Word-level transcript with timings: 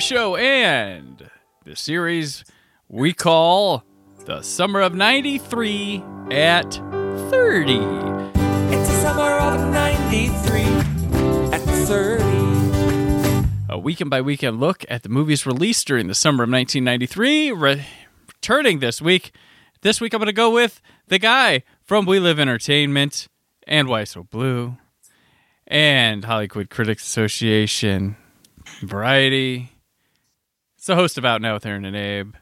Show 0.00 0.36
and 0.36 1.28
the 1.64 1.74
series 1.74 2.44
we 2.88 3.12
call 3.12 3.84
The 4.26 4.42
Summer 4.42 4.80
of 4.80 4.94
93 4.94 6.02
at 6.30 6.72
30. 6.72 7.74
It's 7.74 8.88
the 8.88 9.00
summer 9.02 9.38
of 9.38 9.72
93 9.72 10.62
at 11.52 11.60
30. 11.60 12.24
A 13.68 13.78
weekend 13.78 14.10
by 14.10 14.20
weekend 14.20 14.60
look 14.60 14.84
at 14.88 15.02
the 15.02 15.08
movies 15.08 15.44
released 15.44 15.86
during 15.86 16.06
the 16.06 16.14
summer 16.14 16.44
of 16.44 16.50
1993. 16.50 17.52
Re- 17.52 17.86
returning 18.28 18.78
this 18.78 19.02
week. 19.02 19.32
This 19.82 20.00
week 20.00 20.14
I'm 20.14 20.18
going 20.18 20.26
to 20.26 20.32
go 20.32 20.50
with 20.50 20.80
the 21.08 21.18
guy 21.18 21.64
from 21.82 22.06
We 22.06 22.20
Live 22.20 22.38
Entertainment 22.38 23.26
and 23.66 23.88
Why 23.88 24.04
So 24.04 24.22
Blu 24.22 24.76
and 25.66 26.24
Hollywood 26.24 26.70
Critics 26.70 27.02
Association, 27.02 28.16
Variety. 28.82 29.72
It's 30.88 30.94
the 30.96 31.02
host 31.02 31.18
of 31.18 31.26
Out 31.26 31.42
Now 31.42 31.52
with 31.52 31.66
Aaron 31.66 31.84
and 31.84 31.94
Abe. 31.94 32.34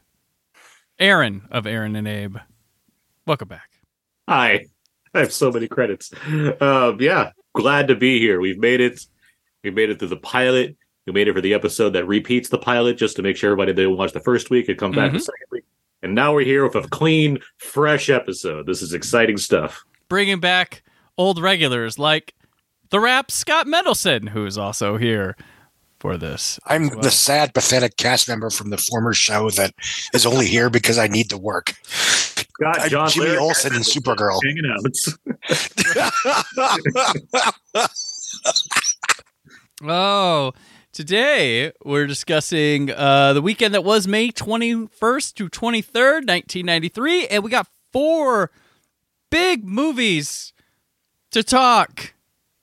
Aaron 0.99 1.49
of 1.51 1.67
Aaron 1.67 1.97
and 1.97 2.07
Abe. 2.07 2.37
Welcome 3.25 3.49
back. 3.49 3.71
Hi. 4.29 4.67
I 5.13 5.19
have 5.19 5.33
so 5.33 5.51
many 5.51 5.67
credits. 5.67 6.13
Um, 6.61 6.95
yeah, 7.01 7.31
glad 7.53 7.89
to 7.89 7.95
be 7.95 8.19
here. 8.21 8.39
We've 8.39 8.57
made 8.57 8.79
it. 8.79 9.05
We 9.65 9.71
made 9.71 9.89
it 9.89 9.99
through 9.99 10.07
the 10.07 10.15
pilot. 10.15 10.77
We 11.05 11.11
made 11.11 11.27
it 11.27 11.33
for 11.33 11.41
the 11.41 11.53
episode 11.53 11.89
that 11.89 12.07
repeats 12.07 12.47
the 12.47 12.57
pilot 12.57 12.97
just 12.97 13.17
to 13.17 13.21
make 13.21 13.35
sure 13.35 13.49
everybody 13.51 13.73
didn't 13.73 13.97
watch 13.97 14.13
the 14.13 14.21
first 14.21 14.49
week 14.49 14.69
and 14.69 14.77
come 14.77 14.93
back 14.93 15.11
the 15.11 15.17
Mhm. 15.17 15.23
second 15.23 15.47
week. 15.51 15.65
And 16.01 16.15
now 16.15 16.33
we're 16.33 16.45
here 16.45 16.65
with 16.65 16.75
a 16.85 16.87
clean, 16.87 17.39
fresh 17.57 18.09
episode. 18.09 18.65
This 18.65 18.81
is 18.81 18.93
exciting 18.93 19.35
stuff. 19.35 19.83
Bringing 20.07 20.39
back 20.39 20.83
old 21.17 21.41
regulars 21.41 21.99
like 21.99 22.33
the 22.91 23.01
Wrap 23.01 23.29
Scott 23.29 23.67
Mendelson, 23.67 24.29
who 24.29 24.45
is 24.45 24.57
also 24.57 24.95
here 24.95 25.35
for 25.99 26.17
this. 26.17 26.59
I'm 26.65 26.89
well. 26.89 27.01
the 27.01 27.11
sad, 27.11 27.53
pathetic 27.53 27.97
cast 27.97 28.27
member 28.27 28.49
from 28.49 28.69
the 28.69 28.77
former 28.77 29.13
show 29.13 29.49
that 29.51 29.73
is 30.13 30.25
only 30.25 30.47
here 30.47 30.69
because 30.69 30.97
I 30.97 31.07
need 31.07 31.29
to 31.29 31.37
work. 31.37 31.73
Got 32.59 32.81
I'm 32.81 32.89
John 32.89 33.09
Jimmy 33.09 33.27
Lehrer 33.27 33.41
Olsen 33.41 33.75
and 33.75 33.83
Supergirl. 33.83 34.39
hanging 34.43 34.65
out. 37.83 37.89
Oh, 39.83 40.53
today 40.91 41.71
we're 41.85 42.07
discussing 42.07 42.91
uh, 42.91 43.33
the 43.33 43.41
weekend 43.41 43.73
that 43.75 43.83
was 43.83 44.07
May 44.07 44.29
21st 44.29 45.33
to 45.35 45.49
23rd, 45.49 46.27
1993, 46.27 47.27
and 47.27 47.43
we 47.43 47.51
got 47.51 47.67
four 47.93 48.49
big 49.29 49.65
movies 49.65 50.53
to 51.31 51.43
talk 51.43 52.13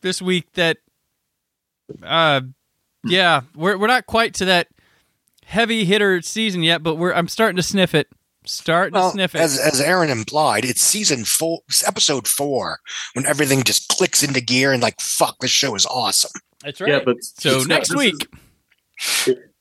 this 0.00 0.20
week 0.20 0.53
that 0.54 0.78
uh 2.03 2.41
yeah, 3.04 3.42
we're 3.54 3.76
we're 3.78 3.87
not 3.87 4.06
quite 4.06 4.34
to 4.34 4.44
that 4.47 4.69
heavy 5.44 5.84
hitter 5.84 6.22
season 6.22 6.62
yet, 6.62 6.82
but 6.82 6.97
we're 6.97 7.12
I'm 7.12 7.28
starting 7.28 7.56
to 7.56 7.62
sniff 7.62 7.94
it. 7.94 8.09
Starting 8.47 8.92
well, 8.92 9.09
to 9.10 9.12
sniff 9.15 9.34
it. 9.34 9.41
as 9.41 9.59
as 9.59 9.81
Aaron 9.81 10.10
implied, 10.10 10.65
it's 10.65 10.81
season 10.82 11.25
four, 11.25 11.60
it's 11.69 11.87
episode 11.87 12.28
four, 12.28 12.78
when 13.15 13.25
everything 13.26 13.62
just 13.62 13.88
clicks 13.88 14.22
into 14.22 14.41
gear 14.41 14.72
and 14.72 14.82
like, 14.82 15.00
fuck, 15.00 15.38
this 15.41 15.50
show 15.50 15.75
is 15.75 15.87
awesome. 15.87 16.31
That's 16.62 16.81
right. 16.81 16.91
Yeah, 16.91 17.00
but 17.04 17.16
so 17.22 17.62
next 17.62 17.88
this 17.91 17.97
week. 17.98 18.28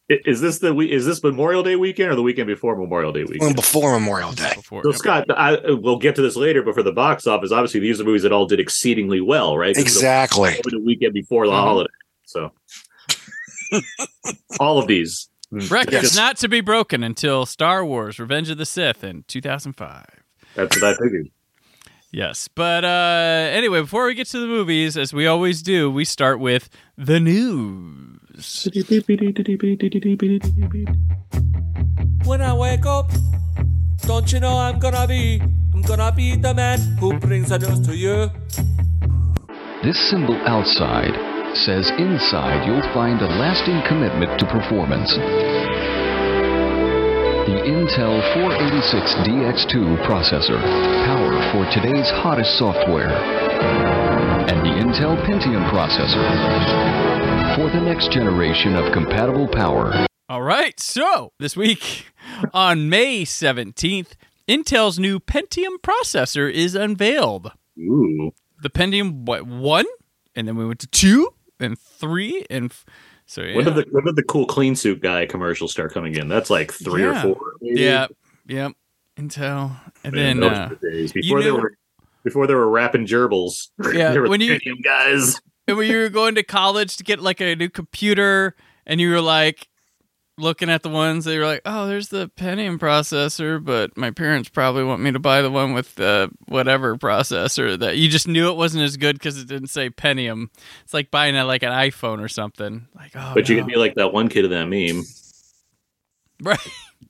is, 0.10 0.20
is 0.26 0.42
this 0.42 0.60
the 0.60 0.74
we- 0.74 0.92
is 0.92 1.06
this 1.06 1.24
Memorial 1.24 1.64
Day 1.64 1.76
weekend 1.78 2.12
or 2.12 2.16
the 2.16 2.22
weekend 2.22 2.48
before 2.48 2.76
Memorial 2.76 3.12
Day 3.14 3.24
weekend? 3.24 3.56
before 3.56 3.98
Memorial 3.98 4.34
Day. 4.34 4.52
Before, 4.56 4.84
So 4.84 4.92
Scott, 4.92 5.26
I, 5.30 5.58
we'll 5.72 5.98
get 5.98 6.16
to 6.16 6.22
this 6.22 6.36
later, 6.36 6.62
but 6.62 6.76
for 6.76 6.84
the 6.84 6.92
box 6.92 7.26
office, 7.26 7.52
obviously 7.54 7.80
these 7.80 8.02
are 8.02 8.04
movies 8.04 8.24
that 8.24 8.32
all 8.34 8.46
did 8.46 8.60
exceedingly 8.60 9.22
well, 9.22 9.58
right? 9.58 9.76
Exactly. 9.78 10.60
the 10.66 10.80
weekend 10.80 11.14
before 11.14 11.46
the 11.46 11.54
Mhm. 11.54 11.56
holiday. 11.64 11.90
So 12.26 12.52
all 14.60 14.78
of 14.80 14.88
these. 14.88 15.30
Records 15.52 15.92
Yes. 15.92 16.16
not 16.16 16.38
to 16.38 16.48
be 16.48 16.62
broken 16.62 17.04
until 17.04 17.46
Star 17.46 17.86
Wars: 17.86 18.18
Revenge 18.20 18.50
of 18.50 18.58
the 18.58 18.66
Sith 18.66 19.04
in 19.04 19.24
2005. 19.28 20.06
That's 20.56 20.82
what 20.82 20.94
I 20.94 20.96
figured. 21.04 21.30
Yes, 22.12 22.48
but 22.48 22.86
uh, 22.86 23.50
anyway, 23.52 23.82
before 23.82 24.06
we 24.06 24.14
get 24.14 24.28
to 24.28 24.40
the 24.40 24.46
movies, 24.48 24.98
as 24.98 25.14
we 25.14 25.26
always 25.26 25.62
do, 25.64 25.90
we 25.90 26.06
start 26.06 26.40
with 26.40 26.70
the 26.96 27.20
news. 27.20 28.68
When 32.26 32.42
I 32.42 32.54
wake 32.54 32.86
up, 32.86 33.12
don't 34.02 34.32
you 34.32 34.40
know 34.40 34.58
I'm 34.58 34.80
gonna 34.80 35.08
be, 35.08 35.42
I'm 35.74 35.82
gonna 35.82 36.12
be 36.12 36.36
the 36.36 36.54
man 36.54 36.80
who 37.00 37.18
brings 37.20 37.50
the 37.50 37.60
news 37.60 37.80
to 37.88 37.96
you. 37.96 38.30
This 39.84 39.98
symbol 40.10 40.36
outside 40.48 41.14
says 41.56 41.90
inside 41.98 42.66
you'll 42.66 42.82
find 42.94 43.22
a 43.22 43.28
lasting 43.28 43.82
commitment 43.88 44.40
to 44.40 44.46
performance. 44.48 45.14
The 47.44 47.60
Intel 47.60 48.22
486DX2 48.34 50.06
processor, 50.06 50.60
power 51.06 51.52
for 51.52 51.70
today's 51.72 52.10
hottest 52.10 52.58
software. 52.58 53.10
And 54.50 54.60
the 54.62 54.72
Intel 54.82 55.22
Pentium 55.26 55.70
processor, 55.70 56.24
for 57.56 57.70
the 57.70 57.82
next 57.82 58.12
generation 58.12 58.76
of 58.76 58.92
compatible 58.94 59.48
power. 59.48 60.06
All 60.30 60.42
right, 60.42 60.80
so 60.80 61.34
this 61.38 61.56
week 61.56 62.08
on 62.54 62.90
May 62.90 63.24
17th, 63.26 64.14
Intel's 64.48 64.98
new 64.98 65.20
Pentium 65.20 65.78
processor 65.84 66.52
is 66.52 66.76
unveiled. 66.76 67.52
Ooh. 67.78 68.32
The 68.62 68.70
Pentium 68.70 69.26
what 69.26 69.46
one, 69.46 69.86
and 70.36 70.48
then 70.48 70.56
we 70.56 70.66
went 70.66 70.80
to 70.80 70.88
two 70.88 71.34
and 71.64 71.78
three 71.80 72.46
and 72.50 72.72
f- 72.72 72.86
so 73.26 73.42
yeah. 73.42 73.56
When 73.56 73.66
did 73.66 73.76
the 73.76 73.86
when 73.92 74.04
did 74.06 74.16
the 74.16 74.24
cool 74.24 74.46
clean 74.46 74.76
suit 74.76 75.02
guy 75.02 75.26
commercials 75.26 75.72
start 75.72 75.94
coming 75.94 76.16
in? 76.16 76.28
That's 76.28 76.50
like 76.50 76.72
three 76.72 77.04
Yeah. 77.04 77.20
or 77.26 77.34
four. 77.36 77.54
maybe? 77.62 77.82
yeah, 77.82 78.08
yep, 78.46 78.74
Intel, 79.18 79.72
and 80.04 80.14
Man, 80.14 80.40
then 80.40 80.50
uh, 80.54 80.70
the 80.82 81.12
before 81.14 81.42
they 81.42 81.50
knew- 81.50 81.56
were 81.62 81.78
before 82.24 82.48
they 82.48 82.54
were 82.54 82.70
rapping 82.70 83.06
gerbils. 83.06 83.70
Yeah, 83.94 84.18
when 84.20 84.42
you- 84.42 84.60
guys. 84.84 85.40
And 85.66 85.78
when 85.78 85.90
you 85.90 85.98
were 85.98 86.10
going 86.10 86.36
to 86.36 86.44
college 86.44 86.98
to 86.98 87.06
get 87.06 87.22
like 87.22 87.40
a 87.40 87.56
new 87.56 87.70
computer, 87.70 88.54
and 88.86 89.00
you 89.00 89.10
were 89.12 89.22
like 89.22 89.70
looking 90.38 90.70
at 90.70 90.82
the 90.84 90.90
ones 90.90 91.26
they 91.26 91.36
you're 91.36 91.46
like, 91.46 91.62
oh, 91.66 91.88
there's 91.88 92.10
the 92.10 92.30
Pentium 92.38 92.80
processor, 92.80 93.64
but 93.64 93.96
my 93.98 94.12
parents 94.12 94.50
probably 94.50 94.84
want 94.84 95.02
me 95.02 95.12
to 95.12 95.20
buy 95.20 95.42
the 95.42 95.52
one 95.52 95.74
with 95.74 95.94
the 95.96 96.32
whatever 96.48 96.98
processor 96.98 97.78
that 97.80 97.98
you 97.98 98.10
just 98.10 98.28
knew 98.28 98.50
it 98.50 98.56
wasn't 98.58 98.84
as 98.84 98.98
good 98.98 99.16
because 99.16 99.40
it 99.40 99.48
didn't 99.48 99.70
say 99.70 99.90
Pentium. 99.90 100.48
It's 100.84 100.94
like 100.94 101.12
buying 101.12 101.36
a, 101.36 101.46
like 101.46 101.64
an 101.64 101.72
iPhone 101.72 102.20
or 102.24 102.28
something. 102.28 102.88
Like, 102.96 103.12
oh, 103.16 103.32
But 103.36 103.48
you 103.50 103.58
no. 103.58 103.64
could 103.64 103.72
be 103.72 103.78
like 103.78 103.96
that 103.96 104.12
one 104.14 104.28
kid 104.30 104.46
in 104.46 104.52
that 104.52 104.66
meme. 104.68 105.04
Right. 106.42 106.60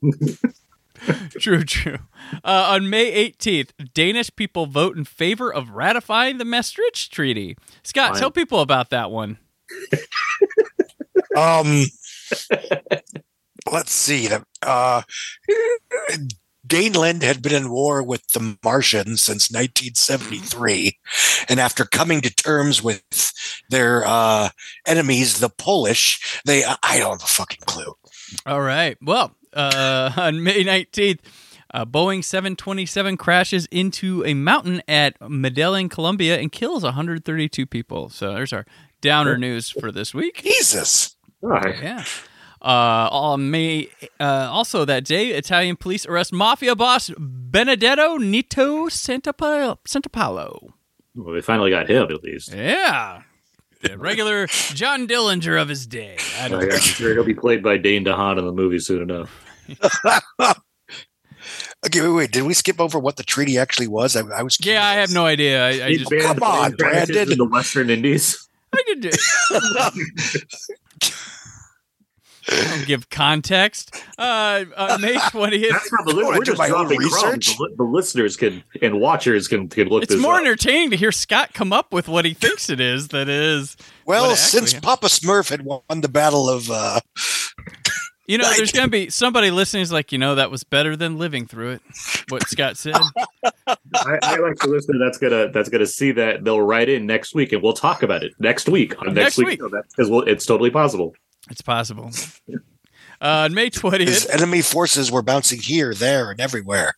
true, 1.40 1.64
true. 1.64 2.00
Uh, 2.44 2.68
on 2.72 2.90
May 2.90 3.32
18th, 3.32 3.72
Danish 3.94 4.36
people 4.36 4.66
vote 4.66 4.98
in 4.98 5.06
favor 5.06 5.52
of 5.54 5.70
ratifying 5.72 6.38
the 6.38 6.46
Maastricht 6.46 7.12
Treaty. 7.12 7.58
Scott, 7.84 8.12
Fine. 8.12 8.20
tell 8.20 8.32
people 8.32 8.60
about 8.60 8.90
that 8.92 9.12
one. 9.12 9.38
Um, 11.36 11.86
let's 13.72 13.92
see. 13.92 14.28
The, 14.28 14.46
uh, 14.62 15.02
Daneland 16.66 17.24
had 17.24 17.42
been 17.42 17.54
in 17.54 17.70
war 17.70 18.02
with 18.02 18.28
the 18.30 18.58
Martians 18.64 19.22
since 19.22 19.52
1973, 19.52 20.98
and 21.50 21.60
after 21.60 21.84
coming 21.84 22.22
to 22.22 22.34
terms 22.34 22.82
with 22.82 23.04
their 23.70 24.04
uh, 24.06 24.50
enemies, 24.88 25.40
the 25.40 25.50
Polish, 25.50 26.42
they 26.46 26.64
I 26.64 27.00
don't 27.00 27.20
have 27.20 27.24
a 27.24 27.32
fucking 27.32 27.64
clue. 27.66 27.94
All 28.46 28.62
right. 28.62 28.98
Well, 29.02 29.36
uh, 29.54 30.12
on 30.18 30.42
May 30.42 30.64
19th, 30.64 31.20
uh, 31.74 31.86
Boeing 31.86 32.24
727 32.24 33.18
crashes 33.18 33.66
into 33.72 34.24
a 34.26 34.34
mountain 34.34 34.82
at 34.88 35.18
Medellin, 35.28 35.90
Colombia, 35.90 36.40
and 36.40 36.52
kills 36.52 36.84
132 36.84 37.66
people. 37.66 38.10
So 38.10 38.34
there's 38.34 38.54
our 38.54 38.66
downer 39.02 39.38
news 39.38 39.70
for 39.70 39.92
this 39.92 40.14
week. 40.14 40.44
Jesus. 40.44 41.18
All 41.44 41.50
right. 41.50 41.76
Yeah. 41.82 42.06
Uh, 42.62 43.10
on 43.12 43.52
May, 43.52 43.90
uh, 44.22 44.48
also 44.50 44.86
that 44.86 45.04
day, 45.04 45.32
Italian 45.32 45.76
police 45.76 46.06
arrest 46.06 46.32
mafia 46.32 46.76
boss 46.76 47.12
Benedetto 47.18 48.18
Nito 48.18 48.86
Santapa- 48.88 49.78
Santapaola. 49.86 50.70
Well, 51.16 51.34
they 51.36 51.42
finally 51.42 51.70
got 51.72 51.90
him 51.90 52.04
at 52.10 52.24
least. 52.24 52.54
Yeah. 52.54 53.24
The 53.82 53.98
regular 53.98 54.48
John 54.48 55.08
Dillinger 55.10 55.62
of 55.62 55.68
his 55.68 55.86
day. 55.86 56.16
I 56.40 56.48
don't 56.48 56.64
I'm 56.64 56.80
sure 56.80 57.14
he'll 57.14 57.26
be 57.26 57.34
played 57.34 57.62
by 57.62 57.76
Dane 57.78 58.06
DeHaan 58.06 58.40
in 58.40 58.46
the 58.46 58.54
movie 58.54 58.80
soon 58.80 59.02
enough. 59.02 59.46
Okay, 61.86 62.00
wait, 62.00 62.10
wait. 62.12 62.32
Did 62.32 62.44
we 62.44 62.54
skip 62.54 62.80
over 62.80 62.98
what 62.98 63.18
the 63.18 63.24
treaty 63.24 63.58
actually 63.58 63.88
was? 63.88 64.16
I, 64.16 64.22
I 64.22 64.42
was. 64.42 64.58
Yeah, 64.66 64.86
I 64.88 64.94
have 64.94 65.12
no 65.14 65.26
idea. 65.26 65.62
I, 65.66 65.86
I 65.88 65.98
just 65.98 66.10
banned 66.10 66.40
Come 66.40 66.44
on, 66.44 66.72
Brandon. 66.78 67.30
in 67.34 67.38
the 67.38 67.44
Western 67.46 67.90
Indies. 67.90 68.48
I 68.74 68.82
could 68.88 69.02
do. 69.02 69.10
I'll 69.52 69.92
give 72.86 73.10
context. 73.10 73.96
Uh, 74.18 74.66
uh, 74.76 74.98
May 75.02 75.18
twentieth. 75.30 75.72
That's 75.72 75.92
not 75.92 76.06
the 76.08 76.16
We're 76.16 76.44
just 76.44 76.58
my 76.58 76.68
dropping 76.68 77.00
research. 77.00 77.58
The, 77.58 77.74
the 77.78 77.84
listeners 77.84 78.36
can 78.38 78.64
and 78.82 79.00
watchers 79.00 79.48
can 79.48 79.70
can 79.70 79.88
look 79.88 80.04
It's 80.04 80.14
this 80.14 80.22
more 80.22 80.36
up. 80.36 80.42
entertaining 80.42 80.92
to 80.92 80.98
hear 80.98 81.12
Scott 81.12 81.54
come 81.54 81.72
up 81.74 81.94
with 81.94 82.08
what 82.08 82.26
he 82.26 82.34
thinks 82.34 82.70
it 82.70 82.80
is. 82.80 83.10
That 83.10 83.30
is. 83.30 83.78
Well, 84.06 84.32
actually 84.32 84.38
since 84.38 84.74
is. 84.74 84.80
Papa 84.80 85.08
Smurf 85.08 85.50
had 85.50 85.62
won 85.64 85.82
the 86.02 86.10
battle 86.10 86.50
of, 86.50 86.70
uh, 86.70 87.00
You 88.26 88.38
know, 88.38 88.50
there's 88.56 88.72
going 88.72 88.88
to 88.88 88.92
be 88.92 89.10
somebody 89.10 89.52
listening 89.52 89.84
is 89.84 89.92
like, 89.92 90.14
you 90.14 90.18
know, 90.18 90.36
that 90.36 90.50
was 90.50 90.64
better 90.64 90.96
than 90.96 91.18
living 91.18 91.46
through 91.46 91.72
it. 91.72 91.82
What 92.30 92.48
Scott 92.48 92.78
said. 92.78 92.96
I, 93.68 93.76
I 94.24 94.38
like 94.38 94.56
the 94.60 94.68
listener 94.70 94.98
that's 94.98 95.18
gonna 95.18 95.52
that's 95.52 95.68
gonna 95.70 95.86
see 95.86 96.12
that 96.14 96.44
they'll 96.46 96.62
write 96.62 96.88
in 96.90 97.06
next 97.06 97.36
week 97.36 97.52
and 97.52 97.62
we'll 97.62 97.74
talk 97.74 98.02
about 98.02 98.24
it 98.24 98.32
next 98.40 98.70
week 98.70 98.98
on 99.02 99.08
Next 99.14 99.16
next, 99.16 99.38
week. 99.40 99.48
week. 99.48 99.60
So 99.60 99.68
that's 99.70 99.94
because 99.94 100.10
well, 100.10 100.22
it's 100.22 100.46
totally 100.46 100.70
possible. 100.72 101.14
It's 101.54 101.62
possible. 101.62 102.10
Uh, 103.22 103.46
on 103.46 103.54
May 103.54 103.66
his 103.66 103.76
20th, 103.76 104.34
enemy 104.34 104.64
forces 104.64 105.12
were 105.12 105.22
bouncing 105.22 105.60
here, 105.60 105.94
there, 105.94 106.32
and 106.32 106.42
everywhere. 106.42 106.96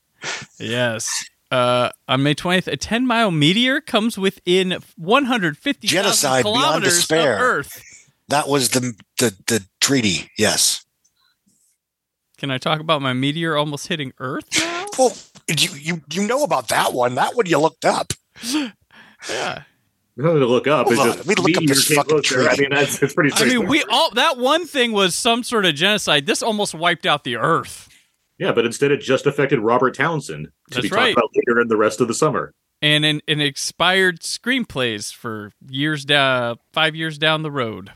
yes. 0.57 1.25
Uh, 1.51 1.89
on 2.07 2.23
May 2.23 2.35
20th, 2.35 2.67
a 2.67 2.77
10 2.77 3.05
mile 3.05 3.31
meteor 3.31 3.81
comes 3.81 4.17
within 4.17 4.77
150 4.95 5.87
Genocide 5.87 6.45
beyond 6.45 6.85
despair. 6.85 7.37
Earth. 7.37 7.83
That 8.29 8.47
was 8.47 8.69
the 8.69 8.93
the 9.19 9.35
the 9.47 9.65
treaty. 9.81 10.31
Yes. 10.37 10.85
Can 12.37 12.49
I 12.49 12.57
talk 12.57 12.79
about 12.79 13.01
my 13.01 13.11
meteor 13.11 13.57
almost 13.57 13.87
hitting 13.87 14.13
Earth 14.19 14.47
now? 14.57 14.85
Well, 14.97 15.17
you 15.49 15.69
you 15.77 16.01
you 16.09 16.25
know 16.25 16.43
about 16.43 16.69
that 16.69 16.93
one? 16.93 17.15
That 17.15 17.35
one 17.35 17.45
you 17.45 17.59
looked 17.59 17.83
up. 17.83 18.13
Yeah. 19.29 19.63
Nothing 20.17 20.39
to 20.39 20.45
look 20.47 20.65
up. 20.67 20.87
Hold 20.87 20.93
It's 20.93 21.01
on, 21.01 21.07
just 21.17 21.27
let 21.27 21.37
me 21.37 21.43
look 21.53 21.57
up 21.57 21.67
this 21.67 21.87
fucking 21.87 22.03
closer. 22.09 22.49
I 22.49 22.55
mean, 22.55 22.69
that's 22.71 23.03
it's 23.03 23.13
pretty. 23.13 23.31
I 23.35 23.45
mean, 23.45 23.67
we 23.67 23.83
all 23.89 24.11
that 24.11 24.37
one 24.37 24.65
thing 24.65 24.91
was 24.93 25.13
some 25.15 25.43
sort 25.43 25.65
of 25.65 25.75
genocide. 25.75 26.25
This 26.25 26.41
almost 26.41 26.73
wiped 26.73 27.05
out 27.05 27.23
the 27.25 27.35
Earth. 27.35 27.89
yeah, 28.37 28.53
but 28.53 28.65
instead 28.65 28.91
it 28.91 29.01
just 29.01 29.25
affected 29.25 29.59
Robert 29.59 29.93
Townsend 29.95 30.45
to 30.71 30.75
That's 30.75 30.89
be 30.89 30.95
right. 30.95 31.13
talked 31.15 31.17
about 31.17 31.29
later 31.47 31.59
in 31.59 31.67
the 31.67 31.75
rest 31.77 31.99
of 31.99 32.07
the 32.07 32.13
summer. 32.13 32.53
and 32.81 33.03
an, 33.03 33.21
an 33.27 33.41
expired 33.41 34.21
screenplays 34.21 35.13
for 35.13 35.51
years 35.67 36.05
down, 36.05 36.57
five 36.71 36.95
years 36.95 37.17
down 37.17 37.43
the 37.43 37.51
road. 37.51 37.91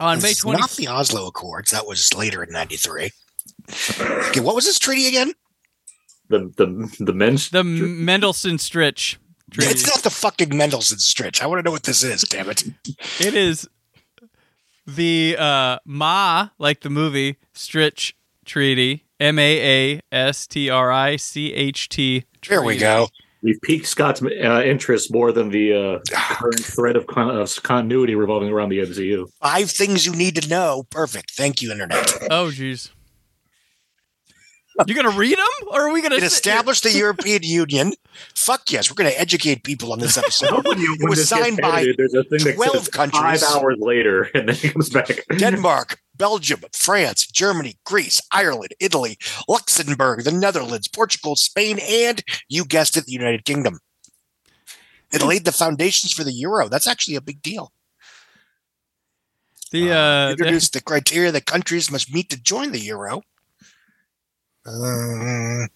On 0.00 0.20
May 0.20 0.30
It's 0.32 0.40
twenty, 0.40 0.58
not 0.60 0.70
the 0.70 0.88
Oslo 0.88 1.28
Accords. 1.28 1.70
That 1.70 1.86
was 1.86 2.12
later 2.14 2.42
in 2.42 2.52
'93. 2.52 3.10
Okay, 4.00 4.40
what 4.40 4.56
was 4.56 4.64
this 4.64 4.80
treaty 4.80 5.06
again? 5.06 5.32
The 6.28 6.50
the 6.56 6.96
the 7.04 7.12
men's 7.12 7.50
the 7.50 7.62
Mendelssohn 7.62 8.56
Stritch 8.56 9.18
treaty. 9.54 9.70
It's 9.70 9.86
not 9.86 10.02
the 10.02 10.10
fucking 10.10 10.56
Mendelssohn 10.56 10.98
Stretch. 10.98 11.42
I 11.42 11.46
want 11.46 11.58
to 11.60 11.62
know 11.62 11.72
what 11.72 11.84
this 11.84 12.02
is. 12.02 12.22
Damn 12.22 12.50
it! 12.50 12.64
It 13.20 13.34
is 13.34 13.68
the 14.86 15.36
uh, 15.38 15.78
Ma, 15.84 16.48
like 16.58 16.80
the 16.80 16.90
movie 16.90 17.36
Stritch 17.54 18.12
Treaty, 18.44 19.04
M 19.20 19.38
A 19.38 19.94
A 19.94 20.00
S 20.12 20.46
T 20.46 20.68
R 20.70 20.90
I 20.92 21.16
C 21.16 21.52
H 21.54 21.88
T. 21.88 22.24
There 22.48 22.62
we 22.62 22.76
go. 22.76 23.08
we've 23.42 23.60
piqued 23.62 23.86
Scott's 23.86 24.22
uh, 24.22 24.62
interest 24.64 25.12
more 25.12 25.32
than 25.32 25.48
the 25.50 25.72
uh, 25.72 25.98
current 26.34 26.60
thread 26.64 26.96
of, 26.96 27.06
con- 27.06 27.30
of 27.34 27.62
continuity 27.62 28.14
revolving 28.14 28.50
around 28.50 28.68
the 28.70 28.78
MCU. 28.80 29.26
Five 29.40 29.70
things 29.70 30.04
you 30.04 30.12
need 30.12 30.36
to 30.42 30.48
know. 30.48 30.84
Perfect. 30.90 31.30
Thank 31.32 31.62
you, 31.62 31.70
Internet. 31.72 32.12
Oh, 32.30 32.48
jeez. 32.48 32.90
You 34.86 34.94
gonna 34.94 35.10
read 35.10 35.38
them, 35.38 35.68
or 35.70 35.82
are 35.88 35.92
we 35.92 36.02
gonna 36.02 36.16
It 36.16 36.20
sit 36.22 36.32
established 36.32 36.82
the 36.82 36.92
European 37.04 37.42
Union. 37.42 37.92
Fuck 38.34 38.70
yes, 38.72 38.90
we're 38.90 38.94
going 38.96 39.10
to 39.10 39.20
educate 39.20 39.64
people 39.64 39.92
on 39.92 39.98
this 39.98 40.16
episode. 40.16 40.66
When 40.66 40.78
you- 40.78 40.96
It 41.00 41.08
was 41.08 41.18
this 41.18 41.30
gets 41.30 41.42
signed 41.44 41.60
by 41.60 41.92
there's 41.96 42.14
a 42.14 42.22
thing 42.24 42.44
that 42.44 42.54
12 42.54 42.72
says 42.76 42.88
countries. 42.88 43.42
five 43.42 43.42
hours 43.56 43.76
later, 43.80 44.22
and 44.34 44.48
then 44.48 44.54
he 44.56 44.70
comes 44.70 44.90
back. 44.90 45.08
Denmark, 45.36 45.98
Belgium, 46.16 46.60
France, 46.72 47.26
Germany, 47.26 47.76
Greece, 47.84 48.20
Ireland, 48.32 48.72
Italy, 48.80 49.16
Luxembourg, 49.48 50.22
the 50.24 50.30
Netherlands, 50.32 50.86
Portugal, 50.88 51.34
Spain, 51.36 51.78
and 51.80 52.22
you 52.48 52.64
guessed 52.64 52.96
it, 52.96 53.06
the 53.06 53.12
United 53.12 53.44
Kingdom. 53.44 53.78
It 55.12 55.22
laid 55.22 55.44
the 55.44 55.52
foundations 55.52 56.12
for 56.12 56.22
the 56.24 56.32
euro. 56.32 56.68
That's 56.68 56.86
actually 56.88 57.16
a 57.16 57.20
big 57.20 57.42
deal. 57.42 57.72
The 59.72 59.90
uh, 59.90 60.26
the- 60.26 60.30
Introduced 60.32 60.72
the 60.72 60.80
criteria 60.82 61.32
that 61.32 61.46
countries 61.46 61.90
must 61.90 62.12
meet 62.14 62.30
to 62.30 62.40
join 62.40 62.70
the 62.72 62.80
euro. 62.80 63.22
Uh, 64.66 65.66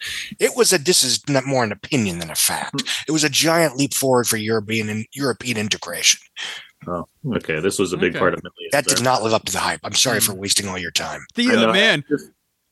it 0.41 0.57
was 0.57 0.73
a. 0.73 0.79
This 0.79 1.03
is 1.03 1.27
not 1.29 1.45
more 1.45 1.63
an 1.65 1.73
opinion 1.73 2.19
than 2.21 2.31
a 2.31 2.35
fact. 2.35 2.83
It 3.07 3.13
was 3.13 3.23
a 3.25 3.29
giant 3.29 3.77
leap 3.77 3.93
forward 3.95 4.27
for 4.27 4.37
European 4.39 4.89
and 4.89 5.07
European 5.13 5.59
integration. 5.59 6.21
Oh, 6.87 7.07
okay. 7.37 7.61
This 7.61 7.79
was 7.79 7.93
a 7.93 7.97
big 7.99 8.13
Okay. 8.13 8.19
part 8.19 8.35
of 8.35 8.43
Millions. 8.43 8.73
That 8.73 8.87
did 8.87 9.03
not 9.03 9.23
live 9.23 9.35
up 9.35 9.45
to 9.45 9.53
the 9.53 9.59
hype. 9.59 9.81
I'm 9.85 9.93
sorry 9.95 10.21
for 10.21 10.33
wasting 10.35 10.69
all 10.69 10.79
your 10.79 10.91
time. 10.93 11.27
the 11.35 11.51
uh, 11.51 11.73
man, 11.73 12.03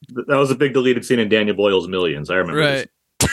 That 0.08 0.36
was 0.36 0.50
a 0.50 0.54
big 0.54 0.72
deleted 0.72 1.04
scene 1.04 1.18
in 1.18 1.28
Daniel 1.28 1.56
Boyle's 1.56 1.88
Millions. 1.88 2.30
I 2.30 2.36
remember. 2.36 2.60
right. 2.60 2.88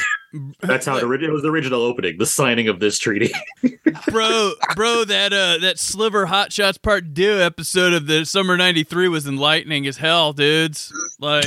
That's 0.61 0.85
how 0.87 0.97
it, 0.97 1.03
ori- 1.03 1.23
it 1.23 1.29
was 1.31 1.43
the 1.43 1.49
original 1.51 1.83
opening, 1.83 2.17
the 2.17 2.25
signing 2.25 2.67
of 2.67 2.79
this 2.79 2.97
treaty. 2.97 3.31
bro, 4.11 4.53
bro. 4.75 5.05
That 5.05 5.31
uh, 5.31 5.59
that 5.59 5.77
Sliver 5.77 6.25
Hot 6.25 6.51
Shots 6.51 6.79
Part 6.79 7.13
Two 7.13 7.39
episode 7.39 7.93
of 7.93 8.07
the 8.07 8.25
summer 8.25 8.57
'93 8.57 9.09
was 9.09 9.27
enlightening 9.27 9.85
as 9.85 9.97
hell, 9.97 10.33
dudes. 10.33 10.91
Like, 11.19 11.45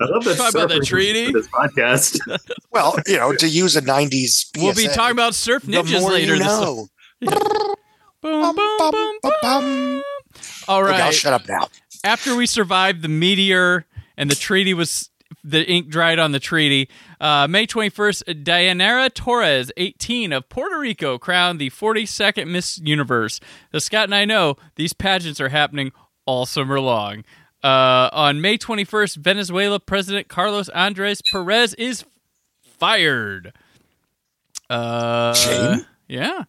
I 0.00 0.04
love 0.06 0.24
that. 0.24 0.36
Talk 0.36 0.54
about 0.54 0.68
that 0.70 0.82
surfers 0.82 0.86
treaty. 0.88 1.32
This 1.32 1.48
podcast. 1.48 2.18
Well, 2.70 2.96
you 3.06 3.16
know, 3.18 3.32
to 3.36 3.48
use 3.48 3.76
a 3.76 3.82
'90s, 3.82 4.46
we'll 4.56 4.74
be 4.74 4.88
talking 4.88 5.12
about 5.12 5.34
surf 5.36 5.62
the 5.62 5.72
ninjas 5.72 6.00
more 6.00 6.10
later. 6.10 6.32
you 6.34 6.38
this 6.42 6.46
know. 6.48 6.88
Boom, 8.20 8.56
boom, 8.56 8.56
boom, 8.78 8.90
boom. 9.22 9.32
Bum. 9.42 10.02
All 10.66 10.82
Okay, 10.84 11.00
I'll 11.00 11.12
shut 11.12 11.32
up 11.34 11.46
now. 11.48 11.68
after 12.04 12.34
we 12.34 12.46
survived 12.46 13.02
the 13.02 13.08
meteor 13.08 13.86
and 14.16 14.30
the 14.30 14.34
treaty 14.34 14.72
was 14.74 15.10
the 15.44 15.64
ink 15.70 15.88
dried 15.88 16.18
on 16.18 16.32
the 16.32 16.40
treaty 16.40 16.88
uh, 17.20 17.46
may 17.48 17.66
21st 17.66 18.42
dayanara 18.44 19.12
torres 19.12 19.70
18 19.76 20.32
of 20.32 20.48
puerto 20.48 20.78
rico 20.78 21.18
crowned 21.18 21.58
the 21.60 21.68
42nd 21.70 22.46
miss 22.48 22.78
universe 22.78 23.40
the 23.72 23.80
scott 23.80 24.04
and 24.04 24.14
i 24.14 24.24
know 24.24 24.56
these 24.76 24.92
pageants 24.92 25.40
are 25.40 25.48
happening 25.50 25.92
all 26.24 26.46
summer 26.46 26.80
long 26.80 27.24
uh, 27.64 28.10
on 28.12 28.40
may 28.40 28.56
21st 28.56 29.16
venezuela 29.16 29.80
president 29.80 30.28
carlos 30.28 30.68
andres 30.68 31.20
perez 31.32 31.74
is 31.74 32.04
fired 32.78 33.52
uh, 34.70 35.34
Shame. 35.34 35.84
yeah 36.08 36.44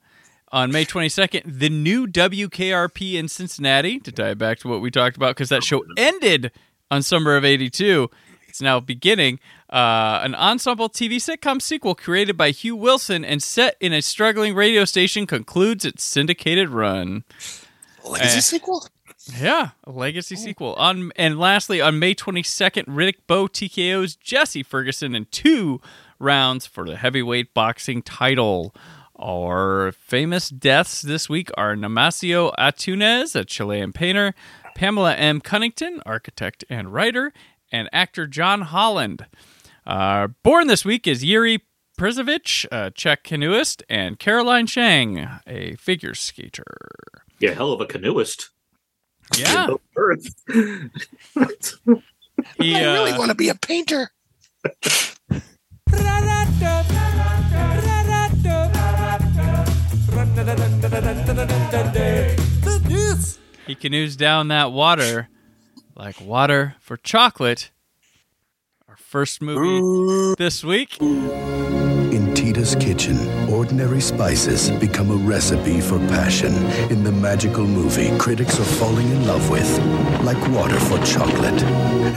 on 0.51 0.71
May 0.71 0.85
22nd, 0.85 1.41
the 1.59 1.67
new 1.67 2.07
WKRP 2.07 3.15
in 3.15 3.27
Cincinnati, 3.27 3.99
to 3.99 4.11
tie 4.11 4.29
it 4.29 4.37
back 4.37 4.57
to 4.59 4.69
what 4.69 4.79
we 4.79 4.89
talked 4.89 5.17
about, 5.17 5.35
because 5.35 5.49
that 5.49 5.65
show 5.65 5.83
ended 5.97 6.49
on 6.89 7.01
summer 7.01 7.35
of 7.35 7.43
82. 7.43 8.09
It's 8.47 8.61
now 8.61 8.79
beginning. 8.79 9.39
Uh, 9.69 10.21
an 10.23 10.33
ensemble 10.33 10.87
TV 10.87 11.15
sitcom 11.17 11.61
sequel 11.61 11.93
created 11.93 12.37
by 12.37 12.51
Hugh 12.51 12.77
Wilson 12.77 13.25
and 13.25 13.43
set 13.43 13.75
in 13.81 13.91
a 13.91 14.01
struggling 14.01 14.55
radio 14.55 14.85
station 14.85 15.27
concludes 15.27 15.83
its 15.83 16.05
syndicated 16.05 16.69
run. 16.69 17.25
Legacy 18.05 18.37
Eh. 18.37 18.39
sequel? 18.39 18.87
Yeah, 19.33 19.69
a 19.83 19.91
legacy 19.91 20.35
sequel. 20.35 20.73
On 20.75 21.11
and 21.15 21.39
lastly, 21.39 21.81
on 21.81 21.97
May 21.97 22.13
22nd, 22.13 22.85
Riddick 22.85 23.17
Bowe 23.27 23.47
TKO's 23.47 24.15
Jesse 24.15 24.63
Ferguson 24.63 25.15
in 25.15 25.25
two 25.31 25.81
rounds 26.19 26.67
for 26.67 26.85
the 26.85 26.95
heavyweight 26.95 27.53
boxing 27.53 28.01
title. 28.01 28.75
Our 29.17 29.93
famous 29.93 30.49
deaths 30.49 31.01
this 31.01 31.27
week 31.29 31.49
are 31.57 31.75
Nemesio 31.75 32.53
Antúnez, 32.59 33.35
a 33.35 33.45
Chilean 33.45 33.93
painter, 33.93 34.35
Pamela 34.75 35.15
M. 35.15 35.39
Cunnington, 35.41 36.01
architect 36.05 36.63
and 36.69 36.93
writer, 36.93 37.31
and 37.71 37.89
actor 37.91 38.27
John 38.27 38.61
Holland. 38.61 39.25
Uh, 39.87 40.27
born 40.43 40.67
this 40.67 40.83
week 40.85 41.07
is 41.07 41.23
Yuri 41.23 41.61
Przevich, 41.97 42.65
a 42.71 42.91
Czech 42.91 43.23
canoeist, 43.23 43.83
and 43.89 44.19
Caroline 44.19 44.67
Zhang, 44.67 45.39
a 45.47 45.75
figure 45.77 46.13
skater. 46.13 46.65
yeah, 47.39 47.51
hell 47.51 47.71
of 47.71 47.79
a 47.81 47.85
canoeist. 47.85 48.49
Yeah, 49.37 49.67
Earth. 49.95 50.35
he, 52.59 52.75
I 52.75 52.93
really 52.93 53.11
uh, 53.11 53.17
want 53.17 53.29
to 53.29 53.35
be 53.35 53.49
a 53.49 53.55
painter. 53.55 54.11
He 63.67 63.73
canoes 63.75 64.15
down 64.15 64.47
that 64.49 64.71
water 64.71 65.29
like 65.95 66.19
water 66.21 66.75
for 66.79 66.97
chocolate. 66.97 67.71
Our 68.87 68.97
first 68.97 69.41
movie 69.41 70.35
this 70.37 70.63
week. 70.63 70.97
Tita's 72.65 72.83
kitchen, 72.83 73.49
ordinary 73.53 74.01
spices 74.01 74.71
become 74.71 75.11
a 75.11 75.15
recipe 75.15 75.79
for 75.81 75.99
passion 76.07 76.51
in 76.89 77.03
the 77.03 77.11
magical 77.11 77.63
movie 77.63 78.17
critics 78.17 78.59
are 78.59 78.63
falling 78.63 79.07
in 79.11 79.27
love 79.27 79.51
with. 79.51 79.69
Like 80.23 80.39
water 80.47 80.79
for 80.79 80.97
chocolate. 81.05 81.61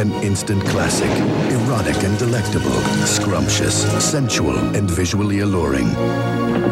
An 0.01 0.11
instant 0.25 0.65
classic. 0.65 1.11
Erotic 1.53 2.03
and 2.03 2.19
delectable. 2.19 2.81
Scrumptious, 3.05 3.83
sensual, 4.03 4.57
and 4.75 4.91
visually 4.91 5.41
alluring. 5.41 5.93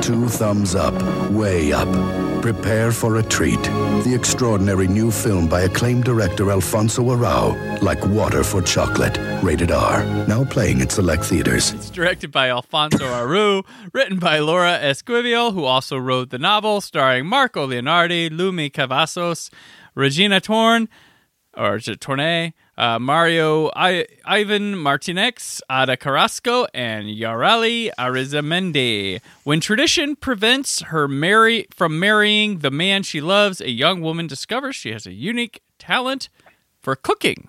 Two 0.00 0.26
thumbs 0.26 0.74
up, 0.74 0.96
way 1.30 1.72
up. 1.72 2.25
Prepare 2.46 2.92
for 2.92 3.16
a 3.16 3.24
treat. 3.24 3.60
The 4.04 4.14
extraordinary 4.14 4.86
new 4.86 5.10
film 5.10 5.48
by 5.48 5.62
acclaimed 5.62 6.04
director 6.04 6.52
Alfonso 6.52 7.02
Arau, 7.02 7.82
Like 7.82 8.00
Water 8.06 8.44
for 8.44 8.62
Chocolate. 8.62 9.18
Rated 9.42 9.72
R. 9.72 10.04
Now 10.28 10.44
playing 10.44 10.80
at 10.80 10.92
select 10.92 11.24
theaters. 11.24 11.72
It's 11.72 11.90
directed 11.90 12.30
by 12.30 12.50
Alfonso 12.50 13.04
Arau, 13.04 13.66
written 13.92 14.20
by 14.20 14.38
Laura 14.38 14.78
Esquivel, 14.80 15.54
who 15.54 15.64
also 15.64 15.96
wrote 15.96 16.30
the 16.30 16.38
novel, 16.38 16.80
starring 16.80 17.26
Marco 17.26 17.66
Leonardi, 17.66 18.30
Lumi 18.30 18.70
Cavazos, 18.70 19.50
Regina 19.96 20.40
Torn, 20.40 20.88
or 21.56 21.78
Torné, 21.78 22.52
uh, 22.78 22.98
Mario 22.98 23.70
I- 23.74 24.06
Ivan 24.24 24.76
Martinez, 24.76 25.62
Ada 25.70 25.96
Carrasco, 25.96 26.66
and 26.74 27.06
Yareli 27.06 27.90
Arizmendi. 27.98 29.20
When 29.44 29.60
tradition 29.60 30.16
prevents 30.16 30.82
her 30.82 31.08
marry 31.08 31.66
from 31.70 31.98
marrying 31.98 32.58
the 32.58 32.70
man 32.70 33.02
she 33.02 33.20
loves, 33.20 33.60
a 33.60 33.70
young 33.70 34.00
woman 34.00 34.26
discovers 34.26 34.76
she 34.76 34.92
has 34.92 35.06
a 35.06 35.12
unique 35.12 35.62
talent 35.78 36.28
for 36.80 36.94
cooking, 36.96 37.48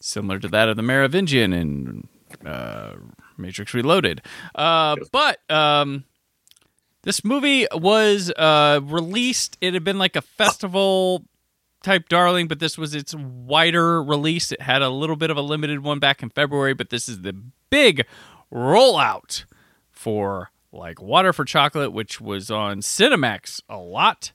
similar 0.00 0.38
to 0.38 0.48
that 0.48 0.68
of 0.68 0.76
the 0.76 0.82
Merovingian 0.82 1.52
in 1.52 2.08
uh, 2.44 2.94
Matrix 3.36 3.74
Reloaded. 3.74 4.22
Uh, 4.54 4.96
but 5.12 5.38
um, 5.50 6.04
this 7.02 7.24
movie 7.24 7.66
was 7.72 8.30
uh, 8.36 8.80
released. 8.82 9.56
It 9.60 9.74
had 9.74 9.84
been 9.84 9.98
like 9.98 10.16
a 10.16 10.22
festival 10.22 11.24
type 11.86 12.08
darling, 12.08 12.48
but 12.48 12.58
this 12.58 12.76
was 12.76 12.94
its 12.94 13.14
wider 13.14 14.02
release. 14.02 14.52
It 14.52 14.60
had 14.60 14.82
a 14.82 14.90
little 14.90 15.16
bit 15.16 15.30
of 15.30 15.36
a 15.36 15.40
limited 15.40 15.82
one 15.82 15.98
back 16.00 16.22
in 16.22 16.30
February, 16.30 16.74
but 16.74 16.90
this 16.90 17.08
is 17.08 17.22
the 17.22 17.32
big 17.70 18.04
rollout 18.52 19.44
for 19.92 20.50
like 20.72 21.00
Water 21.00 21.32
for 21.32 21.44
Chocolate, 21.44 21.92
which 21.92 22.20
was 22.20 22.50
on 22.50 22.80
Cinemax 22.80 23.62
a 23.68 23.78
lot 23.78 24.32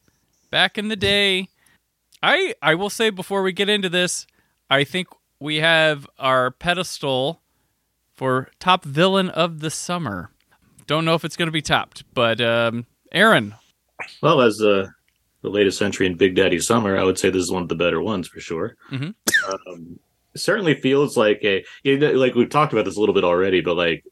back 0.49 0.77
in 0.77 0.87
the 0.87 0.95
day. 0.95 1.49
I 2.23 2.55
I 2.61 2.75
will 2.75 2.89
say 2.89 3.09
before 3.09 3.43
we 3.43 3.51
get 3.51 3.69
into 3.69 3.89
this, 3.89 4.25
I 4.69 4.83
think 4.83 5.07
we 5.39 5.57
have 5.57 6.07
our 6.17 6.51
pedestal 6.51 7.41
for 8.15 8.49
top 8.59 8.85
villain 8.85 9.29
of 9.29 9.59
the 9.59 9.69
summer. 9.69 10.31
Don't 10.87 11.05
know 11.05 11.15
if 11.15 11.25
it's 11.25 11.35
going 11.35 11.47
to 11.47 11.51
be 11.51 11.61
topped, 11.61 12.03
but 12.13 12.39
um, 12.39 12.85
Aaron, 13.11 13.55
Well, 14.21 14.41
as 14.41 14.61
uh, 14.61 14.87
the 15.41 15.49
latest 15.49 15.81
entry 15.81 16.05
in 16.05 16.15
Big 16.17 16.35
Daddy 16.35 16.59
Summer, 16.59 16.97
I 16.97 17.03
would 17.03 17.17
say 17.17 17.29
this 17.29 17.43
is 17.43 17.51
one 17.51 17.63
of 17.63 17.69
the 17.69 17.75
better 17.75 18.01
ones 18.01 18.27
for 18.27 18.39
sure. 18.39 18.75
Mhm. 18.91 19.13
Um, 19.67 19.99
it 20.33 20.39
certainly 20.39 20.75
feels 20.75 21.17
like 21.17 21.39
a 21.43 21.63
you 21.83 21.97
know, 21.97 22.11
like 22.11 22.35
we've 22.35 22.49
talked 22.49 22.73
about 22.73 22.85
this 22.85 22.95
a 22.97 22.99
little 22.99 23.15
bit 23.15 23.23
already, 23.23 23.61
but 23.61 23.75
like 23.75 24.03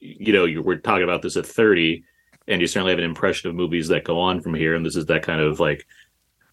you 0.00 0.32
know, 0.32 0.44
you, 0.44 0.62
we're 0.62 0.76
talking 0.76 1.04
about 1.04 1.22
this 1.22 1.36
at 1.36 1.46
thirty, 1.46 2.04
and 2.46 2.60
you 2.60 2.66
certainly 2.66 2.92
have 2.92 2.98
an 2.98 3.04
impression 3.04 3.48
of 3.48 3.56
movies 3.56 3.88
that 3.88 4.04
go 4.04 4.18
on 4.20 4.40
from 4.40 4.54
here, 4.54 4.74
and 4.74 4.84
this 4.84 4.96
is 4.96 5.06
that 5.06 5.22
kind 5.22 5.40
of 5.40 5.58
like 5.60 5.86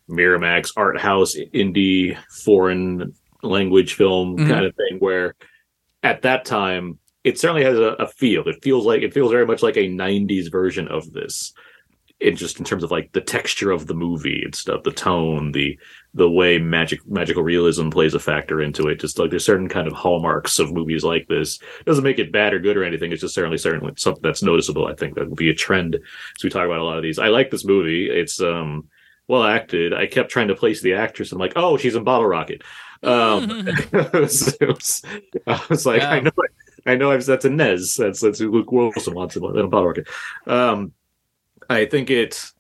Miramax 0.10 0.72
art 0.78 1.00
house 1.00 1.36
indie 1.54 2.18
foreign 2.44 3.14
language 3.42 3.96
film 3.96 4.38
Mhm. 4.38 4.48
kind 4.48 4.66
of 4.66 4.76
thing 4.76 5.00
where 5.00 5.36
at 6.02 6.22
that 6.22 6.46
time 6.46 7.00
it 7.24 7.38
certainly 7.40 7.64
has 7.64 7.78
a, 7.78 7.96
a 8.00 8.08
feel 8.08 8.48
it 8.48 8.62
feels 8.64 8.86
like 8.86 9.02
it 9.02 9.14
feels 9.14 9.32
very 9.32 9.46
much 9.46 9.62
like 9.64 9.76
a 9.78 9.88
90s 9.90 10.50
version 10.52 10.88
of 10.88 11.12
this 11.14 11.54
it 12.24 12.32
just 12.32 12.58
in 12.58 12.66
terms 12.66 12.84
of 12.84 12.92
like 12.92 13.12
the 13.12 13.22
texture 13.22 13.72
of 13.72 13.86
the 13.88 13.94
movie 13.94 14.42
and 14.44 14.56
stuff 14.56 14.84
the 14.84 14.92
tone 14.92 15.52
the 15.52 15.78
the 16.14 16.30
way 16.30 16.60
magic 16.60 17.00
magical 17.08 17.42
realism 17.44 17.90
plays 17.90 18.14
a 18.14 18.20
factor 18.20 18.62
into 18.62 18.88
it. 18.88 19.00
Just 19.00 19.18
like 19.18 19.32
there's 19.32 19.46
certain 19.46 19.68
kind 19.68 19.88
of 19.88 19.94
hallmarks 19.94 20.60
of 20.60 20.72
movies 20.72 21.04
like 21.04 21.28
this. 21.28 21.60
Doesn't 21.86 22.04
make 22.04 22.20
it 22.20 22.32
bad 22.32 22.54
or 22.54 22.60
good 22.60 22.78
or 22.78 22.84
anything. 22.84 23.12
It's 23.12 23.22
just 23.22 23.34
certainly 23.34 23.58
certainly 23.58 23.94
something 23.98 24.22
that's 24.22 24.44
noticeable 24.44 24.86
i 24.88 24.94
think 24.94 25.16
that 25.16 25.28
will 25.28 25.36
be 25.36 25.50
a 25.50 25.56
trend. 25.56 25.96
As 25.96 26.44
we 26.44 26.50
talk 26.50 26.66
about 26.66 26.80
a 26.80 26.84
lot 26.84 26.98
of 26.98 27.04
these. 27.04 27.20
I 27.20 27.28
like 27.30 27.50
this 27.50 27.66
movie. 27.66 28.10
It's 28.10 28.40
um 28.40 28.88
well 29.28 29.44
acted. 29.44 29.94
I 29.94 30.06
kept 30.06 30.30
trying 30.30 30.50
to 30.50 30.56
place 30.56 30.82
the 30.82 30.94
actress. 30.94 31.32
I'm 31.32 31.40
like 31.40 31.54
oh 31.56 31.78
she's 31.78 31.96
in 31.96 32.04
bottle 32.04 32.28
rocket. 32.28 32.62
Um 33.02 33.68
it 33.68 34.14
was, 34.14 34.56
it 34.62 34.68
was- 34.68 35.02
i 35.48 35.62
was 35.70 35.86
like 35.86 36.04
i 36.04 36.20
know 36.20 36.32
i 36.86 36.96
know 36.96 37.12
I've, 37.12 37.26
that's 37.26 37.46
Inez. 37.46 37.96
That's 37.98 38.22
that's 38.22 38.40
who 38.40 38.52
luke 38.52 38.72
wilson 38.72 39.16
wants 39.16 39.36
in 39.36 39.44
in 39.44 39.70
bottle 39.70 39.88
rocket. 39.88 40.08
Um 40.46 40.94
i 41.70 41.86
think 41.86 42.10
it 42.10 42.34
is 42.34 42.54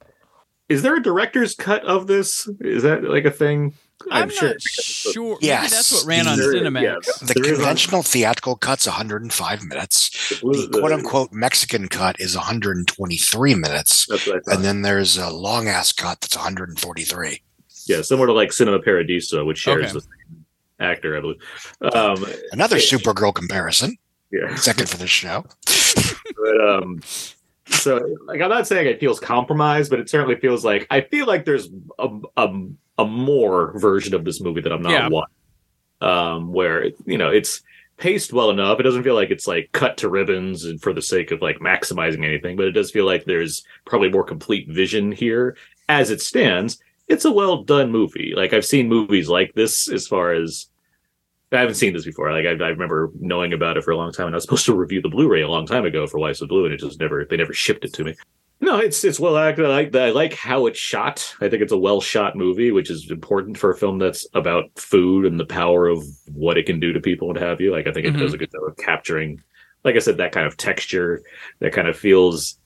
Is 0.70 0.82
there 0.82 0.96
a 0.96 1.02
director's 1.02 1.56
cut 1.56 1.84
of 1.86 2.08
this 2.08 2.48
is 2.62 2.84
that 2.84 3.04
like 3.04 3.26
a 3.26 3.32
thing 3.32 3.74
I'm, 4.12 4.28
not 4.42 4.60
sure. 4.62 5.24
Maybe 5.40 5.46
Yes. 5.46 5.72
that's 5.72 5.92
what 5.94 6.06
ran 6.06 6.28
on 6.28 6.38
There- 6.38 6.54
Cinemax. 6.54 6.82
yeah, 6.84 6.96
The 7.26 7.34
There 7.36 7.44
is 7.46 7.52
a- 7.52 7.56
conventional 7.56 8.04
theatrical 8.04 8.58
cut's 8.58 8.86
105 8.86 9.64
minutes. 9.64 10.40
The 10.42 10.68
quote 10.74 10.92
unquote 10.92 11.32
Mexican 11.32 11.88
cut 11.88 12.20
is 12.20 12.36
123 12.36 13.56
minutes. 13.56 14.06
that's 14.08 14.28
what 14.28 14.42
I. 14.50 14.56
And 14.56 14.64
then 14.66 14.82
there's 14.82 15.16
a 15.18 15.30
long 15.30 15.70
ass 15.70 15.94
cut 15.94 16.20
that's 16.20 16.36
143. 16.36 17.42
yeah 17.88 18.02
similar 18.02 18.28
to 18.28 18.34
like 18.34 18.52
cinema 18.52 18.80
paradiso 18.80 19.46
which 19.46 19.60
shares 19.60 19.86
Okay. 19.86 19.94
the 19.94 20.02
same 20.02 20.46
actor 20.80 21.16
i 21.18 21.22
believe 21.22 21.42
um 21.94 22.26
Another 22.52 22.78
Yeah. 22.78 22.84
Supergirl 22.98 23.34
comparison. 23.34 23.96
yeah 24.32 24.54
Second 24.56 24.90
for 24.90 24.98
this 24.98 25.10
show. 25.12 25.46
but 26.36 26.58
um 26.70 27.02
so 27.68 28.00
like 28.26 28.42
i'm 28.42 28.50
not 28.50 28.68
saying 28.68 28.88
it 28.88 29.00
feels 29.00 29.20
compromised 29.20 29.90
but 29.90 30.00
it 30.00 30.10
certainly 30.10 30.36
feels 30.36 30.66
like 30.66 30.86
i 30.90 31.00
feel 31.02 31.26
like 31.26 31.46
there's 31.46 31.70
a 32.00 32.10
a, 32.38 32.48
a 33.00 33.06
more 33.06 33.78
version 33.80 34.14
of 34.14 34.26
this 34.26 34.42
movie 34.42 34.62
that 34.62 34.72
i'm 34.74 34.82
not 34.82 34.92
Yeah. 34.92 35.08
watching 35.10 35.34
um 36.02 36.52
where 36.52 36.86
you 37.06 37.18
know 37.18 37.30
it's 37.30 37.62
paced 37.98 38.34
well 38.34 38.50
enough. 38.50 38.80
It 38.80 38.84
doesn't 38.84 39.04
feel 39.04 39.14
like 39.14 39.30
it's 39.30 39.48
like 39.48 39.70
cut 39.72 39.98
to 39.98 40.10
ribbons 40.10 40.66
and 40.66 40.82
for 40.82 40.94
the 40.94 41.02
sake 41.02 41.30
of 41.30 41.44
like 41.44 41.60
maximizing 41.60 42.26
anything 42.26 42.58
but 42.58 42.66
it 42.66 42.72
does 42.72 42.90
feel 42.92 43.06
like 43.06 43.24
there's 43.24 43.64
probably 43.86 44.10
more 44.10 44.24
complete 44.24 44.68
vision 44.68 45.12
here. 45.12 45.56
As 45.88 46.10
it 46.10 46.22
stands 46.22 46.80
it's 47.08 47.24
a 47.26 47.32
well 47.32 47.64
done 47.64 47.92
movie. 47.92 48.34
Like 48.36 48.52
i've 48.52 48.66
seen 48.66 48.90
movies 48.90 49.30
like 49.30 49.54
this 49.54 49.88
as 49.90 50.08
far 50.08 50.34
as 50.34 50.68
I 51.54 51.60
haven't 51.60 51.76
seen 51.76 51.94
this 51.94 52.06
before. 52.06 52.32
Like 52.32 52.46
I, 52.46 52.52
I 52.64 52.70
remember 52.70 53.12
knowing 53.20 53.54
about 53.54 53.78
it 53.78 53.84
for 53.84 53.92
a 53.92 53.98
long 53.98 54.12
time, 54.12 54.28
and 54.28 54.36
I 54.36 54.38
was 54.38 54.44
supposed 54.44 54.66
to 54.66 54.76
review 54.76 55.02
the 55.02 55.10
Blu-ray 55.10 55.42
a 55.42 55.48
long 55.48 55.66
time 55.66 55.86
ago 55.86 56.08
for 56.08 56.18
Why 56.20 56.32
So 56.32 56.48
Blu, 56.48 56.66
and 56.66 56.74
it 56.74 56.80
just 56.80 57.00
never 57.00 57.26
they 57.26 57.38
never 57.38 57.54
shipped 57.54 57.86
it 57.86 57.94
to 57.94 58.04
me. 58.04 58.16
No, 58.60 58.80
it's 58.80 59.04
it's 59.04 59.20
well 59.20 59.38
acted. 59.38 59.66
I 59.66 59.70
like 59.70 59.96
I 59.96 60.10
like 60.12 60.34
how 60.34 60.66
it's 60.68 60.80
shot. 60.80 61.36
I 61.42 61.50
think 61.50 61.62
it's 61.62 61.72
a 61.72 61.78
well 61.78 62.02
shot 62.02 62.36
movie, 62.36 62.72
which 62.72 62.90
is 62.90 63.12
important 63.12 63.58
for 63.58 63.72
a 63.72 63.78
film 63.78 64.00
that's 64.00 64.26
about 64.34 64.66
food 64.78 65.26
and 65.26 65.40
the 65.40 65.46
power 65.46 65.88
of 65.88 66.04
what 66.32 66.58
it 66.58 66.66
can 66.66 66.80
do 66.80 66.94
to 66.94 67.00
people 67.00 67.30
and 67.30 67.38
have 67.38 67.60
you. 67.62 67.72
Like 67.72 67.88
I 67.88 67.92
think 67.92 68.08
it 68.08 68.14
Mhm. 68.16 68.20
does 68.20 68.34
a 68.34 68.38
good 68.38 68.52
job 68.52 68.64
of 68.66 68.78
capturing, 68.78 69.42
like 69.84 69.96
I 69.96 70.00
said, 70.00 70.18
that 70.18 70.32
kind 70.32 70.48
of 70.48 70.58
texture 70.58 71.22
that 71.60 71.74
kind 71.74 71.88
of 71.88 71.98
feels 71.98 72.58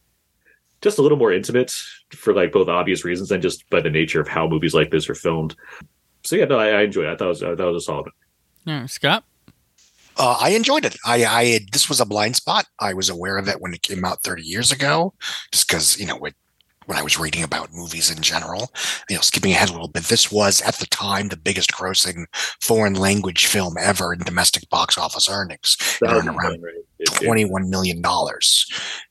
just 0.82 1.00
a 1.00 1.02
little 1.02 1.18
more 1.18 1.34
intimate 1.34 1.72
for 2.12 2.34
like 2.34 2.52
both 2.52 2.68
obvious 2.68 3.04
reasons 3.04 3.32
and 3.32 3.42
just 3.42 3.68
by 3.72 3.82
the 3.82 3.90
nature 3.90 4.22
of 4.22 4.28
how 4.28 4.48
movies 4.48 4.76
like 4.76 4.92
this 4.92 5.10
are 5.10 5.16
filmed. 5.16 5.56
So 6.24 6.36
yeah, 6.36 6.46
no, 6.46 6.60
I, 6.60 6.70
I 6.70 6.82
enjoyed 6.84 7.06
it. 7.06 7.14
I 7.14 7.16
thought 7.16 7.26
it 7.26 7.30
was, 7.30 7.44
I 7.44 7.56
thought 7.56 7.70
it 7.70 7.74
was 7.74 7.84
a 7.84 7.86
solid. 7.86 8.12
Yeah, 8.68 8.86
Scott. 8.86 9.24
Uh, 10.18 10.38
I 10.42 10.50
enjoyed 10.50 10.84
it. 10.84 10.98
I, 11.06 11.26
I 11.26 11.60
this 11.72 11.88
was 11.90 12.00
a 12.02 12.06
blind 12.06 12.36
spot. 12.36 12.66
I 12.80 12.94
was 12.94 13.10
aware 13.10 13.38
of 13.38 13.48
it 13.48 13.62
when 13.62 13.74
it 13.74 13.82
came 13.84 14.04
out 14.04 14.24
30 14.24 14.42
years 14.44 14.72
ago, 14.72 15.14
just 15.52 15.68
because 15.68 15.98
you 16.00 16.06
know 16.08 16.18
it, 16.26 16.34
when 16.88 16.98
I 16.98 17.02
was 17.04 17.20
reading 17.20 17.44
about 17.44 17.70
movies 17.72 18.10
in 18.10 18.22
general. 18.22 18.72
You 19.10 19.16
know, 19.16 19.22
skipping 19.22 19.52
ahead 19.52 19.70
a 19.70 19.74
little 19.74 19.88
bit, 19.88 20.04
this 20.06 20.32
was 20.32 20.62
at 20.62 20.76
the 20.76 20.88
time 20.88 21.28
the 21.30 21.38
biggest 21.38 21.72
grossing 21.72 22.26
foreign 22.62 22.96
language 22.96 23.46
film 23.46 23.76
ever 23.80 24.12
in 24.12 24.20
domestic 24.20 24.70
box 24.70 24.98
office 24.98 25.30
earnings. 25.30 25.78
It 26.02 26.10
earned 26.10 26.28
around 26.30 26.62
Right. 26.64 26.74
It- 27.00 27.10
it- 27.22 27.28
$21 27.50 27.70
million. 27.70 28.02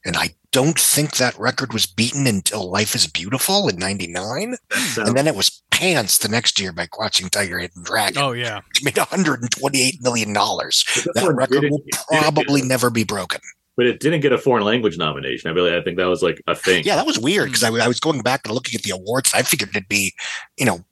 And 0.04 0.16
I 0.16 0.30
don't 0.56 0.78
think 0.80 1.16
that 1.16 1.38
record 1.38 1.74
was 1.74 1.84
beaten 1.84 2.26
until 2.26 2.70
Life 2.70 2.94
is 2.94 3.06
Beautiful 3.06 3.68
in 3.68 3.76
99. 3.78 4.56
sounds- 4.70 5.08
And 5.08 5.16
then 5.16 5.26
it 5.26 5.34
was 5.36 5.62
pants 5.70 6.16
the 6.18 6.28
next 6.28 6.58
year 6.58 6.72
by 6.72 6.86
Crouching 6.86 7.28
Tiger, 7.28 7.58
Hidden 7.58 7.82
Dragon. 7.84 8.22
Oh 8.22 8.32
yeah. 8.32 8.60
It 8.74 8.82
made 8.84 8.94
$128 8.94 10.00
million. 10.02 10.32
That 10.32 11.32
record 11.34 11.64
will 11.70 11.82
probably 12.08 12.60
get- 12.62 12.68
never 12.68 12.88
be 12.90 13.04
broken. 13.04 13.40
but 13.76 13.84
it 13.86 14.00
didn't 14.00 14.20
get 14.20 14.32
a 14.32 14.38
foreign 14.38 14.64
language 14.64 14.96
nomination. 14.96 15.50
I 15.50 15.52
really, 15.52 15.76
I 15.76 15.82
think 15.82 15.98
that 15.98 16.06
was 16.06 16.22
like 16.22 16.40
a 16.46 16.54
thing. 16.54 16.84
Yeah, 16.86 16.96
that 16.96 17.04
was 17.06 17.18
weird 17.18 17.48
because 17.48 17.62
I, 17.62 17.68
I 17.84 17.86
was 17.88 18.00
going 18.00 18.22
back 18.22 18.46
and 18.46 18.54
looking 18.54 18.74
at 18.78 18.82
the 18.82 18.92
awards. 18.92 19.32
I 19.34 19.42
figured 19.42 19.68
it'd 19.76 19.88
be, 19.88 20.14
you 20.56 20.64
know, 20.64 20.78
b- 20.78 20.84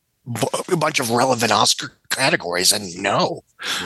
a 0.72 0.76
bunch 0.76 1.00
of 1.00 1.10
relevant 1.10 1.52
Oscar 1.52 1.92
categories, 2.10 2.72
and 2.72 2.96
no. 2.96 3.42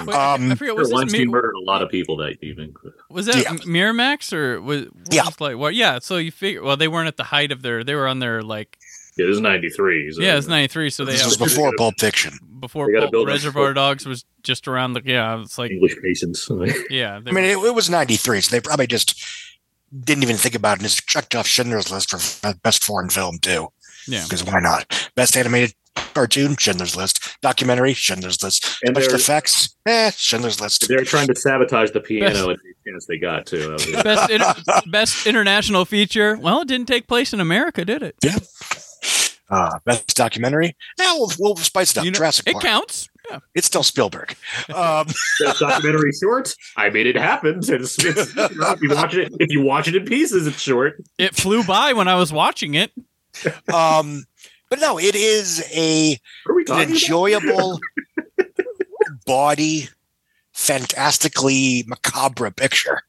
Wait, 0.07 0.15
I- 0.15 0.35
Um, 0.35 0.53
I 0.53 0.55
forget. 0.55 0.77
Was 0.77 0.89
this 0.89 0.95
Weinstein 0.95 1.21
Mi- 1.23 1.27
murdered 1.33 1.55
a 1.55 1.61
lot 1.65 1.83
of 1.83 1.89
people 1.91 2.17
that 2.19 2.37
evening. 2.43 2.75
was 3.11 3.27
that 3.27 3.37
Yeah. 3.37 3.53
Miramax 3.67 4.33
or 4.33 4.61
was, 4.61 4.85
what 4.87 5.13
Yeah. 5.15 5.25
like? 5.41 5.57
Well, 5.57 5.71
yeah. 5.71 5.99
So 6.01 6.17
you 6.17 6.31
figure. 6.31 6.63
Well, 6.63 6.77
they 6.77 6.89
weren't 6.89 7.09
at 7.09 7.17
the 7.17 7.25
height 7.25 7.51
of 7.51 7.63
their. 7.63 7.83
They 7.83 7.95
were 7.95 8.07
on 8.07 8.19
their 8.21 8.43
like 8.43 8.79
Yeah, 9.17 9.25
It 9.27 9.31
was 9.31 9.41
ninety 9.41 9.69
three. 9.69 10.13
So 10.13 10.23
Yeah, 10.23 10.37
it's 10.37 10.47
ninety 10.47 10.69
three. 10.69 10.91
So 10.91 11.05
they 11.05 11.13
This 11.13 11.23
have 11.23 11.31
was 11.31 11.37
before 11.39 11.73
Pulp 11.77 11.99
Fiction. 11.99 12.39
before 12.61 12.89
Pulp- 12.93 13.27
Reservoir 13.27 13.75
Dogs 13.75 14.07
was 14.07 14.25
just 14.45 14.69
around 14.69 14.93
the 14.93 15.03
yeah. 15.05 15.41
It's 15.41 15.59
like 15.59 15.73
English 15.73 15.97
patience. 16.01 16.49
yeah. 16.91 17.17
I 17.17 17.19
mean, 17.21 17.35
were- 17.35 17.41
it, 17.41 17.59
it 17.59 17.75
was 17.75 17.91
93, 17.91 18.41
so 18.43 18.51
they 18.53 18.61
probably 18.61 18.87
just 18.87 19.21
didn't 20.05 20.23
even 20.23 20.37
think 20.37 20.55
about 20.55 20.75
it 20.77 20.81
and 20.83 20.89
just 20.89 21.09
checked 21.09 21.35
off 21.35 21.49
Schindler's 21.49 21.91
List 21.91 22.11
for 22.11 22.55
best 22.63 22.85
foreign 22.85 23.09
film, 23.11 23.39
too. 23.41 23.69
yeah. 24.07 24.23
Because 24.23 24.45
why 24.45 24.61
not? 24.61 25.11
Best 25.17 25.37
animated 25.37 25.75
cartoon, 26.15 26.57
Schindler's 26.57 26.97
List. 26.97 27.37
Documentary, 27.43 27.95
Schindler's 27.95 28.43
List. 28.43 28.79
And 28.85 28.95
Special 28.97 29.11
they're- 29.11 29.17
effects, 29.21 29.77
eh, 29.87 30.11
Schindler's 30.17 30.61
List. 30.61 30.89
They're 30.89 31.05
trying 31.05 31.29
to 31.29 31.35
sabotage 31.35 31.91
the 31.91 32.01
Best- 32.01 32.09
piano 32.09 32.51
at 32.51 32.59
the 32.59 32.91
chance 32.91 33.07
they 33.07 33.19
got 33.19 33.47
to. 33.47 33.77
Best 34.03 34.31
inter- 34.31 34.55
best 34.91 35.27
international 35.27 35.85
feature. 35.85 36.37
Well, 36.37 36.61
it 36.63 36.69
didn't 36.69 36.89
take 36.89 37.07
place 37.07 37.33
in 37.33 37.41
America, 37.41 37.85
did 37.85 38.03
it? 38.03 38.17
Yeah. 38.23 38.37
Uh, 39.51 39.79
best 39.87 40.15
documentary, 40.15 40.77
yeah, 40.99 41.15
we'll, 41.15 41.33
we'll 41.39 41.57
spice 41.57 41.93
it 41.93 41.97
up. 41.99 42.05
You 42.05 42.11
know, 42.11 42.17
Jurassic 42.19 42.47
it 42.49 42.53
Park. 42.53 42.65
counts. 42.65 43.09
Yeah. 43.31 43.39
It's 43.55 43.67
still 43.67 43.83
Spielberg. 43.83 44.37
Um, 44.75 45.07
Best 45.41 45.61
documentary 45.61 46.13
short. 46.13 46.55
I 46.77 46.91
made 46.91 47.07
it 47.07 47.17
happen. 47.17 47.59
It's, 47.61 47.71
it's, 47.71 47.97
you 48.05 48.13
know, 48.59 48.73
if 48.73 48.83
you 48.83 48.91
watch 48.91 49.15
it, 49.15 49.33
if 49.41 49.51
you 49.51 49.63
watch 49.63 49.89
it 49.89 49.97
in 49.97 50.05
pieces, 50.05 50.47
it's 50.47 50.61
short. 50.61 51.03
It 51.17 51.35
flew 51.35 51.65
by 51.65 51.95
when 51.95 52.09
I 52.09 52.17
was 52.17 52.31
watching 52.31 52.75
it. 52.75 52.93
um, 53.73 54.25
but 54.71 54.81
no, 54.81 54.99
it 54.99 55.15
is 55.15 55.65
a 55.73 56.19
What 56.45 56.53
are 56.53 56.57
we 56.57 56.65
an 56.85 56.91
enjoyable, 56.91 57.81
body, 59.27 59.89
fantastically 60.53 61.85
macabre 61.87 62.51
picture 62.51 63.03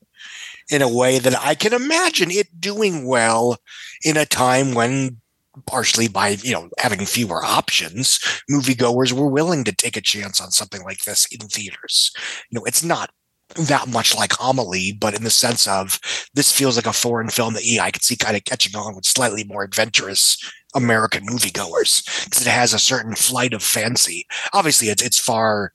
in 0.70 0.82
a 0.82 0.94
way 0.94 1.20
that 1.20 1.36
I 1.39 1.56
can 1.56 1.74
imagine 1.74 2.32
it 2.32 2.62
doing 2.62 3.08
well 3.08 3.58
in 4.04 4.18
a 4.18 4.25
time 4.25 4.74
when 4.74 5.18
partially 5.66 6.08
by 6.08 6.30
you 6.30 6.54
know 6.54 6.70
having 6.78 7.06
fewer 7.06 7.44
options 7.44 8.20
moviegoers 8.50 9.12
were 9.12 9.28
willing 9.28 9.63
to 9.66 9.75
take 9.75 9.98
a 9.98 10.01
chance 10.01 10.39
on 10.39 10.51
something 10.51 10.84
like 10.84 11.00
this 11.00 11.25
in 11.32 11.48
theaters. 11.48 12.12
You 12.50 12.60
know 12.60 12.66
it's 12.66 12.84
not 12.84 13.10
that 13.56 13.88
much 13.88 14.16
like 14.16 14.34
homily 14.34 14.92
but 14.92 15.16
in 15.16 15.24
the 15.24 15.30
sense 15.32 15.68
of 15.68 16.00
this 16.36 16.51
feels 16.51 16.75
like 16.75 16.86
a 16.86 16.94
foreign 16.94 17.30
film 17.30 17.56
that 17.56 17.66
yeah 17.66 17.84
i 17.84 17.89
could 17.89 18.04
see 18.04 18.16
kind 18.16 18.38
of 18.38 18.44
catching 18.44 18.75
on 18.75 18.96
with 18.96 19.06
slightly 19.06 19.44
more 19.44 19.63
adventurous 19.63 20.38
american 20.76 21.26
moviegoers 21.26 22.26
because 22.26 22.46
it 22.46 22.50
has 22.50 22.74
a 22.74 22.80
certain 22.80 23.16
flight 23.16 23.54
of 23.54 23.64
fancy 23.64 24.26
obviously 24.54 24.90
it's 24.90 25.02
it's 25.02 25.20
far 25.20 25.72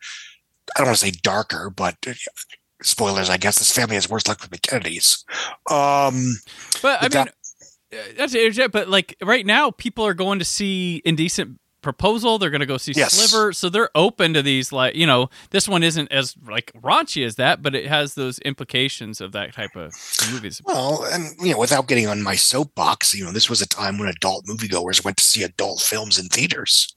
i 0.77 0.81
don't 0.81 0.89
want 0.89 0.99
to 0.99 1.07
say 1.07 1.13
darker 1.23 1.71
but 1.71 1.97
uh, 2.07 2.13
spoilers 2.83 3.31
i 3.31 3.37
guess 3.37 3.59
this 3.59 3.73
family 3.73 3.95
has 3.95 4.09
worse 4.09 4.27
luck 4.29 4.41
with 4.41 4.51
the 4.51 4.59
kennedys 4.59 5.25
um 5.71 6.37
But 6.83 7.03
I 7.03 7.09
mean, 7.09 7.29
uh, 7.93 7.97
that's 8.17 8.35
it. 8.35 8.73
But 8.73 8.89
like 8.89 9.17
right 9.23 9.47
now, 9.47 9.71
people 9.71 10.05
are 10.05 10.15
going 10.15 10.39
to 10.39 10.45
see 10.45 11.01
Indecent 11.05 11.59
Proposal. 11.85 12.39
They're 12.39 12.51
going 12.51 12.61
to 12.61 12.67
go 12.67 12.79
see 12.79 12.93
Yes. 12.97 13.13
Sliver. 13.13 13.53
So 13.53 13.69
they're 13.69 13.91
open 13.95 14.35
to 14.35 14.43
these. 14.43 14.73
Like 14.73 14.97
you 14.97 15.07
know, 15.07 15.29
this 15.51 15.69
one 15.69 15.83
isn't 15.85 16.11
as 16.11 16.35
like 16.49 16.73
raunchy 16.73 17.25
as 17.25 17.37
that, 17.37 17.63
but 17.63 17.75
it 17.75 17.87
has 17.87 18.15
those 18.15 18.39
implications 18.41 19.21
of 19.21 19.33
that 19.33 19.53
type 19.55 19.77
of 19.77 19.93
movies. 20.33 20.61
Well, 20.65 21.05
and 21.13 21.27
you 21.41 21.53
know, 21.53 21.59
without 21.59 21.87
getting 21.87 22.09
on 22.09 22.23
my 22.23 22.35
soapbox, 22.35 23.15
you 23.15 23.25
know, 23.25 23.31
this 23.33 23.49
was 23.49 23.63
a 23.63 23.69
time 23.69 23.99
when 23.99 24.09
adult 24.09 24.47
moviegoers 24.47 25.05
went 25.05 25.19
to 25.19 25.23
see 25.25 25.43
adult 25.45 25.81
films 25.81 26.19
in 26.19 26.27
theaters. 26.29 26.97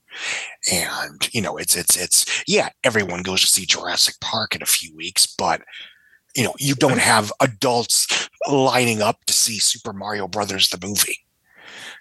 And, 0.71 1.29
you 1.33 1.41
know, 1.41 1.57
it's 1.57 1.75
it's 1.75 1.95
it's 1.95 2.43
yeah, 2.47 2.69
everyone 2.83 3.21
goes 3.21 3.41
to 3.41 3.47
see 3.47 3.65
Jurassic 3.65 4.15
Park 4.21 4.55
in 4.55 4.63
a 4.63 4.65
few 4.65 4.95
weeks, 4.95 5.27
but 5.27 5.61
you 6.35 6.43
know, 6.43 6.53
you 6.59 6.75
don't 6.75 6.99
have 6.99 7.31
adults 7.39 8.29
lining 8.49 9.01
up 9.01 9.25
to 9.25 9.33
see 9.33 9.59
Super 9.59 9.91
Mario 9.93 10.27
Brothers 10.27 10.69
the 10.69 10.85
movie. 10.85 11.17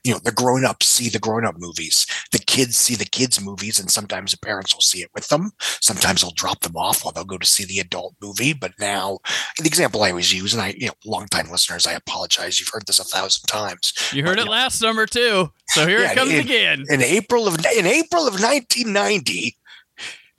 You 0.06 0.12
know, 0.12 0.20
the 0.22 0.30
grown-ups 0.30 0.86
see 0.86 1.08
the 1.08 1.18
grown-up 1.18 1.56
movies. 1.58 2.06
The 2.30 2.38
kids 2.38 2.76
see 2.76 2.94
the 2.94 3.04
kids 3.04 3.40
movies, 3.40 3.80
and 3.80 3.90
sometimes 3.90 4.30
the 4.30 4.38
parents 4.38 4.72
will 4.72 4.80
see 4.80 5.00
it 5.02 5.10
with 5.14 5.26
them. 5.28 5.50
Sometimes 5.60 6.20
they'll 6.22 6.30
drop 6.30 6.60
them 6.60 6.76
off 6.76 7.04
while 7.04 7.10
they'll 7.12 7.24
go 7.24 7.38
to 7.38 7.46
see 7.46 7.64
the 7.64 7.80
adult 7.80 8.14
movie. 8.22 8.52
But 8.52 8.72
now 8.78 9.18
the 9.58 9.66
example 9.66 10.04
I 10.04 10.10
always 10.10 10.32
use, 10.32 10.52
and 10.54 10.62
I, 10.62 10.74
you 10.78 10.86
know, 10.86 10.92
longtime 11.04 11.50
listeners, 11.50 11.88
I 11.88 11.92
apologize. 11.94 12.60
You've 12.60 12.68
heard 12.72 12.86
this 12.86 13.00
a 13.00 13.04
thousand 13.04 13.46
times. 13.48 13.92
You 14.12 14.22
heard 14.22 14.36
But, 14.36 14.38
it 14.38 14.42
you 14.42 14.44
know, 14.46 14.50
last 14.52 14.78
summer 14.78 15.06
too. 15.06 15.50
So 15.70 15.86
here 15.88 16.00
Yeah, 16.00 16.12
it 16.12 16.14
comes 16.14 16.32
it- 16.32 16.44
again. 16.44 16.84
in 16.88 17.02
April 17.02 17.48
of 17.48 17.56
in 17.76 17.86
April 17.86 18.28
of 18.28 18.34
1990, 18.40 19.56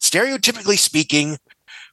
stereotypically 0.01 0.77
speaking, 0.77 1.37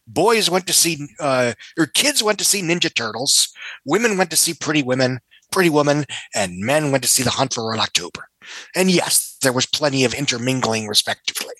boys 0.06 0.50
went 0.50 0.66
to 0.66 0.72
see 0.72 1.08
uh, 1.18 1.54
or 1.78 1.86
kids 1.86 2.22
went 2.22 2.38
to 2.38 2.44
see 2.44 2.62
Ninja 2.62 2.94
Turtles, 2.94 3.48
women 3.84 4.16
went 4.16 4.30
to 4.30 4.36
see 4.36 4.54
Pretty 4.54 4.82
Women, 4.82 5.18
Pretty 5.54 5.70
Woman, 5.70 6.04
and 6.34 6.58
men 6.58 6.90
went 6.90 7.04
to 7.04 7.08
see 7.08 7.22
The 7.22 7.30
Hunt 7.30 7.54
for 7.54 7.70
Red 7.70 7.80
October. 7.80 8.28
And 8.74 8.90
yes, 8.90 9.36
there 9.40 9.52
was 9.52 9.66
plenty 9.66 10.04
of 10.04 10.12
intermingling, 10.12 10.88
respectively. 10.88 11.54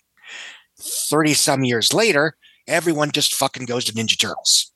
Thirty 0.79 1.33
some 1.33 1.65
years 1.65 1.95
later, 1.95 2.37
everyone 2.67 3.13
just 3.13 3.35
fucking 3.35 3.67
goes 3.67 3.85
to 3.85 3.93
Ninja 3.93 4.19
Turtles. 4.19 4.73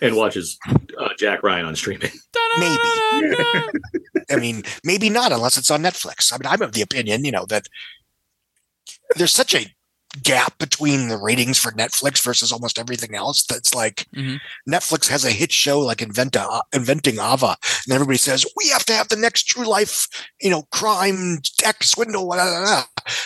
and 0.00 0.16
watches 0.16 0.58
uh, 0.68 1.08
Jack 1.18 1.42
Ryan 1.42 1.66
on 1.66 1.76
streaming. 1.76 2.10
Da-da-da-da. 2.32 3.62
I 4.30 4.36
mean, 4.36 4.62
maybe 4.84 5.10
not 5.10 5.32
unless 5.32 5.58
it's 5.58 5.70
on 5.70 5.82
Netflix. 5.82 6.32
I 6.32 6.38
mean, 6.38 6.46
I'm 6.46 6.62
of 6.62 6.72
the 6.72 6.82
opinion, 6.82 7.24
you 7.24 7.32
know, 7.32 7.46
that 7.46 7.66
there's 9.16 9.32
such 9.34 9.54
a 9.54 9.66
gap 10.22 10.58
between 10.58 11.08
the 11.08 11.16
ratings 11.16 11.58
for 11.58 11.72
Netflix 11.72 12.22
versus 12.22 12.52
almost 12.52 12.78
everything 12.78 13.14
else 13.14 13.44
that's 13.44 13.74
like 13.74 14.06
Mhm. 14.14 14.40
Netflix 14.68 15.08
has 15.08 15.24
a 15.24 15.30
hit 15.30 15.52
show 15.52 15.80
like 15.80 15.98
Inventa, 15.98 16.62
Inventing 16.72 17.18
Anna, 17.18 17.56
and 17.86 17.92
everybody 17.92 18.18
says 18.18 18.44
we 18.56 18.68
have 18.70 18.84
to 18.86 18.92
have 18.94 19.08
the 19.08 19.16
next 19.16 19.44
true 19.44 19.66
life, 19.66 20.06
you 20.40 20.50
know, 20.50 20.62
crime, 20.72 21.40
tech, 21.58 21.82
swindle, 21.82 22.24
blah, 22.26 22.36
blah, 22.36 22.60
blah. 22.60 22.84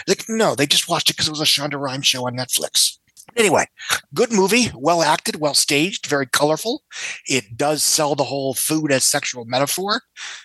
Like, 0.09 0.25
no, 0.29 0.55
they 0.55 0.67
just 0.67 0.89
watched 0.89 1.11
it 1.11 1.15
because 1.15 1.29
it 1.29 1.33
was 1.33 1.41
a 1.41 1.45
Shonda 1.45 1.81
Rhimes 1.81 2.07
show 2.07 2.27
on 2.27 2.37
Netflix. 2.37 2.97
Anyway, 3.37 3.65
good 4.13 4.33
movie, 4.33 4.73
well 4.75 5.03
acted, 5.03 5.37
well 5.41 5.55
staged, 5.55 6.07
very 6.07 6.27
colorful. 6.27 6.83
It 7.27 7.57
does 7.57 7.83
sell 7.83 8.17
the 8.17 8.25
whole 8.25 8.55
food 8.55 8.91
as 8.91 9.05
sexual 9.05 9.45
metaphor, 9.45 10.03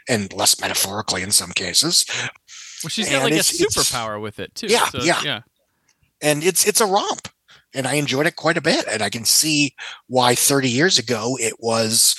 and 0.08 0.32
less 0.32 0.60
metaphorically 0.62 1.24
in 1.24 1.32
some 1.32 1.52
cases. 1.52 2.06
Well, 2.84 2.90
she's 2.90 3.10
got 3.10 3.24
And 3.24 3.24
like 3.24 3.34
a 3.34 3.38
superpower 3.44 4.22
with 4.22 4.40
it 4.40 4.54
too. 4.54 4.68
Yeah, 4.68 4.88
So, 4.90 5.02
yeah. 5.02 5.22
yeah. 5.24 5.42
And 6.26 6.44
it's 6.44 6.68
it's 6.68 6.82
a 6.82 6.86
romp 6.86 7.30
and 7.74 7.88
i 7.88 7.94
enjoyed 7.94 8.26
it 8.26 8.36
quite 8.36 8.58
a 8.58 8.62
bit 8.62 8.86
and 8.92 9.02
i 9.02 9.10
can 9.10 9.24
see 9.24 9.74
why 10.08 10.36
30 10.36 10.70
years 10.70 10.98
ago 10.98 11.38
it 11.40 11.54
was 11.60 12.18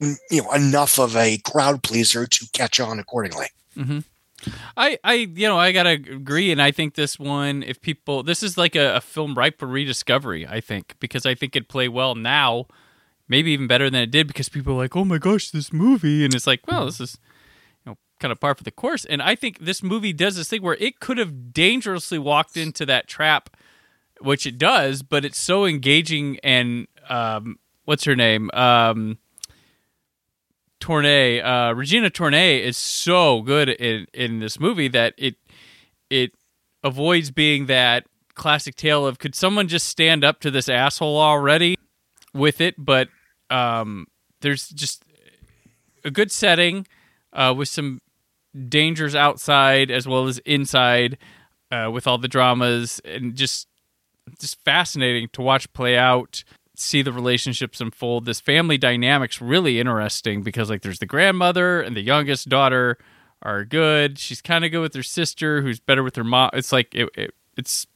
you 0.00 0.42
know 0.42 0.50
enough 0.52 0.98
of 0.98 1.16
a 1.16 1.38
crowd 1.38 1.82
pleaser 1.82 2.26
to 2.26 2.46
catch 2.52 2.80
on 2.80 2.98
accordingly 2.98 3.46
mm-hmm. 3.76 4.00
I, 4.76 4.98
I, 5.04 5.14
you 5.14 5.46
know, 5.46 5.56
I 5.56 5.70
gotta 5.70 5.90
agree, 5.90 6.50
and 6.50 6.60
I 6.60 6.72
think 6.72 6.96
this 6.96 7.16
one, 7.16 7.62
if 7.62 7.80
people, 7.80 8.24
this 8.24 8.42
is 8.42 8.58
like 8.58 8.74
a, 8.74 8.96
a 8.96 9.00
film 9.00 9.34
ripe 9.34 9.60
for 9.60 9.66
rediscovery. 9.66 10.46
I 10.48 10.60
think 10.60 10.96
because 10.98 11.24
I 11.24 11.36
think 11.36 11.54
it'd 11.54 11.68
play 11.68 11.86
well 11.86 12.16
now, 12.16 12.66
maybe 13.28 13.52
even 13.52 13.68
better 13.68 13.88
than 13.88 14.02
it 14.02 14.10
did 14.10 14.26
because 14.26 14.48
people 14.48 14.74
are 14.74 14.78
like, 14.78 14.96
oh 14.96 15.04
my 15.04 15.18
gosh, 15.18 15.50
this 15.50 15.72
movie, 15.72 16.24
and 16.24 16.34
it's 16.34 16.46
like, 16.46 16.66
well, 16.66 16.86
this 16.86 17.00
is, 17.00 17.18
kind 18.22 18.32
of 18.32 18.40
par 18.40 18.54
for 18.54 18.64
the 18.64 18.70
course. 18.70 19.04
And 19.04 19.20
I 19.20 19.34
think 19.34 19.58
this 19.58 19.82
movie 19.82 20.14
does 20.14 20.36
this 20.36 20.48
thing 20.48 20.62
where 20.62 20.78
it 20.80 21.00
could 21.00 21.18
have 21.18 21.52
dangerously 21.52 22.18
walked 22.18 22.56
into 22.56 22.86
that 22.86 23.06
trap, 23.08 23.54
which 24.20 24.46
it 24.46 24.56
does, 24.56 25.02
but 25.02 25.24
it's 25.24 25.38
so 25.38 25.66
engaging 25.66 26.38
and, 26.42 26.86
um, 27.08 27.58
what's 27.84 28.04
her 28.04 28.16
name, 28.16 28.50
um. 28.54 29.18
Torné, 30.80 31.40
uh, 31.44 31.72
Regina 31.76 32.10
Torné 32.10 32.60
is 32.60 32.76
so 32.76 33.40
good 33.42 33.68
in 33.68 34.06
in 34.12 34.40
this 34.40 34.58
movie 34.58 34.88
that 34.88 35.14
it 35.16 35.36
it 36.10 36.32
avoids 36.82 37.30
being 37.30 37.66
that 37.66 38.04
classic 38.34 38.74
tale 38.74 39.06
of 39.06 39.20
could 39.20 39.36
someone 39.36 39.68
just 39.68 39.86
stand 39.86 40.24
up 40.24 40.40
to 40.40 40.50
this 40.50 40.68
asshole 40.68 41.20
already 41.20 41.76
with 42.34 42.60
it, 42.60 42.74
but 42.76 43.08
um, 43.48 44.08
there's 44.40 44.70
just 44.70 45.04
a 46.04 46.10
good 46.10 46.32
setting 46.32 46.84
uh, 47.32 47.54
with 47.56 47.68
some 47.68 48.00
dangers 48.68 49.14
outside 49.14 49.90
as 49.90 50.06
well 50.06 50.26
as 50.26 50.38
inside 50.40 51.18
uh, 51.70 51.90
with 51.92 52.06
all 52.06 52.18
the 52.18 52.28
dramas 52.28 53.00
and 53.04 53.34
just 53.34 53.66
just 54.38 54.62
fascinating 54.64 55.28
to 55.32 55.42
watch 55.42 55.72
play 55.72 55.96
out 55.96 56.44
see 56.74 57.02
the 57.02 57.12
relationships 57.12 57.80
unfold. 57.80 58.24
This 58.24 58.40
family 58.40 58.78
dynamic's 58.78 59.40
really 59.40 59.78
interesting 59.78 60.42
because 60.42 60.70
like 60.70 60.82
there's 60.82 60.98
the 60.98 61.06
grandmother 61.06 61.80
and 61.80 61.94
the 61.96 62.00
youngest 62.00 62.48
daughter 62.48 62.98
are 63.42 63.64
good. 63.64 64.18
She's 64.18 64.40
kind 64.40 64.64
of 64.64 64.70
good 64.70 64.80
with 64.80 64.94
her 64.94 65.02
sister 65.02 65.62
who's 65.62 65.80
better 65.80 66.02
with 66.02 66.16
her 66.16 66.24
mom 66.24 66.50
it's 66.52 66.72
like 66.72 66.94
it, 66.94 67.08
it, 67.14 67.34
it's 67.56 67.86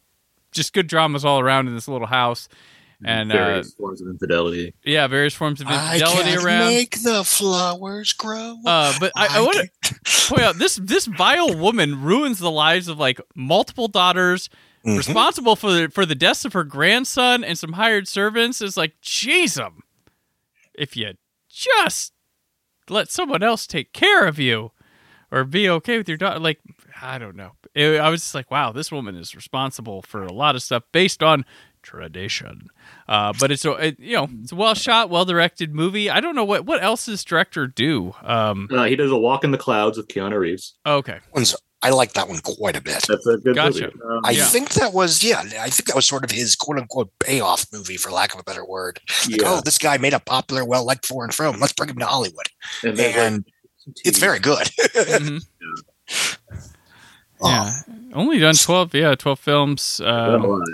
just 0.53 0.73
good 0.73 0.87
dramas 0.87 1.25
all 1.25 1.41
around 1.41 1.69
in 1.69 1.75
this 1.75 1.89
little 1.89 2.07
house 2.07 2.49
and 3.05 3.31
uh, 3.31 3.37
Various 3.37 3.75
forms 3.75 4.01
of 4.01 4.09
infidelity. 4.09 4.75
yeah 4.85 5.07
various 5.07 5.35
forms 5.35 5.61
of 5.61 5.67
i 5.69 5.95
infidelity 5.97 6.31
can't 6.31 6.45
around 6.45 6.67
make 6.69 7.03
the 7.03 7.23
flowers 7.25 8.13
grow 8.15 8.57
uh, 8.65 8.95
but 8.99 9.13
I, 9.17 9.39
I 9.39 9.41
want 9.43 9.57
to 9.57 9.69
can't- 9.83 10.05
point 10.29 10.43
out 10.43 10.57
this 10.59 10.77
this 10.77 11.07
vile 11.07 11.55
woman 11.57 12.03
ruins 12.03 12.39
the 12.39 12.51
lives 12.51 12.89
of 12.89 12.99
like 12.99 13.21
multiple 13.35 13.89
daughters 13.89 14.49
Mhm. 14.85 14.99
responsible 14.99 15.57
for 15.57 15.73
the 15.73 15.89
for 15.91 16.07
the 16.07 16.15
deaths 16.15 16.45
of 16.45 16.53
her 16.53 16.63
grandson 16.63 17.43
and 17.43 17.59
some 17.59 17.73
hired 17.73 18.07
servants 18.07 18.63
is 18.63 18.77
like 18.77 18.95
jeez 19.03 19.61
'em. 19.61 19.83
if 20.75 20.97
you 20.97 21.15
just 21.49 22.13
let 22.89 23.11
someone 23.11 23.43
else 23.43 23.67
take 23.67 23.93
care 23.93 24.27
of 24.27 24.39
you 24.39 24.71
or 25.33 25.43
be 25.43 25.69
okay 25.69 25.99
with 25.99 26.09
your 26.09 26.17
daughter 26.17 26.39
like 26.39 26.61
I 27.03 27.19
don't 27.19 27.35
know. 27.37 27.53
It- 27.75 28.01
I 28.01 28.09
was 28.09 28.23
just 28.23 28.35
like, 28.35 28.51
wow, 28.51 28.71
this 28.73 28.91
woman 28.93 29.17
is 29.17 29.35
responsible 29.35 30.01
for 30.03 30.23
a 30.23 30.33
lot 30.33 30.55
of 30.55 30.63
stuff 30.63 30.85
based 30.93 31.21
on 31.23 31.45
tradition. 31.83 32.69
Uh, 33.09 33.33
but 33.39 33.51
it's 33.53 33.65
a 33.65 33.73
it, 33.73 34.01
you 34.01 34.15
know 34.17 34.29
it's 34.43 34.53
a 34.53 34.57
well 34.57 34.75
shot, 34.75 35.11
well 35.11 35.25
directed 35.25 35.75
movie. 35.75 36.11
I 36.11 36.21
don't 36.21 36.35
know 36.35 36.45
what 36.45 36.67
what 36.67 36.83
else 36.83 37.07
does 37.07 37.23
director 37.25 37.67
do. 37.67 38.15
Um, 38.23 38.69
Uh, 38.73 38.85
he 38.85 38.97
does 38.97 39.11
a 39.13 39.17
walk 39.17 39.45
in 39.45 39.51
the 39.53 39.59
clouds 39.59 39.97
with 39.97 40.09
Keanu 40.09 40.39
Reeves. 40.39 40.75
okay, 40.85 41.19
I 41.83 41.91
like 41.91 42.15
that 42.15 42.27
one 42.29 42.41
quite 42.41 42.75
a 42.75 42.81
bit. 42.81 43.05
That's 43.07 43.27
a 43.27 43.37
good 43.37 43.55
Gotcha. 43.55 43.83
movie. 43.83 43.97
Um, 44.05 44.21
I 44.25 44.31
Yeah. 44.33 44.47
think 44.47 44.71
that 44.71 44.93
was 44.93 45.23
yeah. 45.23 45.41
I 45.61 45.69
think 45.71 45.87
that 45.87 45.95
was 45.95 46.07
sort 46.07 46.25
of 46.25 46.31
his 46.33 46.57
quote 46.57 46.79
unquote 46.79 47.11
payoff 47.21 47.67
movie, 47.73 47.97
for 47.97 48.11
lack 48.11 48.35
of 48.35 48.41
a 48.41 48.43
better 48.43 48.65
word. 48.65 48.99
Like, 49.31 49.41
yeah. 49.43 49.47
oh, 49.51 49.61
this 49.65 49.79
guy 49.79 49.99
made 49.99 50.15
a 50.15 50.19
popular, 50.19 50.65
well 50.65 50.85
liked 50.85 51.07
foreign 51.07 51.31
film. 51.31 51.61
Let's 51.61 51.75
bring 51.75 51.91
him 51.91 51.99
to 51.99 52.07
Hollywood, 52.07 52.47
and 52.83 52.97
then, 52.97 53.13
like, 53.13 53.17
and 53.19 53.45
it's 54.05 54.19
very 54.19 54.41
good. 54.41 54.67
Mhm. 54.97 55.45
Oh, 57.41 57.51
yeah, 57.51 57.73
only 58.15 58.39
done 58.39 58.55
twelve, 58.55 58.95
yeah, 58.95 59.15
twelve 59.15 59.39
films. 59.39 60.01
Um, 60.01 60.43
lot. 60.43 60.67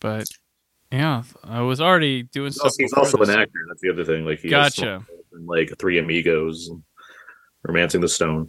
But 0.00 0.26
yeah, 0.90 1.22
I 1.44 1.60
was 1.62 1.80
already 1.80 2.24
doing 2.24 2.48
He's 2.48 2.56
stuff. 2.56 2.72
he's 2.78 2.92
also 2.92 3.18
an 3.18 3.30
actor. 3.30 3.58
That's 3.68 3.80
the 3.80 3.90
other 3.90 4.04
thing. 4.04 4.24
Like 4.24 4.40
he 4.40 4.48
Gotcha. 4.48 5.04
like 5.46 5.72
Three 5.78 5.98
Amigos, 5.98 6.70
Romancing 7.62 8.00
the 8.00 8.08
Stone. 8.08 8.48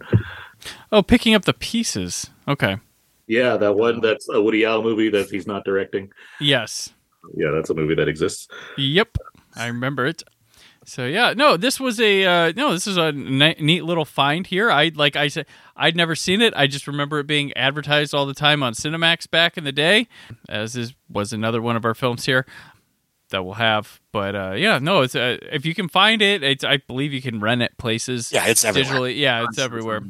Oh, 0.92 1.02
picking 1.04 1.34
up 1.36 1.46
the 1.46 1.54
pieces. 1.54 2.30
Okay. 2.48 2.78
Yeah, 3.28 3.58
that 3.58 3.76
one. 3.76 4.02
That's 4.02 4.28
a 4.30 4.42
Woody 4.42 4.66
Allen 4.66 4.84
movie 4.84 5.10
that 5.10 5.30
he's 5.30 5.48
not 5.48 5.64
directing. 5.64 6.12
Yes. 6.40 6.94
Yeah, 7.36 7.52
that's 7.52 7.70
a 7.70 7.74
movie 7.74 7.96
that 7.96 8.08
exists. 8.08 8.48
Yep, 8.78 9.18
I 9.56 9.68
remember 9.68 10.06
it. 10.08 10.24
So 10.91 11.06
yeah, 11.06 11.34
no, 11.34 11.56
this 11.56 11.80
was 11.80 12.01
a 12.01 12.25
uh, 12.25 12.54
no, 12.54 12.73
this 12.73 12.86
is 12.86 12.97
a 12.97 13.13
ni- 13.13 13.56
neat 13.62 13.86
little 13.86 14.04
find 14.04 14.45
here. 14.45 14.69
I 14.69 14.91
like 14.93 15.15
I 15.15 15.30
said, 15.30 15.45
I'd 15.73 15.95
never 15.95 16.15
seen 16.15 16.41
it. 16.41 16.54
I 16.54 16.67
just 16.67 16.86
remember 16.86 17.19
it 17.19 17.27
being 17.27 17.54
advertised 17.54 18.13
all 18.13 18.25
the 18.25 18.34
time 18.34 18.62
on 18.62 18.73
Cinemax 18.73 19.32
back 19.32 19.58
in 19.58 19.63
the 19.63 19.71
day, 19.71 20.10
as 20.49 20.75
is 20.75 20.93
was 21.10 21.32
another 21.32 21.62
one 21.62 21.77
of 21.77 21.86
our 21.86 21.93
films 21.93 22.25
here 22.25 22.45
that 23.30 23.45
we'll 23.45 23.54
have. 23.54 24.01
But 24.12 24.36
uh, 24.36 24.51
yeah, 24.58 24.80
no, 24.80 25.01
it's 25.01 25.15
uh, 25.15 25.38
if 25.49 25.65
you 25.65 25.73
can 25.73 25.88
find 25.88 26.21
it, 26.21 26.43
it's, 26.43 26.65
I 26.65 26.75
believe 26.75 27.13
you 27.13 27.21
can 27.21 27.39
rent 27.39 27.62
it 27.62 27.77
places. 27.77 28.30
yeah, 28.34 28.47
it's 28.47 28.65
everywhere. 28.65 28.99
digitally. 28.99 29.17
Yeah, 29.17 29.45
it's 29.47 29.60
everywhere. 29.60 30.01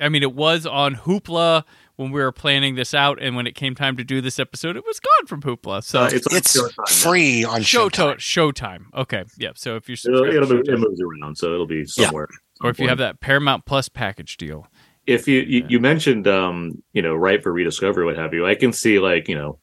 I 0.00 0.10
mean, 0.10 0.22
it 0.22 0.36
was 0.36 0.64
on 0.64 0.94
Hoopla 0.94 1.64
when 2.00 2.10
we 2.10 2.20
were 2.20 2.32
planning 2.32 2.74
this 2.76 2.94
out, 2.94 3.18
and 3.20 3.36
when 3.36 3.46
it 3.46 3.54
came 3.54 3.74
time 3.74 3.96
to 3.98 4.04
do 4.04 4.20
this 4.20 4.38
episode, 4.38 4.76
it 4.76 4.84
was 4.86 4.98
gone 5.00 5.26
from 5.26 5.42
Hoopla. 5.42 5.84
So 5.84 6.00
Uh, 6.02 6.10
it's 6.12 6.26
It's 6.34 6.56
Showtime 6.56 6.72
now. 6.78 6.84
free 7.10 7.44
on 7.44 7.60
Showtime. 7.60 8.14
Showtime. 8.16 8.52
Showtime. 8.90 9.00
Okay. 9.02 9.24
Yeah. 9.36 9.50
So 9.54 9.76
if 9.76 9.88
you're 9.88 9.96
It'll, 10.14 10.24
it'll 10.24 10.48
to 10.48 10.54
move, 10.54 10.64
it 10.68 10.78
moves 10.78 11.00
around, 11.00 11.36
so 11.36 11.52
it'll 11.52 11.66
be 11.66 11.80
Yeah. 11.96 12.06
somewhere. 12.06 12.28
or 12.62 12.70
if 12.70 12.78
you 12.78 12.88
have 12.88 12.98
that 12.98 13.20
Paramount 13.20 13.64
Plus 13.66 13.88
package 13.88 14.36
deal. 14.38 14.66
if 15.06 15.26
you 15.28 15.40
you, 15.40 15.64
you 15.68 15.80
mentioned 15.80 16.28
um 16.28 16.82
you 16.92 17.00
know 17.02 17.14
right 17.14 17.42
for 17.42 17.50
rediscovery 17.52 18.04
what 18.04 18.16
have 18.16 18.34
you 18.34 18.46
i 18.46 18.54
can 18.54 18.70
see 18.72 18.98
like 18.98 19.28
you 19.28 19.34
know 19.34 19.58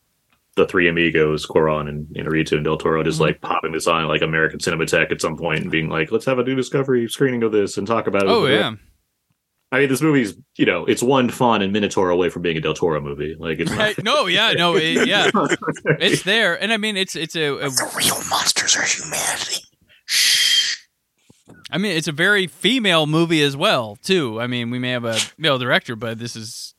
the 0.55 0.65
three 0.65 0.89
amigos 0.89 1.45
Cuarón 1.45 1.87
and 1.87 2.07
you 2.11 2.23
know 2.23 2.29
Rita 2.31 2.55
and 2.55 2.63
del 2.65 2.75
toro 2.77 2.99
Mm-hmm. 3.01 3.07
just 3.09 3.21
like 3.21 3.39
popping 3.41 3.71
this 3.71 3.85
on 3.87 4.07
like 4.07 4.23
american 4.23 4.57
cinematheque 4.59 5.11
at 5.11 5.21
some 5.21 5.37
point 5.37 5.59
and 5.61 5.69
being 5.71 5.89
like 5.89 6.11
let's 6.11 6.25
have 6.25 6.39
a 6.39 6.43
new 6.43 6.55
discovery 6.55 7.07
screening 7.07 7.43
of 7.43 7.51
this 7.51 7.77
and 7.77 7.85
talk 7.85 8.07
about 8.07 8.23
it 8.23 8.29
Oh 8.29 8.47
yeah. 8.47 8.73
I 9.71 9.79
mean 9.79 9.89
this 9.89 10.01
movie's 10.01 10.33
you 10.55 10.65
know 10.65 10.85
it's 10.85 11.03
one 11.03 11.29
fun 11.29 11.61
and 11.61 11.73
minotaur 11.73 12.09
away 12.09 12.29
from 12.29 12.41
being 12.41 12.55
a 12.57 12.61
del 12.61 12.73
toro 12.73 13.01
movie 13.01 13.35
like 13.37 13.59
it's 13.59 13.71
Right. 13.71 14.01
no. 14.03 14.25
Yeah. 14.27 14.53
No. 14.53 14.75
It, 14.77 15.07
yeah. 15.07 15.29
It's 15.99 16.23
there, 16.23 16.61
and 16.61 16.71
I 16.71 16.77
mean, 16.77 16.95
it's 16.95 17.15
it's 17.15 17.35
a, 17.35 17.53
a. 17.57 17.69
The 17.69 17.91
real 17.97 18.15
monsters 18.29 18.75
are 18.77 18.83
humanity. 18.83 19.63
Shh. 20.05 20.77
I 21.69 21.77
mean, 21.77 21.97
it's 21.97 22.07
a 22.07 22.13
very 22.13 22.47
female 22.47 23.07
movie 23.07 23.41
as 23.41 23.57
well, 23.57 23.97
too. 24.01 24.39
I 24.39 24.47
mean, 24.47 24.69
we 24.69 24.79
may 24.79 24.91
have 24.91 25.03
a 25.03 25.17
male 25.37 25.57
director, 25.57 25.95
but 25.97 26.17
this 26.17 26.35
is 26.37 26.73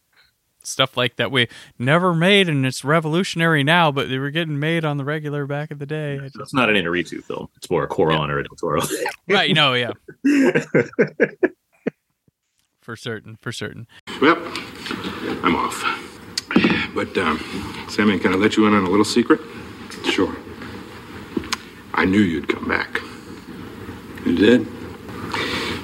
stuff 0.63 0.97
like 0.97 1.17
that 1.17 1.31
we 1.31 1.49
never 1.79 2.15
made, 2.15 2.49
and 2.49 2.65
it's 2.65 2.85
revolutionary 2.85 3.65
now. 3.65 3.91
But 3.93 4.09
they 4.09 4.19
were 4.19 4.31
getting 4.31 4.59
made 4.59 4.85
on 4.85 4.97
the 4.97 5.05
regular 5.05 5.47
back 5.47 5.71
in 5.71 5.79
the 5.79 5.87
day. 5.87 6.19
I 6.23 6.27
it's 6.27 6.55
not 6.55 6.71
an 6.71 6.77
Inarritu 6.77 7.23
film 7.23 7.49
it's 7.57 7.69
more 7.71 7.85
a 7.85 7.89
Cuarón 7.89 8.29
or 8.31 8.39
a 8.39 8.45
del 8.45 8.57
toro 8.57 8.81
right? 9.29 9.55
No. 9.55 9.75
Yeah. 9.75 9.93
For 12.89 12.97
certain. 12.97 13.37
For 13.43 13.53
certain. 13.53 13.87
Well, 14.19 14.39
I'm 15.43 15.55
off. 15.55 15.85
But, 16.95 17.19
um, 17.19 17.39
Sammy, 17.87 18.19
can 18.19 18.33
I 18.33 18.37
let 18.37 18.57
you 18.57 18.67
in 18.67 18.73
on 18.73 18.83
a 18.83 18.89
little 18.89 19.05
secret? 19.05 19.43
Sure. 20.05 20.35
I 21.93 22.07
knew 22.07 22.21
you'd 22.21 22.49
come 22.49 22.67
back. 22.67 23.03
You 24.25 24.37
did? 24.37 24.67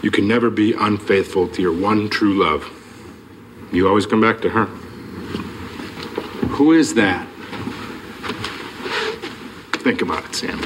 You 0.02 0.10
can 0.10 0.26
never 0.26 0.48
be 0.48 0.72
unfaithful 0.72 1.46
to 1.48 1.60
your 1.60 1.78
one 1.78 2.08
true 2.08 2.42
love. 2.42 2.70
You 3.70 3.86
always 3.86 4.06
come 4.06 4.22
back 4.22 4.40
to 4.40 4.48
her. 4.48 4.64
Who 6.56 6.72
is 6.72 6.94
that? 6.94 7.28
Think 9.82 10.00
about 10.00 10.24
it, 10.24 10.34
Sam. 10.34 10.58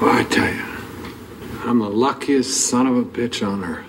Well, 0.00 0.10
I 0.10 0.24
tell 0.24 0.52
you, 0.52 0.64
I'm 1.72 1.78
the 1.78 1.88
luckiest 1.88 2.68
son 2.68 2.86
of 2.86 2.98
a 2.98 3.02
bitch 3.02 3.42
on 3.42 3.64
earth. 3.64 3.88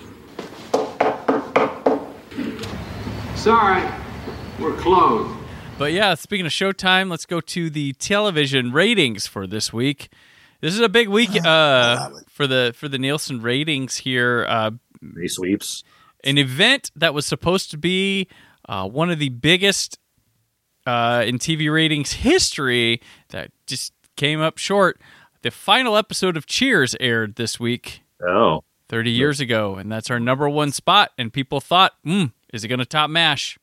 Sorry, 3.38 3.86
we're 4.58 4.74
closed. 4.78 5.38
But 5.76 5.92
yeah, 5.92 6.14
speaking 6.14 6.46
of 6.46 6.52
Showtime, 6.52 7.10
let's 7.10 7.26
go 7.26 7.42
to 7.42 7.68
the 7.68 7.92
television 7.92 8.72
ratings 8.72 9.26
for 9.26 9.46
this 9.46 9.70
week. 9.70 10.08
This 10.62 10.72
is 10.72 10.80
a 10.80 10.88
big 10.88 11.08
week 11.08 11.28
uh, 11.44 12.08
for 12.26 12.46
the 12.46 12.72
for 12.74 12.88
the 12.88 12.96
Nielsen 12.96 13.42
ratings 13.42 13.98
here. 13.98 14.46
Uh, 14.48 14.70
he 15.20 15.28
sweeps 15.28 15.84
an 16.24 16.38
event 16.38 16.90
that 16.96 17.12
was 17.12 17.26
supposed 17.26 17.70
to 17.72 17.76
be 17.76 18.28
uh, 18.66 18.88
one 18.88 19.10
of 19.10 19.18
the 19.18 19.28
biggest 19.28 19.98
uh, 20.86 21.22
in 21.26 21.38
TV 21.38 21.70
ratings 21.70 22.12
history 22.12 23.02
that 23.28 23.50
just 23.66 23.92
came 24.16 24.40
up 24.40 24.56
short. 24.56 24.98
The 25.44 25.50
final 25.50 25.96
episode 25.96 26.36
of 26.38 26.46
Cheers 26.46 26.96
aired 27.00 27.36
this 27.36 27.60
week, 27.60 28.00
oh 28.26 28.64
30 28.88 29.10
years 29.10 29.40
ago, 29.40 29.74
and 29.76 29.92
that's 29.92 30.10
our 30.10 30.18
number 30.18 30.48
one 30.48 30.72
spot. 30.72 31.10
And 31.18 31.30
people 31.32 31.60
thought, 31.60 31.92
hmm, 32.02 32.26
is 32.52 32.64
it 32.64 32.68
going 32.68 32.78
to 32.78 32.86
top 32.86 33.10
MASH? 33.10 33.58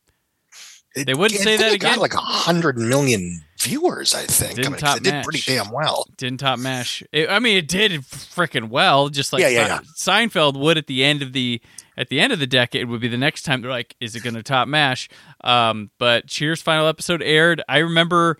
It- 0.95 1.05
They 1.07 1.15
wouldn't 1.15 1.39
I 1.41 1.43
say 1.43 1.57
think 1.57 1.61
that 1.61 1.73
it 1.73 1.77
got 1.79 1.87
again. 1.93 1.99
like 2.01 2.13
a 2.13 2.17
hundred 2.17 2.77
million 2.77 3.43
viewers. 3.59 4.13
I 4.13 4.25
think. 4.27 4.55
Didn't 4.57 4.67
I 4.67 4.69
mean, 4.69 4.79
'cause 4.79 4.89
top 4.89 4.97
it 4.97 5.03
did 5.05 5.23
pretty 5.23 5.41
damn 5.45 5.71
well. 5.71 6.05
Didn't 6.17 6.39
top 6.41 6.59
MASH. 6.59 7.01
It, 7.11 7.29
I 7.31 7.39
mean, 7.39 7.57
it 7.57 7.67
did 7.67 7.93
freaking 8.01 8.69
well, 8.69 9.09
just 9.09 9.33
like 9.33 9.41
Yeah, 9.41 9.47
yeah, 9.47 9.79
Se- 9.95 10.11
Seinfeld 10.11 10.59
would 10.59 10.77
at 10.77 10.85
the 10.87 11.03
end 11.03 11.23
of 11.23 11.33
the 11.33 11.61
at 11.97 12.09
the 12.09 12.19
end 12.19 12.31
of 12.31 12.37
the 12.39 12.47
decade 12.47 12.87
would 12.89 13.01
be 13.01 13.07
the 13.07 13.17
next 13.17 13.41
time 13.43 13.61
they're 13.61 13.71
like, 13.71 13.95
is 13.99 14.15
it 14.15 14.21
going 14.23 14.33
to 14.35 14.43
top 14.43 14.67
MASH? 14.67 15.09
Um, 15.43 15.89
but 15.97 16.27
Cheers 16.27 16.61
final 16.61 16.87
episode 16.87 17.21
aired. 17.23 17.61
I 17.69 17.79
remember, 17.79 18.37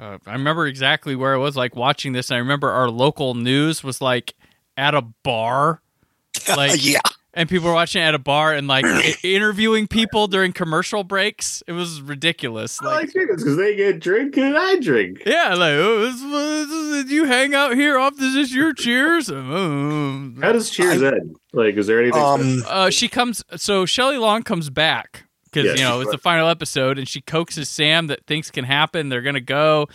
uh, 0.00 0.18
I 0.26 0.32
remember 0.32 0.66
exactly 0.66 1.14
where 1.14 1.34
I 1.34 1.36
was 1.36 1.56
like 1.56 1.76
watching 1.76 2.12
this. 2.12 2.30
And 2.30 2.36
I 2.36 2.38
remember 2.38 2.70
our 2.70 2.88
local 2.88 3.34
news 3.34 3.84
was 3.84 4.00
like 4.00 4.34
at 4.76 4.94
a 4.94 5.02
bar, 5.02 5.82
like 6.56 6.84
yeah. 6.84 7.00
and 7.34 7.50
people 7.50 7.68
were 7.68 7.74
watching 7.74 8.00
it 8.00 8.06
at 8.06 8.14
a 8.14 8.18
bar 8.18 8.54
and 8.54 8.66
like 8.66 8.84
interviewing 9.24 9.86
people 9.86 10.26
during 10.26 10.52
commercial 10.52 11.04
breaks. 11.04 11.62
It 11.66 11.72
was 11.72 12.00
ridiculous. 12.00 12.80
I 12.80 12.86
Like, 12.86 12.94
like 12.94 13.12
chickens 13.12 13.42
because 13.42 13.58
they 13.58 13.76
get 13.76 14.00
drink 14.00 14.38
and 14.38 14.56
i 14.56 14.78
drink 14.80 15.22
yeah, 15.26 15.54
like, 15.54 15.74
oh, 15.74 16.00
this, 16.00 16.20
this, 16.22 16.68
this, 17.04 17.12
you 17.12 17.26
hang 17.26 17.54
out 17.54 17.74
here 17.74 17.98
often? 17.98 18.24
Is 18.24 18.34
this 18.34 18.54
your 18.54 18.72
cheers? 18.72 19.28
How 19.28 20.52
does 20.52 20.70
cheers 20.70 21.02
end 21.02 21.36
like 21.52 21.74
is 21.76 21.86
there 21.88 22.00
anything 22.00 22.22
Um, 22.22 22.62
uh, 22.66 22.88
she 22.88 23.08
comes, 23.08 23.44
so 23.56 23.84
Shelley 23.84 24.16
Long 24.16 24.44
comes 24.44 24.70
back 24.70 25.24
because, 25.52 25.66
Yeah, 25.66 25.72
you 25.74 25.80
know, 25.88 25.98
she's 26.00 26.08
it's 26.08 26.12
the 26.12 26.18
final 26.22 26.48
episode 26.48 26.98
and 26.98 27.08
she 27.08 27.20
coaxes 27.20 27.68
Sam 27.68 28.06
that 28.08 28.26
things 28.26 28.50
can 28.50 28.64
happen. 28.64 29.08
They're 29.08 29.22
going 29.22 29.34
to 29.34 29.40
go 29.40 29.88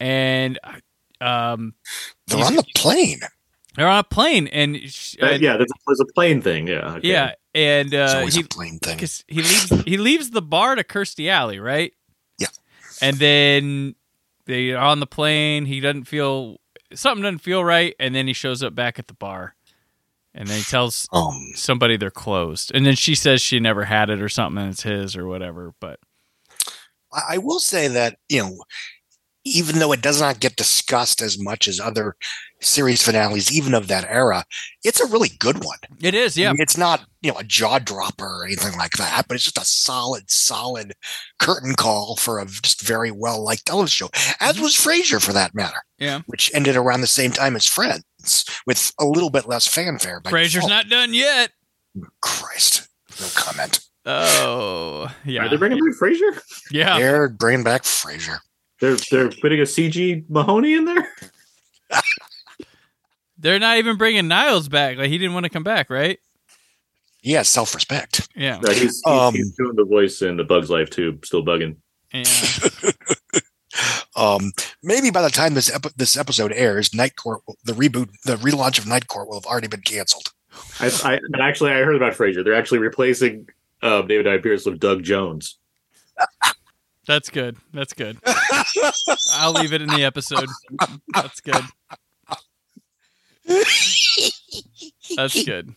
and 0.00 0.58
um, 1.20 1.74
They're 2.26 2.44
on 2.44 2.56
the 2.56 2.64
plane. 2.76 3.20
they're 3.76 3.88
on 3.88 3.98
a 4.00 4.04
plane 4.04 4.46
and, 4.48 4.76
sh- 4.90 5.16
Uh, 5.22 5.26
and- 5.26 5.42
yeah 5.42 5.56
there's, 5.56 5.70
there's 5.86 6.00
a 6.00 6.06
plane 6.14 6.40
thing 6.42 6.66
yeah 6.68 6.94
okay. 6.96 7.08
yeah. 7.08 7.32
And 7.54 7.94
uh, 7.94 8.26
he, 8.26 8.40
a 8.40 8.44
plane 8.44 8.78
thing. 8.80 8.98
he 9.28 9.36
leaves 9.40 9.70
he 9.86 9.96
leaves 9.96 10.28
the 10.30 10.42
bar 10.42 10.74
to 10.74 10.84
Kirstie 10.84 11.30
Alley, 11.30 11.58
right? 11.58 11.94
Yeah. 12.38 12.48
And 13.00 13.16
then 13.16 13.94
they 14.44 14.72
are 14.72 14.84
on 14.84 15.00
the 15.00 15.06
plane. 15.06 15.64
He 15.64 15.80
doesn't 15.80 16.04
feel 16.04 16.58
something 16.92 17.22
doesn't 17.22 17.38
feel 17.38 17.64
right, 17.64 17.94
and 17.98 18.14
then 18.14 18.26
he 18.26 18.34
shows 18.34 18.62
up 18.62 18.74
back 18.74 18.98
at 18.98 19.06
the 19.08 19.14
bar, 19.14 19.55
and 20.36 20.46
then 20.48 20.58
he 20.58 20.64
tells 20.64 21.08
Um, 21.12 21.52
somebody 21.54 21.96
they're 21.96 22.10
closed, 22.10 22.70
and 22.74 22.86
then 22.86 22.94
she 22.94 23.14
says 23.14 23.40
she 23.42 23.58
never 23.58 23.84
had 23.84 24.10
it 24.10 24.20
or 24.22 24.28
something, 24.28 24.62
and 24.62 24.72
it's 24.72 24.82
his 24.82 25.16
or 25.16 25.26
whatever. 25.26 25.74
But 25.80 25.98
I 27.12 27.38
will 27.38 27.60
say 27.60 27.88
that 27.88 28.16
you 28.28 28.42
know 28.42 28.56
even 29.48 29.78
though 29.78 29.92
it 29.92 30.02
does 30.02 30.20
not 30.20 30.40
get 30.40 30.56
discussed 30.56 31.22
as 31.22 31.38
much 31.38 31.68
as 31.68 31.78
other 31.78 32.16
series 32.60 33.00
finales, 33.00 33.52
even 33.52 33.74
of 33.74 33.86
that 33.86 34.04
era, 34.08 34.44
it's 34.82 34.98
a 35.00 35.06
really 35.06 35.28
good 35.38 35.62
one. 35.64 35.78
It 36.02 36.16
is, 36.16 36.36
yeah. 36.36 36.48
I 36.48 36.52
mean, 36.52 36.62
it's 36.62 36.76
not, 36.76 37.04
you 37.22 37.30
know, 37.30 37.38
a 37.38 37.44
jaw 37.44 37.78
dropper 37.78 38.26
or 38.26 38.44
anything 38.44 38.76
like 38.76 38.96
that, 38.96 39.26
but 39.28 39.36
it's 39.36 39.44
just 39.44 39.56
a 39.56 39.64
solid, 39.64 40.28
solid 40.28 40.94
curtain 41.38 41.74
call 41.76 42.16
for 42.16 42.40
a 42.40 42.46
just 42.46 42.82
very 42.82 43.12
well 43.12 43.44
liked 43.44 43.66
television 43.66 44.08
show, 44.08 44.34
as 44.40 44.58
was 44.58 44.74
Frasier 44.74 45.22
for 45.24 45.32
that 45.32 45.54
matter, 45.54 45.78
Yeah. 46.00 46.22
which 46.26 46.50
ended 46.52 46.74
around 46.74 47.02
the 47.02 47.06
same 47.06 47.30
time 47.30 47.54
as 47.54 47.66
Friends 47.66 48.02
with 48.66 48.92
a 49.00 49.04
little 49.04 49.30
bit 49.30 49.46
less 49.48 49.66
fanfare. 49.66 50.20
by 50.20 50.30
Frasier's 50.30 50.52
default. 50.54 50.70
not 50.70 50.88
done 50.88 51.14
yet. 51.14 51.50
Christ. 52.20 52.88
No 53.20 53.26
comment. 53.34 53.80
Oh, 54.04 55.08
yeah. 55.24 55.44
Are 55.46 55.48
they 55.48 55.56
bringing 55.56 55.78
back 55.84 55.94
Frasier? 55.98 56.40
yeah. 56.70 56.98
They're 56.98 57.28
bringing 57.28 57.64
back 57.64 57.82
Frasier. 57.82 58.38
They're 58.80 58.96
they're 59.10 59.30
putting 59.30 59.60
a 59.60 59.64
CG 59.64 60.24
Mahoney 60.28 60.74
in 60.74 60.84
there. 60.84 61.08
They're 63.38 63.58
not 63.58 63.78
even 63.78 63.96
bringing 63.96 64.28
Niles 64.28 64.68
back. 64.68 64.96
Like 64.96 65.08
he 65.10 65.18
didn't 65.18 65.34
want 65.34 65.44
to 65.44 65.50
come 65.50 65.62
back, 65.62 65.90
right? 65.90 66.18
He 67.20 67.32
has 67.32 67.48
self 67.48 67.74
respect. 67.74 68.28
Yeah. 68.34 68.58
No, 68.62 68.70
he's, 68.70 68.80
he's, 68.82 69.02
Um, 69.06 69.34
he's 69.34 69.52
doing 69.56 69.76
the 69.76 69.84
voice 69.84 70.22
in 70.22 70.36
the 70.36 70.44
Bug's 70.44 70.70
Life 70.70 70.90
too. 70.90 71.18
Still 71.24 71.44
bugging. 71.44 71.76
Yeah. 72.12 72.22
Um, 74.16 74.52
maybe 74.82 75.10
by 75.10 75.22
the 75.22 75.30
time 75.30 75.54
this 75.54 75.72
epi- 75.72 75.90
this 75.96 76.16
episode 76.16 76.52
airs, 76.52 76.94
Night 76.94 77.16
Court, 77.16 77.42
will- 77.46 77.58
the 77.64 77.72
reboot, 77.72 78.08
the 78.24 78.36
relaunch 78.36 78.78
of 78.78 78.86
Night 78.86 79.06
Court 79.06 79.28
will 79.28 79.36
have 79.38 79.46
already 79.46 79.68
been 79.68 79.82
canceled. 79.82 80.32
I, 80.80 80.90
I 81.04 81.14
and 81.14 81.36
actually 81.40 81.72
I 81.72 81.82
heard 81.82 81.96
about 81.96 82.14
Frasier. 82.14 82.42
They're 82.42 82.54
actually 82.54 82.78
replacing 82.78 83.48
uh, 83.82 84.02
David 84.02 84.26
Hyde 84.26 84.42
Pierce 84.42 84.64
with 84.64 84.80
Doug 84.80 85.02
Jones. 85.02 85.58
That's 87.06 87.28
good. 87.30 87.56
That's 87.72 87.92
good. 87.92 88.18
I'll 89.34 89.52
leave 89.52 89.72
it 89.72 89.80
in 89.80 89.88
the 89.88 90.02
episode. 90.02 90.48
That's 91.14 91.40
good. 91.40 91.62
That's 95.16 95.44
good. 95.44 95.74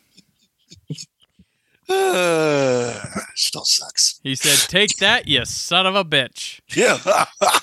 Uh, 1.87 2.99
still 3.35 3.65
sucks. 3.65 4.19
He 4.23 4.33
said, 4.35 4.69
"Take 4.69 4.97
that, 4.97 5.27
you 5.27 5.45
son 5.45 5.85
of 5.85 5.95
a 5.95 6.03
bitch." 6.05 6.61
Yeah. 6.75 7.25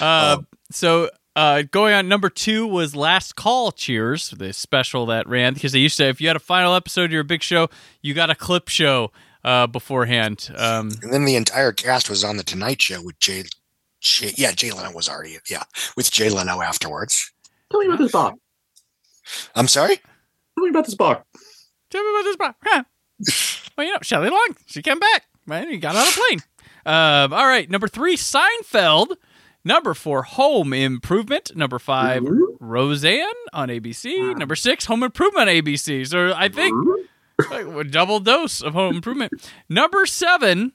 Uh, 0.00 0.42
so 0.70 1.10
uh, 1.36 1.62
going 1.70 1.94
on 1.94 2.08
number 2.08 2.28
two 2.28 2.66
was 2.66 2.96
Last 2.96 3.36
Call 3.36 3.70
Cheers, 3.70 4.30
the 4.30 4.52
special 4.52 5.06
that 5.06 5.28
ran 5.28 5.54
because 5.54 5.72
they 5.72 5.78
used 5.78 5.96
to. 5.98 6.04
If 6.08 6.20
you 6.20 6.26
had 6.26 6.36
a 6.36 6.40
final 6.40 6.74
episode 6.74 7.04
of 7.04 7.12
your 7.12 7.24
big 7.24 7.42
show, 7.42 7.68
you 8.02 8.12
got 8.12 8.28
a 8.28 8.34
clip 8.34 8.68
show 8.68 9.12
uh, 9.44 9.66
beforehand. 9.66 10.50
Um, 10.56 10.90
and 11.02 11.12
then 11.12 11.24
the 11.24 11.36
entire 11.36 11.72
cast 11.72 12.10
was 12.10 12.24
on 12.24 12.38
the 12.38 12.42
Tonight 12.42 12.82
Show 12.82 13.02
with 13.02 13.18
Jay. 13.20 13.44
Jay 14.00 14.32
yeah, 14.36 14.52
Jay 14.52 14.70
Leno 14.70 14.92
was 14.92 15.08
already 15.08 15.38
yeah 15.48 15.62
with 15.96 16.10
Jay 16.10 16.28
Leno 16.28 16.60
afterwards. 16.60 17.32
Tell 17.70 17.80
me 17.80 17.86
about 17.86 17.98
this 17.98 18.12
bar. 18.12 18.34
I'm 19.54 19.68
sorry. 19.68 19.96
Tell 19.96 20.64
me 20.64 20.70
about 20.70 20.86
this 20.86 20.94
bar. 20.94 21.24
Tell 21.90 22.02
me 22.02 22.10
about 22.10 22.24
this 22.24 22.36
bar. 22.36 22.56
Huh. 22.64 22.82
well, 23.76 23.86
you 23.86 23.92
know, 23.92 23.98
Shelley 24.02 24.30
Long, 24.30 24.56
she 24.66 24.82
came 24.82 24.98
back. 24.98 25.24
Man, 25.46 25.70
he 25.70 25.78
got 25.78 25.96
on 25.96 26.06
a 26.06 26.10
plane. 26.10 26.40
Um, 26.84 27.32
all 27.32 27.46
right, 27.46 27.68
number 27.70 27.88
three, 27.88 28.16
Seinfeld. 28.16 29.14
Number 29.68 29.92
four, 29.92 30.22
Home 30.22 30.72
Improvement. 30.72 31.54
Number 31.54 31.78
5 31.78 32.24
Roseanne 32.58 33.28
on 33.52 33.68
ABC. 33.68 34.34
Number 34.38 34.56
six, 34.56 34.86
Home 34.86 35.02
Improvement 35.02 35.50
on 35.50 35.54
ABC. 35.54 36.06
So 36.06 36.32
I 36.34 36.48
think 36.48 36.74
like, 37.50 37.66
a 37.66 37.84
double 37.84 38.18
dose 38.18 38.62
of 38.62 38.72
Home 38.72 38.96
Improvement. 38.96 39.30
Number 39.68 40.06
seven, 40.06 40.72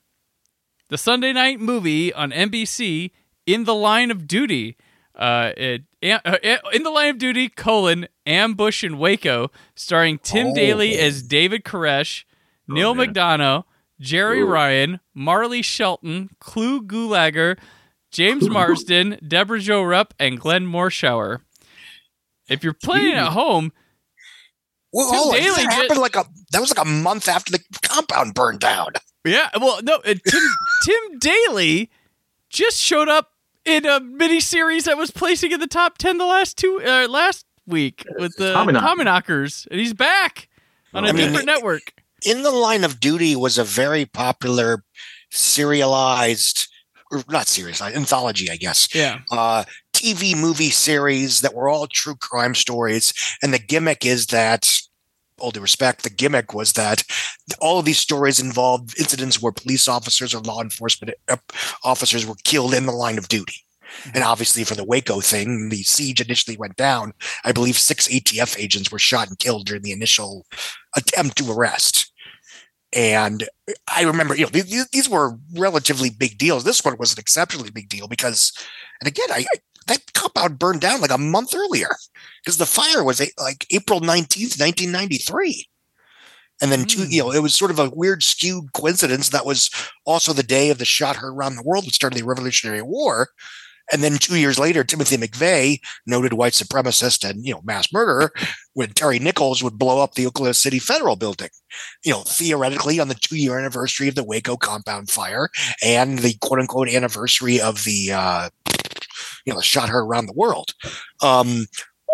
the 0.89 0.99
Sunday 0.99 1.34
night 1.34 1.60
movie 1.60 2.13
on 2.13 2.29
NBC, 2.29 3.10
In 3.47 3.63
the 3.63 3.73
Line 3.73 4.12
of 4.12 4.27
Duty. 4.27 4.77
Uh, 5.15 5.53
it, 5.58 5.82
uh, 6.03 6.38
in 6.71 6.84
the 6.84 6.91
Line 6.91 7.10
of 7.10 7.17
Duty, 7.17 7.49
colon, 7.49 8.08
Ambush 8.27 8.84
in 8.84 8.99
Waco, 8.99 9.49
starring 9.75 10.19
Tim 10.19 10.49
Oh. 10.49 10.53
Daly 10.53 10.99
as 10.99 11.23
David 11.23 11.63
Koresh, 11.63 12.25
Neil 12.67 12.93
man. 12.93 13.12
McDonough, 13.12 13.63
Jerry 13.99 14.41
Ooh. 14.41 14.47
Ryan, 14.47 14.99
Marley 15.15 15.63
Shelton, 15.63 16.29
Clu 16.39 16.84
Gulager, 16.84 17.58
James 18.13 18.49
Marsden, 18.49 19.17
Debra 19.28 19.60
Jo 19.60 19.84
Rupp, 19.84 20.13
and 20.19 20.39
Glenn 20.39 20.65
Morshower. 20.65 21.41
If 22.47 22.63
you're 22.63 22.73
playing 22.73 23.13
at 23.15 23.32
home, 23.34 23.71
Well, 24.93 25.10
Tim 25.10 25.19
hold 25.19 25.34
Daly 25.36 25.49
that 25.49 25.62
ju- 25.62 25.69
happened 25.82 25.99
like 25.99 26.15
a 26.15 26.26
that 26.52 26.62
was 26.62 26.76
like 26.76 26.86
a 26.86 26.89
month 26.89 27.28
after 27.28 27.52
the 27.52 27.63
compound 27.84 28.34
burned 28.36 28.60
down. 28.60 28.93
Yeah, 29.26 29.49
well, 29.60 29.80
no, 29.84 29.95
uh, 29.95 30.13
Tim 30.26 30.41
Tim 30.86 31.19
Daly 31.19 31.89
just 32.49 32.78
showed 32.78 33.10
up 33.10 33.32
in 33.65 33.86
a 33.86 33.99
miniseries 34.02 34.84
that 34.84 34.97
was 34.97 35.10
placing 35.12 35.52
in 35.52 35.60
the 35.60 35.67
top 35.67 35.97
ten 35.97 36.17
the 36.17 36.26
last 36.26 36.58
two 36.58 36.82
uh, 36.86 37.08
last 37.10 37.45
week 37.65 38.06
with 38.19 38.36
the 38.38 38.54
Tommyknockers. 38.54 38.82
Tommyknockers, 38.97 39.67
and 39.71 39.80
he's 39.80 39.93
back 39.93 40.49
on 40.93 41.06
a 41.06 41.10
I 41.10 41.12
mean, 41.13 41.28
different 41.28 41.45
network. 41.47 41.93
In 42.26 42.43
the 42.43 42.52
Line 42.52 42.84
of 42.84 42.99
Duty 42.99 43.36
was 43.36 43.58
a 43.58 43.63
very 43.63 44.06
popular 44.06 44.84
serialized, 45.32 46.67
or 47.13 47.23
not 47.30 47.47
serialized, 47.47 47.82
anthology, 47.82 48.49
I 48.49 48.58
guess. 48.58 48.93
Yeah, 48.93 49.19
uh, 49.32 49.63
TV 49.93 50.36
movie 50.36 50.69
series 50.69 51.41
that 51.41 51.54
were 51.54 51.69
all 51.69 51.88
true 51.88 52.15
crime 52.15 52.56
stories. 52.56 53.13
And 53.41 53.54
the 53.54 53.60
gimmick 53.60 54.06
is 54.06 54.28
that, 54.28 54.69
all 55.39 55.52
due 55.52 55.62
respect, 55.62 56.04
the 56.04 56.10
gimmick 56.10 56.54
was 56.54 56.73
that 56.73 57.04
all 57.60 57.80
of 57.80 57.86
these 57.86 57.99
stories 57.99 58.39
involved 58.39 58.97
incidents 58.99 59.41
where 59.41 59.52
police 59.52 59.88
officers 59.88 60.34
or 60.34 60.41
law 60.41 60.62
enforcement 60.62 61.15
uh, 61.30 61.38
officers 61.84 62.26
were 62.26 62.36
killed 62.43 62.73
in 62.73 62.86
the 62.86 62.91
line 62.91 63.17
of 63.17 63.28
duty. 63.28 63.56
And 64.13 64.23
obviously, 64.23 64.63
for 64.63 64.76
the 64.76 64.84
Waco 64.84 65.21
thing, 65.21 65.69
the 65.69 65.84
siege 65.84 66.19
initially 66.19 66.58
went 66.58 66.76
down. 66.76 67.13
I 67.43 67.52
believe 67.52 67.78
six 67.78 68.08
ATF 68.08 68.60
agents 68.60 68.91
were 68.91 68.99
shot 68.99 69.28
and 69.28 69.38
killed 69.38 69.67
during 69.67 69.84
the 69.84 69.91
initial 69.91 70.45
attempt 70.95 71.38
to 71.38 71.52
arrest. 71.52 72.12
And 72.93 73.47
I 73.93 74.03
remember, 74.03 74.36
you 74.36 74.43
know, 74.43 74.49
these, 74.49 74.88
these 74.89 75.10
were 75.10 75.38
relatively 75.56 76.10
big 76.12 76.38
deals. 76.38 76.63
This 76.63 76.86
one 76.86 76.97
was 76.97 77.13
an 77.13 77.19
exceptionally 77.19 77.71
big 77.71 77.89
deal 77.89 78.08
because, 78.08 78.53
and 79.01 79.08
again, 79.08 79.27
I, 79.32 79.45
I 79.53 79.58
that 79.88 80.13
compound 80.13 80.60
burned 80.60 80.82
down 80.82 81.01
like 81.01 81.12
a 81.12 81.17
month 81.17 81.53
earlier 81.53 81.89
because 82.43 82.58
the 82.58 82.65
fire 82.65 83.03
was 83.03 83.19
a, 83.19 83.27
like 83.38 83.65
April 83.71 83.99
19th, 83.99 84.60
1993. 84.60 85.67
And 86.62 86.71
then, 86.71 86.86
two, 86.86 87.03
hmm. 87.03 87.12
you 87.12 87.23
know, 87.23 87.32
it 87.32 87.41
was 87.41 87.56
sort 87.56 87.71
of 87.71 87.79
a 87.79 87.89
weird 87.89 88.23
skewed 88.23 88.71
coincidence. 88.73 89.29
That 89.29 89.45
was 89.45 89.69
also 90.06 90.32
the 90.32 90.43
day 90.43 90.69
of 90.69 90.77
the 90.77 90.86
shot 90.86 91.17
heard 91.17 91.34
around 91.34 91.56
the 91.56 91.63
world 91.63 91.86
that 91.86 91.93
started 91.93 92.17
the 92.17 92.25
Revolutionary 92.25 92.82
War. 92.82 93.29
And 93.91 94.02
then 94.02 94.17
two 94.17 94.38
years 94.38 94.58
later, 94.58 94.84
Timothy 94.84 95.17
McVeigh, 95.17 95.80
noted 96.08 96.34
white 96.34 96.54
supremacist 96.54 97.28
and, 97.30 97.46
you 97.46 97.54
know, 97.54 97.62
mass 97.63 97.91
murderer, 97.91 98.32
when 98.74 98.89
Terry 98.89 99.19
Nichols 99.19 99.62
would 99.63 99.78
blow 99.78 100.02
up 100.02 100.13
the 100.15 100.26
Oklahoma 100.26 100.54
City 100.54 100.80
Federal 100.80 101.15
Building, 101.15 101.50
you 102.04 102.12
know, 102.12 102.22
theoretically 102.22 103.00
on 103.00 103.08
the 103.10 103.15
two 103.15 103.36
year 103.38 103.58
anniversary 103.60 104.08
of 104.08 104.15
the 104.15 104.24
Waco 104.24 104.56
compound 104.58 105.10
fire 105.10 105.50
and 105.84 106.19
the 106.19 106.36
quote 106.41 106.60
unquote 106.60 106.89
anniversary 106.89 107.60
of 107.60 107.84
the, 107.84 108.12
uh, 108.13 108.50
you 109.46 109.54
know, 109.54 109.60
shot 109.62 109.89
her 109.89 110.00
around 110.00 110.26
the 110.28 110.34
world. 110.34 110.74
Um, 111.22 111.67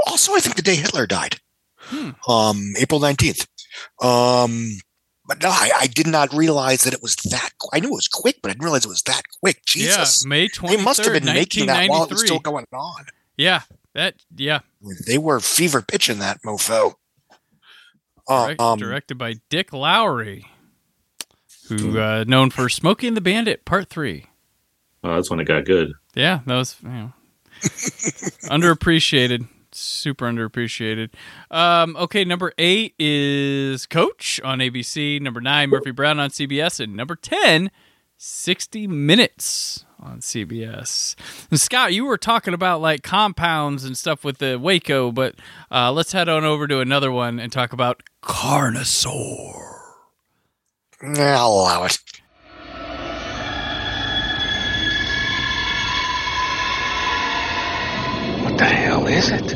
also, 0.08 0.34
I 0.34 0.40
think 0.40 0.56
the 0.56 0.62
day 0.62 0.76
Hitler 0.76 1.06
died, 1.06 1.38
Hmm. 1.78 2.10
um, 2.28 2.74
April 2.78 3.00
19th. 3.00 3.46
Um, 4.02 4.72
but 5.30 5.42
no, 5.42 5.50
I, 5.50 5.70
I 5.82 5.88
did 5.88 6.08
not 6.08 6.34
realize 6.34 6.84
that 6.84 6.94
it 6.94 7.02
was 7.02 7.16
that. 7.30 7.52
qu- 7.60 7.70
I 7.72 7.80
knew 7.80 7.88
it 7.90 7.92
was 7.92 8.08
quick, 8.10 8.40
but 8.42 8.50
I 8.50 8.54
didn't 8.54 8.64
realize 8.66 8.84
it 8.84 8.90
was 8.90 9.04
that 9.04 9.22
quick. 9.42 9.64
Jesus, 9.66 10.24
yeah, 10.26 10.28
May 10.30 10.42
they 10.42 10.48
twenty 10.50 10.84
must 10.84 11.02
have 11.04 11.14
been 11.14 11.24
making 11.26 11.68
that 11.68 11.88
while 11.88 12.00
ninety 12.00 12.12
it 12.12 12.16
was 12.16 12.22
still 12.26 12.40
going 12.40 12.66
on. 12.74 13.06
Yeah, 13.38 13.62
that 13.94 14.16
yeah, 14.36 14.60
They 15.08 15.18
were 15.18 15.40
fever 15.40 15.82
pitching 15.82 16.20
that 16.20 16.42
mofo. 16.44 16.96
Uh, 18.28 18.46
direct- 18.48 18.62
um, 18.62 18.80
directed 18.80 19.18
by 19.18 19.36
Dick 19.50 19.72
Lowry, 19.72 20.46
who 21.70 22.00
uh, 22.00 22.26
known 22.28 22.50
for 22.50 22.68
Smokey 22.68 23.08
and 23.08 23.16
the 23.16 23.22
Bandit 23.22 23.64
Part 23.66 23.90
Three. 23.90 24.26
Oh, 25.04 25.16
that's 25.16 25.30
when 25.30 25.40
it 25.40 25.46
got 25.46 25.64
good. 25.66 25.94
Yeah, 26.16 26.40
that 26.46 26.56
was 26.56 26.76
you 26.84 26.90
know, 26.90 27.14
underappreciated, 28.50 29.48
super 29.80 30.26
underappreciated. 30.26 31.10
Um, 31.50 31.96
okay, 31.98 32.26
number 32.26 32.54
eight 32.58 32.96
is 33.00 33.86
Coach 33.86 34.40
on 34.44 34.60
ABC. 34.60 35.22
Number 35.22 35.42
nine, 35.42 35.70
Murphy 35.70 35.92
Brown 35.92 36.20
on 36.20 36.30
CBS, 36.30 36.80
and 36.80 36.96
number 36.96 37.16
10, 37.16 37.72
60 38.18 38.88
Minutes 38.88 39.86
on 40.00 40.20
CBS. 40.20 41.16
And 41.50 41.60
Scott, 41.60 41.94
you 41.94 42.06
were 42.06 42.18
talking 42.18 42.54
about 42.54 42.82
like 42.82 43.04
compounds 43.04 43.84
and 43.84 43.98
stuff 43.98 44.24
with 44.24 44.38
the 44.38 44.58
Waco, 44.60 45.12
but 45.12 45.36
uh, 45.72 45.92
let's 45.92 46.12
head 46.12 46.30
on 46.30 46.44
over 46.44 46.68
to 46.68 46.80
another 46.80 47.12
one 47.12 47.40
and 47.40 47.52
talk 47.52 47.74
about 47.74 48.04
Carnosaur. 48.24 49.70
I'll 51.02 51.52
allow 51.52 51.86
it. 51.86 51.98
What 58.44 58.58
the 58.58 58.66
hell 58.66 59.08
is 59.08 59.32
it? 59.32 59.56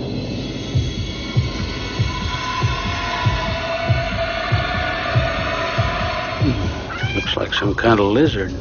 Looks 7.24 7.38
like 7.38 7.54
some 7.54 7.74
kind 7.74 8.02
of 8.02 8.08
lizard. 8.08 8.52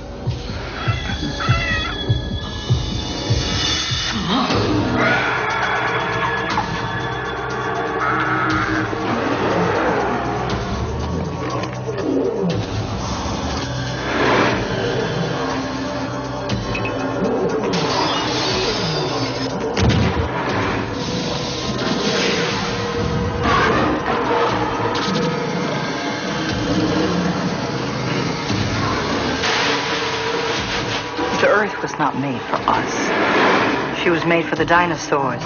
Made 34.32 34.46
for 34.46 34.56
the 34.56 34.64
dinosaurs. 34.64 35.42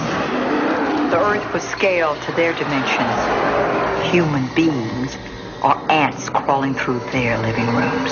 The 1.11 1.19
Earth 1.19 1.53
was 1.53 1.61
scaled 1.61 2.21
to 2.21 2.31
their 2.31 2.53
dimensions. 2.53 3.19
Human 4.13 4.47
beings 4.55 5.17
are 5.61 5.75
ants 5.91 6.29
crawling 6.29 6.73
through 6.73 6.99
their 7.11 7.37
living 7.39 7.67
rooms. 7.67 8.11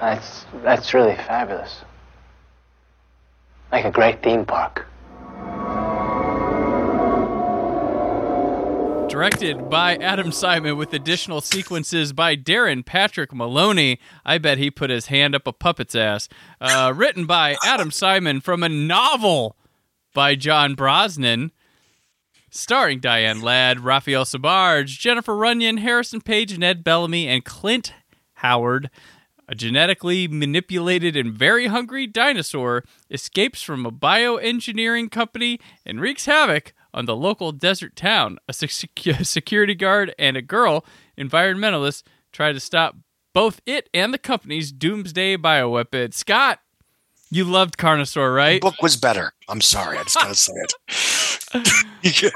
That's 0.00 0.46
that's 0.64 0.94
really 0.94 1.16
fabulous. 1.16 1.82
Like 3.70 3.84
a 3.84 3.90
great 3.90 4.22
theme 4.22 4.46
park. 4.46 4.89
Directed 9.10 9.68
by 9.68 9.96
Adam 9.96 10.30
Simon 10.30 10.76
with 10.76 10.94
additional 10.94 11.40
sequences 11.40 12.12
by 12.12 12.36
Darren 12.36 12.86
Patrick 12.86 13.34
Maloney. 13.34 13.98
I 14.24 14.38
bet 14.38 14.58
he 14.58 14.70
put 14.70 14.88
his 14.88 15.06
hand 15.06 15.34
up 15.34 15.48
a 15.48 15.52
puppet's 15.52 15.96
ass. 15.96 16.28
Uh, 16.60 16.92
written 16.94 17.26
by 17.26 17.56
Adam 17.64 17.90
Simon 17.90 18.40
from 18.40 18.62
a 18.62 18.68
novel 18.68 19.56
by 20.14 20.36
John 20.36 20.76
Brosnan. 20.76 21.50
Starring 22.50 23.00
Diane 23.00 23.40
Ladd, 23.40 23.80
Raphael 23.80 24.24
Sbarge, 24.24 24.96
Jennifer 24.96 25.34
Runyon, 25.34 25.78
Harrison 25.78 26.20
Page, 26.20 26.56
Ned 26.56 26.84
Bellamy, 26.84 27.26
and 27.26 27.44
Clint 27.44 27.92
Howard. 28.34 28.90
A 29.48 29.56
genetically 29.56 30.28
manipulated 30.28 31.16
and 31.16 31.32
very 31.32 31.66
hungry 31.66 32.06
dinosaur 32.06 32.84
escapes 33.10 33.60
from 33.60 33.84
a 33.84 33.90
bioengineering 33.90 35.10
company 35.10 35.58
and 35.84 36.00
wreaks 36.00 36.26
havoc 36.26 36.74
on 36.92 37.06
the 37.06 37.16
local 37.16 37.52
desert 37.52 37.96
town. 37.96 38.38
A 38.48 38.52
security 38.54 39.74
guard 39.74 40.14
and 40.18 40.36
a 40.36 40.42
girl 40.42 40.84
environmentalist 41.18 42.02
try 42.32 42.52
to 42.52 42.60
stop 42.60 42.96
both 43.32 43.60
it 43.66 43.88
and 43.94 44.12
the 44.12 44.18
company's 44.18 44.72
doomsday 44.72 45.36
bioweapon. 45.36 46.12
Scott, 46.12 46.60
you 47.30 47.44
loved 47.44 47.76
Carnosaur, 47.76 48.34
right? 48.34 48.60
The 48.60 48.70
book 48.70 48.82
was 48.82 48.96
better. 48.96 49.32
I'm 49.48 49.60
sorry. 49.60 49.98
I 49.98 50.02
just 50.02 50.16
gotta 50.16 50.34
say 50.34 50.52
it. 50.52 50.72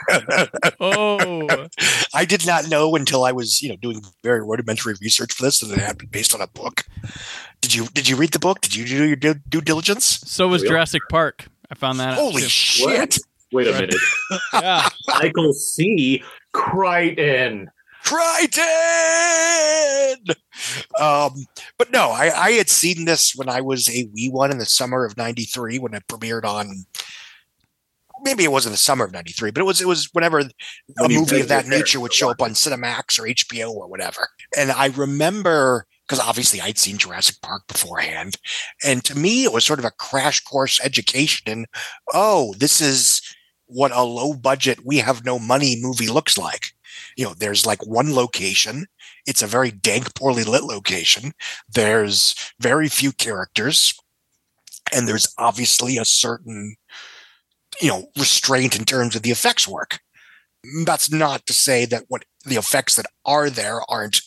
oh, 0.81 1.69
I 2.15 2.25
did 2.25 2.47
not 2.47 2.69
know 2.69 2.95
until 2.95 3.25
I 3.25 3.33
was, 3.33 3.63
you 3.63 3.69
know, 3.69 3.77
doing 3.77 4.03
very 4.23 4.45
rudimentary 4.45 4.95
research 5.01 5.33
for 5.33 5.43
this 5.43 5.61
that 5.61 5.71
it 5.71 5.79
had 5.79 5.99
been 5.99 6.09
based 6.09 6.35
on 6.35 6.41
a 6.41 6.47
book. 6.47 6.85
Did 7.61 7.75
you 7.75 7.87
did 7.89 8.09
you 8.09 8.17
read 8.17 8.33
the 8.33 8.39
book? 8.39 8.61
Did 8.61 8.75
you 8.75 8.85
do 8.85 9.05
your 9.05 9.17
due, 9.17 9.35
due 9.49 9.61
diligence? 9.61 10.21
So 10.25 10.49
was 10.49 10.63
Yeah. 10.63 10.71
Jurassic 10.71 11.03
Park. 11.11 11.47
I 11.71 11.75
found 11.75 11.99
that 11.99 12.11
out. 12.11 12.19
Holy 12.19 12.43
too. 12.43 12.49
shit! 12.49 13.19
Wait 13.55 13.69
a 13.69 13.73
minute. 13.73 13.95
Yeah. 14.53 14.89
Michael 15.21 15.53
C. 15.53 16.23
Crichton. 16.53 17.71
Crichton. 18.05 18.65
Um, 21.01 21.47
but 21.79 21.91
no, 21.91 22.11
I, 22.11 22.31
I 22.37 22.51
had 22.53 22.69
seen 22.69 23.05
this 23.05 23.35
when 23.35 23.49
I 23.49 23.61
was 23.61 23.89
a 23.89 24.09
wee 24.13 24.29
one 24.29 24.51
in 24.51 24.59
the 24.59 24.67
summer 24.67 25.05
of 25.05 25.17
'93 25.17 25.79
when 25.79 25.95
it 25.95 26.07
premiered 26.09 26.45
on. 26.45 26.85
Maybe 28.23 28.45
it 28.45 28.53
wasn't 28.53 28.73
the 28.73 28.79
summer 28.79 29.05
of 29.05 29.13
'93, 29.13 29.51
but 29.51 29.61
it 29.61 29.65
was 29.65 29.81
it 29.81 29.89
was 29.89 30.09
whenever 30.13 30.41
a 30.41 30.51
When 30.97 31.13
movie 31.13 31.41
of 31.41 31.49
that 31.49 31.67
nature 31.67 32.01
would 32.01 32.13
show 32.13 32.31
up 32.31 32.43
on 32.43 32.51
Cinemax 32.51 33.19
or 33.19 33.25
HBO 33.25 33.71
or 33.71 33.89
whatever. 33.89 34.29
And 34.57 34.71
I 34.71 34.87
remember 34.87 35.87
because 36.07 36.21
obviously 36.21 36.61
I'd 36.61 36.79
seen 36.79 36.99
Jurassic 36.99 37.37
Park 37.43 37.63
beforehand, 37.67 38.37
and 38.85 39.05
to 39.05 39.17
me 39.17 39.45
it 39.45 39.53
was 39.53 39.65
sort 39.65 39.79
of 39.79 39.85
a 39.85 39.91
crash 39.91 40.41
course 40.41 40.81
education 40.85 41.51
in 41.51 41.67
oh, 42.13 42.55
this 42.59 42.81
is 42.81 43.23
what 43.67 43.93
a 43.93 44.03
low 44.03 44.35
budget, 44.35 44.85
we 44.85 44.99
have 44.99 45.25
no 45.25 45.39
money 45.39 45.77
movie 45.81 46.09
looks 46.09 46.37
like. 46.39 46.73
You 47.17 47.25
know, 47.25 47.35
there's 47.35 47.67
like 47.67 47.87
one 47.87 48.15
location. 48.15 48.87
It's 49.27 49.43
a 49.43 49.47
very 49.47 49.71
dank, 49.71 50.15
poorly 50.15 50.45
lit 50.45 50.65
location. 50.65 51.33
There's 51.69 52.35
very 52.61 52.89
few 52.89 53.13
characters. 53.13 53.95
And 54.93 55.09
there's 55.09 55.33
obviously 55.39 55.97
a 55.97 56.05
certain, 56.05 56.77
you 57.81 57.89
know, 57.89 58.07
restraint 58.19 58.79
in 58.79 58.85
terms 58.85 59.17
of 59.17 59.23
the 59.23 59.31
effects 59.31 59.67
work. 59.67 60.01
That's 60.85 61.11
not 61.11 61.47
to 61.47 61.53
say 61.53 61.85
that 61.87 62.05
what 62.09 62.25
the 62.45 62.57
effects 62.57 62.97
that 62.97 63.07
are 63.25 63.51
there 63.51 63.81
aren't 63.89 64.21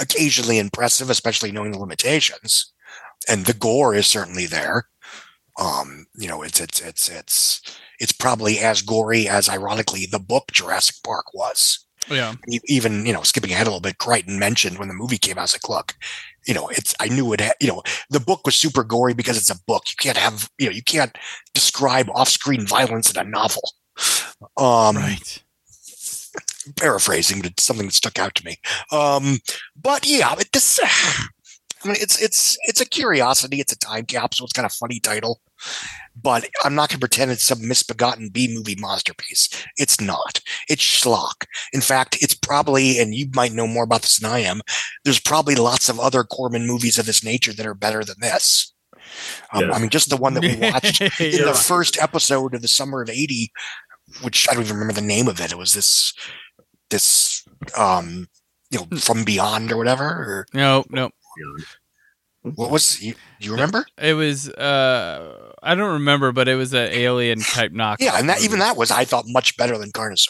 occasionally 0.00 0.58
impressive, 0.58 1.10
especially 1.10 1.52
knowing 1.52 1.72
the 1.72 1.78
limitations. 1.78 2.72
And 3.28 3.46
the 3.46 3.54
gore 3.54 3.94
is 3.94 4.06
certainly 4.06 4.46
there. 4.46 4.88
Um, 5.58 6.06
you 6.14 6.28
know, 6.28 6.42
it's 6.42 6.60
it's 6.60 6.80
it's 6.80 7.08
it's 7.08 7.60
it's 7.98 8.12
probably 8.12 8.58
as 8.58 8.82
gory 8.82 9.28
as 9.28 9.48
ironically 9.48 10.06
the 10.10 10.18
book 10.18 10.52
Jurassic 10.52 10.96
Park 11.04 11.32
was. 11.34 11.84
Yeah. 12.10 12.34
Even 12.66 13.04
you 13.04 13.12
know, 13.12 13.22
skipping 13.22 13.50
ahead 13.52 13.66
a 13.66 13.70
little 13.70 13.80
bit, 13.82 13.98
Crichton 13.98 14.38
mentioned 14.38 14.78
when 14.78 14.88
the 14.88 14.94
movie 14.94 15.18
came 15.18 15.36
out, 15.36 15.40
I 15.40 15.44
was 15.44 15.54
like, 15.54 15.68
look, 15.68 15.94
you 16.46 16.54
know, 16.54 16.68
it's 16.68 16.94
I 17.00 17.08
knew 17.08 17.32
it. 17.34 17.40
Ha- 17.40 17.52
you 17.60 17.68
know, 17.68 17.82
the 18.08 18.20
book 18.20 18.46
was 18.46 18.54
super 18.54 18.82
gory 18.82 19.12
because 19.12 19.36
it's 19.36 19.50
a 19.50 19.62
book. 19.66 19.82
You 19.90 19.96
can't 19.98 20.16
have 20.16 20.48
you 20.58 20.66
know, 20.66 20.72
you 20.72 20.82
can't 20.82 21.16
describe 21.54 22.08
off-screen 22.14 22.66
violence 22.66 23.10
in 23.10 23.18
a 23.18 23.24
novel. 23.28 23.62
Um, 24.56 24.96
Right. 24.96 25.42
paraphrasing, 26.76 27.40
but 27.42 27.50
it's 27.52 27.62
something 27.64 27.86
that 27.86 27.94
stuck 27.94 28.18
out 28.18 28.34
to 28.36 28.44
me. 28.44 28.56
Um, 28.92 29.38
but 29.76 30.06
yeah, 30.06 30.34
this, 30.52 30.78
I 30.82 31.88
mean, 31.88 31.96
it's 32.00 32.20
it's 32.22 32.56
it's 32.64 32.80
a 32.80 32.86
curiosity. 32.86 33.60
It's 33.60 33.72
a 33.72 33.78
time 33.78 34.06
capsule. 34.06 34.44
It's 34.46 34.52
kind 34.52 34.66
of 34.66 34.72
funny 34.72 35.00
title, 35.00 35.40
but 36.20 36.48
I'm 36.64 36.74
not 36.74 36.88
going 36.88 36.96
to 36.96 37.00
pretend 37.00 37.30
it's 37.30 37.46
some 37.46 37.66
misbegotten 37.66 38.30
B 38.30 38.52
movie 38.52 38.76
masterpiece. 38.78 39.48
It's 39.76 40.00
not. 40.00 40.40
It's 40.68 40.82
schlock. 40.82 41.44
In 41.72 41.80
fact, 41.80 42.18
it's 42.20 42.34
probably, 42.34 42.98
and 42.98 43.14
you 43.14 43.28
might 43.34 43.52
know 43.52 43.66
more 43.66 43.84
about 43.84 44.02
this 44.02 44.18
than 44.18 44.30
I 44.30 44.40
am. 44.40 44.60
There's 45.04 45.20
probably 45.20 45.54
lots 45.54 45.88
of 45.88 46.00
other 46.00 46.24
Corman 46.24 46.66
movies 46.66 46.98
of 46.98 47.06
this 47.06 47.22
nature 47.24 47.52
that 47.52 47.66
are 47.66 47.74
better 47.74 48.02
than 48.04 48.16
this. 48.20 48.72
Um, 49.52 49.62
Yes. 49.62 49.74
I 49.74 49.78
mean, 49.78 49.90
just 49.90 50.10
the 50.10 50.16
one 50.16 50.34
that 50.34 50.42
we 50.42 50.56
watched 50.56 51.00
in 51.20 51.38
Yeah. 51.38 51.44
the 51.46 51.54
first 51.54 52.00
episode 52.02 52.54
of 52.54 52.62
the 52.62 52.68
summer 52.68 53.02
of 53.02 53.08
80 53.10 53.50
which 54.22 54.48
i 54.48 54.54
don't 54.54 54.62
even 54.64 54.76
remember 54.76 54.98
the 54.98 55.06
name 55.06 55.28
of 55.28 55.38
it 55.38 55.52
it 55.52 55.58
was 55.58 55.74
this 55.74 56.14
this 56.88 57.44
um 57.76 58.26
you 58.70 58.78
know 58.78 58.98
from 58.98 59.22
beyond 59.22 59.70
or 59.70 59.76
whatever 59.76 60.04
or 60.04 60.46
No, 60.54 60.84
no. 60.88 61.10
What 62.42 62.70
was 62.70 63.02
you, 63.02 63.14
you 63.40 63.50
remember 63.52 63.84
It 64.00 64.14
was 64.14 64.48
uh 64.48 65.52
I 65.62 65.74
don't 65.74 65.92
remember, 65.94 66.30
but 66.32 66.46
it 66.48 66.54
was 66.54 66.72
an 66.72 66.88
alien 66.92 67.40
type 67.40 67.72
knock. 67.72 68.00
yeah 68.00 68.18
and 68.18 68.28
that 68.28 68.42
even 68.42 68.58
that 68.60 68.76
was 68.76 68.90
i 68.90 69.04
thought 69.04 69.24
much 69.28 69.56
better 69.56 69.76
than 69.76 69.90
carnosaur 69.92 70.28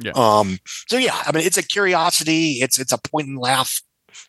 Yeah. 0.00 0.12
um 0.14 0.58
so 0.88 0.96
yeah 0.96 1.22
i 1.26 1.32
mean 1.32 1.44
it's 1.46 1.58
a 1.58 1.62
curiosity 1.62 2.52
it's 2.62 2.78
it's 2.78 2.92
a 2.92 2.98
point 2.98 3.28
and 3.28 3.38
laugh 3.38 3.80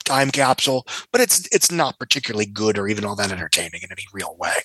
time 0.03 0.31
capsule 0.31 0.85
but 1.11 1.21
it's 1.21 1.47
it's 1.53 1.71
not 1.71 1.97
particularly 1.97 2.45
good 2.45 2.77
or 2.77 2.87
even 2.89 3.05
all 3.05 3.15
that 3.15 3.31
entertaining 3.31 3.81
in 3.83 3.91
any 3.91 4.03
real 4.13 4.35
way 4.37 4.55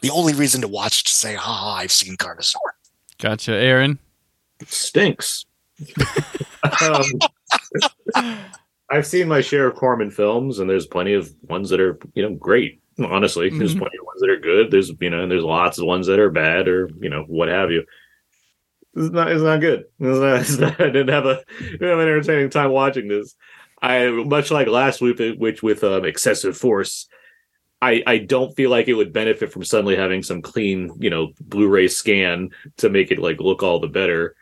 the 0.00 0.10
only 0.10 0.34
reason 0.34 0.60
to 0.60 0.68
watch 0.68 1.04
to 1.04 1.12
say 1.12 1.34
ha 1.34 1.52
ha 1.52 1.74
i've 1.76 1.92
seen 1.92 2.16
carnosaur 2.16 2.58
Gotcha, 3.20 3.52
Aaron. 3.52 4.00
stinks. 4.66 5.44
um, 6.82 7.04
I've 8.94 9.06
seen 9.06 9.28
my 9.28 9.40
share 9.40 9.66
of 9.66 9.74
Corman 9.76 10.10
films, 10.10 10.58
and 10.58 10.70
there's 10.70 10.86
plenty 10.86 11.14
of 11.14 11.32
ones 11.42 11.70
that 11.70 11.80
are, 11.80 11.98
you 12.14 12.22
know, 12.22 12.34
great. 12.34 12.80
Honestly, 12.98 13.50
there's 13.50 13.74
Mhm. 13.74 13.78
plenty 13.80 13.98
of 13.98 14.06
ones 14.06 14.20
that 14.20 14.30
are 14.30 14.38
good. 14.38 14.70
There's, 14.70 14.92
you 15.00 15.10
know, 15.10 15.20
and 15.22 15.30
there's 15.30 15.42
lots 15.42 15.78
of 15.78 15.86
ones 15.86 16.06
that 16.06 16.20
are 16.20 16.30
bad, 16.30 16.68
or 16.68 16.88
you 17.00 17.08
know, 17.10 17.24
what 17.26 17.48
have 17.48 17.70
you. 17.72 17.82
It's 18.96 19.10
not. 19.10 19.32
It's 19.32 19.42
not 19.42 19.60
good. 19.60 19.84
It's 20.00 20.18
not, 20.20 20.40
it's 20.40 20.58
not- 20.58 20.80
I 20.80 20.84
didn't 20.90 21.08
have 21.08 21.26
a 21.26 21.42
didn't 21.60 21.88
have 21.88 21.98
an 21.98 22.08
entertaining 22.08 22.50
time 22.50 22.70
watching 22.70 23.08
this. 23.08 23.34
I 23.82 24.08
much 24.10 24.50
like 24.52 24.68
last 24.68 25.00
week, 25.00 25.20
which 25.38 25.62
with 25.62 25.82
um, 25.82 26.04
excessive 26.04 26.56
force. 26.56 27.08
I, 27.82 28.02
I 28.06 28.16
don't 28.18 28.54
feel 28.56 28.70
like 28.70 28.88
it 28.88 28.94
would 28.94 29.12
benefit 29.12 29.52
from 29.52 29.62
suddenly 29.62 29.94
having 29.94 30.22
some 30.22 30.40
clean, 30.40 30.90
you 31.00 31.10
know, 31.10 31.32
Blu-ray 31.40 31.88
scan 31.88 32.48
to 32.78 32.88
make 32.88 33.10
it 33.10 33.18
like 33.18 33.40
look 33.40 33.62
all 33.62 33.78
the 33.78 33.88
better. 33.88 34.36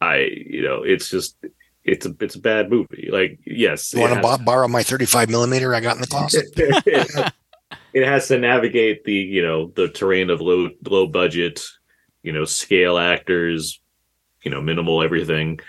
I, 0.00 0.28
you 0.34 0.62
know, 0.62 0.82
it's 0.82 1.08
just 1.08 1.36
it's 1.84 2.06
a 2.06 2.14
it's 2.20 2.34
a 2.34 2.40
bad 2.40 2.70
movie. 2.70 3.08
Like, 3.10 3.40
yes, 3.46 3.92
you 3.92 4.00
want 4.00 4.22
to 4.22 4.44
borrow 4.44 4.68
my 4.68 4.82
35 4.82 5.30
millimeter 5.30 5.74
i 5.74 5.80
got 5.80 5.96
in 5.96 6.02
the 6.02 6.06
closet 6.06 6.46
it, 6.56 6.94
has, 6.94 7.32
it 7.92 8.06
has 8.06 8.28
to 8.28 8.38
navigate 8.38 9.04
the 9.04 9.14
you 9.14 9.42
know 9.42 9.72
the 9.74 9.88
terrain 9.88 10.30
of 10.30 10.40
low 10.40 10.68
low 10.86 11.06
budget, 11.06 11.62
you 12.22 12.32
know, 12.32 12.44
scale 12.44 12.98
actors, 12.98 13.80
you 14.42 14.50
know, 14.50 14.60
minimal 14.60 15.02
everything. 15.02 15.60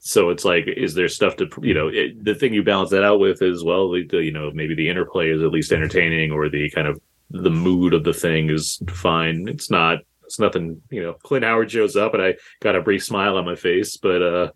So 0.00 0.30
it's 0.30 0.44
like, 0.44 0.64
is 0.66 0.94
there 0.94 1.08
stuff 1.08 1.36
to 1.36 1.48
you 1.62 1.74
know? 1.74 1.88
It, 1.88 2.22
the 2.24 2.34
thing 2.34 2.52
you 2.52 2.62
balance 2.62 2.90
that 2.90 3.04
out 3.04 3.20
with 3.20 3.40
is 3.42 3.62
well, 3.62 3.90
the, 3.90 4.06
the, 4.06 4.22
you 4.22 4.32
know, 4.32 4.50
maybe 4.52 4.74
the 4.74 4.88
interplay 4.88 5.30
is 5.30 5.42
at 5.42 5.50
least 5.50 5.72
entertaining, 5.72 6.32
or 6.32 6.48
the 6.48 6.68
kind 6.70 6.88
of 6.88 7.00
the 7.30 7.50
mood 7.50 7.94
of 7.94 8.04
the 8.04 8.14
thing 8.14 8.50
is 8.50 8.82
fine. 8.88 9.46
It's 9.48 9.70
not. 9.70 9.98
It's 10.24 10.38
nothing. 10.38 10.82
You 10.90 11.02
know, 11.02 11.12
Clint 11.22 11.44
Howard 11.44 11.70
shows 11.70 11.96
up, 11.96 12.14
and 12.14 12.22
I 12.22 12.34
got 12.60 12.76
a 12.76 12.82
brief 12.82 13.04
smile 13.04 13.36
on 13.36 13.44
my 13.44 13.54
face, 13.54 13.96
but 13.96 14.22
uh 14.22 14.50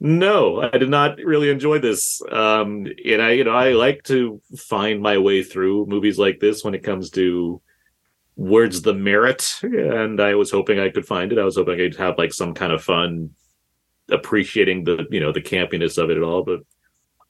no, 0.00 0.60
I 0.60 0.78
did 0.78 0.90
not 0.90 1.18
really 1.18 1.50
enjoy 1.50 1.78
this. 1.78 2.22
Um, 2.30 2.86
and 3.04 3.20
I, 3.20 3.32
you 3.32 3.44
know, 3.44 3.54
I 3.54 3.72
like 3.72 4.04
to 4.04 4.40
find 4.56 5.02
my 5.02 5.18
way 5.18 5.42
through 5.42 5.86
movies 5.86 6.18
like 6.18 6.38
this 6.38 6.62
when 6.62 6.74
it 6.74 6.84
comes 6.84 7.10
to 7.10 7.60
words 8.36 8.82
the 8.82 8.94
merit. 8.94 9.58
And 9.62 10.20
I 10.20 10.36
was 10.36 10.50
hoping 10.50 10.78
I 10.78 10.90
could 10.90 11.06
find 11.06 11.32
it. 11.32 11.38
I 11.38 11.44
was 11.44 11.56
hoping 11.56 11.80
I'd 11.80 11.96
have 11.96 12.16
like 12.16 12.32
some 12.32 12.54
kind 12.54 12.72
of 12.72 12.82
fun 12.82 13.30
appreciating 14.10 14.84
the 14.84 15.06
you 15.10 15.20
know 15.20 15.32
the 15.32 15.42
campiness 15.42 15.98
of 16.02 16.10
it 16.10 16.16
at 16.16 16.22
all. 16.22 16.44
But 16.44 16.60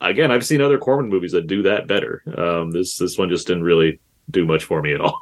again, 0.00 0.30
I've 0.30 0.46
seen 0.46 0.60
other 0.60 0.78
Corman 0.78 1.08
movies 1.08 1.32
that 1.32 1.46
do 1.46 1.62
that 1.62 1.86
better. 1.86 2.22
Um, 2.36 2.70
this 2.70 2.98
this 2.98 3.16
one 3.16 3.30
just 3.30 3.46
didn't 3.46 3.64
really 3.64 4.00
do 4.30 4.44
much 4.44 4.64
for 4.64 4.82
me 4.82 4.92
at 4.92 5.00
all. 5.00 5.18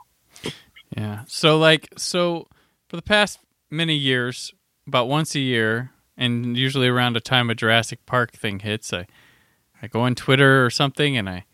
Yeah. 0.97 1.25
So 1.27 1.59
like 1.59 1.89
so 1.97 2.49
for 2.89 2.97
the 2.97 3.03
past 3.03 3.39
many 3.71 3.95
years, 3.95 4.53
about 4.87 5.09
once 5.09 5.35
a 5.35 5.41
year, 5.41 5.93
and 6.17 6.57
usually 6.57 6.89
around 6.89 7.17
a 7.17 7.21
time 7.21 7.51
a 7.51 7.55
Jurassic 7.55 8.05
Park 8.07 8.33
thing 8.33 8.61
hits, 8.61 8.93
I 8.93 9.07
I 9.83 9.87
go 9.89 10.01
on 10.03 10.15
Twitter 10.15 10.65
or 10.65 10.71
something 10.71 11.17
and 11.17 11.29
I 11.29 11.45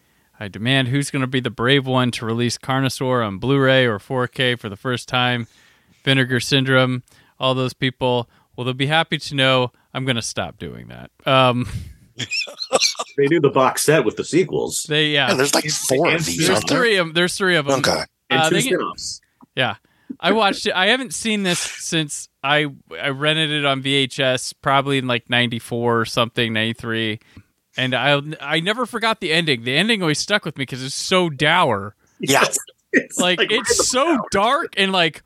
I 0.41 0.49
demand 0.49 0.89
who's 0.89 1.11
going 1.11 1.21
to 1.23 1.27
be 1.29 1.41
the 1.41 1.51
brave 1.51 1.87
one 1.87 2.11
to 2.13 2.27
release 2.27 2.59
Carnosaur 2.59 3.25
on 3.27 3.39
Blu-ray 3.39 3.87
or 3.87 3.99
4K 3.99 4.59
for 4.59 4.69
the 4.69 4.77
first 4.77 5.09
time. 5.09 5.47
Vinegar 6.05 6.41
Syndrome, 6.41 7.03
all 7.39 7.55
those 7.55 7.75
people. 7.75 8.29
Well, 8.57 8.65
they'll 8.65 8.75
be 8.75 8.87
happy 8.87 9.19
to 9.19 9.35
know 9.37 9.71
I'm 9.95 10.05
going 10.05 10.17
to 10.17 10.23
stop 10.23 10.59
doing 10.59 10.89
that. 10.89 11.11
Um, 11.27 11.69
they 13.17 13.27
do 13.29 13.41
the 13.41 13.51
box 13.51 13.85
set 13.85 14.05
with 14.05 14.17
the 14.17 14.25
sequels. 14.25 14.85
They 14.89 15.09
yeah. 15.11 15.29
Yeah, 15.29 15.35
there's 15.35 15.55
like 15.55 15.69
four 15.71 16.13
of 16.13 16.25
these, 16.25 16.39
There's 16.39 16.51
aren't 16.51 16.69
there? 16.69 16.79
three 16.79 16.97
of 16.97 17.15
there's 17.15 17.37
three 17.37 17.57
of 17.57 17.67
them. 17.67 17.81
Okay. 17.81 18.03
And 18.31 18.41
Uh, 18.41 18.49
two 18.49 18.55
they 18.57 18.61
spin-offs. 18.63 19.21
Yeah. 19.55 19.77
I 20.21 20.33
watched 20.33 20.67
it. 20.67 20.75
I 20.75 20.87
haven't 20.89 21.15
seen 21.15 21.43
this 21.43 21.59
since 21.59 22.29
I 22.43 22.67
I 23.01 23.09
rented 23.11 23.51
it 23.51 23.65
on 23.65 23.83
VHS 23.83 24.55
probably 24.63 24.99
in 24.99 25.07
like 25.07 25.29
94 25.31 26.01
or 26.01 26.05
something, 26.05 26.53
93. 26.53 27.21
And 27.77 27.95
I 27.95 28.21
I 28.41 28.61
never 28.61 28.87
forgot 28.87 29.21
the 29.21 29.33
ending. 29.33 29.65
The 29.65 29.77
ending 29.77 30.03
always 30.03 30.19
stuck 30.19 30.45
with 30.45 30.59
me 30.59 30.67
cuz 30.67 30.83
it's 30.83 30.95
so 30.95 31.29
dour. 31.31 31.95
Yeah. 32.21 32.45
It's 32.93 33.19
Like, 33.19 33.39
right 33.39 33.51
in 33.51 33.61
it's 33.61 33.79
the 33.79 33.85
so 33.85 34.19
dark 34.31 34.75
and 34.77 34.93
like 34.93 35.23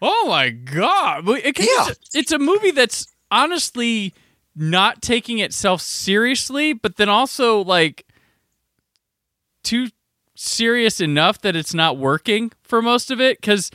oh 0.00 0.26
my 0.28 0.50
god. 0.50 1.28
It- 1.28 1.58
Yeah. 1.58 1.88
It's, 1.90 2.14
it's 2.14 2.32
a 2.32 2.38
movie 2.38 2.70
that's 2.70 3.06
honestly 3.30 4.14
not 4.54 5.00
taking 5.02 5.38
itself 5.38 5.80
seriously, 5.80 6.72
but 6.72 6.96
then 6.96 7.08
also 7.08 7.62
like 7.64 8.06
too 9.62 9.88
serious 10.34 11.00
enough 11.00 11.40
that 11.42 11.54
it's 11.56 11.74
not 11.74 11.96
working 11.98 12.52
for 12.62 12.82
most 12.82 13.10
of 13.10 13.20
it 13.20 13.40
because 13.40 13.70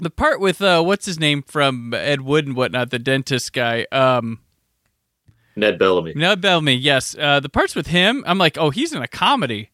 the 0.00 0.10
part 0.10 0.40
with 0.40 0.62
uh 0.62 0.82
what's 0.82 1.06
his 1.06 1.18
name 1.18 1.42
from 1.42 1.92
ed 1.94 2.22
wood 2.22 2.46
and 2.46 2.56
whatnot 2.56 2.90
the 2.90 2.98
dentist 2.98 3.52
guy 3.52 3.86
um 3.92 4.40
Ned 5.56 5.78
Bellamy. 5.78 6.14
ned 6.14 6.40
bellamy 6.40 6.74
yes 6.74 7.16
uh 7.18 7.40
the 7.40 7.48
parts 7.48 7.74
with 7.74 7.88
him 7.88 8.24
i'm 8.26 8.38
like 8.38 8.56
oh 8.58 8.70
he's 8.70 8.92
in 8.92 9.02
a 9.02 9.08
comedy 9.08 9.70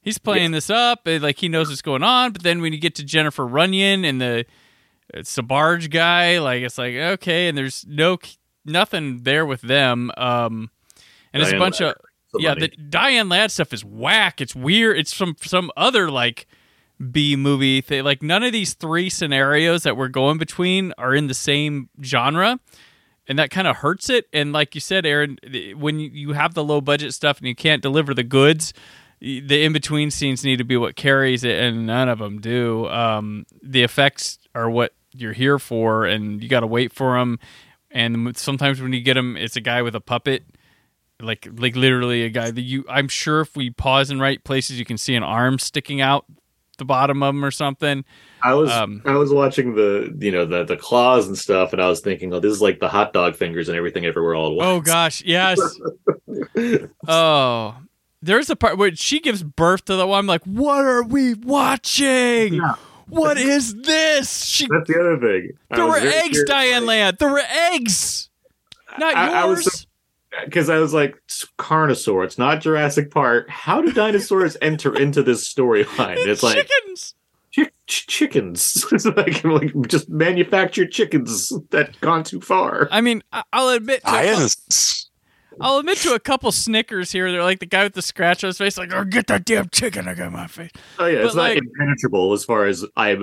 he's 0.00 0.18
playing 0.18 0.52
this 0.52 0.70
up 0.70 1.00
like 1.04 1.38
he 1.38 1.48
knows 1.48 1.68
what's 1.68 1.82
going 1.82 2.02
on 2.02 2.32
but 2.32 2.42
then 2.42 2.60
when 2.60 2.72
you 2.72 2.78
get 2.78 2.94
to 2.94 3.04
jennifer 3.04 3.46
runyon 3.46 4.04
and 4.04 4.20
the 4.20 4.44
it's 5.14 5.34
the 5.34 5.42
barge 5.42 5.90
guy 5.90 6.38
like 6.38 6.62
it's 6.62 6.78
like 6.78 6.94
okay 6.94 7.48
and 7.48 7.58
there's 7.58 7.84
no 7.88 8.18
nothing 8.64 9.22
there 9.24 9.44
with 9.44 9.60
them 9.60 10.10
um 10.16 10.70
and 11.32 11.42
it's 11.42 11.52
a 11.52 11.58
bunch 11.58 11.80
Ladd, 11.80 11.90
of 11.90 11.96
yeah, 12.38 12.54
the 12.54 12.68
Diane 12.68 13.28
Ladd 13.28 13.50
stuff 13.50 13.72
is 13.72 13.84
whack. 13.84 14.40
It's 14.40 14.54
weird. 14.54 14.98
It's 14.98 15.12
from 15.12 15.36
some 15.40 15.70
other 15.76 16.10
like 16.10 16.46
B 17.12 17.36
movie 17.36 17.80
thing. 17.80 18.04
Like 18.04 18.22
none 18.22 18.42
of 18.42 18.52
these 18.52 18.74
three 18.74 19.10
scenarios 19.10 19.82
that 19.82 19.96
we're 19.96 20.08
going 20.08 20.38
between 20.38 20.92
are 20.98 21.14
in 21.14 21.26
the 21.26 21.34
same 21.34 21.88
genre, 22.02 22.58
and 23.28 23.38
that 23.38 23.50
kind 23.50 23.66
of 23.66 23.76
hurts 23.76 24.08
it. 24.08 24.26
And 24.32 24.52
like 24.52 24.74
you 24.74 24.80
said, 24.80 25.04
Aaron, 25.04 25.38
when 25.76 25.98
you 25.98 26.32
have 26.32 26.54
the 26.54 26.64
low 26.64 26.80
budget 26.80 27.14
stuff 27.14 27.38
and 27.38 27.48
you 27.48 27.54
can't 27.54 27.82
deliver 27.82 28.14
the 28.14 28.22
goods, 28.24 28.72
the 29.20 29.64
in 29.64 29.72
between 29.72 30.10
scenes 30.10 30.44
need 30.44 30.56
to 30.56 30.64
be 30.64 30.76
what 30.76 30.96
carries 30.96 31.44
it, 31.44 31.58
and 31.58 31.86
none 31.86 32.08
of 32.08 32.18
them 32.18 32.40
do. 32.40 32.86
Um, 32.88 33.46
the 33.62 33.82
effects 33.82 34.38
are 34.54 34.70
what 34.70 34.94
you're 35.12 35.32
here 35.32 35.58
for, 35.58 36.06
and 36.06 36.42
you 36.42 36.48
got 36.48 36.60
to 36.60 36.66
wait 36.66 36.92
for 36.92 37.18
them. 37.18 37.38
And 37.90 38.36
sometimes 38.36 38.80
when 38.80 38.92
you 38.92 39.00
get 39.00 39.14
them, 39.14 39.36
it's 39.36 39.56
a 39.56 39.60
guy 39.60 39.82
with 39.82 39.94
a 39.94 40.00
puppet 40.00 40.44
like 41.20 41.48
like 41.58 41.76
literally 41.76 42.24
a 42.24 42.28
guy 42.28 42.50
that 42.50 42.60
you 42.60 42.84
I'm 42.88 43.08
sure 43.08 43.40
if 43.40 43.56
we 43.56 43.70
pause 43.70 44.10
in 44.10 44.20
right 44.20 44.42
places 44.42 44.78
you 44.78 44.84
can 44.84 44.98
see 44.98 45.14
an 45.14 45.22
arm 45.22 45.58
sticking 45.58 46.00
out 46.00 46.26
the 46.78 46.84
bottom 46.84 47.22
of 47.22 47.34
them 47.34 47.44
or 47.44 47.50
something. 47.50 48.04
I 48.42 48.54
was 48.54 48.70
Um, 48.70 49.02
I 49.04 49.14
was 49.14 49.32
watching 49.32 49.74
the 49.74 50.14
you 50.20 50.30
know 50.30 50.44
the 50.46 50.64
the 50.64 50.76
claws 50.76 51.26
and 51.26 51.36
stuff, 51.36 51.72
and 51.72 51.82
I 51.82 51.88
was 51.88 52.00
thinking, 52.00 52.32
oh, 52.34 52.40
this 52.40 52.52
is 52.52 52.62
like 52.62 52.80
the 52.80 52.88
hot 52.88 53.12
dog 53.12 53.36
fingers 53.36 53.68
and 53.68 53.76
everything 53.76 54.04
everywhere 54.04 54.34
all 54.34 54.50
at 54.50 54.56
once. 54.56 54.66
Oh 54.68 54.80
gosh, 54.80 55.22
yes. 55.24 55.58
oh. 57.08 57.76
There's 58.22 58.50
a 58.50 58.56
part 58.56 58.78
where 58.78 58.94
she 58.96 59.20
gives 59.20 59.42
birth 59.42 59.84
to 59.84 59.94
the 59.96 60.06
one. 60.06 60.20
I'm 60.20 60.26
like, 60.26 60.42
what 60.44 60.84
are 60.84 61.02
we 61.04 61.34
watching? 61.34 62.60
What 63.08 63.38
is 63.38 63.74
this? 63.74 64.44
She 64.44 64.66
That's 64.66 64.88
the 64.88 64.98
other 64.98 65.18
thing. 65.20 65.50
I 65.70 65.76
there 65.76 65.86
were 65.86 65.96
eggs, 65.98 66.42
Diane 66.44 66.82
like- 66.86 66.88
Land. 66.88 67.16
There 67.20 67.30
were 67.30 67.42
eggs. 67.72 68.30
Not 68.98 69.14
I- 69.14 69.42
I 69.42 69.46
yours. 69.46 69.64
was 69.64 69.85
because 70.44 70.68
I 70.70 70.78
was 70.78 70.92
like 70.94 71.16
it's 71.24 71.46
Carnosaur. 71.58 72.24
It's 72.24 72.38
not 72.38 72.60
Jurassic 72.60 73.10
Park. 73.10 73.48
How 73.48 73.80
do 73.82 73.92
dinosaurs 73.92 74.56
enter 74.62 74.94
into 74.94 75.22
this 75.22 75.52
storyline? 75.52 76.16
It's 76.18 76.42
like 76.42 76.56
chickens. 76.68 77.14
chi- 77.54 77.70
ch- 77.86 78.06
chickens. 78.06 78.86
it's 78.92 79.06
like, 79.06 79.44
like 79.44 79.72
just 79.88 80.08
manufactured 80.08 80.90
chickens 80.92 81.52
that 81.70 81.98
gone 82.00 82.24
too 82.24 82.40
far. 82.40 82.88
I 82.90 83.00
mean, 83.00 83.22
I- 83.32 83.44
I'll 83.52 83.70
admit 83.70 84.02
to 84.02 84.08
a 84.08 84.12
couple- 84.12 84.34
Lions. 84.34 85.10
I'll 85.58 85.78
admit 85.78 85.96
to 85.98 86.12
a 86.12 86.20
couple 86.20 86.52
snickers 86.52 87.12
here. 87.12 87.32
They're 87.32 87.42
like 87.42 87.60
the 87.60 87.66
guy 87.66 87.84
with 87.84 87.94
the 87.94 88.02
scratch 88.02 88.44
on 88.44 88.48
his 88.48 88.58
face, 88.58 88.76
like, 88.76 88.92
oh, 88.92 89.04
get 89.04 89.26
that 89.28 89.46
damn 89.46 89.70
chicken 89.70 90.06
I 90.06 90.12
got 90.12 90.30
my 90.30 90.46
face. 90.48 90.70
Oh 90.98 91.06
yeah, 91.06 91.18
But, 91.20 91.26
it's 91.26 91.34
not 91.34 91.56
impenetrable 91.56 92.34
as 92.34 92.44
far 92.44 92.66
as 92.66 92.84
I 92.94 93.16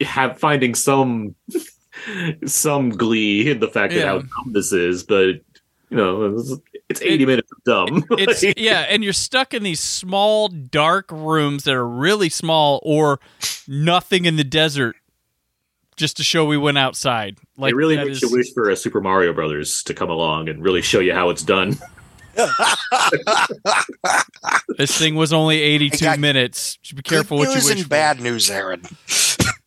have 0.00 0.38
finding 0.38 0.76
some 0.76 1.34
some 2.46 2.90
glee 2.90 3.50
in 3.50 3.58
the 3.60 3.68
fact 3.68 3.92
that 3.94 4.06
how 4.06 4.18
dumb 4.18 4.52
this 4.52 4.72
is, 4.72 5.02
but 5.02 5.40
you 5.92 5.98
know, 5.98 6.34
it's, 6.38 6.52
it's 6.88 7.02
eighty 7.02 7.24
It- 7.24 7.26
minutes 7.26 7.52
of 7.52 7.62
dumb. 7.64 8.04
It's 8.12 8.42
yeah, 8.56 8.86
and 8.88 9.04
you're 9.04 9.12
stuck 9.12 9.52
in 9.52 9.62
these 9.62 9.78
small, 9.80 10.48
dark 10.48 11.10
rooms 11.12 11.64
that 11.64 11.74
are 11.74 11.86
really 11.86 12.30
small 12.30 12.80
or 12.82 13.20
nothing 13.68 14.24
in 14.24 14.36
the 14.36 14.44
desert 14.44 14.96
just 15.96 16.16
to 16.16 16.22
show 16.24 16.46
we 16.46 16.56
went 16.56 16.78
outside. 16.78 17.36
Like 17.58 17.72
it 17.72 17.76
really 17.76 17.96
makes 17.96 18.16
is- 18.16 18.22
you 18.22 18.32
wish 18.32 18.52
for 18.54 18.70
a 18.70 18.76
Super 18.76 19.02
Mario 19.02 19.34
Brothers 19.34 19.82
to 19.84 19.92
come 19.92 20.08
along 20.08 20.48
and 20.48 20.62
really 20.64 20.80
show 20.80 21.00
you 21.00 21.12
how 21.12 21.28
it's 21.28 21.42
done. 21.42 21.76
this 24.78 24.96
thing 24.96 25.14
was 25.14 25.32
only 25.34 25.60
82 25.60 26.02
got- 26.04 26.18
minutes. 26.18 26.78
Be 26.94 27.02
careful 27.02 27.36
what 27.38 27.48
you 27.48 27.54
news 27.54 27.64
wish 27.66 27.74
and 27.74 27.82
for. 27.82 27.88
bad 27.90 28.20
news, 28.20 28.50
Aaron. 28.50 28.82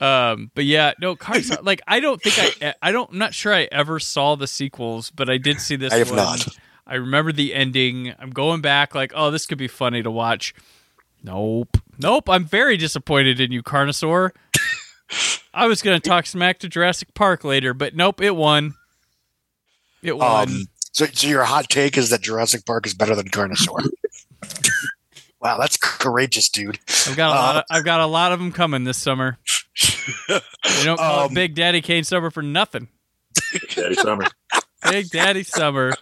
Um, 0.05 0.51
but 0.53 0.65
yeah, 0.65 0.93
no, 0.99 1.15
Cars. 1.15 1.51
like 1.63 1.81
I 1.87 1.99
don't 1.99 2.21
think 2.21 2.57
I, 2.61 2.73
I 2.81 2.91
don't, 2.91 3.11
I'm 3.11 3.17
not 3.17 3.33
sure 3.33 3.53
I 3.53 3.67
ever 3.71 3.99
saw 3.99 4.35
the 4.35 4.47
sequels, 4.47 5.09
but 5.11 5.29
I 5.29 5.37
did 5.37 5.59
see 5.59 5.75
this. 5.75 5.93
I 5.93 5.97
have 5.97 6.09
one. 6.09 6.17
not. 6.17 6.47
I 6.85 6.95
remember 6.95 7.31
the 7.31 7.53
ending. 7.53 8.13
I'm 8.19 8.29
going 8.29 8.61
back, 8.61 8.93
like, 8.93 9.11
oh, 9.15 9.31
this 9.31 9.47
could 9.47 9.57
be 9.57 9.67
funny 9.67 10.03
to 10.03 10.11
watch. 10.11 10.53
Nope, 11.23 11.77
nope. 11.97 12.29
I'm 12.29 12.45
very 12.45 12.77
disappointed 12.77 13.39
in 13.39 13.51
you, 13.51 13.63
Carnosaur. 13.63 14.31
I 15.53 15.65
was 15.67 15.81
gonna 15.81 15.99
talk 15.99 16.27
smack 16.27 16.59
to 16.59 16.69
Jurassic 16.69 17.13
Park 17.15 17.43
later, 17.43 17.73
but 17.73 17.95
nope, 17.95 18.21
it 18.21 18.35
won. 18.35 18.75
It 20.03 20.17
won. 20.17 20.49
Um, 20.49 20.65
so, 20.91 21.05
so 21.05 21.27
your 21.27 21.43
hot 21.43 21.67
take 21.69 21.97
is 21.97 22.11
that 22.11 22.21
Jurassic 22.21 22.65
Park 22.65 22.85
is 22.85 22.93
better 22.93 23.15
than 23.15 23.29
Carnosaur. 23.29 23.89
wow, 25.45 25.57
that's 25.59 25.77
courageous, 25.77 26.49
dude. 26.49 26.79
I've 27.07 27.15
got 27.15 27.27
a 27.29 27.35
lot. 27.35 27.55
uh, 27.55 27.59
Of, 27.59 27.65
I've 27.69 27.85
got 27.85 28.01
a 28.01 28.05
lot 28.07 28.31
of 28.31 28.39
them 28.39 28.51
coming 28.51 28.83
this 28.83 28.97
summer. 28.97 29.37
They 30.27 30.83
don't 30.83 30.97
call 30.97 31.25
Um, 31.25 31.31
it 31.31 31.35
Big 31.35 31.55
Daddy 31.55 31.81
Kane 31.81 32.03
Summer 32.03 32.29
for 32.31 32.41
nothing. 32.41 32.87
Big 33.53 33.67
Daddy 33.75 33.95
Summer. 33.95 34.25
Big 34.89 35.09
Daddy 35.09 35.43
Summer. 35.43 35.93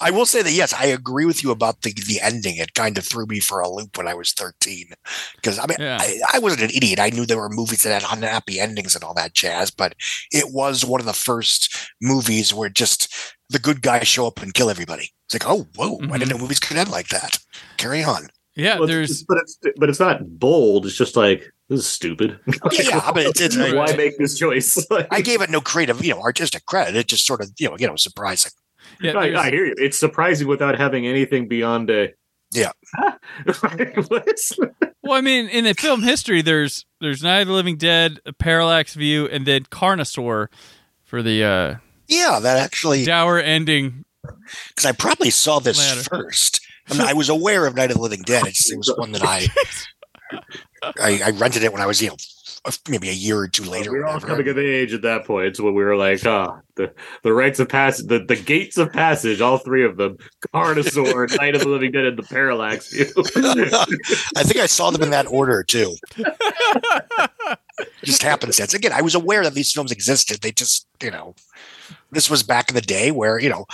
I 0.00 0.10
will 0.10 0.26
say 0.26 0.42
that 0.42 0.52
yes, 0.52 0.72
I 0.74 0.86
agree 0.86 1.24
with 1.24 1.42
you 1.42 1.50
about 1.50 1.82
the 1.82 1.92
the 1.92 2.20
ending. 2.20 2.56
It 2.56 2.74
kind 2.74 2.98
of 2.98 3.06
threw 3.06 3.26
me 3.26 3.40
for 3.40 3.60
a 3.60 3.68
loop 3.68 3.96
when 3.96 4.08
I 4.08 4.14
was 4.14 4.32
thirteen, 4.32 4.90
because 5.36 5.58
I 5.58 5.66
mean, 5.66 5.76
Yeah. 5.78 5.98
I, 6.00 6.20
I 6.34 6.38
wasn't 6.38 6.62
an 6.62 6.76
idiot. 6.76 7.00
I 7.00 7.10
knew 7.10 7.26
there 7.26 7.38
were 7.38 7.48
movies 7.48 7.82
that 7.82 8.02
had 8.02 8.16
unhappy 8.16 8.60
endings 8.60 8.94
and 8.94 9.04
all 9.04 9.14
that 9.14 9.34
jazz, 9.34 9.70
but 9.70 9.94
it 10.30 10.52
was 10.52 10.84
one 10.84 11.00
of 11.00 11.06
the 11.06 11.12
first 11.12 11.90
movies 12.00 12.52
where 12.52 12.68
just 12.68 13.12
the 13.48 13.58
good 13.58 13.82
guys 13.82 14.08
show 14.08 14.26
up 14.26 14.42
and 14.42 14.54
kill 14.54 14.70
everybody. 14.70 15.10
It's 15.26 15.34
like, 15.34 15.48
oh, 15.48 15.66
whoa! 15.76 15.96
I 15.96 15.98
didn't 15.98 16.10
mm-hmm. 16.10 16.30
know 16.30 16.38
movies 16.38 16.60
could 16.60 16.76
end 16.76 16.90
like 16.90 17.08
that. 17.08 17.38
Carry 17.76 18.02
on. 18.04 18.28
Yeah, 18.56 18.78
Well, 18.78 18.84
it's- 18.84 19.08
there's 19.08 19.24
but 19.24 19.38
it's 19.38 19.58
but 19.76 19.88
it's 19.88 20.00
not 20.00 20.38
bold. 20.38 20.86
It's 20.86 20.96
just 20.96 21.16
like 21.16 21.52
this 21.68 21.80
is 21.80 21.86
stupid. 21.86 22.38
Yeah, 22.72 23.10
but 23.12 23.26
it's, 23.26 23.40
it's 23.40 23.56
Why 23.56 23.94
make 23.96 24.18
this 24.18 24.38
choice? 24.38 24.84
I 25.10 25.20
gave 25.20 25.42
it 25.42 25.50
no 25.50 25.60
creative, 25.60 26.04
you 26.04 26.14
know, 26.14 26.22
artistic 26.22 26.64
credit. 26.66 26.96
It 26.96 27.08
just 27.08 27.26
sort 27.26 27.40
of, 27.40 27.50
you 27.58 27.68
know, 27.68 27.76
you 27.78 27.86
know, 27.86 27.96
surprising. 27.96 28.52
Yeah, 29.00 29.12
I, 29.12 29.46
I 29.46 29.50
hear 29.50 29.66
you. 29.66 29.74
It's 29.76 29.98
surprising 29.98 30.46
without 30.48 30.78
having 30.78 31.06
anything 31.06 31.48
beyond 31.48 31.90
a. 31.90 32.12
Yeah. 32.52 32.70
Well, 35.02 35.16
I 35.16 35.20
mean, 35.20 35.48
in 35.48 35.64
the 35.64 35.74
film 35.74 36.02
history, 36.02 36.42
there's 36.42 36.84
there's 37.00 37.22
Night 37.22 37.40
of 37.42 37.46
the 37.48 37.52
Living 37.54 37.76
Dead, 37.76 38.18
a 38.26 38.32
Parallax 38.32 38.94
View, 38.94 39.26
and 39.26 39.46
then 39.46 39.62
Carnosaur 39.64 40.48
for 41.04 41.22
the 41.22 41.44
uh, 41.44 41.74
Yeah, 42.08 42.40
that 42.40 42.58
actually 42.58 43.04
dour 43.04 43.38
ending. 43.38 44.04
because 44.68 44.84
I 44.84 44.92
probably 44.92 45.30
saw 45.30 45.60
this 45.60 45.78
Ladder. 45.78 46.02
first. 46.02 46.60
I 46.90 46.94
mean, 46.94 47.06
I 47.06 47.12
was 47.12 47.28
aware 47.28 47.66
of 47.66 47.76
Night 47.76 47.90
of 47.90 47.96
the 47.98 48.02
Living 48.02 48.22
Dead. 48.22 48.46
It's, 48.46 48.70
it 48.70 48.76
was 48.78 48.92
one 48.96 49.12
that 49.12 49.22
I, 49.24 49.46
I 50.82 51.20
I 51.26 51.30
rented 51.30 51.62
it 51.62 51.72
when 51.72 51.82
I 51.82 51.86
was 51.86 52.00
you 52.02 52.08
know 52.08 52.16
maybe 52.88 53.08
a 53.08 53.12
year 53.12 53.38
or 53.38 53.48
two 53.48 53.64
later. 53.64 53.92
we 53.92 53.98
were 53.98 54.06
all 54.06 54.20
coming 54.20 54.48
of 54.48 54.58
age 54.58 54.92
at 54.92 55.02
that 55.02 55.24
point, 55.24 55.56
so 55.56 55.64
when 55.64 55.74
we 55.74 55.84
were 55.84 55.96
like, 55.96 56.24
ah, 56.26 56.60
the 56.76 56.92
the 57.22 57.32
rites 57.32 57.58
of 57.58 57.68
passage, 57.68 58.06
the, 58.06 58.24
the 58.24 58.36
gates 58.36 58.76
of 58.78 58.92
passage, 58.92 59.40
all 59.40 59.58
three 59.58 59.84
of 59.84 59.96
them, 59.96 60.16
Carnosaur, 60.54 61.36
Night 61.38 61.54
of 61.54 61.62
the 61.62 61.68
Living 61.68 61.92
Dead, 61.92 62.04
and 62.04 62.18
the 62.18 62.22
Parallax 62.22 62.92
View. 62.92 63.06
I 64.36 64.42
think 64.42 64.56
I 64.56 64.66
saw 64.66 64.90
them 64.90 65.02
in 65.02 65.10
that 65.10 65.26
order 65.26 65.62
too. 65.62 65.96
just 68.04 68.22
happenstance. 68.22 68.74
Again, 68.74 68.92
I 68.92 69.02
was 69.02 69.14
aware 69.14 69.42
that 69.44 69.54
these 69.54 69.72
films 69.72 69.92
existed. 69.92 70.40
They 70.40 70.52
just, 70.52 70.86
you 71.02 71.10
know, 71.10 71.34
this 72.10 72.30
was 72.30 72.42
back 72.42 72.68
in 72.68 72.74
the 72.74 72.80
day 72.80 73.10
where, 73.10 73.38
you 73.38 73.48
know, 73.48 73.66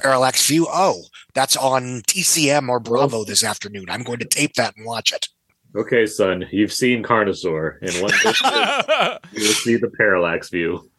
Parallax 0.00 0.46
View, 0.46 0.66
oh, 0.68 1.02
that's 1.34 1.56
on 1.56 2.02
TCM 2.02 2.68
or 2.68 2.80
Bravo 2.80 3.24
this 3.24 3.44
afternoon. 3.44 3.86
I'm 3.88 4.02
going 4.02 4.18
to 4.18 4.24
tape 4.24 4.54
that 4.54 4.76
and 4.76 4.86
watch 4.86 5.12
it. 5.12 5.28
Okay, 5.76 6.06
son, 6.06 6.46
you've 6.52 6.72
seen 6.72 7.02
Carnosaur, 7.02 7.78
and 7.82 7.92
one 8.02 8.10
day 8.22 9.18
you 9.32 9.42
will 9.48 9.52
see 9.54 9.76
the 9.76 9.90
Parallax 9.96 10.50
View, 10.50 10.90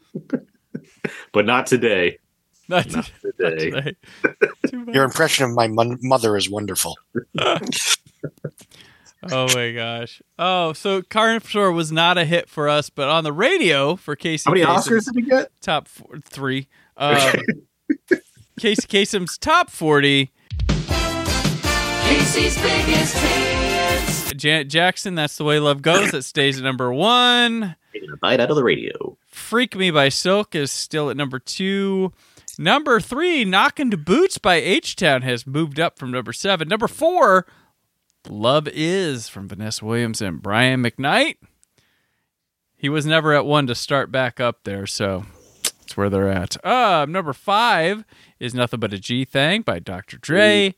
but 1.33 1.45
not 1.45 1.65
today. 1.67 2.19
Not 2.67 2.87
Not 2.87 3.11
Not 3.23 3.33
today. 3.39 3.69
today. 3.71 3.95
Too 4.67 4.85
bad. 4.85 4.95
Your 4.95 5.03
impression 5.03 5.45
of 5.45 5.51
my 5.53 5.67
mon- 5.67 5.99
mother 6.01 6.35
is 6.35 6.49
wonderful. 6.49 6.97
Oh 9.31 9.47
my 9.55 9.71
gosh. 9.71 10.21
Oh, 10.37 10.73
so 10.73 11.01
Carnosaur 11.01 11.73
was 11.73 11.91
not 11.91 12.17
a 12.17 12.25
hit 12.25 12.47
for 12.49 12.69
us, 12.69 12.89
but 12.91 13.07
on 13.07 13.23
the 13.23 13.33
radio 13.33 13.95
for 13.95 14.15
Casey. 14.15 14.43
How 14.47 14.53
many 14.53 14.65
Kasem's 14.65 15.07
Oscars 15.07 15.13
did 15.13 15.23
he 15.23 15.29
get? 15.29 15.51
Top 15.61 15.87
four, 15.87 16.19
three. 16.23 16.67
Um, 16.97 17.33
Casey 18.59 18.87
Kasem's 18.87 19.37
top 19.37 19.69
forty. 19.71 20.31
Casey's 20.67 22.55
biggest 22.61 23.15
Janet 24.35 24.67
Jackson, 24.69 25.15
"That's 25.15 25.37
the 25.37 25.43
Way 25.43 25.59
Love 25.59 25.81
Goes." 25.81 26.11
That 26.11 26.23
stays 26.23 26.57
at 26.57 26.63
number 26.63 26.91
one. 26.93 27.75
Taking 27.93 28.11
a 28.11 28.17
bite 28.17 28.39
out 28.39 28.49
of 28.49 28.55
the 28.55 28.63
radio. 28.63 29.17
"Freak 29.27 29.75
Me" 29.75 29.91
by 29.91 30.09
Silk 30.09 30.55
is 30.55 30.71
still 30.71 31.09
at 31.09 31.17
number 31.17 31.39
two. 31.39 32.13
Number 32.57 32.99
three, 32.99 33.43
"Knockin' 33.43 33.91
to 33.91 33.97
Boots" 33.97 34.37
by 34.37 34.55
H 34.55 34.95
Town 34.95 35.21
has 35.23 35.45
moved 35.45 35.79
up 35.79 35.99
from 35.99 36.11
number 36.11 36.31
seven. 36.33 36.67
Number 36.67 36.87
four, 36.87 37.45
"Love 38.29 38.67
Is" 38.69 39.27
from 39.27 39.47
Vanessa 39.47 39.83
Williams 39.85 40.21
and 40.21 40.41
Brian 40.41 40.81
McKnight. 40.83 41.35
He 42.77 42.89
was 42.89 43.05
never 43.05 43.33
at 43.33 43.45
one 43.45 43.67
to 43.67 43.75
start 43.75 44.11
back 44.11 44.39
up 44.39 44.63
there, 44.63 44.85
so 44.85 45.25
that's 45.63 45.97
where 45.97 46.09
they're 46.09 46.29
at. 46.29 46.63
Uh, 46.65 47.05
number 47.09 47.33
five 47.33 48.03
is 48.39 48.53
"Nothing 48.53 48.79
But 48.79 48.93
a 48.93 48.99
G 48.99 49.25
Thing" 49.25 49.61
by 49.61 49.79
Dr. 49.79 50.17
Dre. 50.17 50.75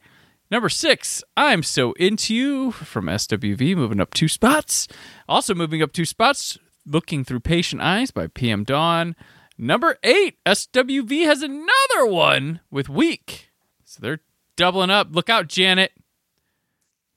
Number 0.50 0.70
six, 0.70 1.24
I'm 1.36 1.62
So 1.62 1.91
Into 1.93 2.34
You 2.34 2.72
from 2.72 3.08
SWV, 3.08 3.76
moving 3.76 4.00
up 4.00 4.14
two 4.14 4.30
spots. 4.30 4.88
Also 5.28 5.54
moving 5.54 5.82
up 5.82 5.91
two 5.91 6.06
spots, 6.06 6.58
Looking 6.86 7.26
Through 7.26 7.41
Patient 7.41 7.82
Eyes 7.82 8.12
by 8.12 8.28
PM 8.28 8.64
Dawn. 8.64 9.16
Number 9.58 9.98
eight, 10.04 10.38
SWV 10.45 11.26
has 11.26 11.41
another 11.41 12.06
one 12.06 12.62
with 12.72 12.88
Weak. 12.88 13.50
So 13.84 14.00
they're 14.02 14.22
doubling 14.56 14.89
up. 14.89 15.10
Look 15.12 15.30
out, 15.30 15.48
Janet. 15.48 15.91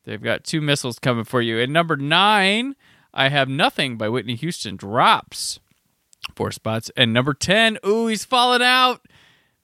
They've 0.05 0.23
got 0.23 0.43
two 0.43 0.61
missiles 0.61 0.99
coming 0.99 1.25
for 1.25 1.41
you. 1.41 1.61
And 1.61 1.73
number 1.73 1.97
nine, 1.97 2.75
I 3.15 3.29
Have 3.29 3.49
Nothing 3.49 3.97
by 3.97 4.09
Whitney 4.09 4.35
Houston 4.35 4.75
drops 4.75 5.61
four 6.35 6.51
spots. 6.51 6.91
And 6.97 7.13
number 7.13 7.35
10, 7.35 7.79
ooh, 7.87 8.09
he's 8.09 8.25
falling 8.25 8.63
out. 8.63 9.03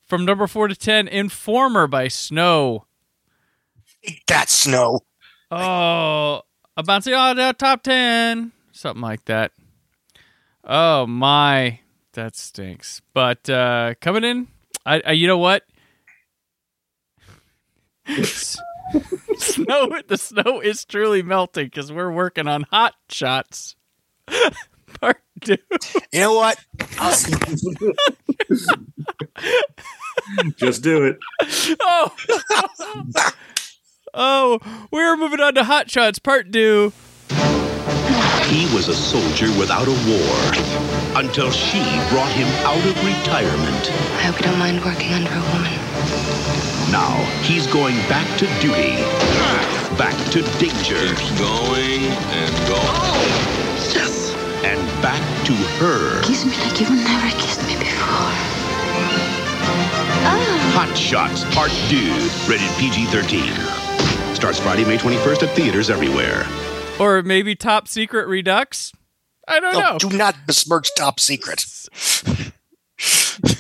From 0.05 0.25
number 0.25 0.47
four 0.47 0.69
to 0.69 0.77
10, 0.77 1.09
Informer 1.09 1.89
by 1.89 2.07
Snow. 2.07 2.87
Eat 4.07 4.23
that 4.29 4.49
snow. 4.49 5.01
Oh, 5.51 6.43
I'm 6.77 6.85
bouncing 6.85 7.15
on 7.15 7.37
the 7.37 7.55
top 7.59 7.83
10. 7.83 8.53
Something 8.73 9.03
like 9.03 9.25
that. 9.27 9.53
Oh, 10.65 11.07
my. 11.07 11.81
That 12.13 12.35
stinks. 12.35 13.03
But 13.13 13.49
uh 13.51 13.95
coming 14.01 14.25
in, 14.25 14.49
I, 14.87 15.03
I 15.05 15.13
you 15.13 15.27
know 15.27 15.37
what? 15.37 15.65
snow, 19.37 20.01
the 20.07 20.17
snow 20.17 20.61
is 20.61 20.85
truly 20.87 21.23
melting 21.23 21.67
because 21.67 21.93
we're 21.93 22.11
working 22.11 22.49
on 22.49 22.65
hot 22.71 22.95
shots. 23.11 23.77
Part 25.01 25.19
two. 25.43 25.59
You 26.13 26.21
know 26.21 26.35
what? 26.35 26.59
Just 30.57 30.83
do 30.83 31.05
it. 31.05 31.19
Oh, 31.81 32.15
oh, 34.17 34.59
we're 34.91 35.17
moving 35.17 35.41
on 35.41 35.55
to 35.55 35.65
hot 35.65 35.91
shots. 35.91 36.19
Part 36.19 36.53
two. 36.53 36.93
He 38.47 38.73
was 38.75 38.89
a 38.89 38.95
soldier 38.95 39.47
without 39.59 39.87
a 39.89 39.97
war 40.07 41.21
until 41.21 41.51
she 41.51 41.81
brought 42.11 42.31
him 42.33 42.47
out 42.65 42.79
of 42.79 42.95
retirement. 43.05 43.91
I 44.19 44.23
hope 44.31 44.37
you 44.39 44.45
don't 44.47 44.59
mind 44.59 44.85
working 44.85 45.13
under 45.13 45.31
a 45.31 45.43
woman. 45.53 45.73
Now 46.93 47.13
he's 47.43 47.67
going 47.67 47.97
back 48.09 48.27
to 48.39 48.47
duty, 48.61 48.95
back 49.99 50.15
to 50.31 50.43
danger, 50.59 51.03
Going 51.37 52.07
and 52.39 52.55
going. 52.71 53.27
yes, 53.93 54.33
and 54.65 54.79
back 55.03 55.21
to 55.47 55.53
her. 55.83 56.23
Kiss 56.23 56.45
me 56.47 56.53
like 56.59 56.79
you've 56.81 56.91
never 56.91 57.29
kissed 57.37 57.67
me 57.67 57.75
before. 57.77 58.31
Hot 60.79 60.97
Shots 60.97 61.45
Part 61.55 61.73
2, 61.89 61.97
rated 62.49 62.71
PG-13. 62.79 63.86
Starts 64.37 64.59
Friday, 64.61 64.85
May 64.85 64.99
21st 64.99 65.43
at 65.49 65.55
theaters 65.57 65.91
everywhere. 65.91 66.47
Or 67.01 67.23
maybe 67.23 67.55
top 67.55 67.89
secret 67.89 68.27
redux. 68.29 68.93
I 69.49 69.61
don't 69.61 69.73
No, 69.75 69.81
know. 69.93 69.99
do 69.99 70.11
not 70.11 70.35
besmirch 70.47 70.89
Top 70.97 71.21
Secret. 71.21 71.65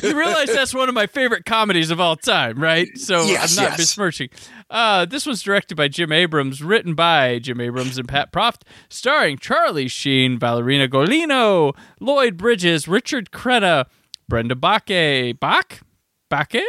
you 0.03 0.16
realize 0.18 0.53
that's 0.53 0.74
one 0.74 0.89
of 0.89 0.95
my 0.95 1.07
favorite 1.07 1.45
comedies 1.45 1.91
of 1.91 2.01
all 2.01 2.16
time, 2.16 2.59
right? 2.62 2.89
So 2.99 3.24
Yes, 3.24 3.57
I'm 3.57 3.64
not 3.64 3.70
yes. 3.72 3.77
besmirching. 3.79 4.29
Uh, 4.68 5.05
this 5.07 5.27
was 5.27 5.43
directed 5.43 5.77
by 5.77 5.89
Jim 5.89 6.11
Abrahams, 6.12 6.62
written 6.62 6.95
by 6.95 7.39
Jim 7.39 7.61
Abrahams 7.61 7.99
and 7.99 8.09
Pat 8.09 8.33
Proft, 8.33 8.62
starring 8.89 9.39
Charlie 9.39 9.89
Sheen, 9.89 10.39
Valeria 10.39 10.89
Golino, 10.89 11.72
Lloyd 12.01 12.37
Bridges, 12.37 12.89
Richard 12.89 13.31
Crenna, 13.31 13.85
Brenda 14.29 14.55
Bakke, 14.57 15.39
Bach, 15.39 15.81
Bakke, 16.31 16.62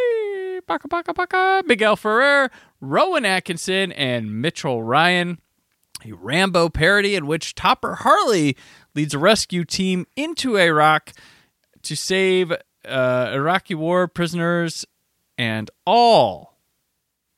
Baka 0.67 0.87
Baka 0.89 1.13
Baka, 1.13 1.63
Miguel 1.65 1.95
Ferrer, 1.95 2.51
Rowan 2.79 3.25
Atkinson, 3.25 3.91
and 3.91 4.41
Mitchell 4.41 4.83
Ryan 4.83 5.39
a 6.05 6.13
Rambo 6.13 6.69
parody 6.69 7.15
in 7.15 7.25
which 7.25 7.55
Topper 7.55 7.95
Harley 7.95 8.55
leads 8.95 9.13
a 9.13 9.19
rescue 9.19 9.65
team 9.65 10.05
into 10.15 10.57
Iraq 10.57 11.13
to 11.83 11.95
save 11.95 12.51
uh, 12.51 13.31
Iraqi 13.33 13.75
war 13.75 14.07
prisoners 14.07 14.85
and 15.37 15.69
all 15.85 16.57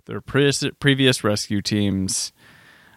their 0.06 0.22
pre- 0.22 0.52
previous 0.80 1.24
rescue 1.24 1.62
teams. 1.62 2.32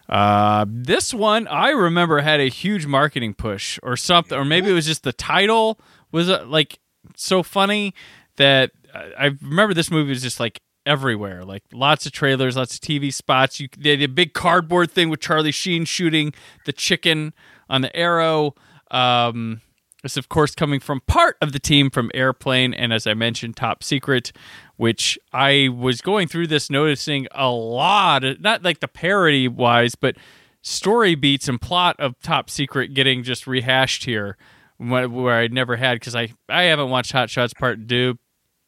Uh, 0.09 0.65
this 0.67 1.13
one 1.13 1.47
I 1.47 1.69
remember 1.69 2.21
had 2.21 2.39
a 2.39 2.49
huge 2.49 2.85
marketing 2.85 3.33
push 3.33 3.79
or 3.81 3.95
something, 3.95 4.37
or 4.37 4.45
maybe 4.45 4.69
it 4.69 4.73
was 4.73 4.85
just 4.85 5.03
the 5.03 5.13
title 5.13 5.79
was 6.11 6.29
uh, 6.29 6.45
like 6.45 6.79
so 7.15 7.41
funny 7.41 7.93
that 8.35 8.71
I 8.93 9.13
I 9.17 9.25
remember 9.41 9.73
this 9.73 9.89
movie 9.89 10.09
was 10.09 10.21
just 10.21 10.39
like 10.39 10.61
everywhere, 10.85 11.43
like 11.43 11.63
lots 11.71 12.05
of 12.05 12.11
trailers, 12.11 12.55
lots 12.55 12.75
of 12.75 12.81
TV 12.81 13.13
spots. 13.13 13.59
You 13.59 13.67
they 13.77 13.91
had 13.91 14.01
a 14.01 14.07
big 14.07 14.33
cardboard 14.33 14.91
thing 14.91 15.09
with 15.09 15.19
Charlie 15.19 15.51
Sheen 15.51 15.85
shooting 15.85 16.33
the 16.65 16.73
chicken 16.73 17.33
on 17.69 17.81
the 17.81 17.95
arrow. 17.95 18.55
Um, 18.91 19.61
this, 20.03 20.17
of 20.17 20.27
course, 20.27 20.53
coming 20.53 20.81
from 20.81 20.99
part 21.01 21.37
of 21.41 21.53
the 21.53 21.59
team 21.59 21.89
from 21.89 22.11
Airplane, 22.13 22.73
and 22.73 22.91
as 22.91 23.07
I 23.07 23.13
mentioned, 23.13 23.55
Top 23.55 23.83
Secret, 23.83 24.33
which 24.75 25.17
I 25.31 25.69
was 25.73 26.01
going 26.01 26.27
through 26.27 26.47
this 26.47 26.69
noticing 26.69 27.27
a 27.31 27.49
lot, 27.49 28.23
not 28.41 28.63
like 28.63 28.81
the 28.81 28.89
parody 28.89 29.47
wise, 29.47 29.95
but 29.95 30.17
story 30.61 31.15
beats 31.15 31.47
and 31.47 31.59
plot 31.59 31.95
of 31.99 32.19
Top 32.19 32.49
Secret 32.49 32.93
getting 32.93 33.23
just 33.23 33.47
rehashed 33.47 34.03
here, 34.03 34.37
where 34.77 35.39
I 35.39 35.47
never 35.47 35.77
had 35.77 35.99
because 36.01 36.15
I 36.15 36.33
I 36.49 36.63
haven't 36.63 36.89
watched 36.89 37.13
Hot 37.13 37.29
Shots 37.29 37.53
Part 37.53 37.87
Two 37.87 38.19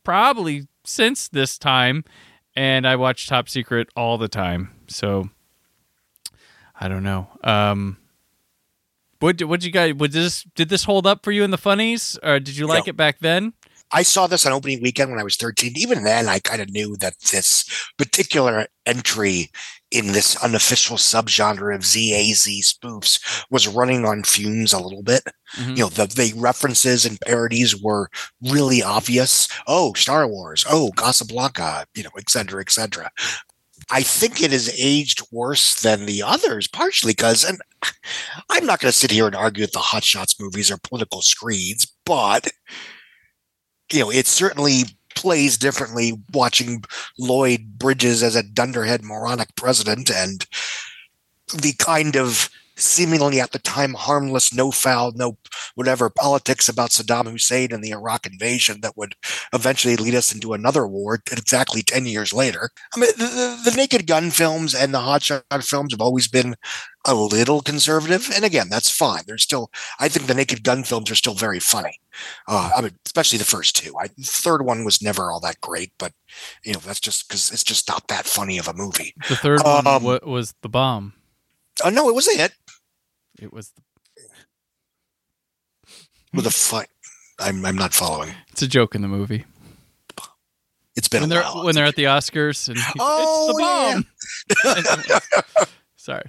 probably 0.06 0.68
since 0.88 1.28
this 1.28 1.58
time, 1.58 2.04
and 2.56 2.88
I 2.88 2.96
watch 2.96 3.28
Top 3.28 3.50
Secret 3.50 3.90
all 3.96 4.18
the 4.18 4.28
time, 4.28 4.72
so 4.88 5.30
I 6.80 6.88
don't 6.88 7.04
know. 7.04 7.28
Um, 7.44 7.98
what 9.20 9.42
what 9.44 9.64
you 9.64 9.72
guys? 9.72 9.94
Would 9.96 10.12
this 10.12 10.44
did 10.56 10.70
this 10.70 10.84
hold 10.84 11.08
up 11.08 11.24
for 11.24 11.32
you 11.32 11.44
in 11.44 11.52
the 11.52 11.58
funnies, 11.58 12.18
or 12.22 12.40
did 12.40 12.58
you 12.58 12.68
like 12.68 12.86
Yeah. 12.86 12.92
it 12.92 12.98
back 12.98 13.20
then? 13.20 13.54
I 13.92 14.04
saw 14.04 14.28
this 14.28 14.46
on 14.46 14.52
opening 14.52 14.82
weekend 14.82 15.12
when 15.12 15.20
I 15.20 15.24
was 15.24 15.38
13. 15.38 15.74
Even 15.78 16.04
then, 16.04 16.28
I 16.28 16.40
kind 16.40 16.62
of 16.62 16.70
knew 16.70 16.98
that 16.98 17.20
this 17.32 17.66
particular 17.98 18.68
entry 18.86 19.50
in 19.92 20.08
this 20.08 20.36
unofficial 20.44 20.98
subgenre 20.98 21.74
of 21.74 21.86
ZAZ 21.86 22.48
spoofs 22.74 23.46
was 23.50 23.68
running 23.68 24.06
on 24.06 24.24
fumes 24.24 24.74
a 24.74 24.80
little 24.80 25.04
bit. 25.04 25.24
Mhm. 25.56 25.78
You 25.78 25.84
know, 25.84 25.90
the, 25.90 26.08
the 26.08 26.34
references 26.36 27.06
and 27.06 27.22
parodies 27.22 27.80
were 27.82 28.10
really 28.42 28.84
obvious. 28.84 29.48
Oh, 29.68 29.94
Star 29.94 30.28
Wars. 30.28 30.66
Oh, 30.70 30.92
Casablanca, 30.98 31.86
you 31.96 32.04
know, 32.04 32.10
et 32.18 32.30
cetera, 32.30 32.62
et 32.62 32.72
cetera. 32.72 33.12
I 33.92 34.02
think 34.02 34.42
it 34.42 34.52
has 34.52 34.74
aged 34.80 35.22
worse 35.32 35.82
than 35.82 36.06
the 36.08 36.24
others, 36.24 36.68
partially 36.68 37.12
because, 37.12 37.44
and 37.44 37.60
I'm 38.50 38.66
not 38.66 38.80
going 38.80 38.92
to 38.92 38.98
sit 38.98 39.12
here 39.12 39.28
and 39.28 39.36
argue 39.36 39.66
that 39.66 39.74
the 39.74 39.80
Hot 39.80 40.04
Shots 40.04 40.40
movies 40.40 40.72
are 40.72 40.80
political 40.84 41.22
screeds, 41.22 41.86
but 42.06 42.48
you 43.92 44.00
know, 44.00 44.12
it 44.12 44.28
certainly 44.28 44.84
plays 45.16 45.58
differently 45.58 46.14
watching 46.34 46.84
Lloyd 47.18 47.80
Bridges 47.80 48.22
as 48.22 48.36
a 48.36 48.44
dunderhead 48.44 49.04
moronic 49.04 49.56
president 49.56 50.12
and 50.12 50.46
the 51.54 51.74
kind 51.80 52.16
of 52.16 52.50
seemingly 52.78 53.40
at 53.40 53.52
the 53.52 53.60
time 53.60 53.94
harmless, 53.94 54.54
no 54.54 54.72
foul, 54.72 55.12
no 55.16 55.38
whatever 55.76 56.10
politics 56.10 56.68
about 56.70 56.90
Saddam 56.92 57.30
Hussein 57.32 57.72
and 57.72 57.84
the 57.84 57.92
Iraq 57.92 58.26
invasion 58.26 58.82
that 58.82 58.98
would 58.98 59.16
eventually 59.54 59.96
lead 59.96 60.16
us 60.16 60.34
into 60.34 60.54
another 60.54 60.86
war 60.88 61.20
exactly 61.32 61.82
10 61.82 62.06
years 62.06 62.34
later. 62.34 62.70
I 62.96 63.00
mean, 63.00 63.12
the, 63.18 63.26
the, 63.64 63.72
the 63.72 63.78
Naked 63.78 64.08
Gun 64.08 64.32
films 64.32 64.74
and 64.76 64.94
the 64.94 65.00
Hot 65.00 65.24
Shot 65.24 65.44
films 65.62 65.94
have 65.94 66.02
always 66.02 66.28
been 66.28 66.56
a 67.08 67.14
little 67.14 67.62
conservative. 67.62 68.32
And 68.36 68.44
again, 68.44 68.68
that's 68.70 68.90
fine. 68.90 69.22
They're 69.28 69.38
still, 69.38 69.70
I 70.00 70.08
think 70.10 70.26
the 70.28 70.34
Naked 70.34 70.64
Gun 70.64 70.84
films 70.84 71.12
are 71.12 71.16
still 71.16 71.36
very 71.36 71.60
funny. 71.60 72.00
Uh, 72.48 72.72
I 72.76 72.82
mean, 72.82 72.92
especially 73.06 73.38
the 73.38 73.46
first 73.46 73.76
two. 73.76 73.96
I, 74.00 74.08
the 74.08 74.24
third 74.24 74.64
one 74.66 74.84
was 74.86 75.02
never 75.02 75.32
all 75.32 75.40
that 75.42 75.62
great, 75.62 75.92
but 76.00 76.14
you 76.64 76.74
know, 76.74 76.80
that's 76.80 77.00
just 77.00 77.28
because 77.28 77.52
it's 77.52 77.64
just 77.64 77.88
not 77.88 78.08
that 78.08 78.26
funny 78.26 78.58
of 78.58 78.68
a 78.68 78.74
movie. 78.74 79.14
The 79.30 79.36
third 79.36 79.62
one 79.64 79.86
Um, 79.88 80.04
wa- 80.04 80.20
was 80.24 80.54
the 80.62 80.70
bomb. 80.70 81.14
Oh 81.84 81.90
no, 81.90 82.08
it 82.10 82.16
was 82.16 82.28
a 82.30 82.38
hit 82.38 82.54
It 83.42 83.52
was. 83.54 83.72
The, 83.72 83.82
with 86.34 86.46
the 86.46 86.52
fight. 86.52 86.88
I'm 87.40 87.66
I'm 87.66 87.76
not 87.76 87.94
following. 87.94 88.32
it's 88.52 88.62
a 88.62 88.68
joke 88.68 88.96
in 88.96 89.02
the 89.02 89.08
movie. 89.08 89.46
It's 90.96 91.10
been 91.10 91.22
when 91.24 91.32
a 91.32 91.36
they're 91.36 91.44
while. 91.44 91.66
when 91.66 91.76
they're 91.76 91.86
at 91.86 91.96
the 91.96 92.06
Oscars 92.06 92.70
and 92.70 92.78
Oh, 93.00 94.06
it's 94.48 94.56
the 94.56 95.04
bomb. 95.54 95.68
Sorry. 95.98 96.24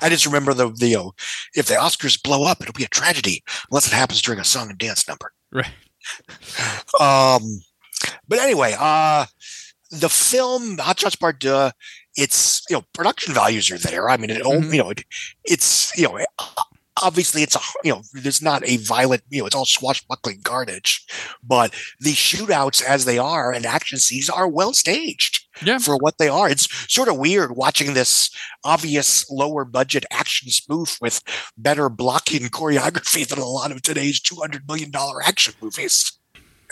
I 0.00 0.08
just 0.08 0.24
remember 0.24 0.54
the 0.54 0.70
the 0.70 0.96
uh, 0.96 1.10
if 1.54 1.66
the 1.66 1.74
Oscars 1.74 2.22
blow 2.22 2.44
up, 2.44 2.60
it'll 2.62 2.72
be 2.72 2.84
a 2.84 2.88
tragedy 2.88 3.42
unless 3.70 3.86
it 3.86 3.92
happens 3.92 4.22
during 4.22 4.40
a 4.40 4.44
song 4.44 4.70
and 4.70 4.78
dance 4.78 5.06
number. 5.08 5.32
Right. 5.52 5.70
Um, 7.00 7.42
but 8.28 8.38
anyway, 8.38 8.74
uh, 8.78 9.26
the 9.90 10.08
film 10.08 10.78
Hot 10.78 10.98
Shots 11.00 11.16
Part 11.16 11.40
Deux, 11.40 11.70
it's 12.16 12.62
you 12.68 12.76
know 12.76 12.84
production 12.92 13.34
values 13.34 13.70
are 13.70 13.78
there. 13.78 14.08
I 14.08 14.16
mean, 14.16 14.30
it 14.30 14.42
Mm-hmm. 14.42 14.72
you 14.72 14.78
know 14.82 14.90
it, 14.90 15.04
it's 15.44 15.96
you 15.98 16.08
know 16.08 16.18
obviously 17.02 17.42
it's 17.42 17.56
a 17.56 17.60
you 17.82 17.92
know 17.92 18.02
there's 18.12 18.42
not 18.42 18.66
a 18.68 18.76
violent 18.78 19.22
you 19.30 19.40
know 19.40 19.46
it's 19.46 19.54
all 19.54 19.64
swashbuckling 19.64 20.40
carnage, 20.44 21.04
but 21.42 21.72
the 22.00 22.12
shootouts 22.12 22.82
as 22.82 23.04
they 23.04 23.18
are 23.18 23.52
and 23.52 23.66
action 23.66 23.98
scenes 23.98 24.30
are 24.30 24.48
well 24.48 24.72
staged 24.72 25.46
yeah. 25.62 25.78
for 25.78 25.96
what 25.96 26.18
they 26.18 26.28
are. 26.28 26.48
It's 26.48 26.68
sort 26.92 27.08
of 27.08 27.16
weird 27.18 27.56
watching 27.56 27.94
this 27.94 28.30
obvious 28.64 29.28
lower 29.30 29.64
budget 29.64 30.04
action 30.10 30.50
spoof 30.50 30.98
with 31.00 31.22
better 31.56 31.88
blocking 31.88 32.42
choreography 32.50 33.26
than 33.26 33.38
a 33.38 33.46
lot 33.46 33.72
of 33.72 33.82
today's 33.82 34.20
two 34.20 34.36
hundred 34.36 34.66
million 34.68 34.90
dollar 34.90 35.22
action 35.22 35.54
movies. 35.60 36.18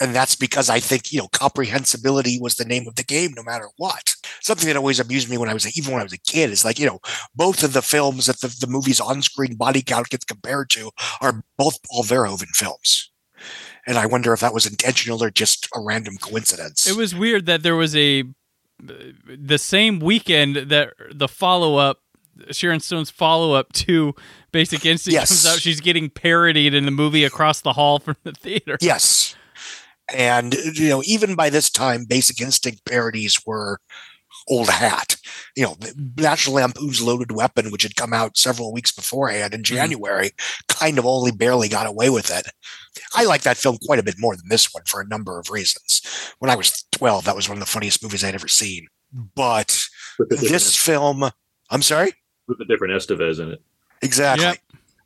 And 0.02 0.14
that's 0.14 0.34
because 0.34 0.68
I 0.68 0.80
think, 0.80 1.12
you 1.12 1.20
know, 1.20 1.28
comprehensibility 1.28 2.38
was 2.40 2.56
the 2.56 2.64
name 2.64 2.88
of 2.88 2.96
the 2.96 3.04
game 3.04 3.32
no 3.36 3.42
matter 3.44 3.68
what. 3.76 4.14
Something 4.40 4.66
that 4.66 4.76
always 4.76 4.98
amused 4.98 5.30
me 5.30 5.38
when 5.38 5.48
I 5.48 5.54
was, 5.54 5.78
even 5.78 5.92
when 5.92 6.00
I 6.00 6.04
was 6.04 6.12
a 6.12 6.18
kid, 6.18 6.50
is 6.50 6.64
like, 6.64 6.80
you 6.80 6.86
know, 6.86 6.98
both 7.36 7.62
of 7.62 7.72
the 7.72 7.82
films 7.82 8.26
that 8.26 8.40
the, 8.40 8.48
the 8.60 8.66
movie's 8.66 9.00
on 9.00 9.22
screen 9.22 9.54
body 9.54 9.80
count 9.80 10.08
gets 10.08 10.24
compared 10.24 10.70
to 10.70 10.90
are 11.20 11.44
both 11.56 11.78
Paul 11.84 12.02
Verhoeven 12.02 12.48
films. 12.54 13.10
And 13.86 13.96
I 13.96 14.06
wonder 14.06 14.32
if 14.32 14.40
that 14.40 14.52
was 14.54 14.66
intentional 14.66 15.22
or 15.22 15.30
just 15.30 15.68
a 15.74 15.80
random 15.80 16.16
coincidence. 16.16 16.86
It 16.88 16.96
was 16.96 17.14
weird 17.14 17.46
that 17.46 17.62
there 17.62 17.76
was 17.76 17.94
a 17.96 18.24
the 18.82 19.58
same 19.58 20.00
weekend 20.00 20.56
that 20.56 20.94
the 21.12 21.28
follow 21.28 21.76
up 21.76 22.00
Sharon 22.50 22.80
Stone's 22.80 23.10
follow 23.10 23.52
up 23.52 23.72
to 23.74 24.14
Basic 24.50 24.84
Instinct 24.84 25.14
Yes. 25.14 25.28
comes 25.28 25.46
out. 25.46 25.60
She's 25.60 25.80
getting 25.80 26.10
parodied 26.10 26.74
in 26.74 26.86
the 26.86 26.90
movie 26.90 27.24
across 27.24 27.60
the 27.60 27.74
hall 27.74 27.98
from 28.00 28.16
the 28.24 28.32
theater. 28.32 28.78
Yes. 28.80 29.36
And, 30.14 30.54
you 30.54 30.88
know, 30.88 31.02
even 31.04 31.34
by 31.34 31.50
this 31.50 31.70
time, 31.70 32.04
Basic 32.04 32.40
Instinct 32.40 32.84
parodies 32.84 33.40
were 33.46 33.78
old 34.48 34.68
hat. 34.68 35.16
You 35.56 35.64
know, 35.64 35.76
National 36.16 36.56
Lampoon's 36.56 37.00
Loaded 37.00 37.32
Weapon, 37.32 37.70
which 37.70 37.82
had 37.82 37.96
come 37.96 38.12
out 38.12 38.36
several 38.36 38.72
weeks 38.72 38.92
beforehand 38.92 39.54
in 39.54 39.62
January, 39.62 40.30
kind 40.68 40.98
of 40.98 41.06
only 41.06 41.30
barely 41.30 41.68
got 41.68 41.86
away 41.86 42.10
with 42.10 42.30
it. 42.30 42.46
I 43.14 43.24
like 43.24 43.42
that 43.42 43.56
film 43.56 43.78
quite 43.86 43.98
a 43.98 44.02
bit 44.02 44.16
more 44.18 44.36
than 44.36 44.48
this 44.48 44.72
one 44.72 44.84
for 44.86 45.00
a 45.00 45.06
number 45.06 45.38
of 45.38 45.50
reasons. 45.50 46.02
When 46.38 46.50
I 46.50 46.56
was 46.56 46.84
12, 46.92 47.24
that 47.24 47.36
was 47.36 47.48
one 47.48 47.56
of 47.56 47.60
the 47.60 47.70
funniest 47.70 48.02
movies 48.02 48.24
I'd 48.24 48.34
ever 48.34 48.48
seen. 48.48 48.88
But 49.34 49.78
this 50.18 50.74
film, 50.74 51.30
I'm 51.70 51.82
sorry? 51.82 52.12
with 52.48 52.60
a 52.60 52.64
different 52.64 52.94
Estevez 52.94 53.40
in 53.40 53.52
it. 53.52 53.62
Exactly. 54.02 54.58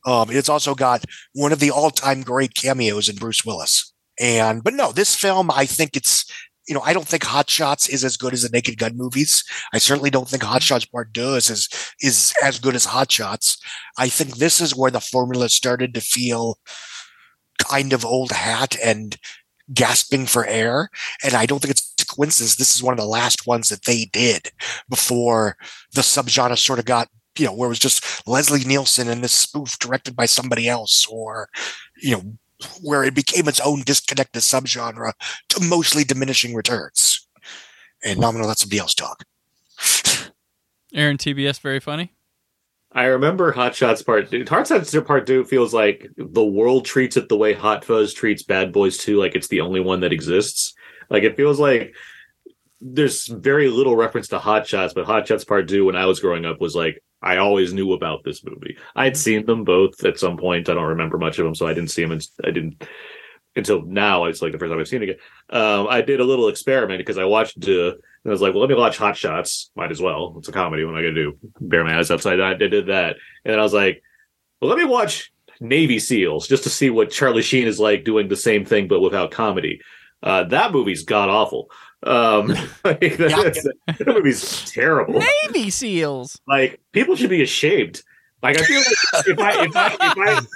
Um, 0.04 0.28
it's 0.30 0.48
also 0.48 0.74
got 0.74 1.04
one 1.34 1.52
of 1.52 1.58
the 1.58 1.70
all-time 1.70 2.22
great 2.22 2.54
cameos 2.54 3.08
in 3.08 3.16
Bruce 3.16 3.44
Willis. 3.44 3.92
And 4.20 4.64
but 4.64 4.74
no, 4.74 4.92
this 4.92 5.14
film, 5.14 5.50
I 5.50 5.66
think 5.66 5.96
it's 5.96 6.24
you 6.66 6.74
know, 6.74 6.80
I 6.80 6.92
don't 6.92 7.06
think 7.06 7.24
Hot 7.24 7.48
Shots 7.48 7.88
is 7.88 8.04
as 8.04 8.16
good 8.16 8.32
as 8.32 8.42
the 8.42 8.48
Naked 8.48 8.78
Gun 8.78 8.96
movies. 8.96 9.44
I 9.72 9.78
certainly 9.78 10.10
don't 10.10 10.28
think 10.28 10.42
Hot 10.42 10.56
mm-hmm. 10.56 10.64
Shots 10.64 10.84
Part 10.84 11.12
Deux 11.12 11.36
is 11.36 11.50
as, 11.50 11.68
is 12.00 12.34
as 12.42 12.58
good 12.58 12.74
as 12.74 12.84
Hot 12.86 13.10
Shots. 13.10 13.58
I 13.98 14.08
think 14.08 14.36
this 14.36 14.60
is 14.60 14.74
where 14.74 14.90
the 14.90 15.00
formula 15.00 15.48
started 15.48 15.94
to 15.94 16.00
feel 16.00 16.58
kind 17.58 17.92
of 17.92 18.04
old 18.04 18.32
hat 18.32 18.76
and 18.82 19.16
gasping 19.72 20.26
for 20.26 20.46
air. 20.46 20.90
And 21.24 21.34
I 21.34 21.46
don't 21.46 21.60
think 21.60 21.70
it's 21.70 21.94
a 22.00 22.06
coincidence. 22.06 22.56
This 22.56 22.74
is 22.74 22.82
one 22.82 22.94
of 22.94 22.98
the 22.98 23.06
last 23.06 23.46
ones 23.46 23.68
that 23.68 23.84
they 23.84 24.06
did 24.06 24.50
before 24.88 25.56
the 25.92 26.02
subgenre 26.02 26.58
sort 26.58 26.78
of 26.78 26.84
got, 26.84 27.08
you 27.38 27.46
know, 27.46 27.52
where 27.52 27.66
it 27.66 27.70
was 27.70 27.78
just 27.78 28.26
Leslie 28.26 28.64
Nielsen 28.64 29.08
and 29.08 29.22
this 29.22 29.32
spoof 29.32 29.78
directed 29.78 30.16
by 30.16 30.26
somebody 30.26 30.68
else, 30.68 31.06
or, 31.10 31.48
you 31.96 32.12
know, 32.12 32.38
where 32.82 33.04
it 33.04 33.14
became 33.14 33.48
its 33.48 33.60
own 33.60 33.82
disconnected 33.82 34.42
subgenre 34.42 35.12
to 35.50 35.64
mostly 35.64 36.04
diminishing 36.04 36.54
returns. 36.54 37.26
And 38.04 38.20
now 38.20 38.28
I'm 38.28 38.34
going 38.34 38.42
to 38.42 38.48
let 38.48 38.58
somebody 38.58 38.78
else 38.78 38.94
talk. 38.94 39.24
Aaron 40.94 41.18
TBS 41.18 41.60
very 41.60 41.80
funny. 41.80 42.12
I 42.92 43.06
remember 43.06 43.52
Hot 43.52 43.74
Shots 43.74 44.02
Part 44.02 44.30
Two. 44.30 44.44
Hot 44.48 44.66
Shots 44.66 44.96
Part 45.00 45.26
Two 45.26 45.44
feels 45.44 45.74
like 45.74 46.08
the 46.16 46.44
world 46.44 46.86
treats 46.86 47.16
it 47.16 47.28
the 47.28 47.36
way 47.36 47.52
Hot 47.52 47.84
Fuzz 47.84 48.14
treats 48.14 48.42
Bad 48.42 48.72
Boys 48.72 48.96
Two, 48.96 49.18
like 49.18 49.34
it's 49.34 49.48
the 49.48 49.60
only 49.60 49.80
one 49.80 50.00
that 50.00 50.12
exists. 50.12 50.72
Like 51.10 51.22
it 51.22 51.36
feels 51.36 51.60
like 51.60 51.94
there's 52.80 53.26
very 53.26 53.68
little 53.68 53.96
reference 53.96 54.28
to 54.28 54.38
Hot 54.38 54.66
Shots, 54.66 54.94
but 54.94 55.04
Hot 55.04 55.28
Shots 55.28 55.44
Part 55.44 55.68
Two, 55.68 55.84
when 55.84 55.96
I 55.96 56.06
was 56.06 56.20
growing 56.20 56.46
up, 56.46 56.60
was 56.60 56.74
like 56.74 57.02
I 57.22 57.38
always 57.38 57.72
knew 57.72 57.92
about 57.92 58.24
this 58.24 58.44
movie. 58.44 58.76
I'd 58.94 59.16
seen 59.16 59.46
them 59.46 59.64
both 59.64 60.04
at 60.04 60.18
some 60.18 60.36
point. 60.36 60.68
I 60.68 60.74
don't 60.74 60.84
remember 60.84 61.18
much 61.18 61.38
of 61.38 61.44
them, 61.44 61.54
so 61.54 61.66
I 61.66 61.74
didn't 61.74 61.90
see 61.90 62.02
them. 62.02 62.12
And 62.12 62.26
I 62.44 62.50
didn't 62.50 62.86
until 63.56 63.82
now. 63.82 64.26
It's 64.26 64.42
like 64.42 64.52
the 64.52 64.58
first 64.58 64.70
time 64.70 64.78
I've 64.78 64.88
seen 64.88 65.02
it 65.02 65.10
again. 65.10 65.22
Um, 65.50 65.88
I 65.88 66.02
did 66.02 66.20
a 66.20 66.24
little 66.24 66.48
experiment 66.48 66.98
because 66.98 67.18
I 67.18 67.24
watched. 67.24 67.66
Uh, 67.66 67.92
and 68.26 68.30
I 68.30 68.30
was 68.30 68.42
like, 68.42 68.52
well, 68.52 68.60
let 68.60 68.70
me 68.70 68.76
watch 68.76 68.98
Hot 68.98 69.16
Shots. 69.16 69.70
Might 69.76 69.90
as 69.90 70.02
well. 70.02 70.34
It's 70.38 70.48
a 70.48 70.52
comedy. 70.52 70.84
What 70.84 70.92
am 70.92 70.98
I 70.98 71.02
going 71.02 71.14
to 71.14 71.22
do? 71.24 71.38
Bear 71.60 71.84
my 71.84 71.98
eyes 71.98 72.10
upside 72.10 72.38
down. 72.38 72.52
I 72.52 72.54
did 72.54 72.86
that. 72.86 73.16
And 73.44 73.52
then 73.52 73.58
I 73.58 73.62
was 73.62 73.74
like, 73.74 74.02
well, 74.60 74.68
let 74.68 74.78
me 74.78 74.84
watch 74.84 75.32
Navy 75.60 75.98
SEALs 75.98 76.48
just 76.48 76.64
to 76.64 76.70
see 76.70 76.90
what 76.90 77.10
Charlie 77.10 77.42
Sheen 77.42 77.66
is 77.66 77.80
like 77.80 78.04
doing 78.04 78.28
the 78.28 78.36
same 78.36 78.64
thing, 78.64 78.88
but 78.88 79.00
without 79.00 79.30
comedy. 79.30 79.80
Uh, 80.22 80.44
that 80.44 80.72
movie's 80.72 81.04
god 81.04 81.28
awful. 81.28 81.70
Um, 82.02 82.48
like, 82.84 83.16
that, 83.16 83.74
that 83.86 84.06
movie's 84.06 84.70
terrible. 84.70 85.14
Navy 85.14 85.70
SEAls. 85.70 86.38
Like 86.46 86.80
people 86.92 87.16
should 87.16 87.30
be 87.30 87.42
ashamed. 87.42 88.02
Like 88.42 88.58
I 88.58 88.64
feel 88.64 88.78
like 88.78 89.26
if 89.26 89.38
I 89.38 89.64
if 89.64 89.76
I 89.76 89.86
if 89.86 90.18
I 90.18 90.46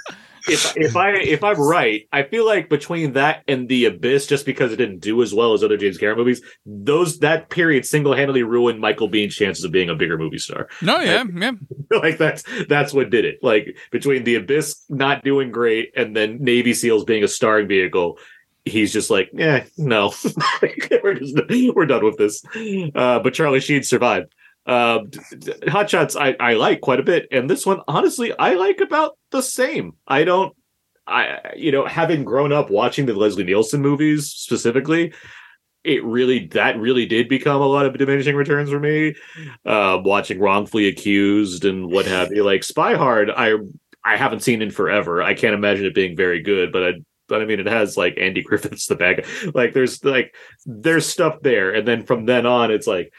if 0.47 0.77
if 0.77 0.95
I 0.95 1.11
if 1.17 1.43
I'm 1.43 1.59
right, 1.59 2.07
I 2.11 2.23
feel 2.23 2.45
like 2.45 2.69
between 2.69 3.13
that 3.13 3.43
and 3.47 3.67
the 3.67 3.85
Abyss, 3.85 4.27
just 4.27 4.45
because 4.45 4.71
it 4.71 4.77
didn't 4.77 4.99
do 4.99 5.21
as 5.21 5.33
well 5.33 5.53
as 5.53 5.63
other 5.63 5.77
James 5.77 5.97
Cameron 5.97 6.19
movies, 6.19 6.41
those 6.65 7.19
that 7.19 7.49
period 7.49 7.85
single 7.85 8.15
handedly 8.15 8.43
ruined 8.43 8.79
Michael 8.79 9.09
Biehn's 9.09 9.35
chances 9.35 9.63
of 9.63 9.71
being 9.71 9.89
a 9.89 9.95
bigger 9.95 10.17
movie 10.17 10.37
star. 10.37 10.67
No, 10.81 10.99
yeah, 10.99 11.23
yeah. 11.33 11.51
like 11.91 12.17
that's 12.17 12.43
that's 12.67 12.93
what 12.93 13.09
did 13.09 13.25
it. 13.25 13.39
Like 13.41 13.77
between 13.91 14.23
the 14.23 14.35
Abyss 14.35 14.83
not 14.89 15.23
doing 15.23 15.51
great 15.51 15.91
and 15.95 16.15
then 16.15 16.37
Navy 16.39 16.73
SEALs 16.73 17.03
being 17.03 17.23
a 17.23 17.27
starring 17.27 17.67
vehicle, 17.67 18.17
he's 18.65 18.93
just 18.93 19.09
like, 19.09 19.29
yeah, 19.33 19.65
no, 19.77 20.13
we're 21.03 21.13
just 21.15 21.35
we're 21.75 21.85
done 21.85 22.05
with 22.05 22.17
this. 22.17 22.43
Uh, 22.95 23.19
but 23.19 23.33
Charlie 23.33 23.59
Sheen 23.59 23.83
survived. 23.83 24.33
Uh, 24.65 24.99
Hot 25.67 25.89
Shots 25.89 26.15
I, 26.15 26.35
I 26.39 26.53
like 26.53 26.81
quite 26.81 26.99
a 26.99 27.03
bit, 27.03 27.27
and 27.31 27.49
this 27.49 27.65
one 27.65 27.81
honestly 27.87 28.31
I 28.37 28.53
like 28.53 28.79
about 28.79 29.17
the 29.31 29.41
same. 29.41 29.93
I 30.07 30.23
don't, 30.23 30.55
I 31.07 31.53
you 31.55 31.71
know 31.71 31.85
having 31.87 32.23
grown 32.23 32.53
up 32.53 32.69
watching 32.69 33.07
the 33.07 33.13
Leslie 33.13 33.43
Nielsen 33.43 33.81
movies 33.81 34.27
specifically, 34.27 35.13
it 35.83 36.03
really 36.03 36.47
that 36.49 36.79
really 36.79 37.07
did 37.07 37.27
become 37.27 37.61
a 37.61 37.65
lot 37.65 37.87
of 37.87 37.97
diminishing 37.97 38.35
returns 38.35 38.69
for 38.69 38.79
me. 38.79 39.15
Uh, 39.65 39.99
watching 40.03 40.39
Wrongfully 40.39 40.87
Accused 40.87 41.65
and 41.65 41.91
what 41.91 42.05
have 42.05 42.31
you, 42.31 42.43
like 42.43 42.63
Spy 42.63 42.93
Hard, 42.93 43.31
I 43.31 43.55
I 44.05 44.15
haven't 44.15 44.41
seen 44.41 44.61
in 44.61 44.69
forever. 44.69 45.23
I 45.23 45.33
can't 45.33 45.55
imagine 45.55 45.85
it 45.85 45.95
being 45.95 46.15
very 46.15 46.41
good, 46.41 46.71
but 46.71 46.83
I 46.83 46.91
I 47.31 47.45
mean 47.45 47.59
it 47.59 47.67
has 47.67 47.97
like 47.97 48.17
Andy 48.17 48.41
Griffith's 48.47 48.87
the 48.87 48.95
bag. 48.95 49.25
Like 49.53 49.73
there's 49.73 50.03
like 50.03 50.35
there's 50.65 51.05
stuff 51.05 51.37
there, 51.41 51.73
and 51.73 51.87
then 51.87 52.03
from 52.03 52.25
then 52.25 52.45
on 52.45 52.71
it's 52.71 52.87
like 52.87 53.13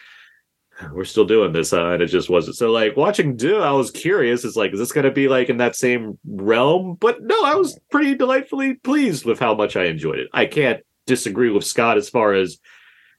we're 0.90 1.04
still 1.04 1.24
doing 1.24 1.52
this, 1.52 1.70
huh? 1.70 1.92
and 1.92 2.02
it 2.02 2.06
just 2.06 2.30
wasn't. 2.30 2.56
So 2.56 2.70
like 2.70 2.96
watching 2.96 3.36
Deux, 3.36 3.60
I 3.60 3.72
was 3.72 3.90
curious. 3.90 4.44
It's 4.44 4.56
like, 4.56 4.72
is 4.72 4.78
this 4.78 4.92
going 4.92 5.04
to 5.04 5.10
be 5.10 5.28
like 5.28 5.48
in 5.48 5.58
that 5.58 5.76
same 5.76 6.18
realm? 6.26 6.96
But 6.98 7.22
no, 7.22 7.44
I 7.44 7.54
was 7.54 7.78
pretty 7.90 8.14
delightfully 8.14 8.74
pleased 8.74 9.24
with 9.24 9.38
how 9.38 9.54
much 9.54 9.76
I 9.76 9.84
enjoyed 9.84 10.18
it. 10.18 10.28
I 10.32 10.46
can't 10.46 10.82
disagree 11.06 11.50
with 11.50 11.64
Scott 11.64 11.98
as 11.98 12.08
far 12.08 12.32
as 12.34 12.58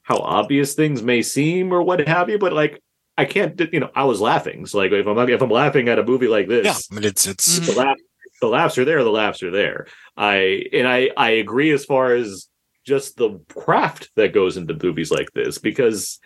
how 0.04 0.18
obvious 0.18 0.74
things 0.74 1.02
may 1.02 1.22
seem 1.22 1.72
or 1.72 1.82
what 1.82 2.06
have 2.08 2.30
you, 2.30 2.38
but 2.38 2.54
like 2.54 2.82
I 3.18 3.26
can't, 3.26 3.60
you 3.72 3.80
know, 3.80 3.92
I 3.96 4.04
was 4.06 4.20
laughing. 4.20 4.66
So 4.66 4.80
like 4.80 4.92
if 4.92 5.08
I'm 5.08 5.30
if 5.30 5.42
I'm 5.42 5.50
laughing 5.50 5.88
at 5.88 6.00
a 6.00 6.04
movie 6.04 6.28
like 6.28 6.48
this, 6.48 6.66
Yeah, 6.66 6.76
I 6.92 7.00
mean, 7.00 7.08
it's 7.08 7.28
it's 7.28 7.60
mm. 7.60 7.66
the 7.68 7.80
laugh, 7.80 7.98
the 8.44 8.50
laughs 8.50 8.78
are 8.78 8.84
there. 8.84 9.02
The 9.06 9.10
laughs 9.10 9.42
are 9.42 9.52
there. 9.52 9.88
I 10.18 10.66
and 10.74 10.86
I 10.86 11.12
I 11.16 11.30
agree 11.30 11.72
as 11.72 11.86
far 11.86 12.14
as 12.14 12.50
just 12.86 13.16
the 13.16 13.40
craft 13.56 14.12
that 14.18 14.34
goes 14.34 14.58
into 14.58 14.78
movies 14.84 15.12
like 15.12 15.32
this 15.32 15.58
because 15.58 16.20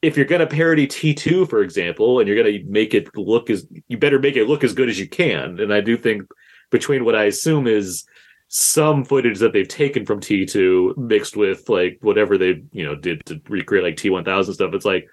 if 0.00 0.16
you're 0.16 0.26
going 0.26 0.40
to 0.40 0.46
parody 0.46 0.86
T2 0.86 1.50
for 1.50 1.62
example 1.62 2.20
and 2.20 2.28
you're 2.28 2.40
going 2.40 2.62
to 2.62 2.70
make 2.70 2.94
it 2.94 3.08
look 3.16 3.50
as 3.50 3.66
you 3.88 3.98
better 3.98 4.20
make 4.20 4.36
it 4.36 4.46
look 4.46 4.62
as 4.62 4.74
good 4.74 4.88
as 4.88 5.00
you 5.00 5.08
can 5.08 5.58
and 5.58 5.74
I 5.74 5.80
do 5.80 5.96
think 5.96 6.22
between 6.70 7.04
what 7.04 7.16
I 7.16 7.24
assume 7.24 7.66
is 7.66 8.06
some 8.46 9.04
footage 9.04 9.40
that 9.40 9.52
they've 9.52 9.66
taken 9.66 10.06
from 10.06 10.20
T2 10.20 10.96
mixed 10.96 11.36
with 11.36 11.68
like 11.68 11.98
whatever 12.00 12.38
they 12.38 12.62
you 12.70 12.84
know 12.84 12.94
did 12.94 13.26
to 13.26 13.42
recreate 13.48 13.82
like 13.82 13.96
T1000 13.96 14.54
stuff 14.54 14.72
it's 14.72 14.84
like 14.84 15.08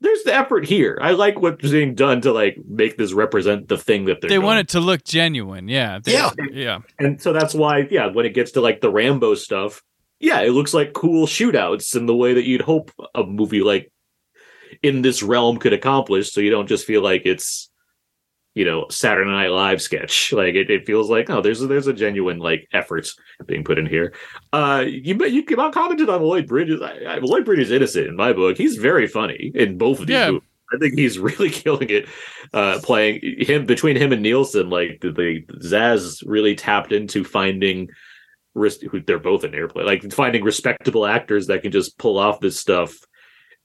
there's 0.00 0.22
the 0.24 0.34
effort 0.34 0.66
here. 0.66 0.98
I 1.00 1.12
like 1.12 1.40
what's 1.40 1.70
being 1.70 1.94
done 1.94 2.20
to 2.22 2.32
like 2.32 2.56
make 2.68 2.96
this 2.98 3.12
represent 3.12 3.68
the 3.68 3.78
thing 3.78 4.06
that 4.06 4.20
they're 4.20 4.28
They 4.28 4.34
doing. 4.36 4.46
want 4.46 4.58
it 4.60 4.68
to 4.70 4.80
look 4.80 5.04
genuine. 5.04 5.68
Yeah. 5.68 6.00
They- 6.02 6.12
Yeah. 6.12 6.30
Yeah. 6.52 6.78
And 6.98 7.20
so 7.22 7.32
that's 7.32 7.54
why, 7.54 7.86
yeah, 7.90 8.06
when 8.06 8.26
it 8.26 8.34
gets 8.34 8.52
to 8.52 8.60
like 8.60 8.80
the 8.80 8.90
Rambo 8.90 9.34
stuff, 9.34 9.82
yeah, 10.20 10.40
it 10.40 10.50
looks 10.50 10.74
like 10.74 10.94
cool 10.94 11.26
shootouts 11.26 11.94
in 11.94 12.06
the 12.06 12.14
way 12.16 12.34
that 12.34 12.44
you'd 12.44 12.62
hope 12.62 12.90
a 13.14 13.22
movie 13.22 13.60
like 13.62 13.92
in 14.82 15.02
this 15.02 15.22
realm 15.22 15.58
could 15.58 15.72
accomplish. 15.72 16.32
So 16.32 16.40
you 16.40 16.50
don't 16.50 16.66
just 16.68 16.84
feel 16.86 17.02
like 17.02 17.22
it's, 17.24 17.70
you 18.58 18.64
know, 18.64 18.86
Saturday 18.90 19.30
Night 19.30 19.52
Live 19.52 19.80
sketch. 19.80 20.32
Like 20.38 20.54
it, 20.56 20.68
it 20.68 20.84
feels 20.84 21.08
like, 21.08 21.30
oh, 21.30 21.40
there's 21.40 21.62
a, 21.62 21.68
there's 21.68 21.86
a 21.86 21.92
genuine 21.92 22.38
like 22.38 22.68
effort 22.72 23.08
being 23.46 23.62
put 23.62 23.78
in 23.78 23.86
here. 23.86 24.12
Uh, 24.52 24.84
you 24.86 25.14
you 25.26 25.44
commented 25.44 26.08
on 26.08 26.22
Lloyd 26.22 26.48
Bridges. 26.48 26.82
I, 26.82 27.04
I, 27.04 27.18
Lloyd 27.18 27.44
Bridges 27.44 27.68
is 27.68 27.72
innocent 27.72 28.08
in 28.08 28.16
my 28.16 28.32
book. 28.32 28.56
He's 28.58 28.74
very 28.76 29.06
funny 29.06 29.52
in 29.54 29.78
both 29.78 30.00
of 30.00 30.08
these 30.08 30.14
Yeah. 30.14 30.30
movies. 30.32 30.48
I 30.74 30.78
think 30.78 30.94
he's 30.94 31.18
really 31.30 31.50
killing 31.50 31.88
it, 31.88 32.08
uh, 32.52 32.80
playing 32.82 33.20
him 33.22 33.64
between 33.64 33.96
him 33.96 34.12
and 34.12 34.22
Nielsen. 34.22 34.68
Like 34.70 34.98
the, 35.02 35.12
the 35.12 35.44
Zaz 35.60 36.22
really 36.26 36.56
tapped 36.56 36.92
into 36.92 37.22
finding, 37.24 37.88
they're 39.06 39.18
both 39.20 39.44
in 39.44 39.54
airplane, 39.54 39.86
like 39.86 40.12
finding 40.12 40.42
respectable 40.42 41.06
actors 41.06 41.46
that 41.46 41.62
can 41.62 41.70
just 41.70 41.96
pull 41.96 42.18
off 42.18 42.40
this 42.40 42.58
stuff, 42.58 42.92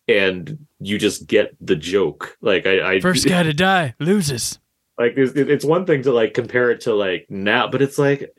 and 0.07 0.65
you 0.79 0.97
just 0.99 1.27
get 1.27 1.55
the 1.59 1.75
joke. 1.75 2.37
Like 2.41 2.67
I, 2.67 2.93
I 2.93 2.99
First 2.99 3.27
guy 3.27 3.43
to 3.43 3.53
die 3.53 3.95
loses. 3.99 4.59
Like 4.97 5.13
it's, 5.15 5.65
one 5.65 5.85
thing 5.85 6.03
to 6.03 6.11
like 6.11 6.33
compare 6.33 6.69
it 6.69 6.81
to 6.81 6.93
like 6.93 7.25
now 7.29 7.67
but 7.67 7.81
it's 7.81 7.97
like 7.97 8.31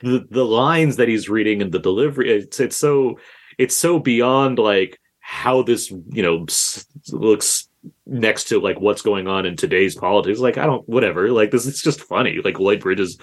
the 0.00 0.26
the 0.30 0.44
lines 0.44 0.96
that 0.96 1.08
he's 1.08 1.28
reading 1.28 1.62
and 1.62 1.72
the 1.72 1.78
delivery 1.78 2.30
it's 2.30 2.60
it's 2.60 2.76
so 2.76 3.18
it's 3.56 3.76
so 3.76 3.98
beyond 3.98 4.58
like 4.58 4.98
how 5.20 5.62
this 5.62 5.90
you 5.90 6.22
know 6.22 6.46
looks 7.12 7.68
next 8.06 8.44
to 8.44 8.60
like 8.60 8.80
what's 8.80 9.02
going 9.02 9.28
on 9.28 9.46
in 9.46 9.56
today's 9.56 9.94
politics. 9.94 10.40
Like 10.40 10.58
i 10.58 10.64
don't 10.64 10.88
whatever. 10.88 11.30
Like 11.30 11.50
this 11.50 11.66
it's 11.66 11.82
just 11.82 12.00
funny. 12.00 12.40
Like 12.42 12.58
lloyd 12.58 12.80
bridges 12.80 13.18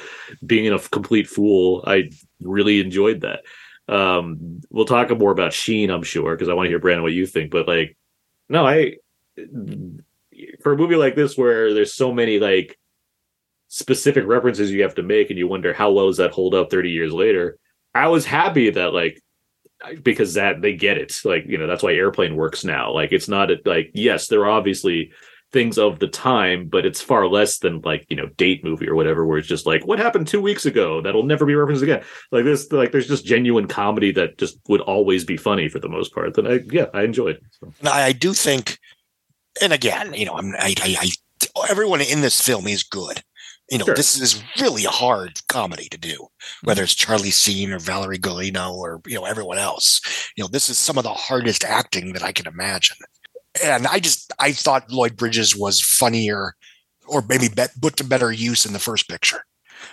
being 0.46 0.72
a 0.72 0.80
complete 0.80 1.28
fool. 1.28 1.84
I 1.88 2.12
really 2.42 2.80
enjoyed 2.80 3.22
that. 3.22 3.42
Um 3.92 4.62
we'll 4.70 4.86
talk 4.86 5.16
more 5.18 5.32
about 5.32 5.54
sheen 5.54 5.92
i'm 5.92 6.02
sure 6.02 6.36
because 6.36 6.50
i 6.50 6.54
want 6.54 6.66
to 6.66 6.70
hear 6.70 6.80
brandon 6.80 7.04
what 7.04 7.14
you 7.14 7.28
think 7.28 7.52
but 7.52 7.68
like 7.68 7.96
no 8.50 8.66
i 8.66 8.96
for 10.62 10.74
a 10.74 10.78
movie 10.78 10.96
like 10.96 11.16
this 11.16 11.38
where 11.38 11.74
there's 11.74 11.94
so 11.94 12.14
many 12.14 12.40
like 12.40 12.78
specific 13.68 14.26
references 14.26 14.72
you 14.72 14.84
have 14.84 14.96
to 14.96 15.04
make 15.04 15.30
and 15.30 15.40
you 15.40 15.48
wonder 15.48 15.74
how 15.74 15.92
well 15.92 16.08
does 16.08 16.18
that 16.18 16.32
hold 16.32 16.54
up 16.54 16.70
30 16.70 16.92
years 16.92 17.12
later 17.12 17.58
i 17.94 18.08
was 18.08 18.26
happy 18.26 18.70
that 18.70 18.94
like 18.94 19.22
because 20.04 20.36
that 20.36 20.62
they 20.62 20.74
get 20.74 20.98
it. 20.98 21.20
Like 21.24 21.46
you 21.48 21.58
know 21.58 21.68
that's 21.68 21.84
why 21.84 21.94
airplane 21.94 22.36
works 22.36 22.64
now. 22.64 22.92
Like 22.92 23.12
it's 23.12 23.28
not 23.28 23.50
like 23.66 23.92
yes 23.94 24.28
there 24.28 24.42
are 24.42 24.52
obviously 24.52 25.12
things 25.54 25.78
of 25.78 26.00
the 26.00 26.08
time 26.08 26.68
but 26.68 26.86
it's 26.86 27.02
far 27.02 27.28
less 27.28 27.60
than 27.60 27.80
like 27.82 28.06
you 28.10 28.18
know 28.18 28.28
date 28.36 28.62
movie 28.64 28.90
or 28.90 28.96
whatever 28.96 29.26
where 29.26 29.38
it's 29.38 29.48
just 29.48 29.66
like 29.66 29.86
what 29.86 30.00
happened 30.00 30.28
two 30.28 30.42
weeks 30.42 30.66
ago? 30.66 31.02
That'll 31.02 31.24
never 31.24 31.46
be 31.46 31.56
referenced 31.56 31.84
again. 31.84 32.04
Like 32.32 32.46
this 32.46 32.72
like 32.72 32.92
there's 32.92 33.08
just 33.08 33.26
genuine 33.26 33.68
comedy 33.68 34.12
that 34.14 34.38
just 34.38 34.60
would 34.68 34.82
always 34.82 35.24
be 35.24 35.38
funny 35.38 35.70
for 35.70 35.80
the 35.80 35.90
most 35.90 36.14
part 36.14 36.34
that 36.36 36.48
i 36.48 36.60
yeah 36.72 36.88
i 36.94 37.04
enjoyed 37.04 37.40
so. 37.52 37.72
I 37.86 38.12
do 38.12 38.34
think, 38.34 38.80
and 39.62 39.74
again, 39.74 40.14
you 40.14 40.26
know, 40.26 40.34
I'm, 40.34 40.54
I, 40.56 40.76
I, 40.82 40.98
I, 41.02 41.68
everyone 41.70 42.02
in 42.02 42.22
this 42.22 42.42
film 42.42 42.68
is 42.68 42.84
good. 42.84 43.22
You 43.72 43.80
know, 43.80 43.86
Sure. 43.86 43.96
this 43.96 44.20
is 44.22 44.44
really 44.62 44.86
a 44.86 44.92
hard 44.92 45.40
comedy 45.48 45.88
to 45.90 45.98
do, 45.98 46.28
whether 46.64 46.84
it's 46.84 46.94
Charlie 46.94 47.32
Sheen 47.32 47.72
or 47.72 47.80
Valerie 47.80 48.20
Golino 48.20 48.74
or, 48.76 49.02
you 49.08 49.16
know, 49.16 49.26
everyone 49.26 49.58
else. 49.58 50.02
You 50.36 50.44
know, 50.44 50.48
this 50.48 50.70
is 50.70 50.78
some 50.78 51.00
of 51.00 51.04
the 51.04 51.14
hardest 51.14 51.64
acting 51.64 52.14
that 52.14 52.22
I 52.22 52.32
can 52.32 52.46
imagine. 52.46 52.98
And 53.64 53.88
I 53.88 54.00
just, 54.00 54.32
I 54.38 54.52
thought 54.52 54.92
Lloyd 54.92 55.18
Bridges 55.18 55.56
was 55.56 55.82
funnier 55.82 56.54
or 57.08 57.24
maybe 57.28 57.48
bet, 57.48 57.72
put 57.82 57.98
to 57.98 58.04
better 58.04 58.32
use 58.32 58.68
in 58.68 58.74
the 58.74 58.80
first 58.80 59.10
picture. 59.10 59.46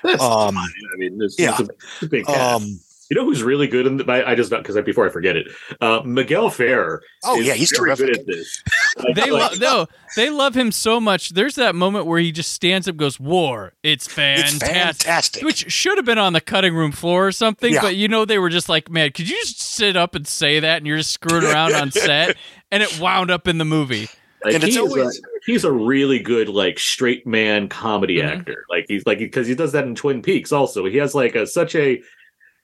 That's 0.02 0.22
Um. 0.22 0.58
I 0.58 0.66
mean, 0.96 1.16
this, 1.16 1.36
yeah. 1.38 1.56
it's 1.58 1.70
a, 2.02 2.04
a 2.04 2.08
big 2.08 2.26
cast. 2.26 2.62
Um, 2.62 2.78
you 3.12 3.20
know 3.20 3.26
who's 3.26 3.42
really 3.42 3.66
good 3.66 3.86
in 3.86 3.98
the, 3.98 4.10
I, 4.10 4.30
I 4.30 4.34
just 4.34 4.48
because 4.50 4.74
before 4.84 5.04
I 5.06 5.10
forget 5.10 5.36
it, 5.36 5.48
uh, 5.82 6.00
Miguel 6.02 6.48
Ferrer. 6.48 7.02
Oh, 7.24 7.38
is 7.38 7.46
yeah, 7.46 7.52
he's 7.52 7.70
very 7.76 7.94
terrific. 7.94 8.06
good 8.06 8.18
at 8.20 8.26
this. 8.26 8.62
Like- 8.96 9.14
They 9.14 9.30
like- 9.30 9.50
love 9.52 9.60
no, 9.60 9.86
they 10.16 10.30
love 10.30 10.54
him 10.54 10.72
so 10.72 10.98
much. 10.98 11.30
There's 11.30 11.56
that 11.56 11.74
moment 11.74 12.06
where 12.06 12.20
he 12.20 12.32
just 12.32 12.52
stands 12.52 12.88
up, 12.88 12.92
and 12.92 12.98
goes, 12.98 13.20
"War, 13.20 13.74
it's 13.82 14.06
fantastic,", 14.06 14.66
fantastic. 14.68 15.42
which 15.44 15.70
should 15.70 15.98
have 15.98 16.04
been 16.06 16.18
on 16.18 16.32
the 16.32 16.40
cutting 16.40 16.74
room 16.74 16.92
floor 16.92 17.26
or 17.26 17.32
something. 17.32 17.74
Yeah. 17.74 17.82
But 17.82 17.96
you 17.96 18.08
know, 18.08 18.24
they 18.24 18.38
were 18.38 18.48
just 18.50 18.68
like, 18.70 18.90
"Man, 18.90 19.10
could 19.12 19.28
you 19.28 19.36
just 19.42 19.60
sit 19.60 19.94
up 19.96 20.14
and 20.14 20.26
say 20.26 20.60
that?" 20.60 20.78
And 20.78 20.86
you're 20.86 20.96
just 20.98 21.12
screwing 21.12 21.44
around 21.52 21.74
on 21.74 21.90
set, 21.90 22.36
and 22.70 22.82
it 22.82 22.98
wound 22.98 23.30
up 23.30 23.46
in 23.46 23.58
the 23.58 23.64
movie. 23.66 24.08
Like 24.44 24.54
And 24.56 24.64
it's 24.64 24.76
always- 24.76 25.18
a, 25.18 25.22
he's 25.46 25.62
a 25.64 25.70
really 25.72 26.18
good 26.18 26.48
like 26.48 26.78
straight 26.78 27.26
man 27.26 27.68
comedy 27.68 28.16
Mhm. 28.18 28.40
actor. 28.40 28.64
Like 28.68 28.86
he's 28.88 29.06
like 29.06 29.18
because 29.18 29.46
he 29.46 29.54
does 29.54 29.70
that 29.72 29.84
in 29.84 29.94
Twin 29.94 30.20
Peaks. 30.20 30.50
Also, 30.52 30.84
he 30.84 30.96
has 30.98 31.14
like 31.14 31.34
a 31.36 31.46
such 31.46 31.74
a 31.76 32.02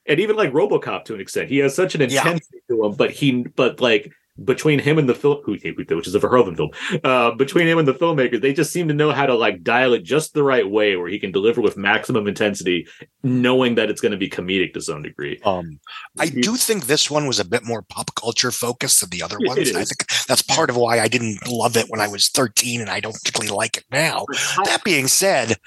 and 0.09 0.19
even 0.19 0.35
like 0.35 0.51
RoboCop 0.51 1.05
to 1.05 1.13
an 1.13 1.21
extent, 1.21 1.49
he 1.49 1.59
has 1.59 1.73
such 1.75 1.95
an 1.95 2.01
Yeah. 2.01 2.19
intensity 2.21 2.59
to 2.69 2.83
him. 2.85 2.93
But 2.93 3.11
he 3.11 3.43
but 3.55 3.79
like 3.79 4.11
between 4.45 4.79
him 4.79 4.97
and 4.97 5.09
the 5.09 5.13
film, 5.13 5.37
which 5.45 5.65
is 6.07 6.15
a 6.15 6.19
Verhoeven 6.19 6.55
film, 6.55 6.69
uh, 7.03 7.31
between 7.31 7.67
him 7.67 7.77
and 7.77 7.85
the 7.85 7.93
filmmaker, 7.93 8.41
they 8.41 8.53
just 8.53 8.71
seem 8.71 8.87
to 8.87 8.93
know 8.93 9.11
how 9.11 9.25
to 9.25 9.35
like 9.35 9.63
dial 9.63 9.91
it 9.93 10.03
just 10.03 10.33
the 10.33 10.43
right 10.43 10.69
way 10.69 10.95
where 10.95 11.09
he 11.09 11.19
can 11.19 11.29
deliver 11.31 11.59
with 11.59 11.75
maximum 11.75 12.25
intensity, 12.25 12.87
knowing 13.21 13.75
that 13.75 13.89
it's 13.89 13.99
going 13.99 14.13
to 14.13 14.17
be 14.17 14.29
comedic 14.29 14.73
to 14.73 14.81
some 14.81 15.01
degree. 15.03 15.41
Um, 15.43 15.79
I 16.17 16.27
do 16.29 16.55
think 16.55 16.85
this 16.85 17.11
one 17.11 17.27
was 17.27 17.39
a 17.39 17.45
bit 17.45 17.65
more 17.65 17.81
pop 17.81 18.15
culture 18.15 18.51
focused 18.51 19.01
than 19.01 19.09
the 19.09 19.21
other 19.23 19.37
ones. 19.41 19.71
I 19.71 19.83
think 19.83 20.07
that's 20.27 20.41
part 20.41 20.69
of 20.69 20.77
why 20.77 21.01
I 21.01 21.09
didn't 21.09 21.45
love 21.45 21.75
it 21.75 21.87
when 21.89 21.99
I 21.99 22.07
was 22.07 22.29
13 22.29 22.79
and 22.79 22.89
I 22.89 23.01
don't 23.01 23.13
particularly 23.15 23.51
like 23.53 23.75
it 23.75 23.83
now. 23.91 24.25
That 24.63 24.85
being 24.85 25.07
said, 25.09 25.57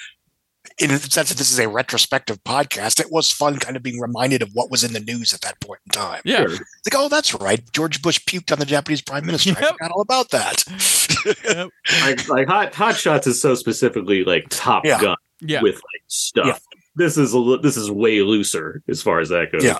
in 0.79 0.89
the 0.91 0.99
sense 0.99 1.29
that 1.29 1.39
this 1.39 1.51
is 1.53 1.59
a 1.59 1.69
retrospective 1.69 2.43
podcast, 2.45 3.01
it 3.01 3.11
was 3.11 3.31
fun 3.31 3.57
kind 3.59 3.77
of 3.77 3.83
being 3.83 4.01
reminded 4.01 4.43
of 4.43 4.51
what 4.55 4.71
was 4.71 4.83
in 4.85 4.93
the 4.93 5.01
news 5.01 5.33
at 5.35 5.41
that 5.43 5.61
point 5.61 5.81
in 5.87 5.93
time. 5.93 6.21
Yeah, 6.25 6.39
Sure. 6.47 6.51
Like, 6.51 6.95
oh, 6.95 7.09
that's 7.09 7.35
right. 7.35 7.61
George 7.73 8.01
Bush 8.03 8.21
puked 8.27 8.53
on 8.53 8.59
the 8.59 8.65
Japanese 8.67 9.03
prime 9.03 9.27
minister. 9.27 9.51
I 9.51 9.55
forgot 9.73 9.91
all 9.91 10.03
about 10.03 10.31
that. 10.31 10.65
Yep. 11.45 11.69
like, 12.03 12.29
like 12.29 12.49
hot 12.49 12.75
hot 12.75 12.97
shots 12.97 13.29
is 13.29 13.41
so 13.41 13.55
specifically 13.55 14.25
like 14.25 14.47
top 14.51 14.85
Yeah. 14.85 15.01
gun 15.01 15.17
yeah. 15.41 15.63
with 15.63 15.75
like 15.77 16.03
stuff. 16.09 16.47
Yeah. 16.47 16.59
This 16.97 17.17
is 17.17 17.33
a 17.33 17.39
li- 17.39 17.61
this 17.63 17.77
is 17.77 17.91
way 17.93 18.23
looser 18.23 18.83
as 18.89 19.03
far 19.03 19.21
as 19.21 19.29
that 19.29 19.53
goes. 19.53 19.63
Yeah. 19.63 19.79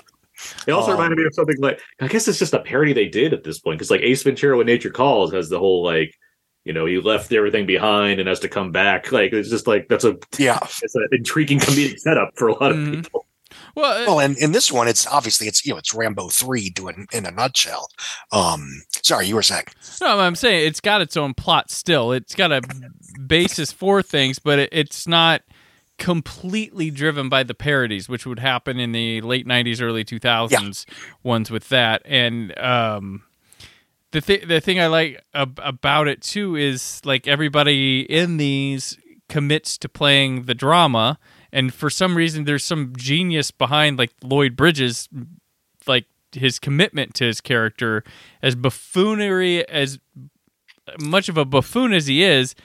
It 0.67 0.71
also 0.71 0.91
Um, 0.91 0.97
reminded 0.97 1.17
me 1.19 1.25
of 1.25 1.33
something 1.33 1.57
like 1.59 1.81
I 1.99 2.07
guess 2.07 2.27
it's 2.29 2.39
just 2.39 2.53
a 2.53 2.59
parody 2.59 2.93
they 2.93 3.07
did 3.09 3.33
at 3.33 3.43
this 3.43 3.59
point 3.59 3.77
because 3.77 3.91
like 3.91 4.01
Ace 4.01 4.23
Ventura 4.23 4.55
when 4.57 4.67
Nature 4.67 4.89
Calls 4.89 5.33
has 5.33 5.49
the 5.49 5.59
whole 5.59 5.83
like 5.83 6.13
you 6.65 6.73
know 6.73 6.85
he 6.85 6.99
left 6.99 7.31
everything 7.33 7.65
behind 7.65 8.19
and 8.19 8.27
has 8.29 8.39
to 8.39 8.47
come 8.49 8.71
back 8.71 9.11
like 9.11 9.33
it's 9.33 9.49
just 9.49 9.67
like 9.67 9.87
that's 9.89 10.03
a 10.05 10.17
yeah. 10.37 10.59
it's 10.81 10.95
an 10.95 11.07
intriguing 11.11 11.59
comedic 11.59 11.99
setup 11.99 12.31
for 12.35 12.47
a 12.47 12.53
lot 12.53 12.71
of 12.71 12.77
Mhm. 12.77 12.95
people. 13.03 13.25
Well, 13.75 14.03
uh, 14.03 14.05
Well, 14.05 14.19
and 14.19 14.37
in 14.37 14.51
this 14.51 14.71
one, 14.71 14.87
it's 14.87 15.05
obviously 15.07 15.47
it's 15.47 15.65
you 15.65 15.73
know 15.73 15.77
it's 15.77 15.93
Rambo 15.93 16.29
three 16.29 16.69
doing 16.69 17.07
in 17.11 17.25
a 17.25 17.31
nutshell. 17.31 17.87
Um, 18.31 18.83
sorry, 19.03 19.27
you 19.27 19.35
were 19.35 19.43
saying. 19.43 19.65
No, 20.01 20.19
I'm 20.19 20.35
saying 20.35 20.67
it's 20.67 20.79
got 20.79 21.01
its 21.01 21.17
own 21.17 21.33
plot 21.33 21.69
still. 21.71 22.11
It's 22.11 22.33
got 22.35 22.51
a 22.51 22.61
basis 23.27 23.71
for 23.71 24.01
things, 24.01 24.39
but 24.39 24.57
it, 24.59 24.69
it's 24.71 25.07
not 25.07 25.41
completely 25.99 26.89
driven 26.89 27.29
by 27.29 27.43
the 27.43 27.53
parodies, 27.53 28.09
which 28.09 28.25
would 28.25 28.39
happen 28.39 28.79
in 28.79 28.91
the 28.91 29.21
late 29.21 29.47
'90s, 29.47 29.81
early 29.81 30.03
2000s 30.03 30.85
ones 31.23 31.51
with 31.51 31.69
that. 31.69 32.01
And 32.05 32.57
um, 32.59 33.23
the 34.13 34.21
th- 34.21 34.47
the 34.47 34.61
thing 34.61 34.79
I 34.79 34.87
like 34.87 35.21
ab- 35.33 35.59
about 35.61 36.07
it 36.07 36.21
too 36.21 36.55
is 36.55 37.01
like 37.03 37.27
everybody 37.27 38.01
in 38.01 38.37
these 38.37 38.97
commits 39.27 39.77
to 39.79 39.89
playing 39.89 40.43
the 40.43 40.55
drama, 40.55 41.19
and 41.51 41.73
for 41.73 41.89
some 41.89 42.15
reason, 42.15 42.45
there's 42.45 42.63
some 42.63 42.93
genius 42.95 43.51
behind 43.51 43.97
like 43.99 44.11
Lloyd 44.23 44.55
Bridges, 44.55 45.09
like 45.87 46.05
his 46.31 46.57
commitment 46.59 47.13
to 47.15 47.25
his 47.25 47.41
character 47.41 48.03
as 48.41 48.55
buffoonery 48.55 49.67
as 49.69 49.99
much 50.99 51.29
of 51.29 51.37
a 51.37 51.45
buffoon 51.45 51.93
as 51.93 52.07
he 52.07 52.23
is 52.23 52.55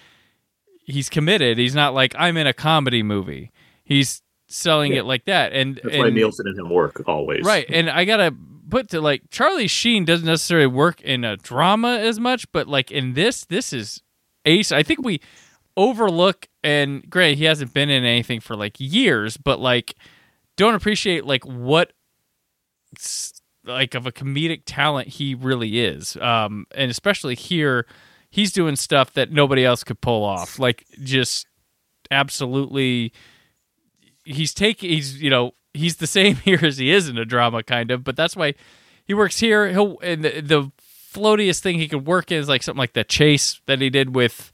he's 0.85 1.09
committed 1.11 1.59
he's 1.59 1.75
not 1.75 1.93
like 1.95 2.15
i'm 2.19 2.37
in 2.39 2.47
a 2.47 2.53
comedy 2.55 3.03
movie 3.03 3.53
he's 3.85 4.23
selling 4.49 4.93
Yeah. 4.95 5.01
it 5.01 5.05
like 5.05 5.27
that 5.27 5.53
and, 5.53 5.79
That's 5.85 5.97
why 5.99 6.07
and 6.07 6.15
Nielsen 6.17 6.47
and 6.49 6.59
him 6.59 6.71
work 6.71 7.03
always. 7.07 7.45
right 7.45 7.67
and 7.69 7.91
i 7.91 8.07
gotta 8.07 8.35
put 8.71 8.89
to 8.89 9.01
like 9.01 9.23
charlie 9.31 9.67
sheen 9.67 10.05
doesn't 10.05 10.27
necessarily 10.27 10.67
work 10.67 11.01
in 11.01 11.25
a 11.25 11.37
drama 11.37 11.99
as 11.99 12.21
much 12.21 12.51
but 12.53 12.69
like 12.69 12.91
in 12.91 13.15
this 13.15 13.45
this 13.47 13.73
is 13.73 14.03
ace. 14.49 14.73
I 14.73 14.83
think 14.83 15.05
we 15.05 15.21
overlook 15.77 16.49
and 16.65 17.09
granted 17.09 17.39
he 17.39 17.45
hasn't 17.45 17.73
been 17.73 17.89
in 17.89 18.05
anything 18.05 18.41
for 18.41 18.57
like 18.57 18.77
years 18.79 19.37
but 19.37 19.61
like 19.61 19.95
don't 20.57 20.75
appreciate 20.75 21.25
like 21.25 21.45
what 21.45 21.93
like 23.65 23.95
of 23.95 24.07
a 24.07 24.11
comedic 24.11 24.63
talent 24.67 25.09
he 25.09 25.35
really 25.35 25.81
is. 25.81 26.17
Um 26.17 26.67
and 26.75 26.91
especially 26.91 27.37
here 27.37 27.87
he's 28.31 28.51
doing 28.51 28.75
stuff 28.75 29.13
that 29.13 29.31
nobody 29.31 29.65
else 29.65 29.85
could 29.85 30.01
pull 30.01 30.25
off. 30.25 30.59
Like 30.59 30.85
just 31.05 31.47
absolutely 32.11 33.13
he's 34.25 34.53
taking 34.53 34.91
he's 34.91 35.23
you 35.23 35.31
know 35.31 35.53
he's 35.75 35.97
the 35.97 36.07
same 36.07 36.37
here 36.45 36.61
as 36.63 36.79
he 36.79 36.91
is 36.91 37.09
in 37.09 37.19
a 37.19 37.25
drama 37.25 37.63
kind 37.63 37.91
of 37.91 38.05
but 38.05 38.17
that's 38.17 38.37
why 38.37 38.55
he 39.05 39.15
works 39.15 39.39
here 39.41 39.69
he'll 39.69 39.99
and 40.03 40.25
the, 40.25 40.41
the 40.41 40.71
floatiest 41.13 41.61
thing 41.61 41.79
he 41.79 41.89
could 41.89 42.07
work 42.07 42.31
in 42.31 42.39
is 42.39 42.49
like 42.49 42.63
something 42.63 42.79
like 42.79 42.93
the 42.93 43.05
chase 43.05 43.61
that 43.67 43.81
he 43.81 43.89
did 43.91 44.15
with 44.15 44.53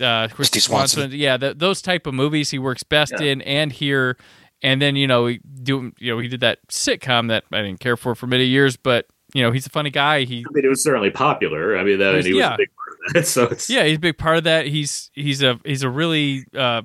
uh 0.00 0.28
Kristy 0.28 0.60
Swanson. 0.60 1.00
Swanson. 1.00 1.18
Yeah, 1.18 1.36
th 1.38 1.58
those 1.58 1.82
type 1.82 2.06
of 2.06 2.14
movies 2.14 2.50
he 2.50 2.58
works 2.58 2.82
best 2.82 3.12
Yeah. 3.18 3.26
in 3.32 3.42
and 3.42 3.72
here 3.72 4.16
and 4.62 4.80
then 4.82 4.94
you 4.96 5.06
know 5.06 5.26
he 5.26 5.40
do 5.62 5.92
you 5.98 6.12
know 6.14 6.18
he 6.20 6.28
did 6.28 6.40
that 6.40 6.58
sitcom 6.68 7.28
that 7.28 7.44
I 7.52 7.62
didn't 7.62 7.80
care 7.80 7.96
for 7.96 8.14
for 8.14 8.26
many 8.26 8.44
years 8.44 8.76
but 8.76 9.06
you 9.34 9.42
know 9.42 9.50
he's 9.50 9.66
a 9.66 9.70
funny 9.70 9.90
guy 9.90 10.24
he 10.24 10.44
I 10.48 10.52
mean, 10.52 10.64
it 10.64 10.68
was 10.68 10.82
certainly 10.82 11.10
popular. 11.10 11.76
I 11.76 11.82
mean, 11.84 11.98
that 11.98 12.14
was- 12.14 12.26
and 12.26 12.34
he 12.34 12.38
was 12.40 12.40
yeah. 12.46 12.54
a 12.54 12.56
big 12.58 12.68
part 12.76 12.98
of 13.08 13.12
that. 13.14 13.26
So 13.34 13.44
it's 13.44 13.68
yeah 13.70 13.84
he's 13.84 13.96
a 13.96 14.00
big 14.00 14.18
part 14.18 14.36
of 14.38 14.44
that 14.44 14.66
he's 14.66 15.10
he's 15.14 15.42
a 15.42 15.58
he's 15.64 15.82
a 15.82 15.90
really 15.90 16.44
uh 16.56 16.82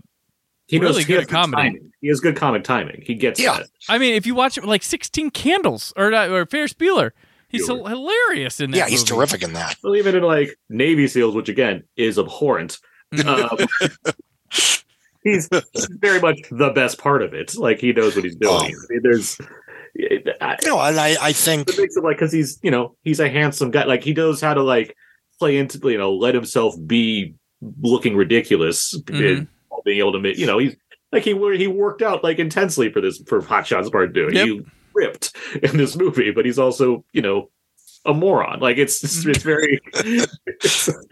he 0.67 0.79
knows 0.79 0.91
really 0.91 1.01
he 1.03 1.07
good 1.07 1.15
has 1.19 1.23
at 1.25 1.29
comedy. 1.29 1.61
timing. 1.61 1.91
He 2.01 2.07
has 2.09 2.19
good 2.19 2.35
comic 2.35 2.63
timing. 2.63 3.01
He 3.05 3.15
gets 3.15 3.39
Yeah. 3.39 3.57
that. 3.59 3.67
I 3.89 3.97
mean 3.97 4.13
if 4.15 4.25
you 4.25 4.35
watch 4.35 4.57
it 4.57 4.65
like 4.65 4.83
16 4.83 5.29
candles 5.31 5.93
or 5.95 6.09
not, 6.11 6.29
or 6.29 6.45
Ferris 6.45 6.73
Bueller 6.73 7.11
he's 7.49 7.67
Bueller. 7.69 7.87
hilarious 7.89 8.59
in 8.59 8.71
that 8.71 8.77
Yeah, 8.77 8.87
he's 8.87 9.01
movie. 9.01 9.09
terrific 9.15 9.43
in 9.43 9.53
that. 9.53 9.75
Well, 9.83 9.95
even 9.95 10.15
in 10.15 10.23
like 10.23 10.57
Navy 10.69 11.05
SEAls, 11.07 11.33
which 11.35 11.49
again 11.49 11.83
is 11.95 12.17
abhorrent, 12.17 12.79
um, 13.25 13.49
he's 15.23 15.49
very 15.99 16.19
much 16.19 16.39
the 16.51 16.71
best 16.73 16.97
part 16.97 17.21
of 17.21 17.33
it. 17.33 17.55
Like 17.57 17.79
he 17.79 17.93
knows 17.93 18.15
what 18.15 18.25
he's 18.25 18.35
doing. 18.35 18.53
Oh. 18.53 18.65
I 18.65 18.69
mean, 18.89 18.99
there's. 19.03 19.37
I, 20.41 20.57
No, 20.65 20.79
and 20.79 20.99
I, 20.99 21.15
I 21.21 21.33
think 21.33 21.69
it 21.69 21.77
makes 21.77 21.95
it 21.95 22.03
like 22.03 22.17
because 22.17 22.31
he's 22.33 22.59
you 22.63 22.71
know 22.71 22.95
he's 23.03 23.19
a 23.19 23.29
handsome 23.29 23.69
guy. 23.71 23.83
Like 23.85 24.03
he 24.03 24.13
knows 24.13 24.41
how 24.41 24.53
to 24.55 24.63
like 24.63 24.95
play 25.39 25.57
into 25.57 25.79
you 25.91 25.97
know 25.97 26.13
let 26.13 26.33
himself 26.33 26.75
be 26.85 27.35
looking 27.81 28.15
ridiculous 28.15 28.93
Mhm. 29.03 29.47
And 29.75 29.83
being 29.85 29.99
able 29.99 30.13
to 30.13 30.19
make 30.19 30.37
you 30.37 30.45
know 30.45 30.57
he's 30.57 30.75
like 31.11 31.23
he 31.23 31.31
he 31.57 31.67
worked 31.67 32.01
out 32.01 32.23
like 32.23 32.39
intensely 32.39 32.91
for 32.91 33.01
this 33.01 33.19
for 33.27 33.41
Hot 33.41 33.65
Shots 33.67 33.89
Part 33.89 34.13
Two. 34.13 34.29
Yep. 34.31 34.45
He 34.47 34.61
ripped 34.95 35.35
in 35.63 35.77
this 35.77 35.95
movie, 35.95 36.31
but 36.31 36.45
he's 36.45 36.59
also 36.59 37.03
you 37.13 37.21
know 37.21 37.49
a 38.05 38.13
moron. 38.13 38.59
Like 38.59 38.77
it's 38.77 39.01
Mm-hmm. 39.03 39.29
it's, 39.29 39.37
it's 39.37 39.43
very 39.43 39.79
it's, 39.95 40.89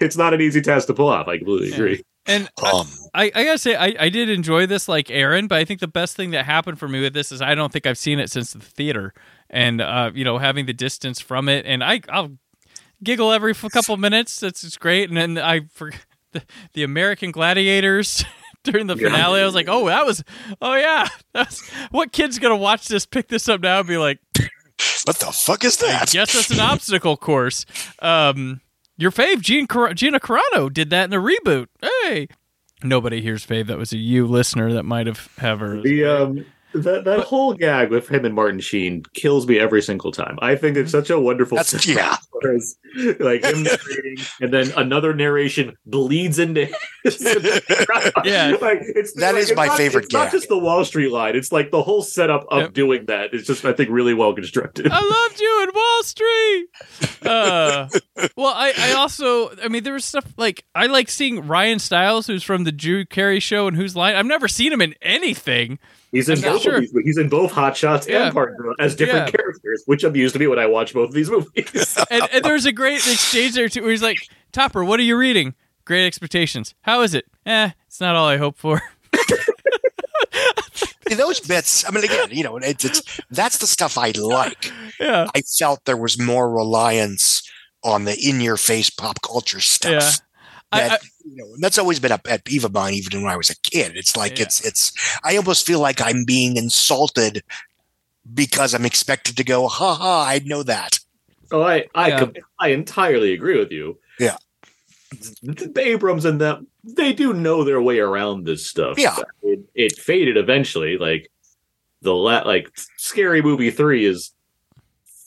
it's 0.00 0.16
not 0.16 0.34
an 0.34 0.40
easy 0.40 0.60
task 0.60 0.86
to 0.88 0.94
pull 0.94 1.08
off. 1.08 1.28
I 1.28 1.38
completely 1.38 1.68
Yeah. 1.70 1.74
agree. 1.74 2.02
and 2.26 2.48
I- 2.62 2.70
um 2.70 2.86
I, 3.14 3.24
I 3.34 3.44
gotta 3.44 3.58
say 3.58 3.74
I, 3.74 3.94
I 3.98 4.08
did 4.10 4.28
enjoy 4.30 4.66
this 4.66 4.86
like 4.88 5.10
Aaron, 5.10 5.46
but 5.48 5.58
I 5.58 5.64
think 5.64 5.80
the 5.80 5.88
best 5.88 6.14
thing 6.14 6.30
that 6.32 6.44
happened 6.44 6.78
for 6.78 6.86
me 6.88 7.00
with 7.00 7.14
this 7.14 7.32
is 7.32 7.40
I 7.42 7.54
don't 7.54 7.72
think 7.72 7.86
I've 7.86 7.98
seen 7.98 8.18
it 8.20 8.30
since 8.30 8.52
the 8.52 8.60
theater, 8.60 9.14
and 9.50 9.80
uh, 9.80 10.10
you 10.14 10.24
know 10.24 10.38
having 10.38 10.66
the 10.66 10.72
distance 10.74 11.20
from 11.20 11.48
it, 11.48 11.64
and 11.66 11.82
I 11.82 12.02
I'll 12.10 12.32
giggle 13.02 13.32
every 13.32 13.52
f- 13.52 13.64
couple 13.72 13.96
minutes. 13.96 14.40
That's 14.40 14.62
it's 14.62 14.76
great, 14.76 15.08
and 15.08 15.16
then 15.16 15.38
I 15.38 15.62
for 15.72 15.90
the, 16.32 16.42
the 16.74 16.82
American 16.82 17.30
Gladiators. 17.32 18.24
During 18.64 18.88
the 18.88 18.96
Yeah. 18.96 19.10
finale, 19.10 19.40
I 19.40 19.44
was 19.44 19.54
like, 19.54 19.68
"Oh, 19.68 19.86
that 19.86 20.04
was, 20.04 20.22
oh 20.60 20.74
yeah, 20.74 21.06
that's 21.32 21.66
what 21.90 22.10
kid's 22.12 22.38
gonna 22.40 22.56
watch 22.56 22.88
this, 22.88 23.06
pick 23.06 23.28
this 23.28 23.48
up 23.48 23.60
now, 23.60 23.78
and 23.78 23.88
be 23.88 23.96
like, 23.96 24.18
what 25.04 25.16
the 25.20 25.26
fuck 25.32 25.64
is 25.64 25.76
that? 25.78 26.12
Yes, 26.12 26.32
that's 26.34 26.50
an 26.50 26.58
obstacle 26.60 27.16
course. 27.16 27.64
Um, 28.00 28.60
your 28.96 29.12
fave, 29.12 29.40
Gina, 29.42 29.68
Car- 29.68 29.94
Gina 29.94 30.18
Carano, 30.18 30.72
did 30.72 30.90
that 30.90 31.04
in 31.04 31.10
the 31.10 31.16
reboot. 31.16 31.68
Hey, 32.02 32.28
nobody 32.82 33.22
hears 33.22 33.46
fave. 33.46 33.68
That 33.68 33.78
was 33.78 33.92
a 33.92 33.96
you 33.96 34.26
listener 34.26 34.72
that 34.72 34.82
might 34.84 35.06
have 35.06 35.28
have 35.38 35.60
her. 35.60 35.80
The 35.80 36.04
um 36.04 36.44
that 36.74 37.04
that 37.04 37.20
whole 37.20 37.54
gag 37.54 37.90
with 37.90 38.08
him 38.08 38.24
and 38.24 38.34
Martin 38.34 38.60
Sheen 38.60 39.02
kills 39.14 39.46
me 39.46 39.58
every 39.58 39.82
single 39.82 40.12
time. 40.12 40.38
I 40.42 40.54
think 40.56 40.76
it's 40.76 40.92
such 40.92 41.10
a 41.10 41.18
wonderful 41.18 41.56
That's- 41.56 41.86
yeah. 41.86 42.16
like 43.20 43.44
him 43.44 43.62
narrating 43.64 44.24
and 44.40 44.52
then 44.52 44.70
another 44.76 45.12
narration 45.12 45.74
bleeds 45.86 46.38
into 46.38 46.66
his 47.04 47.20
Yeah. 48.24 48.56
like 48.60 48.80
it's 48.82 49.12
That 49.14 49.34
like, 49.34 49.42
is 49.42 49.50
it's 49.50 49.56
my 49.56 49.66
not- 49.66 49.76
favorite 49.76 50.04
It's 50.04 50.12
not 50.12 50.30
just 50.30 50.48
the 50.48 50.58
Wall 50.58 50.84
Street 50.84 51.10
line; 51.10 51.34
it's 51.36 51.50
like 51.52 51.70
the 51.70 51.82
whole 51.82 52.02
setup 52.02 52.46
of 52.50 52.58
Yep. 52.62 52.72
doing 52.74 53.04
that. 53.06 53.32
It's 53.34 53.46
just 53.46 53.64
I 53.64 53.72
think 53.72 53.90
really 53.90 54.14
well 54.14 54.34
constructed. 54.34 54.88
I 54.90 55.00
loved 55.00 55.40
you 55.40 55.62
in 55.62 55.70
Wall 55.74 56.02
Street. 56.02 56.66
Uh, 57.22 57.88
well, 58.36 58.52
I, 58.54 58.72
I 58.78 58.92
also, 58.92 59.50
I 59.62 59.68
mean, 59.68 59.82
there 59.82 59.92
was 59.92 60.04
stuff 60.04 60.32
like 60.36 60.64
I 60.74 60.86
like 60.86 61.08
seeing 61.08 61.46
Ryan 61.46 61.78
Stiles, 61.78 62.26
who's 62.26 62.42
from 62.44 62.64
the 62.64 62.72
Drew 62.72 63.04
Carey 63.04 63.40
Show, 63.40 63.66
and 63.66 63.76
Whose 63.76 63.96
Line. 63.96 64.14
I've 64.14 64.26
never 64.26 64.48
seen 64.48 64.72
him 64.72 64.80
in 64.82 64.94
anything. 65.02 65.78
He's 66.12 66.28
in 66.28 66.40
both 66.40 66.62
sure. 66.62 66.76
of 66.76 66.80
these. 66.80 66.92
He's 67.04 67.18
in 67.18 67.28
both 67.28 67.52
Hot 67.52 67.76
Shots 67.76 68.06
Yeah. 68.08 68.24
and 68.26 68.32
Part 68.34 68.56
Deux 68.56 68.74
as 68.80 68.96
different 68.96 69.26
Yeah. 69.26 69.38
characters, 69.38 69.82
which 69.86 70.04
amused 70.04 70.38
me 70.38 70.46
when 70.46 70.58
I 70.58 70.66
watched 70.66 70.94
both 70.94 71.08
of 71.10 71.14
these 71.14 71.30
movies. 71.30 71.98
and, 72.10 72.22
and 72.32 72.44
there's 72.44 72.64
a 72.66 72.72
great 72.72 72.96
exchange 73.06 73.54
there 73.54 73.68
too, 73.68 73.82
where 73.82 73.90
he's 73.90 74.02
like, 74.02 74.18
"Topper, 74.52 74.84
what 74.84 74.98
are 75.00 75.02
you 75.04 75.16
reading? 75.16 75.54
Great 75.84 76.06
Expectations. 76.06 76.74
How 76.82 77.02
is 77.02 77.14
it? 77.14 77.26
Eh, 77.46 77.70
it's 77.86 78.00
not 78.00 78.16
all 78.16 78.26
I 78.26 78.36
hoped 78.38 78.58
for." 78.58 78.80
Those 81.16 81.40
bits, 81.40 81.86
I 81.88 81.90
mean, 81.90 82.04
again, 82.04 82.28
you 82.30 82.44
know, 82.44 82.58
it's, 82.58 82.84
it's 82.84 83.20
that's 83.30 83.58
the 83.58 83.66
stuff 83.66 83.96
I 83.96 84.10
like. 84.10 84.70
Yeah, 85.00 85.26
I 85.34 85.40
felt 85.58 85.84
there 85.86 85.96
was 85.96 86.18
more 86.18 86.50
reliance 86.54 87.42
on 87.82 88.04
the 88.04 88.14
in-your-face 88.22 88.90
pop 88.90 89.22
culture 89.22 89.60
stuff. 89.60 89.90
yeah. 89.90 90.10
I, 90.72 90.80
that 90.88 91.00
I, 91.02 91.06
you 91.24 91.36
know, 91.36 91.54
and 91.54 91.62
that's 91.62 91.78
always 91.78 91.98
been 91.98 92.12
a 92.12 92.18
pet 92.18 92.44
peeve 92.44 92.64
of 92.64 92.72
mine, 92.74 92.94
even 92.94 93.22
when 93.22 93.32
I 93.32 93.36
was 93.36 93.48
a 93.50 93.56
kid. 93.62 93.96
It's 93.96 94.16
like 94.16 94.38
Yeah. 94.38 94.44
it's 94.44 94.64
it's. 94.66 94.92
I 95.24 95.36
almost 95.36 95.66
feel 95.66 95.80
like 95.80 96.00
I'm 96.00 96.24
being 96.24 96.56
insulted 96.56 97.42
because 98.34 98.74
I'm 98.74 98.84
expected 98.84 99.36
to 99.38 99.44
go, 99.44 99.66
"Ha 99.68 99.94
ha, 99.94 100.24
I 100.26 100.40
know 100.44 100.62
that." 100.64 100.98
Oh, 101.50 101.62
I 101.62 101.86
I, 101.94 102.08
Yeah. 102.08 102.18
com- 102.18 102.32
I 102.58 102.68
entirely 102.68 103.32
agree 103.32 103.58
with 103.58 103.72
you. 103.72 103.98
Yeah. 104.20 104.36
The 105.42 105.72
Abrahams 105.80 106.26
and 106.26 106.38
them, 106.38 106.66
they 106.84 107.14
do 107.14 107.32
know 107.32 107.64
their 107.64 107.80
way 107.80 107.98
around 107.98 108.44
this 108.44 108.66
stuff. 108.66 108.98
Yeah. 108.98 109.16
it, 109.42 109.60
it 109.74 109.96
faded 109.96 110.36
eventually. 110.36 110.98
Like 110.98 111.30
the 112.02 112.14
la- 112.14 112.42
like 112.46 112.70
Scary 112.98 113.40
Movie 113.40 113.70
three 113.70 114.04
is 114.04 114.32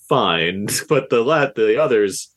fine, 0.07 0.67
but 0.89 1.09
the 1.09 1.21
la- 1.21 1.51
the 1.55 1.81
others, 1.81 2.27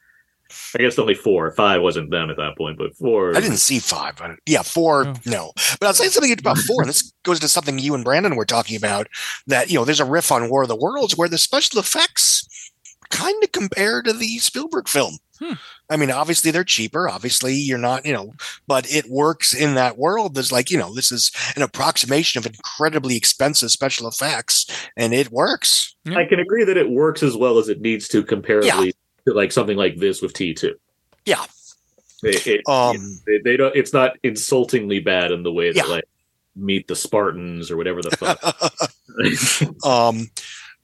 I 0.78 0.82
guess 0.82 0.98
only 0.98 1.14
four, 1.14 1.50
five 1.52 1.80
wasn't 1.82 2.10
them 2.10 2.30
at 2.30 2.36
that 2.36 2.56
point, 2.56 2.78
but 2.78 2.94
four. 2.96 3.36
I 3.36 3.40
didn't 3.40 3.56
see 3.58 3.78
five, 3.78 4.16
but 4.16 4.32
yeah, 4.46 4.62
four, 4.62 5.06
Oh. 5.08 5.14
no. 5.26 5.52
But 5.80 5.86
I'll 5.86 5.94
say 5.94 6.08
something 6.08 6.32
about 6.32 6.58
four, 6.58 6.82
and 6.82 6.88
this 6.88 7.12
goes 7.24 7.40
to 7.40 7.48
something 7.48 7.78
you 7.78 7.94
and 7.94 8.04
Brandon 8.04 8.36
were 8.36 8.44
talking 8.44 8.76
about. 8.76 9.08
That 9.46 9.70
you 9.70 9.78
know, 9.78 9.84
there's 9.84 10.00
a 10.00 10.04
riff 10.04 10.30
on 10.30 10.48
War 10.50 10.62
of 10.62 10.68
the 10.68 10.76
Worlds 10.76 11.16
where 11.16 11.28
the 11.28 11.38
special 11.38 11.80
effects 11.80 12.46
kind 13.10 13.42
of 13.42 13.52
compare 13.52 14.02
to 14.02 14.12
the 14.12 14.38
Spielberg 14.38 14.88
film. 14.88 15.18
Hmm. 15.40 15.54
I 15.90 15.96
mean, 15.96 16.10
obviously 16.12 16.50
they're 16.52 16.64
cheaper. 16.64 17.08
Obviously, 17.08 17.54
you're 17.54 17.76
not, 17.76 18.06
you 18.06 18.12
know, 18.12 18.32
but 18.68 18.88
it 18.90 19.10
works 19.10 19.52
in 19.52 19.74
that 19.74 19.98
world. 19.98 20.34
There's 20.34 20.52
like, 20.52 20.70
you 20.70 20.78
know, 20.78 20.94
this 20.94 21.10
is 21.12 21.32
an 21.56 21.62
approximation 21.62 22.38
of 22.38 22.46
incredibly 22.46 23.16
expensive 23.16 23.70
special 23.72 24.06
effects, 24.08 24.66
and 24.96 25.12
it 25.12 25.30
works. 25.32 25.94
I 26.06 26.24
can 26.24 26.38
agree 26.38 26.64
that 26.64 26.76
it 26.76 26.88
works 26.90 27.22
as 27.22 27.36
well 27.36 27.58
as 27.58 27.68
it 27.68 27.80
needs 27.80 28.06
to 28.08 28.22
comparably 28.22 28.92
to 28.92 28.92
like 29.26 29.52
something 29.52 29.76
like 29.76 29.96
this 29.96 30.20
with 30.22 30.32
T 30.34 30.54
two. 30.54 30.74
Yeah. 31.24 31.44
It, 32.22 32.46
it, 32.46 32.60
Um, 32.68 33.20
they, 33.26 33.38
they 33.44 33.56
don't. 33.56 33.74
It's 33.76 33.92
not 33.92 34.16
insultingly 34.22 35.00
bad 35.00 35.30
in 35.32 35.42
the 35.42 35.52
way 35.52 35.68
that 35.72 35.76
Yeah. 35.76 35.84
like 35.92 36.04
meet 36.56 36.86
the 36.88 36.96
Spartans 36.96 37.70
or 37.70 37.76
whatever 37.76 38.00
the 38.00 38.10
fuck. 38.16 38.40
um 39.86 40.28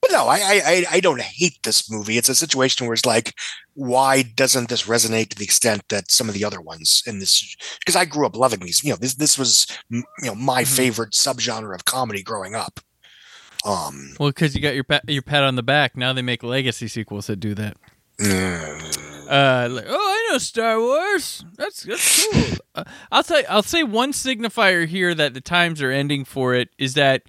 but 0.03 0.11
no 0.13 0.27
I, 0.27 0.37
I 0.39 0.61
I- 0.67 0.85
i 0.93 1.01
don't 1.01 1.21
hate 1.21 1.59
this 1.63 1.91
movie 1.91 2.17
it's 2.19 2.29
a 2.29 2.35
situation 2.35 2.87
where 2.87 2.95
it's 2.95 3.05
like 3.07 3.35
why 3.75 4.23
doesn't 4.23 4.69
this 4.69 4.85
resonate 4.85 5.29
to 5.31 5.37
the 5.37 5.45
extent 5.45 5.83
that 5.89 6.11
some 6.11 6.29
of 6.29 6.35
the 6.35 6.45
other 6.45 6.61
ones 6.61 7.03
in 7.07 7.19
this 7.19 7.55
because 7.81 7.97
i 7.97 8.05
grew 8.05 8.27
up 8.27 8.37
loving 8.37 8.61
these 8.61 8.83
you 8.85 8.91
know 8.91 8.97
this 8.97 9.15
this 9.15 9.39
was 9.39 9.67
you 9.91 10.03
know 10.25 10.35
my 10.35 10.63
Mhm. 10.65 10.77
favorite 10.77 11.13
subgenre 11.13 11.75
of 11.75 11.85
comedy 11.85 12.23
growing 12.23 12.55
up 12.55 12.81
um 13.65 14.15
well, 14.19 14.31
because 14.31 14.55
you 14.55 14.61
got 14.63 14.75
your 14.75 14.85
pat, 14.85 15.03
your 15.07 15.23
pat 15.23 15.43
on 15.45 15.55
the 15.55 15.63
back. 15.63 15.95
Now 15.97 16.13
they 16.15 16.23
make 16.23 16.43
legacy 16.43 16.89
sequels 16.89 17.27
that 17.27 17.37
do 17.41 17.55
that. 17.57 17.77
Uh, 18.23 19.69
like, 19.71 19.85
oh, 19.89 19.95
I 20.29 20.29
know 20.33 20.39
Star 20.39 20.79
Wars. 20.81 21.45
That's 21.57 21.83
that's 21.85 22.27
cool. 22.27 22.59
uh, 22.75 22.85
I'll 23.13 23.23
say 23.23 23.45
I'll 23.47 23.63
say 23.63 23.83
one 23.83 24.13
signifier 24.13 24.87
here 24.87 25.15
that 25.15 25.35
the 25.35 25.41
times 25.41 25.81
are 25.83 25.91
ending 25.91 26.25
for 26.25 26.55
it 26.55 26.69
is 26.79 26.95
that 26.95 27.23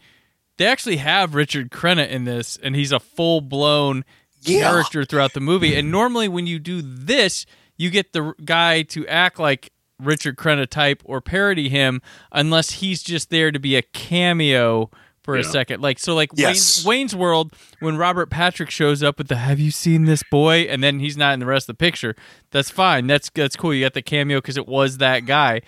they 0.57 0.65
actually 0.65 0.97
have 0.97 1.35
Richard 1.35 1.69
Crenna 1.71 2.07
in 2.09 2.25
this, 2.25 2.57
and 2.61 2.75
he's 2.75 2.91
a 2.91 2.99
full 2.99 3.41
blown 3.41 4.03
Yeah. 4.41 4.61
character 4.69 5.05
throughout 5.05 5.33
the 5.33 5.39
movie. 5.39 5.75
And 5.75 5.91
normally, 5.91 6.27
when 6.27 6.47
you 6.47 6.59
do 6.59 6.81
this, 6.81 7.45
you 7.77 7.89
get 7.89 8.13
the 8.13 8.33
guy 8.43 8.81
to 8.83 9.07
act 9.07 9.39
like 9.39 9.71
Richard 9.99 10.37
Crenna 10.37 10.67
type 10.67 11.01
or 11.05 11.21
parody 11.21 11.69
him, 11.69 12.01
unless 12.31 12.71
he's 12.71 13.03
just 13.03 13.29
there 13.29 13.51
to 13.51 13.59
be 13.59 13.75
a 13.75 13.81
cameo 13.83 14.89
for 15.23 15.35
a 15.35 15.43
second. 15.43 15.81
Like 15.81 15.99
so, 15.99 16.15
like 16.15 16.29
Yes. 16.33 16.83
Wayne's, 16.83 16.85
Wayne's 16.85 17.15
World, 17.15 17.53
when 17.79 17.97
Robert 17.97 18.29
Patrick 18.29 18.69
shows 18.69 19.03
up 19.03 19.17
with 19.17 19.27
the 19.27 19.37
"Have 19.37 19.59
you 19.59 19.71
seen 19.71 20.05
this 20.05 20.23
boy?" 20.31 20.61
and 20.61 20.83
then 20.83 20.99
he's 20.99 21.17
not 21.17 21.33
in 21.33 21.39
the 21.39 21.45
rest 21.45 21.69
of 21.69 21.77
the 21.77 21.79
picture. 21.79 22.15
That's 22.51 22.69
fine. 22.69 23.07
That's 23.07 23.29
that's 23.29 23.55
cool. 23.55 23.73
You 23.73 23.85
got 23.85 23.93
the 23.93 24.01
cameo 24.01 24.39
because 24.39 24.57
it 24.57 24.67
was 24.67 24.97
that 24.97 25.25
guy. 25.25 25.61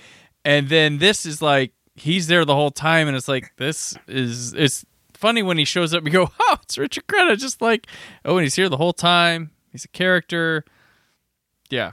And 0.45 0.69
then 0.69 0.97
this 0.97 1.25
is 1.25 1.41
like 1.41 1.73
he's 1.95 2.27
there 2.27 2.45
the 2.45 2.55
whole 2.55 2.71
time, 2.71 3.07
and 3.07 3.15
it's 3.15 3.27
like 3.27 3.53
this 3.57 3.95
is 4.07 4.53
it's 4.53 4.85
funny 5.13 5.43
when 5.43 5.57
he 5.57 5.65
shows 5.65 5.93
up. 5.93 6.03
You 6.05 6.11
go, 6.11 6.31
oh, 6.39 6.57
it's 6.63 6.77
Richard 6.77 7.07
Crenna, 7.07 7.37
just 7.37 7.61
like 7.61 7.87
oh, 8.25 8.37
and 8.37 8.43
he's 8.43 8.55
here 8.55 8.69
the 8.69 8.77
whole 8.77 8.93
time. 8.93 9.51
He's 9.71 9.85
a 9.85 9.89
character. 9.89 10.65
Yeah. 11.69 11.91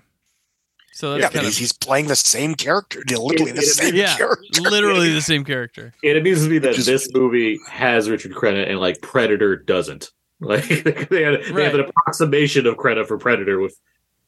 So 1.00 1.12
that's 1.12 1.22
yeah, 1.22 1.28
kind 1.28 1.32
but 1.34 1.40
of 1.40 1.44
he's, 1.46 1.56
he's 1.58 1.72
playing 1.72 2.08
the 2.08 2.16
same 2.16 2.54
character, 2.54 3.00
literally 3.08 3.52
the 3.52 3.58
It- 3.58 3.64
it- 3.64 3.66
same 3.68 3.94
yeah, 3.94 4.16
character. 4.18 4.60
literally 4.60 5.12
the 5.14 5.22
same 5.22 5.44
character. 5.44 5.94
And 6.04 6.16
it 6.18 6.22
means 6.22 6.44
to 6.44 6.50
me 6.50 6.58
that 6.58 6.68
Which 6.68 6.78
is- 6.80 6.86
this 6.86 7.08
movie 7.14 7.58
has 7.70 8.10
Richard 8.10 8.32
Crenna 8.32 8.68
and 8.68 8.78
like 8.78 9.00
Predator 9.00 9.56
doesn't. 9.56 10.10
Like 10.42 10.66
they, 10.68 10.92
had, 11.22 11.42
they 11.44 11.52
Right. 11.52 11.64
have 11.64 11.74
an 11.74 11.80
approximation 11.80 12.66
of 12.66 12.76
Crenna 12.76 13.06
for 13.06 13.18
Predator 13.18 13.60
with 13.60 13.78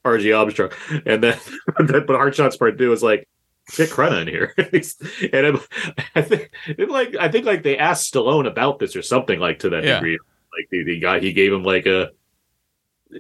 R.G. 0.05 0.31
Armstrong, 0.33 0.71
and 1.07 1.23
then 1.23 1.39
but 1.79 2.09
Hot 2.11 2.35
Shots 2.35 2.57
Part 2.59 2.77
Two 2.77 2.93
is 2.93 3.03
like 3.03 3.27
get 3.77 3.89
Crenna 3.89 4.21
in 4.23 4.29
here. 4.29 4.53
and 4.59 4.67
it, 5.47 5.61
I 6.15 6.21
think 6.21 6.51
it 6.67 6.91
like 6.91 7.17
I 7.19 7.31
think 7.31 7.47
like 7.47 7.63
they 7.63 7.79
asked 7.79 8.13
Stallone 8.13 8.47
about 8.47 8.79
this 8.79 8.95
or 8.95 9.01
something 9.01 9.39
like 9.41 9.61
to 9.61 9.71
that 9.71 9.85
Yeah. 9.85 9.95
degree. 10.01 10.19
Like 10.59 10.69
the, 10.71 10.85
the 10.85 10.99
guy 11.01 11.21
he 11.21 11.33
gave 11.33 11.51
him 11.51 11.63
like 11.65 11.87
a 11.87 12.11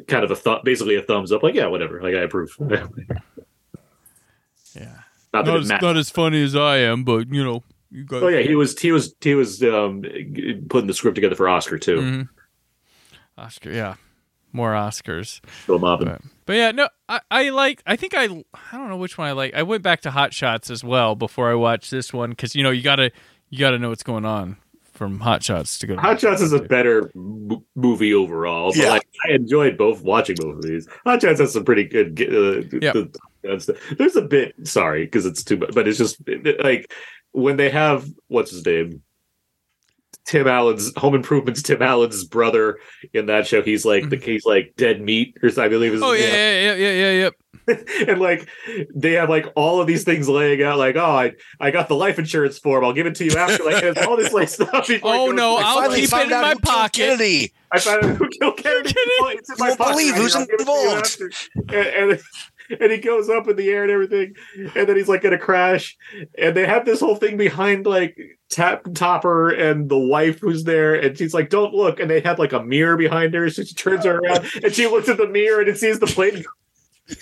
kind 0.07 0.25
of 0.25 0.31
a 0.31 0.37
th- 0.37 0.63
basically 0.65 0.97
a 0.97 1.03
thumbs 1.03 1.33
up. 1.33 1.43
Like 1.43 1.55
yeah, 1.55 1.69
whatever. 1.69 2.03
Like 2.03 2.15
I 2.15 2.21
approve. 2.25 2.55
Yeah. 4.75 4.99
Not 5.33 5.47
Not 5.47 5.61
as, 5.61 5.69
not 5.69 5.97
as 5.97 6.11
funny 6.11 6.43
as 6.43 6.55
I 6.55 6.79
am, 6.79 7.05
but 7.05 7.33
you 7.33 7.43
know, 7.43 7.63
you 7.91 8.05
guys. 8.05 8.23
Oh 8.23 8.29
yeah, 8.29 8.41
he 8.41 8.55
was 8.55 8.79
he 8.79 8.93
was 8.93 9.15
he 9.21 9.35
was 9.35 9.63
um, 9.63 10.03
putting 10.69 10.87
the 10.87 10.95
script 10.95 11.15
together 11.15 11.35
for 11.35 11.49
Oscar 11.49 11.79
too. 11.79 11.97
Mhm. 11.97 12.29
Oscar, 13.39 13.71
yeah, 13.71 13.95
more 14.53 14.73
Oscars. 14.73 15.41
Bill 15.67 15.79
Mobbin. 15.79 16.09
But, 16.09 16.21
but 16.45 16.57
yeah, 16.57 16.71
no, 16.73 16.89
I, 17.09 17.21
I 17.31 17.49
like. 17.49 17.83
I 17.87 17.97
think 17.97 18.15
I. 18.15 18.25
I 18.25 18.77
don't 18.77 18.91
know 18.91 18.99
which 18.99 19.17
one 19.17 19.27
I 19.29 19.33
like. 19.33 19.55
I 19.55 19.63
went 19.63 19.83
back 19.83 20.03
to 20.03 20.11
Hot 20.11 20.35
Shots 20.35 20.71
as 20.71 20.85
well 20.85 21.15
before 21.15 21.51
I 21.51 21.55
watched 21.55 21.91
this 21.91 22.13
one 22.13 22.31
because 22.31 22.55
you 22.55 22.63
know 22.63 22.71
you 22.71 22.83
gotta 22.83 23.11
you 23.49 23.59
gotta 23.59 23.79
know 23.79 23.89
what's 23.89 24.03
going 24.03 24.27
on 24.27 24.59
from 24.93 25.21
Hot 25.21 25.43
Shots 25.43 25.79
to 25.79 25.87
go. 25.87 25.97
Hot 25.97 26.21
Shots 26.21 26.41
is 26.41 26.53
a 26.53 26.61
better 26.63 27.11
m- 27.15 27.65
movie 27.75 28.15
overall. 28.15 28.71
But 28.71 28.77
Yeah. 28.77 28.91
like, 28.91 29.09
I 29.29 29.33
enjoyed 29.33 29.77
both 29.77 30.03
watching 30.03 30.37
both 30.39 30.57
of 30.57 30.63
these. 30.63 30.87
Hot 31.05 31.21
Shots 31.23 31.41
has 31.41 31.53
some 31.53 31.65
pretty 31.65 31.85
good. 31.85 32.21
Uh, 32.21 32.79
Yep. 32.81 32.95
the- 32.95 33.11
the- 33.43 33.77
there's 33.99 34.17
a 34.17 34.23
bit. 34.23 34.55
Sorry, 34.65 35.05
because 35.05 35.27
it's 35.27 35.43
too 35.43 35.57
much, 35.57 35.71
but 35.75 35.89
it's 35.89 35.99
just 35.99 36.17
like 36.63 36.93
when 37.33 37.57
they 37.57 37.71
have 37.71 38.07
what's 38.29 38.51
his 38.51 38.65
name. 38.65 39.03
Tim 40.25 40.47
Allen's 40.47 40.93
Home 40.97 41.15
Improvement's 41.15 41.63
Tim 41.63 41.83
Allen's 41.83 42.25
brother 42.25 42.79
in 43.13 43.27
that 43.27 43.47
show. 43.47 43.63
He's 43.63 43.85
like 43.85 44.09
the 44.09 44.17
mm-hmm. 44.17 44.31
he's 44.31 44.45
like 44.45 44.75
dead 44.77 45.01
meat, 45.01 45.37
or 45.43 45.49
I 45.61 45.69
believe 45.69 45.95
is 45.95 46.03
Oh 46.03 46.13
yeah, 46.13 46.27
yeah, 46.27 46.61
yeah, 46.61 46.75
yeah, 46.75 46.93
yeah, 46.93 47.11
yeah. 47.11 47.31
and 48.09 48.21
like 48.21 48.49
they 48.95 49.13
have 49.13 49.29
like 49.29 49.47
all 49.55 49.81
of 49.81 49.87
these 49.87 50.03
things 50.03 50.29
laying 50.29 50.63
out 50.63 50.79
like 50.79 50.97
oh 50.97 51.05
i 51.17 51.33
i 51.61 51.71
got 51.71 51.87
the 51.87 51.95
life 51.95 52.19
insurance 52.19 52.59
form 52.59 52.85
i'll 52.85 52.93
give 52.93 53.07
it 53.07 53.15
to 53.15 53.25
you 53.25 53.37
after 53.37 53.63
like 53.63 53.83
it's 53.83 54.05
all 54.05 54.17
this 54.17 54.33
like 54.33 54.49
stuff 54.49 54.91
Oh 55.03 55.31
no, 55.31 55.59
to- 55.59 55.65
I'll 55.65 55.91
keep 55.91 56.13
it 56.13 56.23
in 56.25 56.31
my 56.31 56.55
pocket. 56.55 57.21
I 57.73 57.79
found 57.79 58.05
out 58.05 58.17
who 58.17 58.29
killed 58.29 58.57
kennedy 58.57 58.95
Oh, 59.21 59.29
it's 59.29 59.49
in 59.49 59.57
my 59.59 59.69
won't 59.69 59.79
pocket 59.79 59.93
believe 59.93 60.15
who's 60.15 60.35
here. 60.35 60.41
I'll 60.41 60.47
give 60.47 60.61
it 60.61 60.65
to 60.65 61.23
you 61.23 61.31
involved. 61.31 61.71
and, 61.73 62.11
and 62.11 62.21
and 62.81 62.91
he 62.93 62.99
goes 62.99 63.29
up 63.29 63.49
in 63.49 63.57
the 63.57 63.69
air 63.69 63.83
and 63.83 63.91
everything 63.93 64.35
and 64.75 64.89
then 64.89 64.97
he's 64.97 65.09
like 65.09 65.23
gonna 65.23 65.39
crash 65.39 65.97
and 66.39 66.57
they 66.57 66.67
have 66.67 66.85
this 66.85 67.01
whole 67.01 67.17
thing 67.17 67.37
behind 67.37 67.87
like 67.87 68.17
tap 68.51 68.83
topper 68.95 69.51
and 69.51 69.89
the 69.89 69.99
wife 69.99 70.39
who's 70.41 70.65
there 70.65 70.95
and 70.95 71.17
she's 71.17 71.33
like 71.35 71.49
don't 71.51 71.75
look 71.75 71.99
and 72.01 72.11
they 72.11 72.21
have 72.21 72.39
like 72.39 72.53
a 72.53 72.63
mirror 72.63 72.97
behind 72.97 73.33
her 73.35 73.49
so 73.51 73.63
she 73.65 73.75
turns 73.75 74.05
her 74.05 74.19
around 74.19 74.45
and 74.63 74.75
she 74.75 74.87
looks 74.87 75.09
at 75.09 75.17
the 75.17 75.27
mirror 75.29 75.61
and 75.61 75.69
it 75.69 75.79
sees 75.79 75.99
the 76.01 76.07
plane 76.07 76.45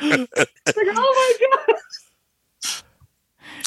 It's 0.00 0.76
like, 0.76 0.86
oh 0.94 1.36
my 1.40 1.66
god 1.66 1.76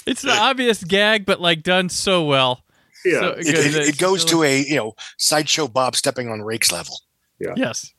It's 0.06 0.22
the 0.22 0.32
obvious 0.32 0.84
gag, 0.84 1.26
but 1.26 1.40
like 1.42 1.62
done 1.64 1.90
so 1.90 2.24
well. 2.26 2.64
Yeah. 3.06 3.20
So 3.20 3.28
It, 3.38 3.48
it- 3.48 3.88
it 3.90 3.98
goes 3.98 4.22
still- 4.22 4.40
to 4.40 4.44
a 4.46 4.62
you 4.64 4.76
know 4.76 4.94
sideshow 5.18 5.68
Bob 5.68 5.96
stepping 5.96 6.30
on 6.30 6.42
rakes 6.42 6.72
level. 6.72 6.96
Yeah. 7.40 7.54
Yes. 7.56 7.94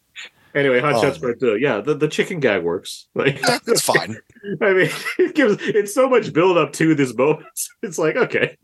Anyway, 0.55 0.81
hot 0.81 1.01
shots 1.01 1.17
Um, 1.17 1.23
part 1.23 1.41
two. 1.41 1.57
Yeah, 1.57 1.81
the, 1.81 1.95
the 1.95 2.09
chicken 2.09 2.41
gag 2.41 2.63
works. 2.63 3.07
Like 3.15 3.41
That's 3.41 3.81
fine. 3.85 4.17
I 4.61 4.73
mean, 4.73 4.91
it 5.19 5.35
gives 5.35 5.57
it's 5.61 5.95
so 5.95 6.09
much 6.09 6.33
build 6.33 6.59
up 6.59 6.73
to 6.75 6.95
this 6.95 7.15
moment. 7.15 7.47
It's 7.83 7.99
like 7.99 8.17
okay, 8.17 8.57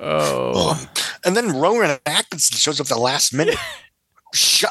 Oh, 0.00 0.70
Um, 0.70 0.88
and 1.24 1.36
then 1.36 1.56
Rowan 1.58 1.98
Atkinson 2.06 2.56
shows 2.56 2.80
up 2.80 2.86
the 2.86 2.96
last 2.98 3.32
minute. 3.34 3.56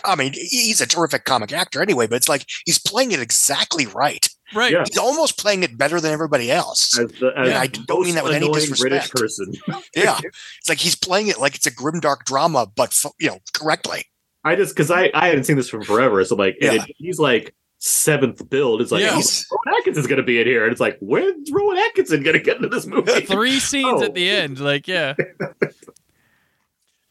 I 0.03 0.15
mean, 0.15 0.33
he's 0.33 0.81
a 0.81 0.87
terrific 0.87 1.23
comic 1.23 1.53
actor 1.53 1.81
anyway, 1.83 2.07
but 2.07 2.15
it's 2.15 2.27
like 2.27 2.45
he's 2.65 2.79
playing 2.79 3.11
it 3.11 3.19
exactly 3.19 3.85
right. 3.85 4.27
right. 4.55 4.71
Yeah. 4.71 4.83
He's 4.87 4.97
almost 4.97 5.37
playing 5.37 5.61
it 5.61 5.77
better 5.77 6.01
than 6.01 6.11
everybody 6.11 6.51
else. 6.51 6.97
as 6.97 7.11
the 7.11 7.31
as 7.37 7.53
I 7.53 7.67
don't 7.67 8.03
mean 8.03 8.15
that 8.15 8.23
with 8.23 8.33
any 8.33 8.51
disrespect. 8.51 9.11
British 9.11 9.11
person. 9.11 9.53
Yeah, 9.95 10.19
it's 10.59 10.67
like 10.67 10.79
he's 10.79 10.95
playing 10.95 11.27
it 11.27 11.39
like 11.39 11.55
it's 11.55 11.67
a 11.67 11.71
grimdark 11.71 12.23
drama, 12.25 12.71
but 12.75 12.97
you 13.19 13.27
know 13.29 13.39
correctly. 13.53 14.05
I 14.43 14.55
just 14.55 14.75
because 14.75 14.89
I 14.91 15.11
I 15.13 15.27
hadn't 15.27 15.43
seen 15.45 15.55
this 15.57 15.69
from 15.69 15.83
forever, 15.83 16.23
so 16.25 16.35
like 16.35 16.57
Yeah. 16.61 16.73
it, 16.73 16.95
he's 16.97 17.19
like 17.19 17.53
seventh 17.77 18.47
build. 18.49 18.81
It's 18.81 18.91
like 18.91 19.03
oh, 19.05 19.21
Rowan 19.65 19.79
Atkinson's 19.79 20.07
gonna 20.07 20.23
be 20.23 20.39
in 20.41 20.47
here, 20.47 20.63
and 20.63 20.71
it's 20.71 20.81
like 20.81 20.97
when's 20.99 21.51
Rowan 21.51 21.77
Atkinson 21.77 22.23
gonna 22.23 22.39
get 22.39 22.57
into 22.57 22.69
this 22.69 22.85
movie? 22.87 23.21
Three 23.21 23.59
scenes 23.59 24.01
Oh. 24.01 24.05
at 24.05 24.13
the 24.13 24.29
end. 24.29 24.59
Like, 24.59 24.87
yeah. 24.87 25.15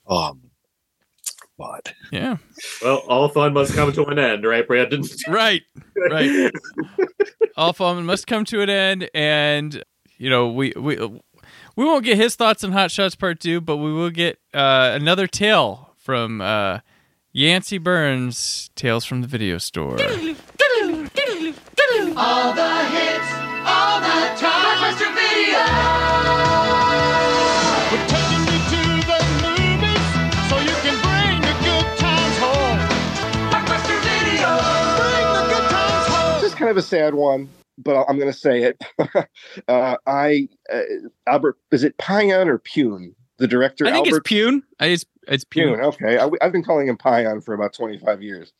Um, 0.08 0.40
but 1.56 1.92
Yeah. 2.10 2.38
well, 2.82 2.96
all 3.08 3.28
fun 3.28 3.52
must 3.52 3.74
come 3.74 3.92
to 3.92 4.04
an 4.06 4.18
end, 4.18 4.44
right, 4.44 4.66
Brandon? 4.66 5.04
Right. 5.28 5.62
Right. 6.10 6.50
All 7.56 7.72
fun 7.74 8.06
must 8.06 8.26
come 8.26 8.44
to 8.46 8.62
an 8.62 8.70
end, 8.70 9.10
and 9.12 9.84
you 10.16 10.30
know 10.30 10.50
we 10.50 10.72
we 10.76 10.96
we 10.96 11.84
won't 11.84 12.04
get 12.04 12.16
his 12.16 12.34
thoughts 12.36 12.64
on 12.64 12.72
Hot 12.72 12.90
Shots 12.90 13.14
Part 13.14 13.38
Two, 13.40 13.60
but 13.60 13.76
we 13.76 13.92
will 13.92 14.08
get 14.10 14.38
uh, 14.54 14.92
another 14.94 15.26
tale 15.26 15.94
from 15.98 16.40
uh, 16.40 16.78
Yancy 17.32 17.78
Berns, 17.78 18.70
Tales 18.74 19.04
from 19.04 19.20
the 19.20 19.28
Video 19.28 19.56
Store. 19.58 19.92
All 19.92 19.96
the 22.52 22.84
hits, 22.90 23.32
all 23.64 24.00
the 24.00 24.34
time. 24.34 24.66
Blockbuster 24.66 25.14
Video. 25.14 25.62
We're 27.86 28.06
taking 28.08 28.42
you 28.50 28.58
to 28.66 28.82
the 29.06 29.22
movies 29.46 30.10
so 30.50 30.58
you 30.58 30.74
can 30.82 30.98
bring 31.06 31.38
the 31.40 31.54
good 31.62 31.86
times 31.98 32.36
home. 32.38 32.78
Blockbuster 33.48 33.98
Video. 34.02 34.50
Bring 34.98 35.26
the 35.32 35.44
good 35.54 35.66
times 35.70 36.06
home. 36.08 36.34
This 36.42 36.50
is 36.50 36.54
kind 36.58 36.70
of 36.72 36.78
a 36.78 36.82
sad 36.82 37.14
one, 37.14 37.48
but 37.78 38.06
I'm 38.08 38.18
going 38.18 38.32
to 38.32 38.36
say 38.36 38.64
it. 38.64 38.82
uh, 39.68 39.96
I 40.04 40.48
uh, 40.72 40.80
Albert 41.28 41.58
is 41.70 41.84
it 41.84 41.96
Pion 41.96 42.48
or 42.48 42.58
Pyun? 42.58 43.14
The 43.40 43.48
director 43.48 43.86
I 43.86 43.92
think 43.92 44.06
Albert 44.06 44.26
it's 44.26 44.30
Pyun. 44.30 44.62
It's 44.80 45.04
it's 45.26 45.44
Pyun. 45.44 45.78
Pyun. 45.78 45.84
Okay, 45.84 46.18
I, 46.18 46.28
have 46.42 46.52
been 46.52 46.62
calling 46.62 46.88
him 46.88 46.98
Pion 46.98 47.40
for 47.40 47.54
about 47.54 47.72
25 47.72 48.22
years 48.22 48.52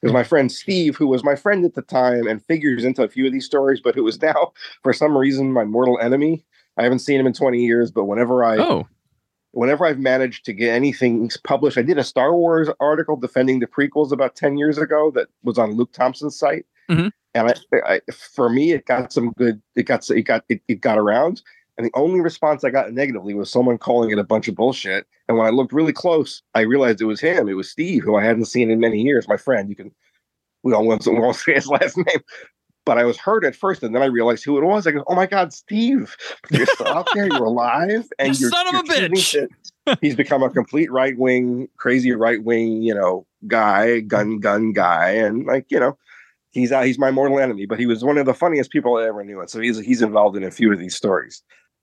because 0.00 0.12
my 0.12 0.22
friend 0.22 0.52
Steve, 0.52 0.94
who 0.94 1.06
was 1.06 1.24
my 1.24 1.34
friend 1.34 1.64
at 1.64 1.74
the 1.74 1.80
time 1.80 2.26
and 2.26 2.44
figures 2.44 2.84
into 2.84 3.02
a 3.02 3.08
few 3.08 3.26
of 3.26 3.32
these 3.32 3.46
stories, 3.46 3.80
but 3.82 3.94
who 3.94 4.06
is 4.06 4.20
now 4.20 4.52
for 4.82 4.92
some 4.92 5.16
reason 5.16 5.54
my 5.54 5.64
mortal 5.64 5.98
enemy. 6.00 6.44
I 6.76 6.82
haven't 6.82 6.98
seen 6.98 7.18
him 7.18 7.26
in 7.26 7.32
20 7.32 7.64
years, 7.64 7.90
but 7.90 8.04
whenever 8.04 8.44
I 8.44 8.58
Oh, 8.58 8.86
whenever 9.52 9.86
I've 9.86 9.98
managed 9.98 10.44
to 10.44 10.52
get 10.52 10.74
anything 10.74 11.30
published, 11.44 11.78
I 11.78 11.82
did 11.82 11.96
a 11.96 12.04
Star 12.04 12.36
Wars 12.36 12.68
article 12.78 13.16
defending 13.16 13.60
the 13.60 13.66
prequels 13.66 14.12
about 14.12 14.36
10 14.36 14.58
years 14.58 14.76
ago 14.76 15.10
that 15.12 15.28
was 15.44 15.56
on 15.56 15.72
Luke 15.72 15.92
Thompson's 15.92 16.38
site. 16.38 16.66
Mhm. 16.90 17.10
And 17.32 17.48
I, 17.48 17.54
I, 17.86 18.00
for 18.12 18.50
me, 18.50 18.72
it 18.72 18.84
got 18.84 19.14
some 19.14 19.32
good, 19.32 19.62
it 19.74 19.84
got, 19.84 20.08
it 20.10 20.22
got, 20.22 20.44
it, 20.50 20.60
it 20.68 20.82
got 20.82 20.98
around. 20.98 21.40
And 21.78 21.86
the 21.86 21.90
only 21.94 22.20
response 22.20 22.64
I 22.64 22.70
got 22.70 22.92
negatively 22.92 23.34
was 23.34 23.50
someone 23.50 23.76
calling 23.78 24.10
it 24.10 24.18
a 24.18 24.24
bunch 24.24 24.48
of 24.48 24.54
bullshit. 24.54 25.06
And 25.28 25.36
when 25.36 25.46
I 25.46 25.50
looked 25.50 25.72
really 25.72 25.92
close, 25.92 26.42
I 26.54 26.60
realized 26.60 27.00
it 27.02 27.04
was 27.06 27.20
him. 27.20 27.48
It 27.48 27.54
was 27.54 27.70
Steve, 27.70 28.02
who 28.02 28.16
I 28.16 28.24
hadn't 28.24 28.46
seen 28.46 28.70
in 28.70 28.80
many 28.80 29.02
years. 29.02 29.28
My 29.28 29.36
friend, 29.36 29.68
you 29.68 29.76
can, 29.76 29.92
we 30.62 30.72
all 30.72 30.86
won't, 30.86 31.06
we 31.06 31.18
won't 31.18 31.36
say 31.36 31.54
his 31.54 31.66
last 31.68 31.96
name. 31.98 32.20
But 32.86 32.98
I 32.98 33.04
was 33.04 33.18
hurt 33.18 33.44
at 33.44 33.56
first, 33.56 33.82
and 33.82 33.94
then 33.94 34.02
I 34.02 34.06
realized 34.06 34.44
who 34.44 34.56
it 34.58 34.64
was. 34.64 34.86
I 34.86 34.92
go, 34.92 35.02
"Oh 35.08 35.16
my 35.16 35.26
God, 35.26 35.52
Steve! 35.52 36.16
You're 36.52 36.66
still 36.66 36.86
out 36.86 37.08
there. 37.14 37.26
You're 37.26 37.42
alive, 37.42 38.08
and 38.20 38.28
You 38.38 38.42
you're 38.42 38.50
son 38.50 38.68
of 38.68 38.74
a 38.88 39.00
you're 39.00 39.08
bitch." 39.08 39.32
to- 39.32 39.98
he's 40.00 40.14
become 40.14 40.44
a 40.44 40.50
complete 40.50 40.90
right 40.92 41.18
wing, 41.18 41.68
crazy 41.78 42.12
right 42.12 42.42
wing, 42.44 42.82
you 42.82 42.94
know, 42.94 43.26
guy, 43.48 43.98
gun 43.98 44.38
gun 44.38 44.72
guy, 44.72 45.10
and 45.10 45.44
like 45.46 45.66
you 45.68 45.80
know, 45.80 45.98
he's 46.52 46.70
uh, 46.70 46.82
he's 46.82 46.96
my 46.96 47.10
mortal 47.10 47.40
enemy. 47.40 47.66
But 47.66 47.80
he 47.80 47.86
was 47.86 48.04
one 48.04 48.18
of 48.18 48.26
the 48.26 48.34
funniest 48.34 48.70
people 48.70 48.96
I 48.98 49.08
ever 49.08 49.24
knew, 49.24 49.40
and 49.40 49.50
so 49.50 49.58
he's 49.60 49.80
he's 49.80 50.00
involved 50.00 50.36
in 50.36 50.44
a 50.44 50.52
few 50.52 50.72
of 50.72 50.78
these 50.78 50.94
stories. 50.94 51.42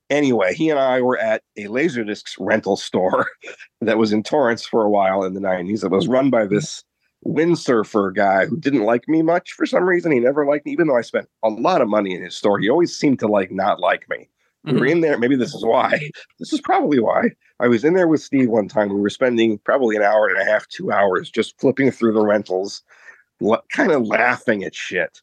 Anyway, 0.09 0.53
he 0.53 0.69
and 0.69 0.79
I 0.79 1.01
were 1.01 1.17
at 1.17 1.43
a 1.57 1.65
Laserdiscs 1.65 2.35
rental 2.39 2.75
store 2.75 3.27
that 3.81 3.97
was 3.97 4.13
in 4.13 4.23
Torrance 4.23 4.65
for 4.65 4.83
a 4.83 4.89
while 4.89 5.23
in 5.23 5.33
the 5.33 5.39
90s. 5.39 5.83
It 5.83 5.91
was 5.91 6.07
run 6.07 6.29
by 6.29 6.45
this 6.45 6.83
windsurfer 7.25 8.13
guy 8.13 8.45
who 8.45 8.57
didn't 8.57 8.83
like 8.83 9.07
me 9.07 9.21
much 9.21 9.53
for 9.53 9.65
some 9.65 9.85
reason. 9.85 10.11
He 10.11 10.19
never 10.19 10.45
liked 10.45 10.65
me, 10.65 10.73
even 10.73 10.87
though 10.87 10.97
I 10.97 11.01
spent 11.01 11.29
a 11.43 11.49
lot 11.49 11.81
of 11.81 11.87
money 11.87 12.13
in 12.13 12.23
his 12.23 12.35
store. 12.35 12.59
He 12.59 12.69
always 12.69 12.97
seemed 12.97 13.19
to 13.19 13.27
like 13.27 13.51
not 13.51 13.79
like 13.79 14.07
me. 14.09 14.29
We 14.65 14.73
were 14.73 14.79
mm-hmm. 14.79 14.87
in 14.87 15.01
there. 15.01 15.17
Maybe 15.17 15.35
this 15.35 15.53
is 15.53 15.65
why. 15.65 16.09
This 16.39 16.53
is 16.53 16.61
probably 16.61 16.99
why. 16.99 17.29
I 17.59 17.67
was 17.67 17.85
in 17.85 17.93
there 17.93 18.07
with 18.07 18.21
Steve 18.21 18.49
one 18.49 18.67
time. 18.67 18.89
We 18.89 18.99
were 18.99 19.09
spending 19.09 19.59
probably 19.59 19.95
an 19.95 20.01
hour 20.01 20.27
and 20.27 20.41
a 20.41 20.43
half, 20.43 20.67
two 20.67 20.91
hours 20.91 21.29
just 21.29 21.59
flipping 21.59 21.89
through 21.91 22.13
the 22.13 22.25
rentals, 22.25 22.81
kind 23.71 23.91
of 23.91 24.07
laughing 24.07 24.63
at 24.63 24.75
shit 24.75 25.21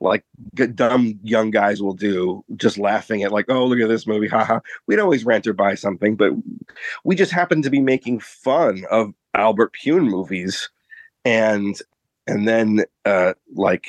like 0.00 0.24
g- 0.54 0.66
dumb 0.66 1.18
young 1.22 1.50
guys 1.50 1.82
will 1.82 1.94
do, 1.94 2.44
just 2.56 2.78
laughing 2.78 3.22
at 3.22 3.32
like, 3.32 3.46
oh, 3.48 3.64
look 3.66 3.80
at 3.80 3.88
this 3.88 4.06
movie, 4.06 4.28
haha. 4.28 4.60
We'd 4.86 4.98
always 4.98 5.24
rent 5.24 5.46
or 5.46 5.52
buy 5.52 5.74
something, 5.74 6.16
but 6.16 6.32
we 7.04 7.14
just 7.14 7.32
happened 7.32 7.64
to 7.64 7.70
be 7.70 7.80
making 7.80 8.20
fun 8.20 8.84
of 8.90 9.12
Albert 9.34 9.74
Pyun 9.74 10.08
movies, 10.08 10.70
and 11.24 11.80
and 12.26 12.46
then 12.46 12.84
uh 13.04 13.34
like 13.54 13.88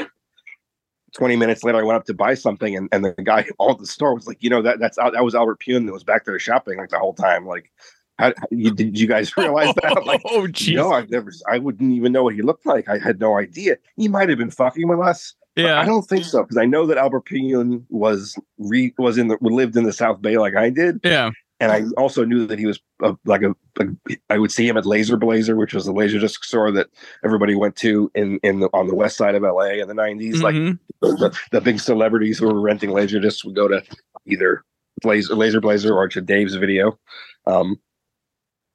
20 1.15 1.35
minutes 1.35 1.63
later, 1.63 1.79
I 1.79 1.83
went 1.83 1.97
up 1.97 2.05
to 2.05 2.13
buy 2.13 2.35
something, 2.35 2.75
and, 2.75 2.87
and 2.91 3.03
the 3.03 3.13
guy 3.23 3.45
all 3.57 3.71
at 3.71 3.79
the 3.79 3.87
store 3.87 4.13
was 4.13 4.27
like, 4.27 4.37
you 4.41 4.49
know, 4.49 4.61
that 4.61 4.79
that's 4.79 4.97
that 4.97 5.23
was 5.23 5.35
Albert 5.35 5.59
Pyun 5.59 5.85
that 5.85 5.93
was 5.93 6.03
back 6.03 6.25
there 6.25 6.37
shopping 6.39 6.77
like 6.77 6.89
the 6.89 6.99
whole 6.99 7.13
time. 7.13 7.45
Like, 7.45 7.71
how, 8.19 8.33
you, 8.51 8.71
did 8.71 8.99
you 8.99 9.07
guys 9.07 9.35
realize 9.37 9.73
that? 9.75 9.97
I'm 9.97 10.05
like, 10.05 10.21
oh, 10.25 10.47
no, 10.69 10.91
I've 10.91 11.09
never, 11.09 11.31
I 11.47 11.57
wouldn't 11.57 11.93
even 11.93 12.11
know 12.11 12.23
what 12.23 12.35
he 12.35 12.41
looked 12.41 12.65
like. 12.65 12.87
I 12.89 12.99
had 12.99 13.19
no 13.19 13.37
idea. 13.37 13.77
He 13.95 14.07
might 14.07 14.29
have 14.29 14.37
been 14.37 14.51
fucking 14.51 14.87
with 14.87 14.99
us. 14.99 15.33
Yeah. 15.55 15.79
I 15.79 15.85
don't 15.85 16.03
think 16.03 16.25
so 16.25 16.43
because 16.43 16.57
I 16.57 16.65
know 16.65 16.85
that 16.85 16.97
Albert 16.97 17.25
Pyun 17.25 17.83
was 17.89 18.37
re, 18.59 18.93
was 18.97 19.17
in 19.17 19.29
the 19.29 19.37
lived 19.41 19.75
in 19.75 19.83
the 19.83 19.91
South 19.93 20.21
Bay 20.21 20.37
like 20.37 20.55
I 20.55 20.69
did. 20.69 20.99
Yeah. 21.03 21.31
And 21.61 21.73
I 21.73 21.83
also 21.97 22.23
knew 22.23 22.45
that 22.47 22.57
he 22.57 22.65
was 22.65 22.79
a, 23.03 23.15
like 23.25 23.41
a, 23.41 23.53
a. 23.81 23.85
I 24.29 24.37
would 24.37 24.51
see 24.51 24.65
him 24.65 24.77
at 24.77 24.85
Laser 24.85 25.17
Blazer, 25.17 25.57
which 25.57 25.73
was 25.73 25.83
the 25.85 25.91
laser 25.91 26.17
disc 26.17 26.45
store 26.45 26.71
that 26.71 26.87
everybody 27.25 27.53
went 27.55 27.75
to 27.77 28.09
in 28.15 28.39
in 28.43 28.61
the, 28.61 28.69
on 28.71 28.87
the 28.87 28.95
west 28.95 29.17
side 29.17 29.35
of 29.35 29.41
LA 29.43 29.71
in 29.81 29.89
the 29.89 29.93
90s. 29.93 30.41
Like 30.41 30.55
Mhm. 30.55 30.79
the, 31.01 31.37
the 31.51 31.59
big 31.59 31.81
celebrities 31.81 32.39
who 32.39 32.47
were 32.47 32.61
renting 32.61 32.91
laser 32.91 33.19
discs 33.19 33.43
would 33.43 33.55
go 33.55 33.67
to 33.67 33.83
either 34.25 34.63
Blazer, 35.01 35.35
Laser 35.35 35.59
Blazer 35.59 35.93
or 35.93 36.07
to 36.07 36.21
Dave's 36.21 36.55
Video. 36.55 36.97
Um, 37.45 37.77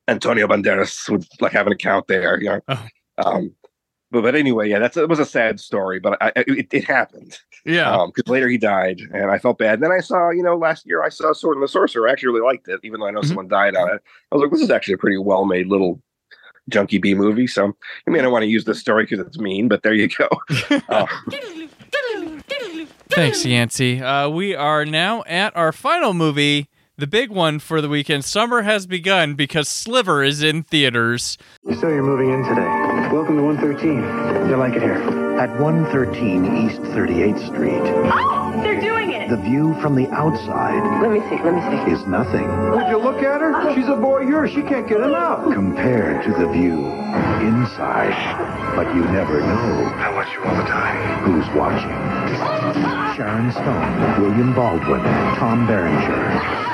Antonio 0.09 0.47
Banderas 0.47 1.09
would 1.09 1.27
like 1.41 1.53
have 1.53 1.67
an 1.67 1.73
account 1.73 2.07
there, 2.09 2.41
you 2.41 2.49
know. 2.51 2.79
Um, 3.19 3.55
but 4.11 4.23
but 4.23 4.35
anyway, 4.35 4.69
yeah, 4.69 4.79
that's 4.79 4.97
it 4.97 5.09
was 5.09 5.19
a 5.19 5.25
sad 5.25 5.59
story, 5.59 5.99
but 5.99 6.17
I, 6.23 6.33
it, 6.37 6.69
it 6.73 6.85
happened. 6.85 7.39
Yeah. 7.65 8.07
because 8.07 8.31
later 8.31 8.49
he 8.49 8.59
died, 8.59 9.01
and 9.13 9.31
I 9.31 9.39
felt 9.39 9.59
bad. 9.59 9.81
Then 9.81 9.91
I 9.91 10.01
saw, 10.01 10.31
you 10.31 10.43
know, 10.43 10.57
last 10.57 10.87
year 10.87 11.03
I 11.03 11.09
saw 11.09 11.33
Sword 11.33 11.57
and 11.57 11.63
the 11.63 11.69
Sorcerer. 11.69 12.09
I 12.09 12.13
actually 12.13 12.29
really 12.35 12.45
liked 12.45 12.69
it, 12.69 12.81
even 12.85 13.01
though 13.01 13.07
I 13.07 13.11
know 13.11 13.23
someone 13.23 13.49
died 13.49 13.75
on 13.75 13.89
it. 13.89 14.03
I 14.31 14.35
was 14.35 14.43
like, 14.43 14.53
this 14.53 14.61
is 14.61 14.71
actually 14.71 14.95
a 14.95 14.99
pretty 14.99 15.19
well 15.19 15.47
made 15.47 15.67
little 15.67 16.01
junkie 16.69 16.99
B 16.99 17.15
movie. 17.15 17.47
So 17.47 17.73
I 18.07 18.11
mean, 18.11 18.21
I 18.21 18.23
don't 18.23 18.33
want 18.33 18.43
to 18.43 18.49
use 18.49 18.65
this 18.65 18.79
story 18.79 19.05
because 19.05 19.21
it's 19.27 19.39
mean, 19.39 19.69
but 19.69 19.83
there 19.83 19.95
you 19.95 20.09
go. 20.09 20.29
Uh, 20.89 21.07
Thanks, 23.09 23.45
Yancy. 23.45 24.01
Uh, 24.03 24.29
we 24.29 24.55
are 24.55 24.85
now 24.85 25.23
at 25.27 25.57
our 25.57 25.73
final 25.73 26.15
movie, 26.15 26.69
the 26.97 27.07
big 27.07 27.31
one 27.31 27.59
for 27.59 27.81
the 27.81 27.89
weekend. 27.89 28.25
Summer 28.25 28.63
has 28.63 28.87
begun 28.87 29.35
because 29.35 29.69
Sliver 29.69 30.23
is 30.23 30.43
in 30.43 30.63
theaters. 30.63 31.37
So 31.81 31.89
you're 31.89 32.03
moving 32.05 32.31
in 32.31 32.45
today. 32.45 33.11
Welcome 33.13 33.37
to 33.37 33.43
113. 33.43 34.49
You 34.49 34.57
like 34.57 34.75
it 34.75 34.83
here? 34.83 35.03
At 35.41 35.59
113 35.61 36.45
East 36.69 36.81
38th 36.95 37.47
Street, 37.49 37.81
Oh, 37.83 38.53
they're 38.63 38.81
doing 38.81 39.11
it. 39.11 39.29
the 39.29 39.37
view 39.37 39.75
from 39.83 39.97
the 39.97 40.07
outside 40.11 40.79
Let 41.03 41.11
me 41.11 41.19
see. 41.29 41.43
Let 41.43 41.55
me 41.55 41.61
see. 41.85 41.91
is 41.93 42.07
nothing 42.07 42.47
Would 42.71 42.87
you 42.89 42.99
look 42.99 43.21
at 43.23 43.41
her? 43.41 43.53
Uh-huh. 43.53 43.75
She's 43.75 43.89
a 43.89 43.97
boy 43.97 44.21
yours. 44.21 44.53
She 44.53 44.63
can't 44.63 44.87
get 44.87 45.01
enough. 45.01 45.53
compared 45.53 46.23
to 46.25 46.31
the 46.31 46.47
view 46.53 46.87
inside. 47.43 48.15
But 48.77 48.95
you 48.95 49.03
never 49.11 49.41
know 49.41 49.91
I 49.99 50.15
watch 50.15 50.33
you 50.33 50.45
all 50.45 50.55
the 50.57 50.63
time. 50.71 51.25
who's 51.25 51.49
watching. 51.57 51.91
Sharon 53.17 53.51
Stone, 53.53 54.23
William 54.23 54.55
Baldwin, 54.55 55.01
Tom 55.37 55.67
Berenger. 55.67 56.74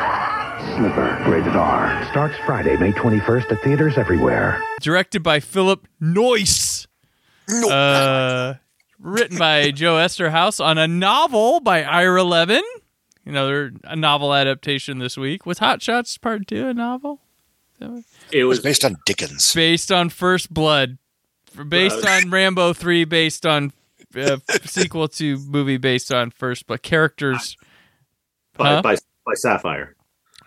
Sliver, 0.77 1.23
rated 1.29 1.57
R. 1.57 2.07
Starts 2.11 2.35
Friday, 2.47 2.77
May 2.77 2.93
21st 2.93 3.53
at 3.53 3.63
theaters 3.63 3.99
everywhere. 3.99 4.63
Directed 4.81 5.23
by 5.23 5.41
Philip 5.41 5.87
Noyce. 6.01 6.87
Uh, 7.49 8.55
written 8.99 9.39
by 9.39 9.71
Joe 9.75 9.95
Eszterhas 9.97 10.65
on 10.65 10.79
a 10.79 10.87
novel 10.87 11.61
by 11.61 11.83
Ira 11.83 12.23
Levin. 12.25 12.63
Another 13.27 13.73
a 13.85 13.97
novel 13.97 14.33
adaptation 14.35 14.99
this 14.99 15.17
week. 15.17 15.45
Was 15.47 15.59
Hot 15.59 15.83
Shots 15.83 16.17
Part 16.19 16.47
2 16.47 16.69
a 16.69 16.75
novel? 16.75 17.21
It 18.31 18.45
was 18.45 18.61
based 18.61 18.85
on 18.85 18.97
Dickens. 19.07 19.55
Based 19.55 19.91
on 19.91 20.11
First 20.11 20.53
Blood. 20.53 20.99
Based 21.69 22.05
Uh, 22.05 22.11
on 22.11 22.31
Rambo 22.31 22.73
3, 22.73 23.05
based 23.05 23.45
on 23.47 23.73
uh, 24.17 24.37
sequel 24.65 25.09
to 25.09 25.39
movie 25.39 25.79
based 25.79 26.13
on 26.13 26.31
First 26.31 26.67
Blood. 26.67 26.83
Characters. 26.83 27.57
by, 28.57 28.69
Huh? 28.75 28.83
by 28.83 28.97
by 29.27 29.33
Sapphire. 29.35 29.97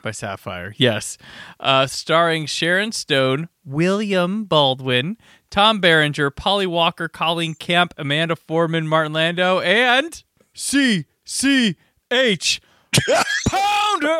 By 0.04 0.12
Sapphire. 0.12 0.76
Yes. 0.78 1.18
Uh, 1.60 1.88
starring 1.88 2.46
Sharon 2.46 2.92
Stone, 2.92 3.48
William 3.66 4.44
Baldwin, 4.44 5.18
Tom 5.50 5.80
Berenger, 5.80 6.30
Polly 6.30 6.68
Walker, 6.68 7.08
Colleen 7.08 7.56
Camp, 7.56 7.94
Amanda 7.98 8.36
Foreman, 8.36 8.88
Martin 8.88 9.14
Landau, 9.14 9.62
and 9.62 10.24
C 10.54 11.06
C 11.24 11.78
H 12.12 12.62
Pounder. 13.50 14.20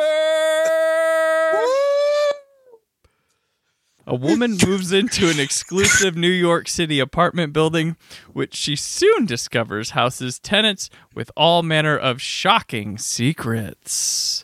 A 4.06 4.14
woman 4.14 4.58
moves 4.66 4.92
into 4.92 5.30
an 5.30 5.40
exclusive 5.40 6.14
New 6.14 6.28
York 6.28 6.68
City 6.68 7.00
apartment 7.00 7.52
building, 7.54 7.96
which 8.32 8.54
she 8.54 8.76
soon 8.76 9.24
discovers 9.24 9.90
houses 9.90 10.38
tenants 10.38 10.90
with 11.14 11.30
all 11.36 11.62
manner 11.62 11.96
of 11.96 12.20
shocking 12.20 12.98
secrets. 12.98 14.43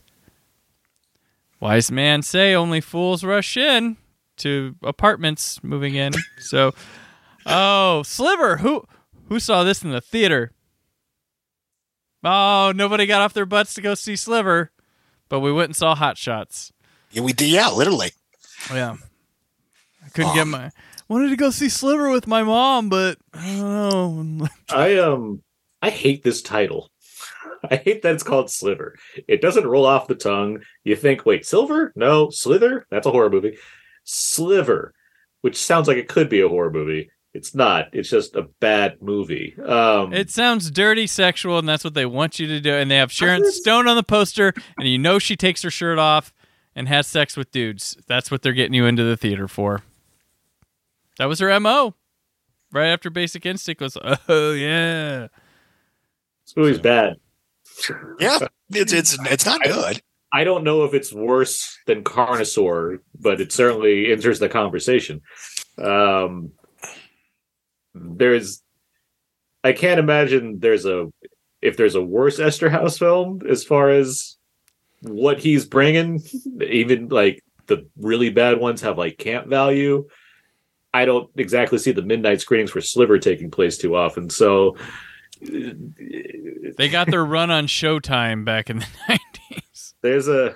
Wise 1.60 1.90
man 1.92 2.22
say 2.22 2.54
only 2.54 2.80
fools 2.80 3.22
rush 3.22 3.56
in 3.56 3.98
to 4.38 4.74
apartments 4.82 5.62
moving 5.62 5.94
in. 5.94 6.14
So, 6.38 6.72
oh, 7.46 8.02
Sliver, 8.02 8.56
who 8.58 8.84
who 9.28 9.38
saw 9.38 9.62
this 9.62 9.82
in 9.84 9.90
the 9.90 10.00
theater? 10.00 10.52
Oh, 12.24 12.72
nobody 12.74 13.06
got 13.06 13.20
off 13.22 13.34
their 13.34 13.46
butts 13.46 13.74
to 13.74 13.82
go 13.82 13.94
see 13.94 14.16
Sliver, 14.16 14.72
but 15.28 15.40
we 15.40 15.52
went 15.52 15.68
and 15.68 15.76
saw 15.76 15.94
Hot 15.94 16.18
Shots. 16.18 16.72
Yeah, 17.10 17.22
we 17.22 17.32
did. 17.32 17.48
Yeah, 17.50 17.70
literally. 17.70 18.12
Yeah, 18.72 18.96
I 20.04 20.08
couldn't 20.08 20.34
get 20.34 20.46
my 20.46 20.70
wanted 21.08 21.30
to 21.30 21.36
go 21.36 21.50
see 21.50 21.68
Sliver 21.68 22.10
with 22.10 22.26
my 22.26 22.42
mom, 22.42 22.88
but 22.88 23.18
I 23.34 23.56
don't 23.56 24.38
know. 24.38 24.48
I 24.70 24.96
um 24.98 25.42
I 25.82 25.90
hate 25.90 26.22
this 26.22 26.40
title. 26.40 26.88
I 27.70 27.76
hate 27.76 28.02
that 28.02 28.14
it's 28.14 28.22
called 28.22 28.50
Sliver. 28.50 28.96
It 29.28 29.40
doesn't 29.40 29.66
roll 29.66 29.86
off 29.86 30.08
the 30.08 30.14
tongue. 30.14 30.60
You 30.84 30.96
think, 30.96 31.26
wait, 31.26 31.44
Silver? 31.44 31.92
No, 31.96 32.30
Slither? 32.30 32.86
That's 32.90 33.06
a 33.06 33.10
horror 33.10 33.30
movie. 33.30 33.56
Sliver, 34.04 34.94
which 35.42 35.56
sounds 35.56 35.88
like 35.88 35.96
it 35.96 36.08
could 36.08 36.28
be 36.28 36.40
a 36.40 36.48
horror 36.48 36.70
movie. 36.70 37.10
It's 37.32 37.54
not. 37.54 37.88
It's 37.92 38.10
just 38.10 38.34
a 38.34 38.48
bad 38.58 39.00
movie. 39.00 39.54
Um 39.64 40.12
It 40.12 40.30
sounds 40.30 40.70
dirty, 40.70 41.06
sexual, 41.06 41.58
and 41.58 41.68
that's 41.68 41.84
what 41.84 41.94
they 41.94 42.06
want 42.06 42.38
you 42.40 42.48
to 42.48 42.60
do. 42.60 42.72
And 42.72 42.90
they 42.90 42.96
have 42.96 43.12
Sharon 43.12 43.50
Stone 43.52 43.86
on 43.86 43.96
the 43.96 44.02
poster, 44.02 44.52
and 44.78 44.88
you 44.88 44.98
know 44.98 45.18
she 45.18 45.36
takes 45.36 45.62
her 45.62 45.70
shirt 45.70 45.98
off 45.98 46.32
and 46.74 46.88
has 46.88 47.06
sex 47.06 47.36
with 47.36 47.52
dudes. 47.52 47.96
That's 48.06 48.30
what 48.30 48.42
they're 48.42 48.52
getting 48.52 48.74
you 48.74 48.86
into 48.86 49.04
the 49.04 49.16
theater 49.16 49.46
for. 49.46 49.82
That 51.18 51.26
was 51.26 51.38
her 51.40 51.60
MO. 51.60 51.94
Right 52.72 52.88
after 52.88 53.10
Basic 53.10 53.44
Instinct 53.44 53.82
was, 53.82 53.96
oh, 54.28 54.52
yeah. 54.52 55.28
This 56.44 56.56
movie's 56.56 56.78
bad. 56.78 57.16
Yeah, 58.18 58.38
it's 58.70 58.92
it's 58.92 59.18
it's 59.30 59.46
not 59.46 59.62
good. 59.62 60.02
I 60.32 60.44
don't 60.44 60.64
know 60.64 60.84
if 60.84 60.94
it's 60.94 61.12
worse 61.12 61.76
than 61.86 62.04
Carnosaur, 62.04 63.00
but 63.18 63.40
it 63.40 63.52
certainly 63.52 64.12
enters 64.12 64.38
the 64.38 64.48
conversation. 64.48 65.22
Um, 65.76 66.52
there's, 67.94 68.62
I 69.64 69.72
can't 69.72 69.98
imagine 69.98 70.60
there's 70.60 70.86
a 70.86 71.10
if 71.60 71.76
there's 71.76 71.96
a 71.96 72.02
worse 72.02 72.38
Esther 72.38 72.70
Eszterhas 72.70 72.98
film 72.98 73.42
as 73.48 73.64
far 73.64 73.90
as 73.90 74.36
what 75.02 75.40
he's 75.40 75.66
bringing. 75.66 76.22
Even 76.64 77.08
like 77.08 77.42
the 77.66 77.88
really 77.96 78.30
bad 78.30 78.58
ones 78.58 78.80
have 78.82 78.98
like 78.98 79.18
camp 79.18 79.48
value. 79.48 80.06
I 80.92 81.04
don't 81.04 81.30
exactly 81.36 81.78
see 81.78 81.92
the 81.92 82.02
midnight 82.02 82.40
screenings 82.40 82.70
for 82.70 82.80
Sliver 82.80 83.18
taking 83.18 83.50
place 83.50 83.78
too 83.78 83.96
often. 83.96 84.30
So 84.30 84.76
They 85.40 86.88
got 86.88 87.10
their 87.10 87.24
run 87.24 87.50
on 87.50 87.66
Showtime 87.66 88.44
back 88.44 88.70
in 88.70 88.78
the 88.78 88.86
90s. 89.08 89.94
there's 90.02 90.28
a 90.28 90.54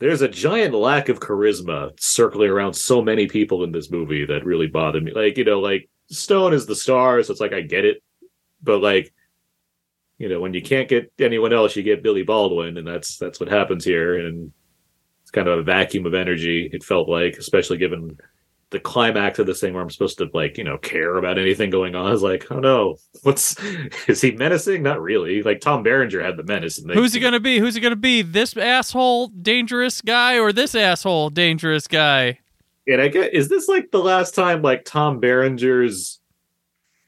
there's 0.00 0.22
a 0.22 0.28
giant 0.28 0.74
lack 0.74 1.08
of 1.08 1.20
charisma 1.20 1.98
circling 2.00 2.50
around 2.50 2.74
so 2.74 3.00
many 3.00 3.26
people 3.26 3.64
in 3.64 3.72
this 3.72 3.90
movie 3.90 4.26
that 4.26 4.44
really 4.44 4.66
bothered 4.66 5.04
me. 5.04 5.12
Like, 5.12 5.38
you 5.38 5.44
know, 5.44 5.60
like 5.60 5.88
Stone 6.10 6.52
is 6.52 6.66
the 6.66 6.74
star, 6.74 7.22
so 7.22 7.32
it's 7.32 7.40
like 7.40 7.52
I 7.52 7.60
get 7.60 7.84
it. 7.84 8.02
But 8.62 8.80
like 8.82 9.12
you 10.18 10.28
know, 10.28 10.40
when 10.40 10.54
you 10.54 10.62
can't 10.62 10.88
get 10.88 11.12
anyone 11.18 11.52
else, 11.52 11.74
you 11.74 11.82
get 11.82 12.02
Billy 12.02 12.22
Baldwin, 12.22 12.76
and 12.76 12.86
that's 12.86 13.16
that's 13.18 13.40
what 13.40 13.48
happens 13.48 13.84
here. 13.84 14.26
And 14.26 14.52
it's 15.22 15.30
kind 15.30 15.48
of 15.48 15.58
a 15.58 15.62
vacuum 15.62 16.06
of 16.06 16.14
energy. 16.14 16.70
It 16.72 16.84
felt 16.84 17.08
like, 17.08 17.36
especially 17.36 17.78
given 17.78 18.16
the 18.74 18.80
climax 18.80 19.38
of 19.38 19.46
this 19.46 19.60
thing, 19.60 19.72
where 19.72 19.82
I'm 19.82 19.88
supposed 19.88 20.18
to 20.18 20.28
like, 20.34 20.58
you 20.58 20.64
know, 20.64 20.76
care 20.76 21.16
about 21.16 21.38
anything 21.38 21.70
going 21.70 21.94
on. 21.94 22.06
I 22.06 22.10
was 22.10 22.22
like, 22.22 22.50
oh 22.50 22.58
no, 22.58 22.96
what's 23.22 23.56
is 24.08 24.20
he 24.20 24.32
menacing? 24.32 24.82
Not 24.82 25.00
really. 25.00 25.42
Like 25.42 25.60
Tom 25.60 25.82
Berenger 25.82 26.22
had 26.22 26.36
the 26.36 26.42
menace. 26.42 26.78
And 26.78 26.90
they, 26.90 26.94
Who's 26.94 27.14
he 27.14 27.20
gonna 27.20 27.40
be? 27.40 27.58
Who's 27.58 27.74
he 27.74 27.80
gonna 27.80 27.96
be? 27.96 28.20
This 28.20 28.54
asshole 28.56 29.28
dangerous 29.28 30.02
guy 30.02 30.38
or 30.38 30.52
this 30.52 30.74
asshole 30.74 31.30
dangerous 31.30 31.86
guy? 31.86 32.40
And 32.86 33.00
I 33.00 33.08
get 33.08 33.32
is 33.32 33.48
this 33.48 33.68
like 33.68 33.92
the 33.92 34.02
last 34.02 34.34
time 34.34 34.60
like 34.60 34.84
Tom 34.84 35.20
Berenger's 35.20 36.20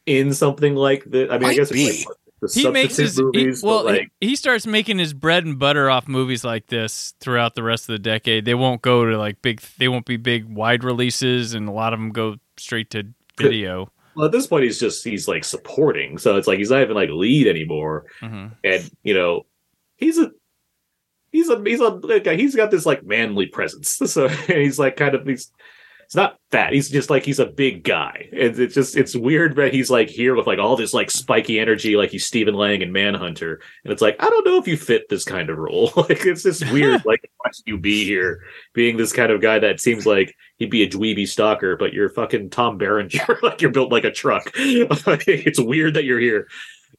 in 0.07 0.33
something 0.33 0.77
like 0.77 1.05
this? 1.05 1.31
I 1.31 1.39
mean, 1.39 1.51
I 1.51 1.55
guess 1.55 1.71
it's 1.73 2.07
like 2.07 2.17
the 2.41 2.51
He 2.53 2.69
makes 2.69 2.97
his 2.97 3.17
he- 3.33 3.53
well. 3.63 3.85
like 3.85 4.11
he, 4.21 4.29
he 4.29 4.37
starts 4.37 4.67
making 4.67 4.99
his 4.99 5.13
bread 5.15 5.45
and 5.45 5.59
butter 5.59 5.89
off 5.91 6.07
movies 6.09 6.45
like 6.45 6.67
this 6.67 7.15
throughout 7.21 7.55
the 7.55 7.63
rest 7.63 7.85
of 7.89 7.95
the 7.95 7.99
decade. 7.99 8.45
They 8.45 8.55
won't 8.55 8.83
go 8.83 9.05
to 9.07 9.17
like 9.19 9.41
big. 9.43 9.61
They 9.79 9.89
won't 9.89 10.07
be 10.07 10.17
big 10.17 10.45
wide 10.45 10.85
releases, 10.85 11.55
and 11.55 11.69
a 11.69 11.73
lot 11.73 11.93
of 11.93 11.99
them 11.99 12.11
go 12.11 12.37
straight 12.59 12.91
to 12.91 13.05
video. 13.39 13.91
well, 14.15 14.27
at 14.27 14.33
this 14.33 14.47
point, 14.47 14.65
he's 14.65 14.79
just 14.81 15.05
he's 15.05 15.27
like 15.29 15.45
supporting, 15.45 16.19
so 16.19 16.37
it's 16.37 16.47
like 16.47 16.59
he's 16.59 16.71
not 16.71 16.83
even 16.83 16.95
like 16.95 17.11
lead 17.11 17.47
anymore. 17.47 18.05
Mhm. 18.21 18.53
And 18.65 18.91
you 19.03 19.15
know, 19.15 19.47
he's 19.97 20.19
a 20.19 20.31
he's 21.33 21.49
a 21.51 21.61
he's 21.65 21.81
a 21.81 22.37
he's 22.37 22.55
got 22.57 22.71
this 22.71 22.87
like 22.87 23.05
manly 23.05 23.47
presence. 23.47 23.99
So 24.07 24.29
he's 24.29 24.79
like 24.79 24.97
kind 24.97 25.15
of 25.15 25.27
he's 25.27 25.51
it's 26.07 26.15
not 26.15 26.39
fat. 26.53 26.73
He's 26.73 26.89
just 26.89 27.11
like 27.11 27.25
he's 27.25 27.41
a 27.41 27.47
big 27.47 27.83
guy. 27.83 28.29
And 28.31 28.57
it's 28.59 28.75
just 28.75 28.97
it's 28.97 29.17
weird 29.17 29.57
that 29.57 29.75
he's 29.75 29.91
like 29.91 30.09
here 30.09 30.37
with 30.37 30.47
like 30.47 30.61
all 30.61 30.77
this 30.77 30.95
like 30.95 31.11
spiky 31.11 31.59
energy, 31.59 31.97
like 31.97 32.11
he's 32.11 32.25
Stephen 32.25 32.55
Lang 32.55 32.81
and 32.81 32.93
Manhunter. 32.93 33.61
And 33.83 33.93
it's 33.93 34.01
like, 34.01 34.15
I 34.21 34.31
don't 34.31 34.47
know 34.47 34.57
if 34.57 34.69
you 34.69 34.77
fit 34.77 35.09
this 35.09 35.25
kind 35.25 35.51
of 35.51 35.59
role. 35.59 35.93
like 35.97 36.25
it's 36.25 36.45
just 36.45 36.71
weird, 36.71 37.05
like 37.05 37.29
watching 37.45 37.65
you 37.67 37.77
be 37.77 38.05
here, 38.05 38.45
being 38.73 38.97
this 38.97 39.13
kind 39.13 39.33
of 39.33 39.43
guy 39.43 39.59
that 39.59 39.81
seems 39.81 40.07
like 40.07 40.33
he'd 40.59 40.71
be 40.71 40.85
a 40.85 40.89
dweeby 40.89 41.27
stalker, 41.27 41.77
but 41.77 41.93
you're 41.93 42.11
fucking 42.11 42.51
Tom 42.51 42.79
Berenger, 42.79 43.39
like 43.43 43.61
you're 43.61 43.73
built 43.73 43.91
like 43.91 44.05
a 44.05 44.13
truck. 44.13 44.53
it's 44.55 45.61
weird 45.61 45.95
that 45.95 46.05
you're 46.05 46.21
here. 46.21 46.47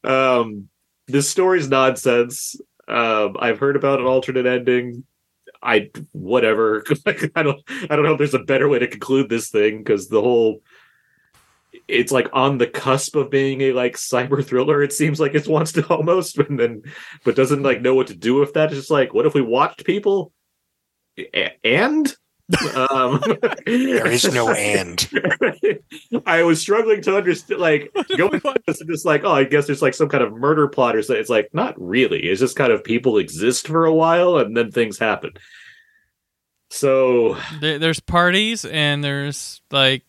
Um 0.04 0.68
this 1.08 1.30
story's 1.30 1.70
nonsense. 1.70 2.58
Um, 2.90 3.38
I've 3.40 3.60
heard 3.60 3.78
about 3.78 4.02
an 4.02 4.06
alternate 4.06 4.46
ending. 4.46 5.06
I 5.62 5.90
whatever. 6.12 6.84
Like, 7.06 7.32
I 7.36 7.44
don't. 7.44 7.62
I 7.90 7.96
don't 7.96 8.04
know 8.04 8.14
if 8.14 8.18
there's 8.18 8.34
a 8.34 8.40
better 8.40 8.68
way 8.68 8.80
to 8.80 8.88
conclude 8.88 9.30
this 9.30 9.50
thing 9.50 9.80
because 9.80 10.08
the 10.08 10.22
whole. 10.22 10.62
It's 11.88 12.12
like 12.12 12.28
on 12.34 12.58
the 12.58 12.68
cusp 12.68 13.16
of 13.16 13.30
being 13.30 13.62
a 13.62 13.72
like 13.72 13.96
cyber 13.96 14.44
thriller. 14.46 14.82
It 14.84 14.94
seems 14.94 15.20
like 15.20 15.36
it 15.36 15.48
wants 15.48 15.72
to 15.74 15.88
almost, 15.94 16.38
and 16.38 16.60
then 16.60 16.84
but 17.24 17.36
doesn't 17.36 17.64
like 17.64 17.82
know 17.82 17.96
what 17.96 18.08
to 18.08 18.16
do 18.16 18.36
with 18.36 18.54
that. 18.54 18.70
It's 18.70 18.80
just 18.80 18.92
like, 18.92 19.14
what 19.14 19.26
if 19.26 19.34
we 19.34 19.42
watched 19.42 19.86
people? 19.86 20.34
A- 21.18 21.58
and 21.66 22.14
um, 22.90 23.22
There 23.65 24.07
is 24.07 24.32
no 24.34 24.49
and. 24.49 25.10
I 26.26 26.44
was 26.44 26.61
struggling 26.61 27.02
to 27.03 27.18
understand, 27.18 27.60
like 27.60 27.91
going 28.18 28.34
into 28.34 28.61
this 28.65 28.82
and 28.82 28.90
just 28.90 29.06
like, 29.06 29.24
oh, 29.24 29.32
I 29.32 29.44
guess 29.44 29.68
there's 29.68 29.82
like 29.82 29.94
some 29.94 30.10
kind 30.10 30.24
of 30.24 30.34
murder 30.34 30.68
plot 30.68 30.95
or 30.95 31.02
something. 31.02 31.19
It's 31.19 31.30
like 31.30 31.49
not 31.53 31.76
really. 31.78 32.24
It's 32.24 32.40
just 32.40 32.56
kind 32.56 32.72
of 32.72 32.84
people 32.84 33.18
exist 33.18 33.68
for 33.68 33.86
a 33.86 33.94
while 33.94 34.38
and 34.38 34.56
then 34.56 34.72
things 34.72 34.98
happen. 34.98 35.32
So 36.69 37.38
There, 37.61 37.80
there's 37.80 37.99
parties 37.99 38.65
and 38.65 39.03
there's 39.03 39.61
like 39.72 40.03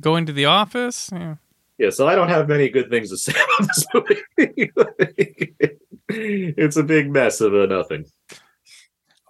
going 0.00 0.26
to 0.26 0.32
the 0.32 0.46
office. 0.46 1.10
Yeah. 1.12 1.36
yeah, 1.78 1.90
so 1.90 2.06
I 2.08 2.14
don't 2.14 2.28
have 2.28 2.48
many 2.48 2.68
good 2.68 2.90
things 2.90 3.10
to 3.10 3.16
say 3.16 3.32
about 3.32 3.68
this 3.68 3.86
movie. 3.94 4.72
it's 6.08 6.76
a 6.76 6.82
big 6.82 7.10
mess 7.10 7.40
of 7.40 7.54
a 7.54 7.66
nothing. 7.66 8.04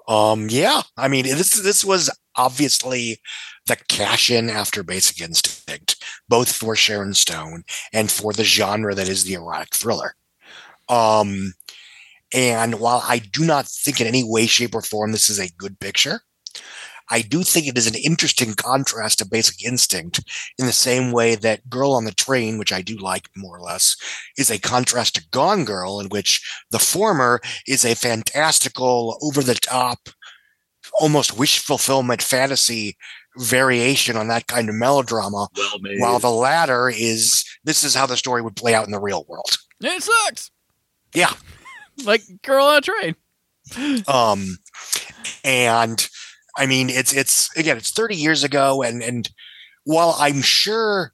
Um, 0.08 0.48
yeah, 0.50 0.82
I 0.96 1.08
mean, 1.08 1.24
this 1.24 1.60
this 1.62 1.84
was 1.84 2.10
obviously 2.36 3.20
the 3.66 3.76
cash 3.88 4.30
in 4.30 4.50
after 4.50 4.82
Basic 4.82 5.20
Instinct, 5.20 6.02
both 6.28 6.50
for 6.52 6.74
Sharon 6.74 7.14
Stone 7.14 7.64
and 7.92 8.10
for 8.10 8.32
the 8.32 8.44
genre 8.44 8.94
that 8.94 9.08
is 9.08 9.24
the 9.24 9.34
erotic 9.34 9.74
thriller. 9.74 10.14
Um, 10.88 11.54
and 12.34 12.80
while 12.80 13.02
I 13.06 13.18
do 13.18 13.44
not 13.44 13.68
think 13.68 14.00
in 14.00 14.06
any 14.06 14.24
way, 14.24 14.46
shape, 14.46 14.74
or 14.74 14.82
form 14.82 15.12
this 15.12 15.30
is 15.30 15.38
a 15.38 15.52
good 15.58 15.78
picture, 15.80 16.22
I 17.12 17.20
do 17.20 17.42
think 17.42 17.66
it 17.66 17.76
is 17.76 17.86
an 17.86 17.94
interesting 17.94 18.54
contrast 18.54 19.18
to 19.18 19.28
Basic 19.28 19.62
Instinct 19.62 20.24
in 20.58 20.64
the 20.64 20.72
same 20.72 21.12
way 21.12 21.34
that 21.34 21.68
Girl 21.68 21.92
on 21.92 22.06
the 22.06 22.14
Train, 22.14 22.56
which 22.56 22.72
I 22.72 22.80
do 22.80 22.96
like 22.96 23.28
more 23.36 23.58
or 23.58 23.60
less, 23.60 23.96
is 24.38 24.50
a 24.50 24.58
contrast 24.58 25.16
to 25.16 25.28
Gone 25.30 25.66
Girl, 25.66 26.00
in 26.00 26.08
which 26.08 26.42
the 26.70 26.78
former 26.78 27.42
is 27.66 27.84
a 27.84 27.94
fantastical, 27.94 29.18
over 29.20 29.42
the 29.42 29.54
top, 29.54 30.08
almost 30.98 31.38
wish 31.38 31.58
fulfillment 31.58 32.22
fantasy 32.22 32.96
variation 33.36 34.16
on 34.16 34.28
that 34.28 34.46
kind 34.46 34.70
of 34.70 34.74
melodrama, 34.74 35.48
Well 35.54 35.78
while 35.98 36.18
the 36.18 36.30
latter 36.30 36.88
is 36.88 37.44
this 37.62 37.84
is 37.84 37.94
how 37.94 38.06
the 38.06 38.16
story 38.16 38.40
would 38.40 38.56
play 38.56 38.74
out 38.74 38.86
in 38.86 38.90
the 38.92 39.00
real 39.00 39.26
world. 39.28 39.58
It 39.80 40.02
sucks. 40.02 40.50
Yeah. 41.14 41.32
Like 42.04 42.22
girl 42.42 42.64
on 42.64 42.78
a 42.78 42.80
train. 42.80 43.14
um 44.08 44.56
and 45.44 46.08
i 46.56 46.66
mean 46.66 46.90
it's 46.90 47.12
it's 47.12 47.54
again 47.56 47.76
it's 47.76 47.90
30 47.90 48.16
years 48.16 48.44
ago 48.44 48.82
and 48.82 49.02
and 49.02 49.30
while 49.84 50.16
i'm 50.18 50.42
sure 50.42 51.12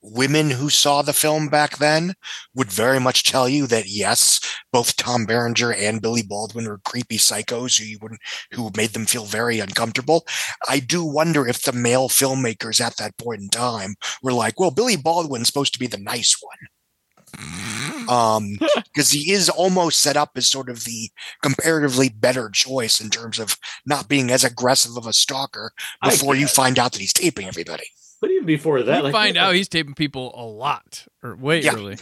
women 0.00 0.50
who 0.50 0.70
saw 0.70 1.02
the 1.02 1.12
film 1.12 1.48
back 1.48 1.78
then 1.78 2.14
would 2.54 2.70
very 2.70 3.00
much 3.00 3.24
tell 3.24 3.48
you 3.48 3.66
that 3.66 3.88
yes 3.88 4.40
both 4.72 4.96
tom 4.96 5.26
berenger 5.26 5.72
and 5.72 6.00
billy 6.00 6.22
baldwin 6.22 6.66
were 6.66 6.78
creepy 6.84 7.18
psychos 7.18 7.78
who 7.78 7.84
you 7.84 7.98
wouldn't 8.00 8.20
who 8.52 8.70
made 8.76 8.90
them 8.90 9.06
feel 9.06 9.24
very 9.24 9.58
uncomfortable. 9.58 10.24
I 10.68 10.78
do 10.78 11.04
wonder 11.04 11.46
if 11.46 11.62
the 11.62 11.72
male 11.72 12.08
filmmakers 12.08 12.80
at 12.80 12.96
that 12.96 13.16
point 13.18 13.40
in 13.40 13.48
time 13.48 13.96
were 14.22 14.32
like 14.32 14.58
well 14.60 14.70
billy 14.70 14.96
baldwin's 14.96 15.48
supposed 15.48 15.72
to 15.72 15.80
be 15.80 15.88
the 15.88 15.98
nice 15.98 16.36
one 16.40 16.58
um 18.08 18.58
because 18.84 19.10
he 19.10 19.32
is 19.32 19.48
almost 19.48 20.00
set 20.00 20.16
up 20.16 20.30
as 20.36 20.46
sort 20.50 20.68
of 20.68 20.84
the 20.84 21.10
comparatively 21.42 22.08
better 22.08 22.48
choice 22.50 23.00
in 23.00 23.10
terms 23.10 23.38
of 23.38 23.56
not 23.86 24.08
being 24.08 24.30
as 24.30 24.44
aggressive 24.44 24.96
of 24.96 25.06
a 25.06 25.12
stalker 25.12 25.72
before 26.02 26.34
you 26.34 26.46
find 26.46 26.78
out 26.78 26.92
that 26.92 27.00
he's 27.00 27.12
taping 27.12 27.46
everybody. 27.46 27.84
But 28.20 28.30
even 28.30 28.46
before 28.46 28.82
that, 28.82 28.96
we 28.98 29.02
like, 29.04 29.12
find 29.12 29.36
out 29.36 29.54
he's 29.54 29.68
taping 29.68 29.94
people 29.94 30.32
a 30.34 30.42
lot 30.44 31.06
or 31.22 31.36
way 31.36 31.60
Yeah. 31.62 31.74
early. 31.74 31.98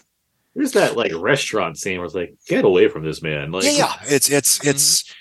there's 0.54 0.72
that 0.72 0.96
like 0.96 1.12
restaurant 1.14 1.76
scene 1.78 1.98
where 1.98 2.06
it's 2.06 2.14
like, 2.14 2.34
get 2.46 2.64
away 2.64 2.88
from 2.88 3.04
this 3.04 3.20
man. 3.22 3.50
Like, 3.52 3.64
yeah, 3.64 3.70
yeah, 3.72 3.94
it's 4.06 4.30
it's 4.30 4.58
Mm-hmm. 4.60 4.70
it's 4.70 5.14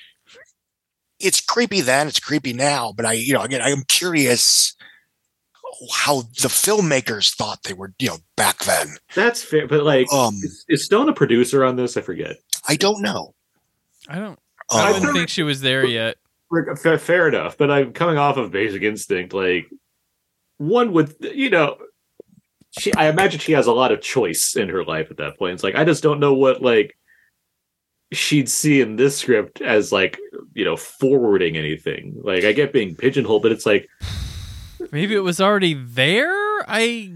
it's 1.19 1.41
creepy 1.41 1.81
then, 1.81 2.07
it's 2.07 2.19
creepy 2.19 2.53
now, 2.53 2.93
but 2.95 3.05
I 3.05 3.13
you 3.13 3.33
know 3.33 3.41
again 3.41 3.61
I'm 3.61 3.83
curious 3.87 4.75
how 5.93 6.21
the 6.41 6.47
filmmakers 6.47 7.33
thought 7.35 7.63
they 7.63 7.73
were 7.73 7.93
you 7.99 8.09
know 8.09 8.17
back 8.35 8.59
then. 8.59 8.97
that's 9.15 9.43
fair. 9.43 9.67
But 9.67 9.83
like, 9.83 10.11
Um, 10.11 10.35
is, 10.35 10.65
is 10.69 10.85
Stone 10.85 11.09
a 11.09 11.13
producer 11.13 11.63
on 11.63 11.75
this? 11.75 11.97
I 11.97 12.01
forget. 12.01 12.37
I 12.67 12.75
don't 12.75 13.01
know. 13.01 13.33
I 14.07 14.15
don't. 14.19 14.39
Um, 14.71 14.81
I 14.81 14.93
didn't 14.93 15.13
think 15.13 15.29
she 15.29 15.43
was 15.43 15.61
there 15.61 15.85
yet. 15.85 16.17
Fair, 16.81 16.97
fair 16.97 17.27
enough, 17.27 17.57
but 17.57 17.69
I'm 17.69 17.91
coming 17.93 18.17
off 18.17 18.37
of 18.37 18.51
Basic 18.51 18.81
Instinct. 18.81 19.33
Like, 19.33 19.67
one 20.57 20.93
would, 20.93 21.13
you 21.19 21.49
know, 21.49 21.77
she. 22.79 22.93
I 22.93 23.07
imagine 23.09 23.39
she 23.39 23.51
has 23.53 23.67
a 23.67 23.73
lot 23.73 23.91
of 23.91 24.01
choice 24.01 24.55
in 24.55 24.69
her 24.69 24.83
life 24.83 25.11
at 25.11 25.17
that 25.17 25.37
point. 25.37 25.53
It's 25.55 25.63
like 25.63 25.75
I 25.75 25.83
just 25.83 26.01
don't 26.03 26.19
know 26.19 26.33
what 26.33 26.61
like 26.61 26.97
she'd 28.13 28.47
see 28.47 28.79
in 28.81 28.95
this 28.95 29.17
script 29.17 29.61
as 29.61 29.91
like 29.91 30.19
you 30.53 30.63
know 30.63 30.77
forwarding 30.77 31.57
anything. 31.57 32.15
Like 32.23 32.43
I 32.43 32.51
get 32.53 32.71
being 32.73 32.95
pigeonholed, 32.95 33.41
but 33.41 33.51
it's 33.51 33.65
like 33.65 33.87
Maybe 34.91 35.15
it 35.15 35.19
was 35.19 35.41
already 35.41 35.73
there. 35.73 36.33
I 36.69 37.11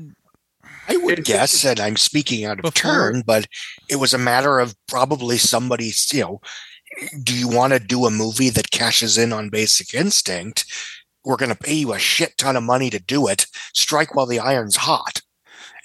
I 0.87 0.97
would 0.97 1.23
guess, 1.23 1.63
and 1.63 1.79
I'm 1.79 1.97
speaking 1.97 2.45
out 2.45 2.63
of 2.63 2.73
turn, 2.73 3.21
but 3.25 3.47
it 3.89 3.97
was 3.97 4.13
a 4.13 4.17
matter 4.17 4.59
of 4.59 4.75
probably 4.87 5.37
somebody's, 5.37 6.11
you 6.11 6.21
know, 6.21 6.41
do 7.23 7.37
you 7.37 7.47
want 7.47 7.73
to 7.73 7.79
do 7.79 8.05
a 8.05 8.11
movie 8.11 8.49
that 8.49 8.71
cashes 8.71 9.17
in 9.17 9.31
on 9.31 9.49
Basic 9.49 9.93
Instinct? 9.93 10.65
We're 11.23 11.37
going 11.37 11.53
to 11.53 11.63
pay 11.63 11.73
you 11.73 11.93
a 11.93 11.99
shit 11.99 12.37
ton 12.37 12.55
of 12.55 12.63
money 12.63 12.89
to 12.89 12.99
do 12.99 13.27
it. 13.27 13.45
Strike 13.73 14.15
while 14.15 14.25
the 14.25 14.39
iron's 14.39 14.77
hot. 14.77 15.21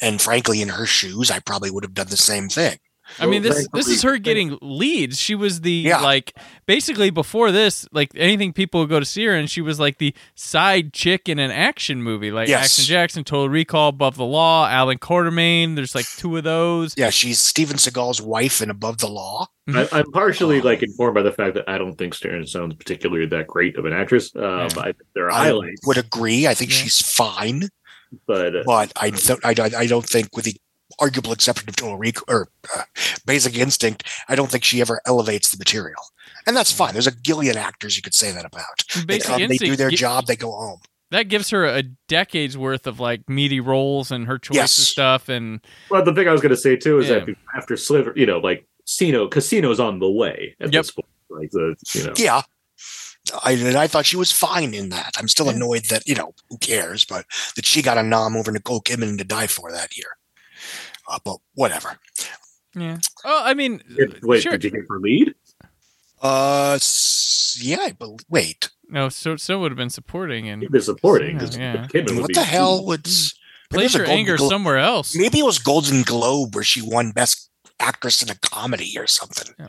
And 0.00 0.22
frankly, 0.22 0.62
in 0.62 0.70
her 0.70 0.86
shoes, 0.86 1.30
I 1.30 1.40
probably 1.40 1.70
would 1.70 1.84
have 1.84 1.94
done 1.94 2.08
the 2.08 2.16
same 2.16 2.48
thing. 2.48 2.78
I 3.18 3.26
mean, 3.26 3.42
this 3.42 3.66
this 3.72 3.88
is 3.88 4.02
her 4.02 4.18
getting 4.18 4.58
leads. 4.62 5.20
She 5.20 5.34
was 5.34 5.60
the 5.60 5.70
Yeah. 5.72 6.00
like 6.00 6.36
basically 6.66 7.10
before 7.10 7.52
this, 7.52 7.86
like 7.92 8.10
anything 8.16 8.52
people 8.52 8.80
would 8.80 8.88
go 8.90 8.98
to 9.00 9.06
see 9.06 9.24
her, 9.26 9.34
and 9.34 9.50
she 9.50 9.60
was 9.60 9.78
like 9.78 9.98
the 9.98 10.14
side 10.34 10.92
chick 10.92 11.28
in 11.28 11.38
an 11.38 11.50
action 11.50 12.02
movie, 12.02 12.30
like 12.30 12.48
Yes. 12.48 12.64
Action 12.64 12.84
Jackson, 12.86 13.24
Total 13.24 13.48
Recall, 13.48 13.88
Above 13.90 14.16
the 14.16 14.24
Law, 14.24 14.68
Allan 14.68 14.98
Quatermain. 14.98 15.76
There's 15.76 15.94
like 15.94 16.06
two 16.16 16.36
of 16.36 16.44
those. 16.44 16.94
Yeah, 16.96 17.10
she's 17.10 17.38
Steven 17.38 17.76
Seagal's 17.76 18.20
wife 18.22 18.60
in 18.62 18.70
Above 18.70 18.98
the 18.98 19.08
Law. 19.08 19.46
I, 19.68 19.88
I'm 19.92 20.10
partially 20.12 20.60
like 20.60 20.82
informed 20.82 21.14
by 21.14 21.22
the 21.22 21.32
fact 21.32 21.54
that 21.54 21.68
I 21.68 21.78
don't 21.78 21.96
think 21.96 22.14
Sharon 22.14 22.46
Stone's 22.46 22.74
particularly 22.74 23.26
that 23.26 23.46
great 23.46 23.76
of 23.78 23.84
an 23.86 23.92
actress. 23.94 24.34
Uh, 24.36 24.68
but 24.74 24.88
I, 24.88 24.94
there 25.14 25.26
are 25.26 25.32
I 25.32 25.44
highlights, 25.44 25.86
would 25.86 25.96
agree. 25.98 26.46
I 26.46 26.52
think 26.54 26.70
she's 26.70 27.00
fine, 27.00 27.68
but 28.26 28.54
uh, 28.56 28.62
but 28.66 28.92
I 28.96 29.10
don't. 29.10 29.44
I, 29.44 29.54
don't- 29.54 29.74
I 29.74 29.86
don't 29.86 30.06
think 30.06 30.36
with 30.36 30.44
the 30.44 30.56
arguable 30.98 31.32
exception 31.32 31.68
of 31.68 31.76
Total 31.76 31.96
Recall 31.96 32.24
or 32.28 32.48
uh, 32.76 32.82
Basic 33.26 33.56
Instinct, 33.56 34.04
I 34.28 34.34
don't 34.34 34.50
think 34.50 34.64
she 34.64 34.80
ever 34.80 35.00
elevates 35.06 35.50
the 35.50 35.56
material, 35.58 36.02
and 36.46 36.56
that's 36.56 36.72
fine. 36.72 36.92
There's 36.92 37.06
a 37.06 37.12
gillion 37.12 37.56
actors 37.56 37.96
you 37.96 38.02
could 38.02 38.14
say 38.14 38.32
that 38.32 38.44
about. 38.44 38.84
They 38.94 39.04
Basic 39.18 39.26
come, 39.28 39.48
they 39.48 39.56
do 39.58 39.76
their 39.76 39.90
gi- 39.90 39.96
job, 39.96 40.26
they 40.26 40.36
go 40.36 40.50
home. 40.52 40.80
That 41.10 41.28
gives 41.28 41.50
her 41.50 41.64
a 41.64 41.82
decade's 42.08 42.58
worth 42.58 42.86
of 42.88 42.98
like 42.98 43.28
meaty 43.28 43.60
roles 43.60 44.10
and 44.10 44.26
her 44.26 44.38
choice 44.38 44.56
Yes. 44.56 44.72
stuff. 44.72 45.28
And 45.28 45.60
Well, 45.88 46.02
the 46.04 46.12
thing 46.12 46.26
I 46.28 46.32
was 46.32 46.40
going 46.40 46.50
to 46.50 46.56
say 46.56 46.74
too 46.76 46.98
is 46.98 47.08
Yeah. 47.08 47.20
that 47.20 47.36
after 47.56 47.76
Sliver, 47.76 48.12
you 48.16 48.26
know, 48.26 48.38
like 48.38 48.66
Casino, 48.84 49.28
Casino's 49.28 49.78
on 49.78 50.00
the 50.00 50.10
way 50.10 50.56
at 50.60 50.72
this 50.72 50.90
point. 50.90 51.06
Like 51.30 51.50
the, 51.52 51.76
you 51.94 52.04
know, 52.04 52.14
Yeah. 52.16 52.42
I, 53.44 53.52
and 53.52 53.76
I 53.76 53.86
thought 53.86 54.06
she 54.06 54.16
was 54.16 54.32
fine 54.32 54.74
in 54.74 54.88
that. 54.88 55.12
I'm 55.16 55.28
still 55.28 55.48
annoyed 55.48 55.84
that, 55.90 56.06
you 56.08 56.14
know, 56.16 56.34
who 56.50 56.58
cares, 56.58 57.04
but 57.04 57.26
that 57.54 57.64
she 57.64 57.80
got 57.80 57.96
a 57.96 58.02
nom 58.02 58.36
over 58.36 58.50
Nicole 58.50 58.80
Kidman 58.82 59.16
to 59.18 59.24
die 59.24 59.46
for 59.46 59.70
that 59.70 59.96
year. 59.96 60.16
Uh, 61.08 61.18
but 61.24 61.36
whatever. 61.54 61.98
yeah. 62.74 62.98
Oh, 63.24 63.42
I 63.44 63.54
mean, 63.54 63.82
wait, 64.22 64.42
sure. 64.42 64.52
did 64.52 64.64
you 64.64 64.70
get 64.70 64.80
her 64.88 64.98
lead? 65.00 65.34
Uh, 66.22 66.78
yeah, 67.58 67.78
I 67.82 67.92
believe. 67.92 68.20
Wait, 68.28 68.70
No, 68.88 69.08
so 69.08 69.36
so 69.36 69.58
would 69.60 69.70
have 69.72 69.76
been 69.76 69.90
supporting 69.90 70.48
and 70.48 70.68
Been 70.70 70.80
supporting. 70.82 71.36
Yeah, 71.36 71.38
'cause 71.40 71.56
yeah. 71.56 71.86
Kidman 71.88 72.20
what 72.22 72.32
the 72.34 72.42
hell? 72.44 72.90
It's 72.92 73.34
maybe 73.70 73.82
Place 73.82 73.94
your 73.94 74.06
anger 74.06 74.36
Glo- 74.36 74.48
somewhere 74.48 74.78
else. 74.78 75.14
Maybe 75.14 75.38
it 75.40 75.44
was 75.44 75.58
Golden 75.58 76.02
Globe 76.02 76.54
where 76.54 76.64
she 76.64 76.80
won 76.82 77.12
Best 77.12 77.50
Actress 77.80 78.22
in 78.22 78.30
a 78.30 78.34
Comedy 78.36 78.94
or 78.98 79.06
something. 79.06 79.54
Oh. 79.60 79.66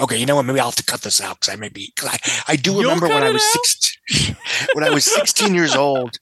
Okay, 0.00 0.16
you 0.16 0.26
know 0.26 0.36
what? 0.36 0.44
Maybe 0.44 0.60
I'll 0.60 0.66
have 0.66 0.76
to 0.76 0.84
cut 0.84 1.02
this 1.02 1.20
out 1.20 1.40
because 1.40 1.52
I 1.52 1.56
may 1.56 1.68
be. 1.68 1.92
Cause 1.96 2.08
I, 2.12 2.52
I 2.52 2.56
do 2.56 2.72
You'll 2.72 2.82
remember 2.82 3.08
when 3.08 3.22
I 3.24 3.30
was 3.30 3.42
out? 3.42 3.66
16, 3.66 4.36
when 4.74 4.84
I 4.84 4.90
was 4.90 5.04
16 5.04 5.54
years 5.54 5.74
old. 5.74 6.16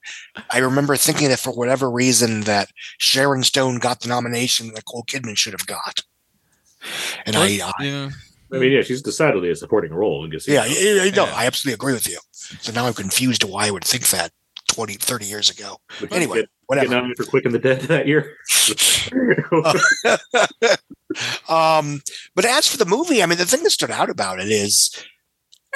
I 0.51 0.59
remember 0.59 0.97
thinking 0.97 1.28
that 1.28 1.39
for 1.39 1.53
whatever 1.53 1.90
reason 1.90 2.43
that 2.43 2.69
Sharon 2.98 3.43
Stone 3.43 3.78
got 3.78 4.01
the 4.01 4.09
nomination 4.09 4.69
that 4.69 4.77
Nicole 4.77 5.05
Kidman 5.05 5.36
should 5.36 5.53
have 5.53 5.66
got. 5.66 6.01
And 7.27 7.36
I, 7.36 7.44
I 7.44 7.48
yeah. 7.81 8.11
I 8.53 8.59
mean, 8.59 8.73
yeah, 8.73 8.82
she's 8.82 9.03
decidedly 9.03 9.51
a 9.51 9.57
supporting 9.57 9.93
role 9.93 10.24
in 10.24 10.31
Casino. 10.31 10.62
yeah, 10.62 10.66
yeah, 10.66 11.03
yeah, 11.05 11.11
no, 11.11 11.24
I 11.24 11.47
absolutely 11.47 11.74
agree 11.74 11.94
with 11.94 12.09
you. 12.09 12.19
So 12.32 12.73
now 12.73 12.86
I'm 12.86 12.94
confused 12.94 13.40
to 13.40 13.47
why 13.48 13.66
I 13.66 13.70
would 13.73 13.85
think 13.85 14.09
that 14.11 14.31
20, 14.73 14.94
30 14.94 15.27
years 15.27 15.51
ago. 15.51 15.78
But 16.01 16.11
you 16.11 16.16
Anyway, 16.16 16.40
get- 16.40 16.48
whatever. 16.66 16.86
Get 16.89 16.94
nominated 16.94 17.24
for 17.24 17.31
Quick 17.31 17.44
and 17.44 17.55
the 17.55 17.59
Dead 17.59 17.81
that 17.82 18.07
year. 18.07 18.36
um, 21.49 22.01
but 22.35 22.45
as 22.45 22.66
for 22.66 22.77
the 22.77 22.87
movie, 22.87 23.23
I 23.23 23.27
mean, 23.27 23.39
the 23.39 23.45
thing 23.47 23.62
that 23.62 23.70
stood 23.70 23.91
out 23.91 24.11
about 24.11 24.41
it 24.41 24.49
is, 24.49 24.91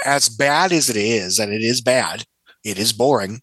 as 0.05 0.29
bad 0.29 0.73
as 0.73 0.89
it 0.89 0.97
is, 0.97 1.39
and 1.39 1.53
it 1.53 1.63
is 1.63 1.81
bad, 1.81 2.25
it 2.65 2.79
is 2.79 2.93
boring. 2.93 3.43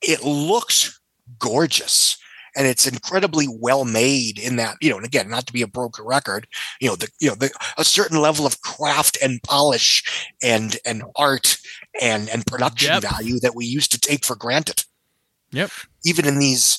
It 0.00 0.22
looks 0.24 1.00
gorgeous, 1.38 2.16
and 2.56 2.66
it's 2.66 2.86
incredibly 2.86 3.46
well 3.48 3.84
made. 3.84 4.38
In 4.38 4.56
that, 4.56 4.76
you 4.80 4.90
know, 4.90 4.96
and 4.96 5.04
again, 5.06 5.28
not 5.28 5.46
to 5.48 5.52
be 5.52 5.62
a 5.62 5.66
broken 5.66 6.04
record, 6.04 6.46
you 6.80 6.88
know, 6.88 6.94
the 6.96 7.08
you 7.20 7.28
know, 7.28 7.34
the, 7.34 7.50
a 7.76 7.84
certain 7.84 8.20
level 8.20 8.46
of 8.46 8.60
craft 8.60 9.18
and 9.22 9.42
polish 9.42 10.30
and 10.42 10.76
and 10.84 11.02
art 11.16 11.58
and 12.00 12.28
and 12.28 12.46
production 12.46 12.92
Yep. 12.94 13.02
value 13.02 13.40
that 13.40 13.54
we 13.56 13.66
used 13.66 13.90
to 13.92 14.00
take 14.00 14.24
for 14.24 14.36
granted 14.36 14.84
Yep. 15.50 15.70
even 16.04 16.26
in 16.26 16.38
these 16.38 16.78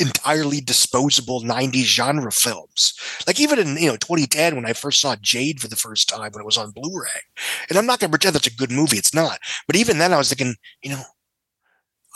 entirely 0.00 0.60
disposable 0.60 1.42
90s 1.42 1.84
genre 1.84 2.32
films. 2.32 2.94
Like 3.26 3.38
even 3.40 3.58
in, 3.58 3.76
you 3.76 3.86
know, 3.88 3.96
2010 3.96 4.56
when 4.56 4.66
I 4.66 4.72
first 4.72 5.00
saw 5.00 5.16
Jade 5.20 5.60
for 5.60 5.68
the 5.68 5.76
first 5.76 6.08
time 6.08 6.32
when 6.32 6.40
it 6.42 6.46
was 6.46 6.58
on 6.58 6.70
Blu-ray. 6.72 7.20
And 7.68 7.78
I'm 7.78 7.86
not 7.86 8.00
going 8.00 8.10
to 8.10 8.12
pretend 8.12 8.34
that's 8.34 8.46
a 8.46 8.54
good 8.54 8.70
movie, 8.72 8.96
it's 8.96 9.14
not. 9.14 9.38
But 9.66 9.76
even 9.76 9.98
then 9.98 10.12
I 10.12 10.18
was 10.18 10.28
thinking, 10.28 10.56
you 10.82 10.90
know, 10.90 11.02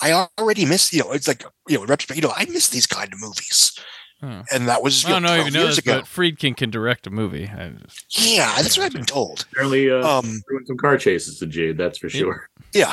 I 0.00 0.26
already 0.38 0.64
miss, 0.64 0.92
you 0.92 1.00
know, 1.02 1.12
it's 1.12 1.26
like, 1.28 1.42
you 1.68 1.76
know, 1.76 1.82
in 1.82 1.88
retrospect, 1.88 2.16
you 2.20 2.26
know, 2.26 2.32
I 2.36 2.44
miss 2.46 2.68
these 2.68 2.86
kind 2.86 3.12
of 3.12 3.20
movies. 3.20 3.78
Huh. 4.20 4.42
And 4.52 4.66
that 4.68 4.82
was, 4.82 5.04
I 5.04 5.08
you 5.08 5.14
don't 5.14 5.22
know, 5.22 5.28
know 5.28 5.34
12 5.36 5.46
if 5.48 5.52
you 5.52 5.58
know 5.58 5.64
years 5.64 5.76
this, 5.76 5.84
ago. 5.84 6.00
but 6.00 6.04
Friedkin 6.06 6.56
can 6.56 6.70
direct 6.70 7.06
a 7.06 7.10
movie. 7.10 7.46
I 7.48 7.70
just, 7.70 8.04
Yeah, 8.34 8.52
that's 8.56 8.76
what 8.76 8.84
I've 8.86 8.92
been 8.92 9.04
told. 9.04 9.46
Apparently, 9.52 9.90
uh, 9.90 10.04
Um, 10.06 10.42
doing 10.50 10.64
some 10.66 10.76
car 10.76 10.98
chases 10.98 11.38
to 11.38 11.46
Jade, 11.46 11.78
that's 11.78 11.98
for 11.98 12.08
sure. 12.08 12.48
Yeah. 12.74 12.92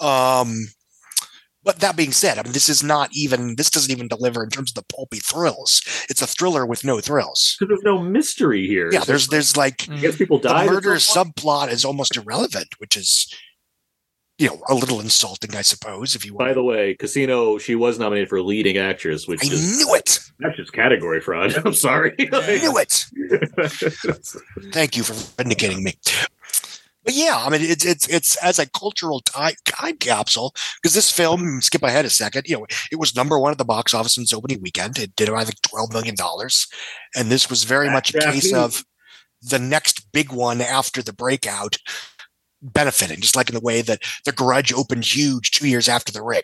Um, 0.00 0.54
but 1.62 1.80
that 1.80 1.96
being 1.96 2.12
said, 2.12 2.38
I 2.38 2.42
mean, 2.42 2.52
this 2.52 2.68
is 2.68 2.82
not 2.82 3.10
even, 3.12 3.56
this 3.56 3.70
doesn't 3.70 3.90
even 3.90 4.08
deliver 4.08 4.42
in 4.42 4.50
terms 4.50 4.70
of 4.70 4.74
the 4.76 4.94
pulpy 4.94 5.18
thrills. 5.18 5.82
It's 6.08 6.22
a 6.22 6.26
thriller 6.26 6.64
with 6.66 6.84
no 6.84 7.00
thrills. 7.00 7.56
Because 7.58 7.68
there's 7.70 7.82
no 7.84 8.02
mystery 8.02 8.66
here. 8.66 8.90
Yeah, 8.92 9.04
there's, 9.04 9.28
there's 9.28 9.56
like, 9.56 9.86
like, 9.88 9.98
I 9.98 10.00
guess 10.00 10.16
people 10.16 10.38
die. 10.38 10.64
the 10.66 10.72
murder 10.72 10.94
subplot 10.94 11.70
is 11.70 11.84
almost 11.84 12.16
irrelevant, 12.16 12.68
which 12.78 12.96
is, 12.96 13.32
you 14.38 14.48
know, 14.48 14.62
a 14.70 14.74
little 14.74 15.00
insulting, 15.00 15.54
I 15.54 15.60
suppose, 15.60 16.14
if 16.16 16.24
you 16.24 16.32
By 16.32 16.44
want. 16.44 16.54
the 16.54 16.62
way, 16.62 16.94
Casino, 16.94 17.58
she 17.58 17.74
was 17.74 17.98
nominated 17.98 18.30
for 18.30 18.40
leading 18.40 18.78
actress, 18.78 19.28
which 19.28 19.44
I 19.44 19.52
is 19.52 19.78
knew 19.78 19.94
it. 19.94 20.18
that's 20.38 20.56
just 20.56 20.72
category 20.72 21.20
fraud. 21.20 21.54
I'm 21.64 21.74
sorry. 21.74 22.14
I 22.32 22.58
knew 22.58 22.78
it. 22.78 23.04
Thank 24.72 24.96
you 24.96 25.02
for 25.02 25.12
vindicating 25.36 25.84
me. 25.84 25.94
But 27.04 27.14
yeah, 27.14 27.42
I 27.44 27.48
mean, 27.48 27.62
it's 27.62 27.84
it's 27.84 28.06
it's 28.08 28.36
as 28.36 28.58
a 28.58 28.68
cultural 28.68 29.20
time 29.20 29.54
time 29.64 29.96
capsule 29.96 30.54
because 30.82 30.94
this 30.94 31.10
film. 31.10 31.60
Skip 31.62 31.82
ahead 31.82 32.04
a 32.04 32.10
second. 32.10 32.46
You 32.46 32.58
know, 32.58 32.66
it 32.92 32.96
was 32.98 33.16
number 33.16 33.38
one 33.38 33.52
at 33.52 33.58
the 33.58 33.64
box 33.64 33.94
office 33.94 34.16
in 34.18 34.22
its 34.24 34.34
opening 34.34 34.60
weekend. 34.60 34.98
It 34.98 35.16
did 35.16 35.30
I 35.30 35.44
think 35.44 35.62
twelve 35.62 35.92
million 35.92 36.14
dollars, 36.14 36.66
and 37.16 37.30
this 37.30 37.48
was 37.48 37.64
very 37.64 37.88
much 37.88 38.14
a 38.14 38.18
case 38.20 38.52
of 38.52 38.84
the 39.40 39.58
next 39.58 40.12
big 40.12 40.30
one 40.30 40.60
after 40.60 41.00
the 41.02 41.14
breakout 41.14 41.78
benefiting, 42.60 43.20
just 43.20 43.34
like 43.36 43.48
in 43.48 43.54
the 43.54 43.60
way 43.62 43.80
that 43.80 44.02
The 44.26 44.32
Grudge 44.32 44.70
opened 44.70 45.04
huge 45.06 45.50
two 45.52 45.66
years 45.66 45.88
after 45.88 46.12
The 46.12 46.22
Ring. 46.22 46.42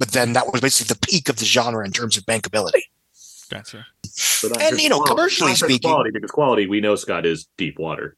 But 0.00 0.10
then 0.10 0.32
that 0.32 0.50
was 0.52 0.60
basically 0.60 0.92
the 0.94 1.06
peak 1.06 1.28
of 1.28 1.36
the 1.36 1.44
genre 1.44 1.84
in 1.86 1.92
terms 1.92 2.16
of 2.16 2.24
bankability. 2.26 2.82
gotcha. 3.48 3.86
But 4.42 4.50
not 4.50 4.60
And, 4.62 4.80
you 4.80 4.88
know, 4.88 4.96
quality- 4.98 5.10
commercially 5.14 5.50
not 5.52 5.58
speaking- 5.58 5.90
quality 5.90 6.10
because 6.10 6.32
quality 6.32 6.66
we 6.66 6.80
know 6.80 6.96
Scott 6.96 7.24
is 7.24 7.46
deep 7.56 7.78
water. 7.78 8.16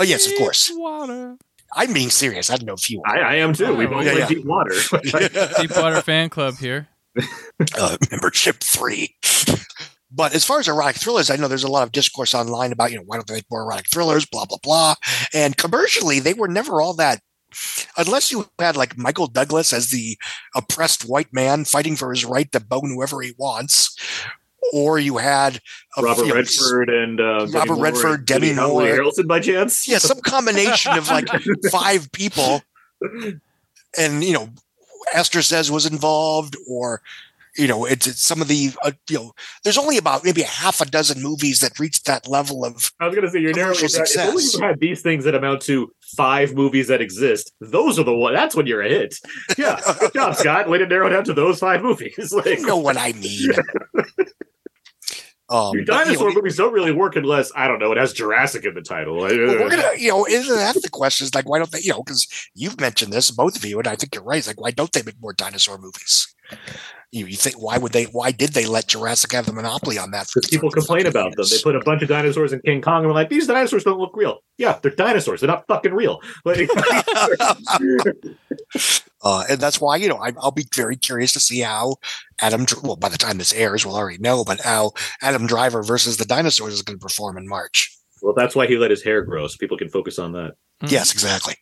Oh 0.00 0.02
yes, 0.02 0.26
of 0.26 0.32
course. 0.38 0.72
Water. 0.74 1.36
I'm 1.74 1.92
being 1.92 2.08
serious. 2.08 2.48
I 2.48 2.56
don't 2.56 2.66
know 2.66 2.72
if 2.74 2.88
you 2.90 3.02
I, 3.06 3.18
I 3.18 3.34
am 3.36 3.52
too. 3.52 3.74
we 3.74 3.84
both 3.86 4.04
Yeah, 4.04 4.12
like 4.12 4.18
yeah. 4.20 4.26
deep 4.28 4.44
water. 4.46 4.72
Deepwater 5.60 6.00
fan 6.00 6.30
club 6.30 6.56
here. 6.56 6.88
uh, 7.78 7.96
membership 8.10 8.56
three. 8.60 9.14
But 10.10 10.34
as 10.34 10.44
far 10.44 10.58
as 10.58 10.68
erotic 10.68 10.96
thrillers, 10.96 11.28
I 11.30 11.36
know 11.36 11.48
there's 11.48 11.62
a 11.64 11.70
lot 11.70 11.82
of 11.84 11.92
discourse 11.92 12.34
online 12.34 12.72
about, 12.72 12.90
you 12.90 12.96
know, 12.96 13.04
why 13.06 13.16
don't 13.16 13.26
they 13.28 13.34
make 13.34 13.50
more 13.50 13.62
erotic 13.62 13.90
thrillers, 13.92 14.24
blah, 14.26 14.46
blah, 14.46 14.56
blah. 14.62 14.94
And 15.34 15.56
commercially, 15.56 16.18
they 16.18 16.32
were 16.34 16.48
never 16.48 16.80
all 16.80 16.94
that, 16.94 17.20
unless 17.96 18.32
you 18.32 18.48
had 18.58 18.76
like 18.76 18.96
Michael 18.98 19.26
Douglas 19.28 19.72
as 19.72 19.90
the 19.90 20.16
oppressed 20.56 21.02
white 21.04 21.32
man 21.32 21.64
fighting 21.64 21.94
for 21.94 22.10
his 22.10 22.24
right 22.24 22.50
to 22.52 22.58
bone 22.60 22.90
whoever 22.90 23.20
he 23.20 23.34
wants, 23.38 23.94
or 24.72 24.98
you 24.98 25.18
had 25.18 25.60
a, 25.96 26.02
Robert 26.02 26.22
you 26.22 26.28
know, 26.28 26.34
Redford 26.36 26.90
and 26.90 27.20
uh, 27.20 27.46
Robert 27.50 27.74
Moore 27.74 27.84
Redford, 27.84 28.18
and 28.18 28.26
Demi 28.26 28.48
Woody 28.48 28.60
Moore. 28.60 28.82
Harrelson 28.82 29.26
by 29.26 29.40
chance. 29.40 29.88
yeah, 29.88 29.98
some 29.98 30.20
combination 30.20 30.96
of 30.96 31.08
like 31.08 31.28
five 31.70 32.10
people. 32.12 32.62
And, 33.98 34.22
you 34.22 34.32
know, 34.32 34.50
Eszterhas 35.14 35.70
was 35.70 35.86
involved, 35.86 36.56
or, 36.68 37.02
you 37.56 37.66
know, 37.66 37.84
it's, 37.84 38.06
it's 38.06 38.22
some 38.22 38.40
of 38.40 38.48
the, 38.48 38.70
uh, 38.84 38.92
you 39.08 39.18
know, 39.18 39.32
there's 39.64 39.78
only 39.78 39.98
about 39.98 40.24
maybe 40.24 40.42
a 40.42 40.46
half 40.46 40.80
a 40.80 40.84
dozen 40.84 41.20
movies 41.22 41.60
that 41.60 41.78
reach 41.78 42.04
that 42.04 42.28
level 42.28 42.64
of 42.64 42.92
I 43.00 43.06
was 43.06 43.14
going 43.14 43.26
to 43.26 43.30
say 43.30 43.40
you're 43.40 43.52
narrowing 43.52 43.74
down. 43.74 43.84
If 43.84 44.18
only 44.18 44.42
success. 44.42 44.54
you 44.54 44.64
had 44.64 44.78
these 44.78 45.02
things 45.02 45.24
that 45.24 45.34
amount 45.34 45.62
to 45.62 45.92
five 46.16 46.54
movies 46.54 46.88
that 46.88 47.00
exist. 47.00 47.52
Those 47.60 47.98
are 47.98 48.04
the 48.04 48.14
one. 48.14 48.34
That's 48.34 48.54
when 48.54 48.66
you're 48.66 48.82
a 48.82 48.88
hit. 48.88 49.16
Yeah, 49.58 49.80
good 49.98 50.12
job, 50.14 50.34
Scott. 50.36 50.68
Way 50.68 50.78
to 50.78 50.86
narrow 50.86 51.08
it 51.08 51.10
down 51.10 51.24
to 51.24 51.34
those 51.34 51.58
five 51.58 51.82
movies. 51.82 52.32
Like, 52.32 52.60
you 52.60 52.66
know 52.66 52.76
what 52.76 52.96
I 52.96 53.12
mean. 53.12 53.50
Um, 55.50 55.74
your 55.74 55.84
but, 55.84 56.06
you 56.06 56.12
know, 56.12 56.20
dinosaur 56.20 56.32
movies 56.32 56.56
don't 56.56 56.72
really 56.72 56.92
work 56.92 57.16
unless 57.16 57.50
I 57.56 57.66
don't 57.66 57.80
know. 57.80 57.90
It 57.90 57.98
has 57.98 58.12
Jurassic 58.12 58.64
in 58.64 58.74
the 58.74 58.82
title. 58.82 59.16
We're 59.16 59.68
gonna, 59.68 59.90
you 59.98 60.10
know, 60.10 60.24
isn't 60.24 60.54
that 60.54 60.80
the 60.80 60.88
question? 60.88 61.24
Is 61.24 61.34
like, 61.34 61.48
why 61.48 61.58
don't 61.58 61.70
they, 61.72 61.80
you 61.80 61.90
know, 61.90 62.04
because 62.04 62.28
you've 62.54 62.80
mentioned 62.80 63.12
this, 63.12 63.32
both 63.32 63.56
of 63.56 63.64
you, 63.64 63.78
and 63.78 63.88
I 63.88 63.96
think 63.96 64.14
you're 64.14 64.22
right. 64.22 64.38
It's 64.38 64.46
like, 64.46 64.60
why 64.60 64.70
don't 64.70 64.92
they 64.92 65.02
make 65.02 65.20
more 65.20 65.32
dinosaur 65.32 65.76
movies? 65.76 66.32
You, 67.12 67.26
you 67.26 67.36
think 67.36 67.60
why 67.60 67.76
would 67.76 67.90
they? 67.90 68.04
Why 68.04 68.30
did 68.30 68.50
they 68.50 68.66
let 68.66 68.86
Jurassic 68.86 69.32
have 69.32 69.44
the 69.46 69.52
monopoly 69.52 69.98
on 69.98 70.12
that? 70.12 70.28
Because 70.32 70.48
people 70.48 70.70
complain 70.70 71.06
about 71.06 71.34
them. 71.34 71.44
They 71.50 71.58
put 71.60 71.74
a 71.74 71.80
bunch 71.80 72.02
of 72.02 72.08
dinosaurs 72.08 72.52
in 72.52 72.60
King 72.60 72.80
Kong 72.82 72.98
and 72.98 73.08
we're 73.08 73.14
like, 73.14 73.28
these 73.28 73.48
dinosaurs 73.48 73.82
don't 73.82 73.98
look 73.98 74.16
real. 74.16 74.38
Yeah, 74.58 74.78
they're 74.80 74.92
dinosaurs. 74.92 75.40
They're 75.40 75.48
not 75.48 75.66
fucking 75.66 75.92
real. 75.92 76.20
Like, 76.44 76.70
Uh, 79.22 79.44
and 79.50 79.60
that's 79.60 79.80
why 79.80 79.96
you 79.96 80.08
know 80.08 80.16
I, 80.16 80.32
I'll 80.40 80.50
be 80.50 80.66
very 80.74 80.96
curious 80.96 81.32
to 81.34 81.40
see 81.40 81.60
how 81.60 81.96
Adam. 82.40 82.64
Dr- 82.64 82.82
Well, 82.82 82.96
by 82.96 83.08
the 83.10 83.18
time 83.18 83.36
this 83.38 83.52
airs, 83.52 83.84
we'll 83.84 83.96
already 83.96 84.16
know, 84.18 84.44
but 84.44 84.60
how 84.60 84.92
Adam 85.20 85.46
Driver 85.46 85.82
versus 85.82 86.16
the 86.16 86.24
dinosaurs 86.24 86.72
is 86.72 86.82
going 86.82 86.98
to 86.98 87.02
perform 87.02 87.36
in 87.36 87.46
March. 87.46 87.94
well, 88.22 88.32
that's 88.34 88.54
why 88.54 88.66
he 88.66 88.78
let 88.78 88.90
his 88.90 89.02
hair 89.02 89.22
grow 89.22 89.46
so 89.46 89.56
people 89.60 89.76
can 89.76 89.90
focus 89.90 90.18
on 90.18 90.32
that. 90.32 90.54
Yes, 90.86 91.12
exactly. 91.12 91.54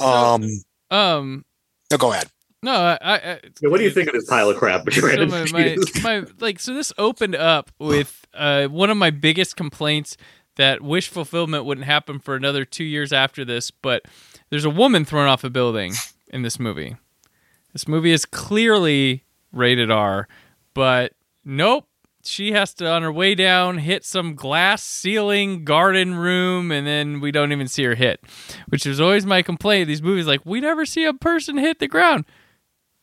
Um, 0.00 0.48
Um, 0.90 1.44
no, 1.90 1.98
go 1.98 2.12
ahead. 2.12 2.28
No, 2.62 2.72
I, 2.72 2.98
I, 3.02 3.40
Yeah, 3.60 3.68
what 3.68 3.78
do 3.78 3.84
you 3.84 3.90
think 3.90 4.08
of 4.08 4.14
this 4.14 4.28
pile 4.28 4.50
of 4.50 4.56
crap? 4.56 4.90
so 4.92 5.26
my, 5.26 5.46
my, 5.52 5.76
my 6.02 6.24
like 6.40 6.58
so 6.58 6.74
this 6.74 6.92
opened 6.98 7.36
up 7.36 7.70
with 7.78 8.26
uh, 8.34 8.66
one 8.66 8.90
of 8.90 8.96
my 8.96 9.10
biggest 9.10 9.56
complaints 9.56 10.16
that 10.56 10.80
wish 10.80 11.08
fulfillment 11.08 11.64
wouldn't 11.64 11.86
happen 11.86 12.18
for 12.18 12.34
another 12.34 12.64
two 12.64 12.84
years 12.84 13.12
after 13.12 13.44
this 13.44 13.70
but 13.70 14.02
there's 14.50 14.64
a 14.64 14.70
woman 14.70 15.04
thrown 15.04 15.28
off 15.28 15.44
a 15.44 15.50
building 15.50 15.92
in 16.28 16.42
this 16.42 16.58
movie 16.58 16.96
this 17.72 17.86
movie 17.86 18.12
is 18.12 18.24
clearly 18.24 19.24
rated 19.52 19.90
r 19.90 20.26
but 20.72 21.12
nope 21.44 21.86
she 22.28 22.52
has 22.52 22.74
to 22.74 22.86
on 22.88 23.02
her 23.02 23.12
way 23.12 23.34
down 23.34 23.78
hit 23.78 24.04
some 24.04 24.34
glass 24.34 24.82
ceiling 24.82 25.64
garden 25.64 26.14
room, 26.14 26.70
and 26.70 26.86
then 26.86 27.20
we 27.20 27.30
don't 27.30 27.52
even 27.52 27.68
see 27.68 27.84
her 27.84 27.94
hit, 27.94 28.20
which 28.68 28.86
is 28.86 29.00
always 29.00 29.24
my 29.24 29.42
complaint. 29.42 29.88
These 29.88 30.02
movies, 30.02 30.26
like 30.26 30.44
we 30.44 30.60
never 30.60 30.84
see 30.84 31.04
a 31.04 31.14
person 31.14 31.56
hit 31.56 31.78
the 31.78 31.88
ground. 31.88 32.24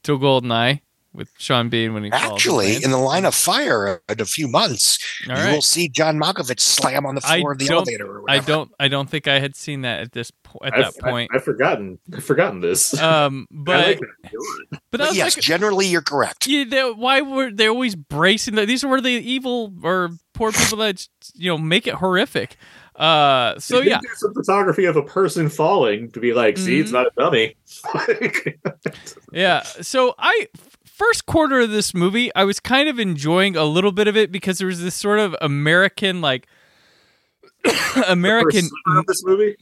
Till 0.03 0.19
Goldeneye 0.19 0.81
with 1.13 1.29
Sean 1.37 1.69
Bean 1.69 1.93
when 1.93 2.03
he 2.03 2.11
Actually, 2.11 2.75
and 2.75 2.85
in 2.85 2.89
the 2.91 2.97
line 2.97 3.23
of 3.23 3.35
fire 3.35 4.01
in 4.09 4.19
a 4.19 4.25
few 4.25 4.47
months, 4.47 4.97
All 5.29 5.35
you 5.37 5.41
right. 5.43 5.53
will 5.53 5.61
see 5.61 5.87
John 5.87 6.17
Malkovich 6.19 6.59
slam 6.59 7.05
on 7.05 7.13
the 7.15 7.21
I 7.23 7.39
floor 7.39 7.51
of 7.51 7.59
the 7.59 7.65
don't- 7.67 7.77
elevator. 7.87 8.19
Or 8.19 8.25
I 8.27 8.39
don't. 8.39 8.71
I 8.79 8.87
don't 8.87 9.07
think 9.09 9.27
I 9.27 9.39
had 9.39 9.55
seen 9.55 9.81
that 9.81 9.99
at 10.01 10.11
this 10.11 10.31
po- 10.31 10.59
at 10.65 10.73
I've, 10.73 10.93
that 10.93 10.99
point. 11.01 11.29
I've, 11.31 11.37
I've 11.37 11.43
forgotten. 11.45 11.99
I've 12.15 12.23
forgotten 12.23 12.61
this. 12.61 12.99
Um, 13.01 13.47
I 13.51 13.55
but 13.63 13.87
like 13.87 13.99
but 14.71 14.79
But 14.91 14.99
was 15.01 15.15
yes, 15.15 15.37
like 15.37 15.43
generally 15.43 15.85
you're 15.85 16.01
correct. 16.01 16.47
Yeah, 16.47 16.63
they, 16.67 16.81
why 16.91 17.21
were 17.21 17.51
they 17.51 17.67
always 17.67 17.95
bracing 17.95 18.55
that? 18.55 18.65
These 18.67 18.83
were 18.83 18.99
the 18.99 19.11
evil 19.11 19.71
or 19.83 20.09
poor 20.33 20.51
people 20.51 20.79
that 20.79 21.07
you 21.35 21.51
know 21.51 21.57
make 21.59 21.85
it 21.85 21.95
horrific. 21.95 22.57
Uh, 22.95 23.57
so 23.59 23.79
yeah, 23.81 23.99
some 24.15 24.33
photography 24.33 24.85
of 24.85 24.95
a 24.95 25.01
person 25.03 25.49
falling 25.49 26.11
to 26.11 26.19
be 26.19 26.33
like, 26.33 26.57
see, 26.57 26.79
it's 26.79 26.91
Mhm. 26.91 26.93
not 26.93 27.07
a 27.07 27.11
dummy. 27.17 27.55
yeah. 29.31 29.61
So 29.63 30.13
I 30.19 30.47
first 30.85 31.25
quarter 31.25 31.61
of 31.61 31.71
this 31.71 31.93
movie, 31.93 32.33
I 32.35 32.43
was 32.43 32.59
kind 32.59 32.87
of 32.87 32.99
enjoying 32.99 33.55
a 33.55 33.63
little 33.65 33.91
bit 33.91 34.07
of 34.07 34.15
it 34.15 34.31
because 34.31 34.59
there 34.59 34.67
was 34.67 34.81
this 34.81 34.95
sort 34.95 35.19
of 35.19 35.35
American 35.41 36.21
like 36.21 36.47
American 38.07 38.69
of 38.95 39.05
this 39.07 39.23
movie. 39.25 39.55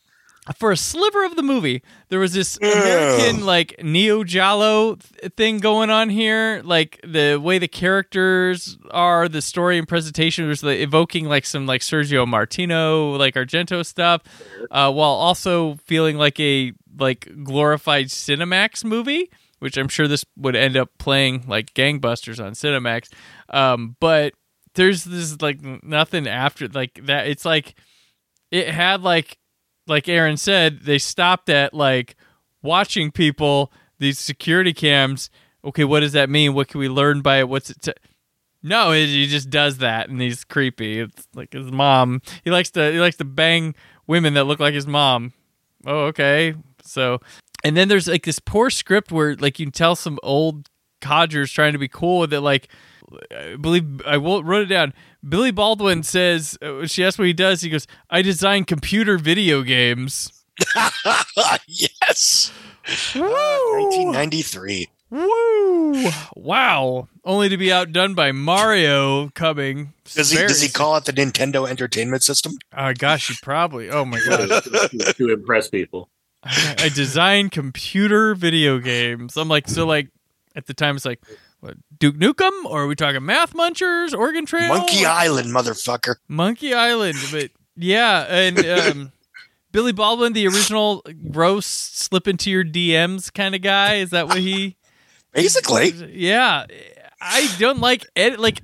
For 0.58 0.72
a 0.72 0.78
sliver 0.78 1.24
of 1.24 1.36
the 1.36 1.44
movie, 1.44 1.84
there 2.10 2.20
was 2.20 2.34
this 2.34 2.58
American 2.58 3.46
like 3.46 3.76
neo 3.84 4.24
giallo 4.24 4.96
th- 4.96 5.34
thing 5.34 5.60
going 5.60 5.90
on 5.90 6.10
here. 6.10 6.62
Like 6.64 7.00
the 7.04 7.38
way 7.38 7.60
the 7.60 7.68
characters 7.68 8.78
are, 8.90 9.30
the 9.30 9.42
story 9.42 9.78
and 9.78 9.88
presentation 9.88 10.48
was 10.48 10.64
like, 10.64 10.80
evoking 10.80 11.26
like 11.26 11.46
some 11.46 11.68
like 11.68 11.82
Sergio 11.82 12.28
Martino, 12.28 13.12
like 13.18 13.36
Argento 13.36 13.86
stuff, 13.86 14.24
uh, 14.72 14.92
while 14.92 15.12
also 15.12 15.76
feeling 15.86 16.18
like 16.18 16.40
a 16.40 16.74
like 16.98 17.30
glorified 17.44 18.08
Cinemax 18.08 18.84
movie. 18.84 19.30
Which 19.60 19.78
I'm 19.78 19.90
sure 19.90 20.08
this 20.08 20.26
would 20.38 20.56
end 20.56 20.76
up 20.76 20.90
playing 20.98 21.46
like 21.48 21.76
gangbusters 21.76 22.44
on 22.44 22.54
Cinemax, 22.54 23.14
um, 23.50 23.96
but 24.00 24.34
there's 24.74 25.04
this 25.04 25.40
like 25.40 25.62
nothing 25.84 26.28
after 26.28 26.68
like 26.68 27.00
that. 27.06 27.28
It's 27.28 27.46
like 27.46 27.76
it 28.50 28.70
had 28.70 29.04
like 29.04 29.38
like 29.88 30.08
Aaron 30.08 30.38
said, 30.38 30.82
they 30.82 30.98
stopped 30.98 31.50
at 31.50 31.74
like 31.74 32.16
watching 32.62 33.12
people 33.12 33.72
these 34.00 34.20
security 34.20 34.74
cams. 34.74 35.30
Okay, 35.64 35.84
what 35.84 36.00
does 36.00 36.14
that 36.14 36.30
mean? 36.30 36.54
What 36.54 36.68
can 36.68 36.80
we 36.80 36.90
learn 36.90 37.22
by 37.22 37.40
it? 37.40 37.50
What's 37.50 37.70
it? 37.70 37.82
T-? 37.82 37.94
No, 38.64 38.92
he 38.92 39.26
just 39.28 39.50
does 39.50 39.80
that, 39.80 40.10
and 40.10 40.22
he's 40.22 40.44
creepy. 40.44 41.00
It's 41.00 41.28
like 41.34 41.54
his 41.54 41.72
mom. 41.72 42.22
He 42.44 42.52
likes 42.52 42.70
to 42.72 42.92
he 42.92 43.00
likes 43.00 43.18
to 43.18 43.26
bang 43.26 43.76
women 44.08 44.34
that 44.36 44.46
look 44.46 44.60
like 44.60 44.74
his 44.74 44.88
mom. 44.88 45.34
Oh, 45.86 46.06
okay. 46.06 46.54
So, 46.84 47.20
and 47.64 47.76
then 47.76 47.88
there's 47.88 48.08
like 48.08 48.24
this 48.24 48.40
poor 48.40 48.70
script 48.70 49.12
where 49.12 49.36
like 49.36 49.60
you 49.60 49.66
can 49.66 49.72
tell 49.72 49.96
some 49.96 50.20
old 50.22 50.70
codgers 51.00 51.52
trying 51.52 51.74
to 51.74 51.80
be 51.80 51.88
cool 51.88 52.20
with 52.20 52.34
it. 52.34 52.42
Like, 52.42 52.70
I 53.36 53.56
believe 53.56 54.02
I 54.06 54.18
will- 54.18 54.44
wrote 54.44 54.64
it 54.64 54.74
down. 54.74 54.94
Billy 55.28 55.52
Baldwin 55.52 56.04
says 56.04 56.58
uh, 56.62 56.86
she 56.88 57.04
asked 57.04 57.18
what 57.20 57.28
he 57.28 57.34
does. 57.34 57.62
He 57.62 57.70
goes, 57.70 57.88
"I 58.10 58.22
design 58.22 58.64
computer 58.66 59.18
video 59.18 59.62
games." 59.62 60.44
yes. 61.68 62.52
Uh, 63.16 63.20
1993. 63.20 64.88
Woo! 65.10 66.10
Wow! 66.36 67.10
Only 67.26 67.50
to 67.50 67.58
be 67.58 67.72
outdone 67.72 68.14
by 68.14 68.32
Mario 68.32 69.30
coming. 69.30 69.94
Does 70.06 70.32
he 70.32 70.38
Very- 70.38 70.48
does 70.48 70.62
he 70.62 70.70
call 70.70 70.96
it 70.98 71.06
the 71.06 71.12
Nintendo 71.14 71.70
Entertainment 71.70 72.24
System? 72.24 72.54
Oh 72.76 72.94
gosh, 72.98 73.28
he 73.28 73.36
probably. 73.42 73.90
Oh 73.90 74.06
my 74.06 74.20
god! 74.26 74.48
to, 74.64 75.14
to 75.18 75.30
impress 75.34 75.70
people. 75.70 76.10
I 76.44 76.90
design 76.96 77.50
computer 77.50 78.34
video 78.36 78.80
games. 78.80 79.38
I'm 79.38 79.48
like, 79.50 79.68
so 79.68 79.86
like 79.86 80.08
at 80.56 80.66
the 80.66 80.74
time 80.74 80.96
it's 80.96 81.06
like, 81.06 81.22
what, 81.28 81.38
Duke 82.02 82.16
Nukem, 82.16 82.66
or 82.66 82.82
are 82.82 82.88
we 82.88 82.96
talking 82.96 83.24
Math 83.24 83.54
Munchers, 83.54 84.18
Oregon 84.18 84.48
Trail, 84.48 84.70
Monkey 84.70 85.06
Island, 85.06 85.50
motherfucker. 85.50 86.16
Monkey 86.28 86.74
Island? 86.74 87.20
But 87.32 87.52
yeah, 87.76 88.22
and 88.28 88.66
um, 88.66 89.12
Billy 89.72 89.92
Baldwin, 89.92 90.34
the 90.34 90.48
original 90.48 91.06
gross 91.30 91.68
slip 91.68 92.28
into 92.28 92.50
your 92.50 92.66
DMs 92.66 93.32
kind 93.32 93.54
of 93.54 93.62
guy. 93.62 93.98
Is 93.98 94.10
that 94.10 94.28
what 94.28 94.40
he? 94.40 94.78
Basically. 95.32 95.92
Yeah, 96.12 96.66
I 97.22 97.48
don't 97.60 97.80
like 97.80 98.04
edit. 98.16 98.40
Like, 98.40 98.62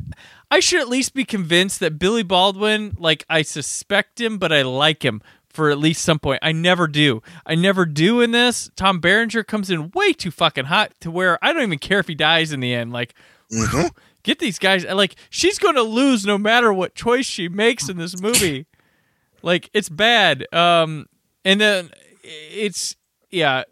I 0.49 0.59
should 0.59 0.81
at 0.81 0.89
least 0.89 1.13
be 1.13 1.23
convinced 1.23 1.79
that 1.81 1.99
Billy 1.99 2.23
Baldwin, 2.23 2.97
like, 2.97 3.23
I 3.29 3.43
suspect 3.43 4.19
him, 4.19 4.39
but 4.39 4.51
I 4.51 4.63
like 4.63 5.05
him 5.05 5.21
for 5.57 5.69
at 5.69 5.77
least 5.77 6.03
some 6.03 6.19
point. 6.19 6.39
I 6.41 6.53
never 6.53 6.87
do. 6.87 7.21
I 7.45 7.55
never 7.55 7.85
do 7.85 8.21
in 8.21 8.31
this. 8.31 8.71
Tom 8.77 8.99
Berenger 8.99 9.43
comes 9.43 9.69
in 9.69 9.91
way 9.91 10.13
too 10.13 10.31
fucking 10.31 10.65
hot 10.65 10.93
to 11.01 11.11
where 11.11 11.37
I 11.43 11.51
don't 11.51 11.63
even 11.63 11.79
care 11.79 11.99
if 11.99 12.07
he 12.07 12.15
dies 12.15 12.53
in 12.53 12.61
the 12.61 12.73
end. 12.73 12.93
Like, 12.93 13.13
Mm-hmm. 13.51 13.87
get 14.23 14.39
these 14.39 14.59
guys. 14.59 14.85
Like, 14.85 15.15
she's 15.29 15.57
going 15.57 15.75
to 15.75 15.81
lose 15.81 16.25
no 16.25 16.37
matter 16.37 16.73
what 16.73 16.95
choice 16.95 17.25
she 17.25 17.47
makes 17.47 17.87
in 17.89 17.97
this 17.97 18.21
movie. 18.21 18.65
like, 19.41 19.69
it's 19.73 19.89
bad. 19.89 20.45
Um, 20.53 21.07
and 21.45 21.61
then 21.61 21.89
it's 22.23 22.95
yeah 23.29 23.63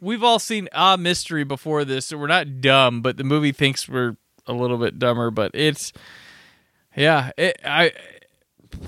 we've 0.00 0.22
all 0.22 0.38
seen 0.38 0.68
a 0.72 0.96
mystery 0.98 1.44
before 1.44 1.84
this, 1.84 2.06
so 2.06 2.18
we're 2.18 2.26
not 2.26 2.60
dumb, 2.60 3.00
but 3.00 3.16
the 3.16 3.24
movie 3.24 3.52
thinks 3.52 3.88
we're 3.88 4.16
a 4.46 4.52
little 4.52 4.76
bit 4.76 4.98
dumber. 4.98 5.30
But 5.30 5.52
it's, 5.54 5.92
yeah, 6.94 7.30
it, 7.36 7.58
I, 7.64 7.92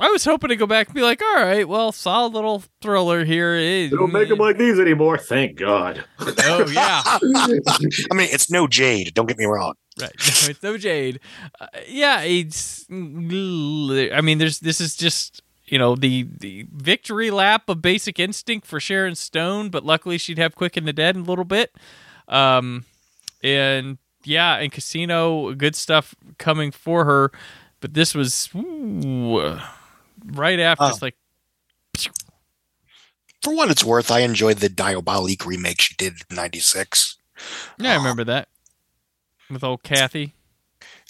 I 0.01 0.09
was 0.11 0.25
hoping 0.25 0.49
to 0.49 0.57
go 0.57 0.67
back 0.67 0.89
and 0.89 0.95
be 0.95 1.03
like, 1.03 1.23
all 1.23 1.43
right, 1.45 1.67
well, 1.69 1.91
solid 1.93 2.33
little 2.33 2.63
thriller 2.83 3.25
here. 3.25 3.55
It- 3.55 3.91
They 3.91 3.97
don't 3.97 4.13
make 4.13 4.29
them 4.29 4.39
like 4.39 4.59
these 4.59 4.79
anymore. 4.79 5.19
Thank 5.19 5.57
God. 5.59 6.05
oh 6.21 6.67
yeah, 6.69 7.03
I 7.07 8.15
mean, 8.15 8.29
it's 8.31 8.51
no 8.51 8.67
Jade. 8.67 9.15
Don't 9.15 9.27
get 9.27 9.39
me 9.39 9.47
wrong. 9.47 9.75
right. 10.01 10.11
No, 10.19 10.49
it's 10.51 10.63
no 10.63 10.77
Jade. 10.77 11.21
Uh, 11.61 11.67
yeah, 11.89 12.21
it's. 12.23 12.85
I 12.91 12.95
mean, 12.95 14.39
there's. 14.39 14.61
This 14.61 14.81
is 14.81 14.97
just. 14.97 15.43
You 15.69 15.81
know 15.81 15.97
the 15.97 16.29
the 16.39 16.65
victory 16.73 17.33
lap 17.33 17.69
of 17.69 17.83
Basic 17.83 18.21
Instinct 18.21 18.69
for 18.69 18.79
Sharon 18.79 19.17
Stone, 19.17 19.71
but 19.71 19.85
luckily 19.85 20.17
she'd 20.17 20.39
have 20.39 20.55
Quick 20.55 20.77
and 20.77 20.87
the 20.87 20.93
Dead 20.93 21.17
in 21.17 21.23
a 21.23 21.25
little 21.25 21.45
bit. 21.45 21.75
Um, 22.29 22.85
and 23.43 23.99
yeah, 24.23 24.59
and 24.59 24.71
Casino, 24.71 25.53
good 25.55 25.75
stuff 25.75 26.15
coming 26.39 26.71
for 26.71 27.05
her, 27.05 27.33
but 27.81 27.95
this 27.95 28.15
was 28.15 28.49
ooh, 28.55 29.59
right 30.33 30.59
after. 30.61 30.85
Oh. 30.85 30.89
It's 30.89 31.03
like 31.03 31.17
For 33.43 33.55
what 33.55 33.71
it's 33.71 33.85
worth, 33.85 34.11
I 34.11 34.21
enjoyed 34.21 34.59
the 34.59 34.69
Diabolique 34.69 35.47
remake 35.47 35.81
she 35.81 35.95
did 35.97 36.15
in 36.31 36.37
'96. 36.37 37.17
yeah, 37.79 37.93
I 37.93 37.97
remember 37.97 38.25
that 38.25 38.49
with 39.51 39.63
old 39.63 39.83
Kathy. 39.83 40.35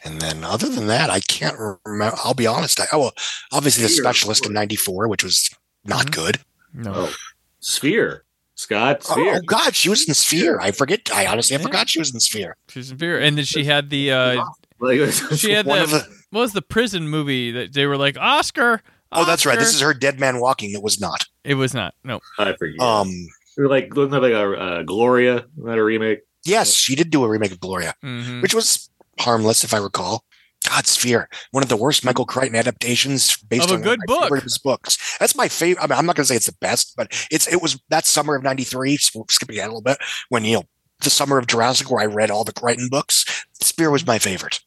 And 0.04 0.20
then, 0.20 0.44
other 0.44 0.68
than 0.68 0.86
that, 0.88 1.08
I 1.10 1.20
can't 1.20 1.56
remember. 1.84 2.16
I'll 2.22 2.34
be 2.34 2.46
honest. 2.46 2.78
I, 2.80 2.84
oh, 2.92 2.98
well, 2.98 3.12
obviously, 3.52 3.82
the 3.84 3.88
specialist 3.88 4.44
in 4.46 4.52
'94, 4.52 5.08
which 5.08 5.24
was 5.24 5.50
not 5.84 6.12
good. 6.12 6.38
No, 6.74 6.92
Oh, 6.94 7.14
Sphere. 7.60 8.22
Scott 8.54 9.02
Sphere. 9.02 9.36
Oh 9.36 9.40
God, 9.46 9.74
she 9.74 9.88
was 9.90 10.06
in 10.08 10.14
Sphere. 10.14 10.58
I 10.60 10.70
forget. 10.70 11.10
I 11.12 11.26
honestly, 11.26 11.56
I 11.56 11.60
forgot 11.60 11.88
she 11.88 11.98
was 11.98 12.12
in 12.14 12.20
Sphere. 12.20 12.56
she's 12.68 12.90
in 12.90 12.98
Sphere, 12.98 13.18
and 13.20 13.36
then 13.38 13.44
she 13.44 13.64
had 13.64 13.90
the. 13.90 14.12
uh 14.12 14.44
Like, 14.78 15.00
She 15.36 15.52
had 15.52 15.66
One 15.66 15.80
the, 15.80 15.86
the- 15.86 16.16
what 16.30 16.40
was 16.42 16.52
the 16.52 16.62
prison 16.62 17.08
movie 17.08 17.50
that 17.52 17.72
they 17.72 17.86
were 17.86 17.96
like 17.96 18.16
Oscar? 18.18 18.82
Oh, 19.12 19.24
that's 19.24 19.46
right. 19.46 19.58
This 19.58 19.74
is 19.74 19.80
her 19.80 19.94
Dead 19.94 20.18
Man 20.20 20.40
Walking. 20.40 20.72
It 20.72 20.82
was 20.82 21.00
not. 21.00 21.24
It 21.44 21.54
was 21.54 21.72
not. 21.74 21.94
No. 22.04 22.20
I 22.38 22.54
forget. 22.56 22.80
Um, 22.80 23.10
like 23.56 23.94
wasn't 23.94 24.12
that 24.12 24.22
like 24.22 24.32
a 24.32 24.52
uh, 24.58 24.82
Gloria? 24.82 25.46
Not 25.56 25.78
a 25.78 25.84
remake. 25.84 26.20
yes, 26.44 26.72
she 26.74 26.94
did 26.94 27.10
do 27.10 27.24
a 27.24 27.28
remake 27.28 27.52
of 27.52 27.60
Gloria, 27.60 27.94
Mhm. 28.04 28.42
which 28.42 28.54
was 28.54 28.90
harmless, 29.18 29.64
if 29.64 29.72
I 29.72 29.78
recall. 29.78 30.24
God, 30.68 30.86
Sphere, 30.86 31.28
one 31.52 31.62
of 31.62 31.68
the 31.68 31.76
worst 31.76 32.04
Michael 32.04 32.24
Crichton 32.26 32.56
adaptations 32.56 33.36
based 33.36 33.66
Of 33.66 33.70
a 33.70 33.74
on 33.74 33.82
good 33.82 34.00
book. 34.06 34.22
favorite 34.24 34.38
of 34.38 34.44
his 34.44 34.58
books. 34.58 34.98
That's 35.20 35.36
my 35.36 35.48
favorite. 35.48 35.82
I 35.82 35.86
mean, 35.86 35.96
I'm 35.98 36.06
not 36.06 36.16
going 36.16 36.24
to 36.24 36.28
say 36.28 36.34
it's 36.36 36.46
the 36.46 36.56
best, 36.60 36.94
but 36.96 37.12
it's 37.30 37.46
it 37.46 37.62
was 37.62 37.80
that 37.90 38.04
summer 38.04 38.34
of 38.34 38.42
'93. 38.42 38.96
Skipping 38.96 39.56
ahead 39.58 39.68
a 39.68 39.72
little 39.72 39.80
bit, 39.82 39.98
when 40.28 40.44
you 40.44 40.56
know 40.56 40.64
the 41.00 41.10
summer 41.10 41.38
of 41.38 41.46
Jurassic, 41.46 41.90
where 41.90 42.02
I 42.02 42.06
read 42.06 42.30
all 42.30 42.42
the 42.44 42.52
Crichton 42.52 42.88
books. 42.90 43.24
Sphere 43.60 43.90
was 43.90 44.06
my 44.06 44.18
favorite. 44.18 44.60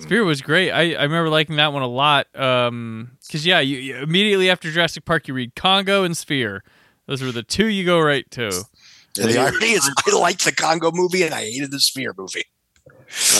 Sphere 0.00 0.24
was 0.24 0.42
great. 0.42 0.70
I, 0.70 0.94
I 0.94 1.02
remember 1.04 1.28
liking 1.28 1.56
that 1.56 1.72
one 1.72 1.82
a 1.82 1.88
lot. 1.88 2.26
Um, 2.38 3.12
because 3.26 3.46
yeah, 3.46 3.60
you, 3.60 3.78
you 3.78 3.96
immediately 3.96 4.50
after 4.50 4.70
Jurassic 4.70 5.04
Park, 5.04 5.28
you 5.28 5.34
read 5.34 5.54
Congo 5.54 6.04
and 6.04 6.16
Sphere. 6.16 6.64
Those 7.06 7.22
were 7.22 7.32
the 7.32 7.42
two 7.42 7.66
you 7.66 7.84
go 7.84 8.00
right 8.00 8.28
to. 8.32 8.46
And 9.18 9.30
the 9.30 9.38
irony 9.38 9.72
is, 9.72 9.88
I 10.06 10.16
liked 10.16 10.44
the 10.44 10.52
Congo 10.52 10.90
movie 10.92 11.22
and 11.22 11.34
I 11.34 11.42
hated 11.42 11.70
the 11.70 11.80
Sphere 11.80 12.14
movie. 12.16 12.44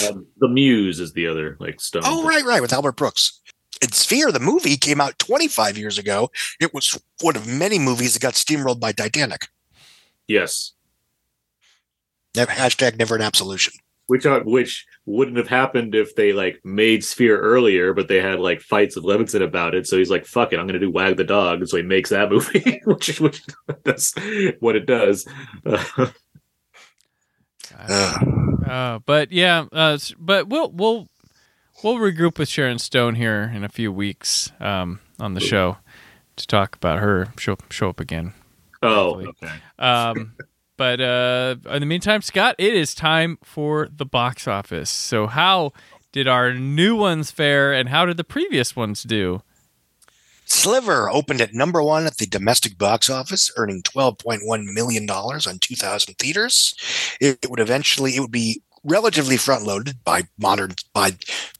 Um, 0.09 0.27
the 0.39 0.48
Muse 0.48 1.01
is 1.01 1.12
the 1.12 1.27
other 1.27 1.56
like 1.59 1.81
stone. 1.81 2.02
Oh, 2.05 2.27
right, 2.27 2.44
right, 2.44 2.62
with 2.62 2.73
Albert 2.73 2.97
Brooks. 2.97 3.40
And 3.82 3.93
Sphere, 3.93 4.32
the 4.32 4.40
movie, 4.40 4.77
came 4.77 5.01
out 5.01 5.18
25 5.18 5.77
years 5.77 5.98
ago. 5.98 6.31
It 6.60 6.73
was 6.73 6.98
one 7.20 7.36
of 7.36 7.47
many 7.47 7.78
movies 7.78 8.14
that 8.14 8.23
got 8.23 8.35
steamrolled 8.35 8.81
by 8.81 8.93
Titanic. 8.93 9.48
Yes. 10.27 10.73
Never, 12.35 12.52
hashtag 12.52 12.98
never 12.98 13.16
an 13.16 13.23
absolution. 13.23 13.74
which 14.06 14.24
are 14.24 14.43
which 14.44 14.86
wouldn't 15.06 15.36
have 15.36 15.48
happened 15.48 15.94
if 15.94 16.14
they 16.16 16.32
like 16.32 16.60
made 16.64 17.04
Sphere 17.04 17.40
earlier, 17.40 17.94
but 17.94 18.08
they 18.08 18.20
had 18.20 18.40
like 18.40 18.60
fights 18.60 18.96
with 18.96 19.04
Levinson 19.04 19.42
about 19.42 19.74
it. 19.74 19.86
So 19.86 19.96
he's 19.96 20.10
like, 20.10 20.26
"Fuck 20.26 20.52
it, 20.52 20.58
I'm 20.58 20.66
gonna 20.66 20.78
do 20.80 20.90
Wag 20.90 21.16
the 21.16 21.24
Dog," 21.24 21.60
and 21.60 21.68
so 21.68 21.76
he 21.76 21.82
makes 21.84 22.10
that 22.10 22.30
movie, 22.32 22.80
which 22.84 23.20
which 23.20 23.42
that's 23.84 24.14
what 24.60 24.76
it 24.76 24.86
does. 24.86 25.26
Uh, 27.78 28.18
Uh, 28.66 28.98
but 29.06 29.30
yeah, 29.32 29.66
uh, 29.72 29.98
but 30.18 30.48
we'll 30.48 30.70
we'll 30.70 31.08
we'll 31.82 31.96
regroup 31.96 32.38
with 32.38 32.48
Sharon 32.48 32.78
Stone 32.78 33.14
here 33.16 33.52
in 33.54 33.64
a 33.64 33.68
few 33.68 33.92
weeks 33.92 34.50
um, 34.60 35.00
on 35.20 35.34
the 35.34 35.40
show 35.40 35.76
to 36.36 36.46
talk 36.46 36.74
about 36.74 36.98
her 37.00 37.28
show 37.38 37.56
show 37.70 37.90
up 37.90 38.00
again. 38.00 38.32
oh, 38.82 39.14
hopefully. 39.22 39.28
okay. 39.42 39.54
Um, 39.78 40.32
but 40.77 41.01
uh, 41.01 41.57
in 41.70 41.81
the 41.81 41.86
meantime, 41.86 42.23
Scott, 42.23 42.55
it 42.59 42.74
is 42.74 42.94
time 42.94 43.39
for 43.43 43.89
the 43.94 44.07
box 44.07 44.47
office. 44.47 44.90
So, 44.90 45.27
how 45.27 45.73
did 46.12 46.28
our 46.28 46.55
new 46.55 46.97
ones 46.97 47.31
fare, 47.31 47.73
and 47.73 47.89
how 47.89 48.07
did 48.07 48.16
the 48.16 48.24
previous 48.24 48.74
ones 48.74 49.03
do? 49.03 49.43
Sliver 50.47 51.11
opened 51.11 51.40
at 51.40 51.53
number 51.53 51.82
one 51.82 52.07
at 52.07 52.19
the 52.19 52.27
domestic 52.27 52.78
box 52.78 53.11
office, 53.11 53.51
earning 53.57 53.82
$12.1 53.82 54.40
million 54.73 55.11
on 55.11 55.59
2,000 55.59 56.15
theaters. 56.15 56.74
It, 57.20 57.40
it 57.43 57.51
would 57.51 57.61
eventually, 57.61 58.15
it 58.15 58.20
would 58.20 58.31
be 58.31 58.62
relatively 58.85 59.36
front 59.36 59.65
loaded 59.65 60.05
by 60.05 60.23
modern, 60.39 60.77
by, 60.94 61.16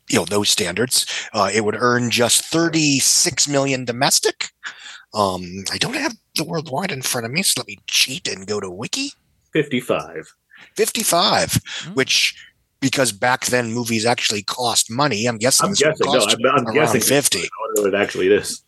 you 0.09 0.19
know, 0.19 0.25
those 0.25 0.49
standards. 0.49 1.05
Uh, 1.33 1.51
it 1.53 1.65
would 1.65 1.77
earn 1.79 2.11
just 2.11 2.45
36 2.45 3.49
million 3.49 3.85
domestic. 3.85 4.51
Um, 5.17 5.65
I 5.73 5.79
don't 5.79 5.95
have 5.97 6.15
the 6.37 6.45
worldwide 6.45 6.93
in 6.93 7.01
front 7.03 7.25
of 7.25 7.33
me, 7.33 7.43
so 7.43 7.61
let 7.61 7.67
me 7.67 7.79
cheat 7.87 8.29
and 8.29 8.47
go 8.47 8.61
to 8.61 8.71
Wiki. 8.71 9.13
Fifty-five. 9.53 10.27
55, 10.77 11.61
which 11.95 12.35
because 12.81 13.13
back 13.13 13.47
then 13.47 13.73
movies 13.73 14.05
actually 14.07 14.43
cost 14.43 14.91
money. 14.91 15.27
I'm 15.27 15.39
guessing 15.39 15.67
I'm 15.67 15.73
this 15.73 15.83
would 15.83 15.97
guessing. 15.99 16.13
No, 16.13 16.19
cost 16.21 16.37
I'm, 16.39 16.47
I'm 16.47 16.67
around 16.67 16.75
guessing 16.75 17.01
50. 17.01 17.39
I 17.39 17.43
wonder 17.61 17.83
what 17.91 17.95
it 17.95 18.03
actually 18.03 18.29
is. 18.29 18.63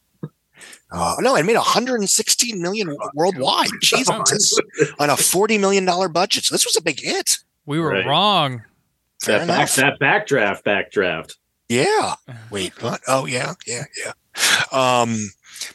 Uh, 0.91 1.17
no, 1.21 1.37
it 1.37 1.45
made 1.45 1.57
116 1.57 2.63
million 2.63 2.97
worldwide. 3.15 3.69
Jesus, 3.83 4.59
on 4.99 5.11
a 5.11 5.17
40 5.17 5.59
million 5.59 5.85
dollar 5.85 6.09
budget. 6.09 6.45
So 6.45 6.55
this 6.55 6.65
was 6.65 6.77
a 6.77 6.83
big 6.83 7.01
hit. 7.01 7.37
We 7.67 7.79
were 7.79 7.91
Right. 7.91 8.07
wrong. 8.07 8.63
Fair 9.23 9.41
That, 9.41 9.49
back, 9.49 9.79
enough. 9.79 9.99
that 9.99 10.01
backdraft, 10.01 10.63
backdraft. 10.63 11.35
Yeah. 11.69 12.15
Wait, 12.51 12.81
what? 12.83 13.01
Oh, 13.09 13.27
yeah, 13.27 13.55
yeah, 13.67 13.85
yeah. 14.03 14.13
Um, 14.73 15.19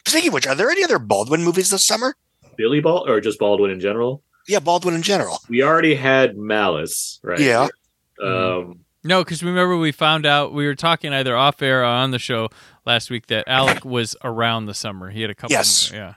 speaking 0.06 0.28
of 0.28 0.34
which, 0.34 0.46
are 0.46 0.54
there 0.54 0.70
any 0.70 0.84
other 0.84 0.98
Baldwin 0.98 1.42
movies 1.44 1.70
this 1.70 1.84
summer? 1.84 2.14
Billy 2.56 2.80
Ball 2.80 3.08
or 3.08 3.20
just 3.20 3.38
Baldwin 3.38 3.70
in 3.70 3.80
general? 3.80 4.22
Yeah, 4.46 4.60
Baldwin 4.60 4.94
in 4.94 5.02
general. 5.02 5.38
We 5.48 5.62
already 5.62 5.94
had 5.94 6.36
Malice, 6.36 7.18
right? 7.22 7.40
Yeah. 7.40 7.68
Um, 8.22 8.80
No, 9.02 9.24
because 9.24 9.42
remember 9.42 9.76
we 9.76 9.90
found 9.92 10.26
out 10.26 10.52
we 10.52 10.66
were 10.66 10.74
talking 10.74 11.12
either 11.12 11.36
off 11.36 11.60
air 11.62 11.80
or 11.80 11.84
on 11.84 12.10
the 12.10 12.18
show 12.18 12.48
last 12.86 13.10
week 13.10 13.26
that 13.28 13.44
Alec 13.48 13.84
was 13.84 14.16
around 14.22 14.66
the 14.66 14.74
summer. 14.74 15.10
He 15.10 15.20
had 15.22 15.30
a 15.30 15.34
couple. 15.34 15.52
Yes. 15.52 15.90
yeah. 15.92 16.14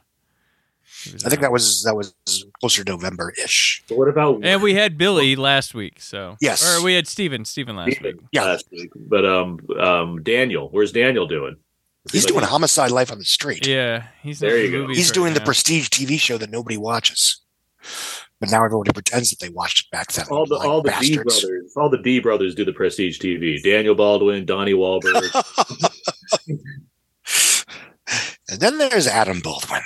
I 1.26 1.30
think 1.30 1.42
that 1.42 1.52
was 1.52 1.84
that 1.84 1.96
was 1.96 2.14
closer 2.60 2.84
to 2.84 2.92
November 2.92 3.32
ish. 3.42 3.84
but 3.88 3.98
what 3.98 4.08
about 4.10 4.44
And 4.44 4.62
we 4.62 4.74
had 4.74 4.98
Billy 4.98 5.36
last 5.36 5.74
week, 5.76 6.02
so 6.02 6.38
Yes. 6.42 6.66
or 6.80 6.84
we 6.84 6.96
had 6.96 7.08
Steven, 7.08 7.46
Steven 7.46 7.76
last 7.76 8.02
week. 8.02 8.16
Yeah. 8.32 8.44
last 8.46 8.66
week? 8.72 8.90
But 8.96 9.24
um, 9.26 9.60
um, 9.80 10.24
Daniel, 10.24 10.70
where's 10.70 10.92
Daniel 10.92 11.28
doing? 11.28 11.58
Is 12.08 12.12
he 12.12 12.18
He's 12.20 12.26
like- 12.26 12.34
doing 12.34 12.46
Homicide 12.46 12.92
Life 12.92 13.12
on 13.12 13.20
the 13.20 13.26
Street. 13.26 13.66
Yeah, 13.68 14.08
he's 14.24 14.40
There 14.40 14.58
you 14.58 14.72
go. 14.72 14.82
movies 14.84 14.98
He's 14.98 15.08
right 15.10 15.14
doing 15.14 15.34
the 15.34 15.40
now. 15.40 15.46
prestige 15.46 15.88
TV 15.90 16.20
show 16.20 16.38
that 16.38 16.50
nobody 16.50 16.78
watches. 16.78 17.42
But 18.40 18.52
now 18.52 18.64
everybody 18.64 18.92
pretends 18.92 19.32
that 19.32 19.40
they 19.40 19.50
watched 19.50 19.86
it 19.88 19.92
back 19.92 20.12
then. 20.14 20.26
all 20.30 20.46
the 20.46 20.56
like 20.56 20.68
all 20.68 20.82
the 20.84 20.94
D 21.00 21.16
brothers, 21.18 21.46
all 21.76 21.90
the 21.90 21.98
D 21.98 22.20
brothers 22.20 22.54
do 22.54 22.64
the 22.66 22.72
prestige 22.74 23.20
TV. 23.20 23.62
Daniel 23.64 23.96
Baldwin, 23.96 24.46
Donnie 24.46 24.74
Wahlberg. 24.74 25.24
And 28.50 28.62
then 28.62 28.78
there's 28.78 29.08
Adam 29.08 29.42
Baldwin, 29.42 29.82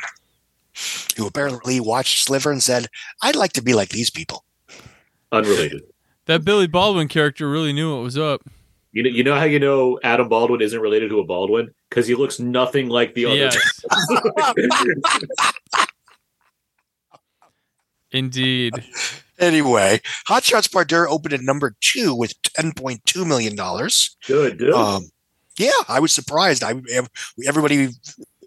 who 1.17 1.25
apparently 1.25 1.79
watched 1.79 2.23
Sliver 2.23 2.51
and 2.51 2.61
said, 2.61 2.87
I'd 3.21 3.35
like 3.35 3.53
to 3.53 3.61
be 3.63 3.73
like 3.73 3.89
these 3.89 4.11
people. 4.11 4.45
unrelated. 5.31 5.81
That 6.27 6.45
Billy 6.45 6.67
Baldwin 6.67 7.07
character 7.07 7.49
really 7.49 7.73
knew 7.73 7.95
what 7.95 8.03
was 8.03 8.17
up. 8.19 8.41
You 8.93 9.03
know, 9.03 9.09
you 9.09 9.23
know 9.23 9.35
how 9.35 9.45
you 9.45 9.59
know 9.59 9.99
Adam 10.03 10.27
Baldwin 10.27 10.61
isn't 10.61 10.79
related 10.79 11.09
to 11.11 11.19
a 11.19 11.23
Baldwin 11.23 11.73
because 11.89 12.07
he 12.07 12.15
looks 12.15 12.39
nothing 12.39 12.89
like 12.89 13.13
the 13.13 13.25
other. 13.25 13.35
Yes, 13.35 13.57
indeed. 18.11 18.73
Anyway, 19.39 20.01
Hot 20.27 20.43
Shots 20.43 20.67
Part 20.67 20.89
Deux 20.89 21.07
opened 21.07 21.33
at 21.33 21.41
number 21.41 21.75
two 21.79 22.13
with 22.13 22.39
$10.2 22.43 23.25
million. 23.25 23.55
Good, 24.27 24.57
dude. 24.57 24.73
Um, 24.73 25.09
yeah, 25.57 25.71
I 25.87 25.99
was 25.99 26.11
surprised. 26.11 26.63
I 26.63 26.73
everybody, 27.45 27.89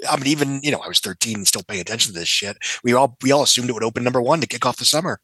I 0.08 0.16
mean, 0.16 0.26
even 0.26 0.60
you 0.62 0.70
know, 0.70 0.78
I 0.78 0.88
was 0.88 1.00
13 1.00 1.36
and 1.36 1.46
still 1.46 1.62
paying 1.62 1.80
attention 1.80 2.12
to 2.12 2.18
this 2.18 2.28
shit. 2.28 2.58
We 2.82 2.92
all 2.92 3.16
we 3.22 3.32
all 3.32 3.42
assumed 3.42 3.70
it 3.70 3.72
would 3.72 3.82
open 3.82 4.04
number 4.04 4.20
one 4.20 4.40
to 4.40 4.46
kick 4.46 4.66
off 4.66 4.76
the 4.76 4.84
summer, 4.84 5.20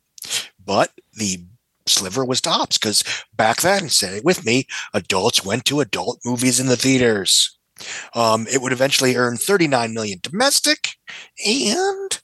but 0.64 0.92
the 1.12 1.44
sliver 1.90 2.24
was 2.24 2.40
tops 2.40 2.78
because 2.78 3.04
back 3.34 3.60
then, 3.60 3.88
say 3.88 4.18
it 4.18 4.24
with 4.24 4.44
me, 4.44 4.66
adults 4.94 5.44
went 5.44 5.64
to 5.66 5.80
adult 5.80 6.20
movies 6.24 6.60
in 6.60 6.66
the 6.66 6.76
theaters. 6.76 7.58
Um, 8.14 8.46
it 8.46 8.60
would 8.60 8.72
eventually 8.72 9.16
earn 9.16 9.36
39 9.36 9.94
million 9.94 10.18
domestic 10.22 10.90
and. 11.46 12.20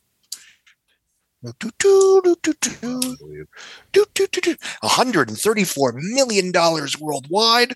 134 4.81 5.93
million 5.97 6.51
dollars 6.51 6.99
worldwide. 6.99 7.75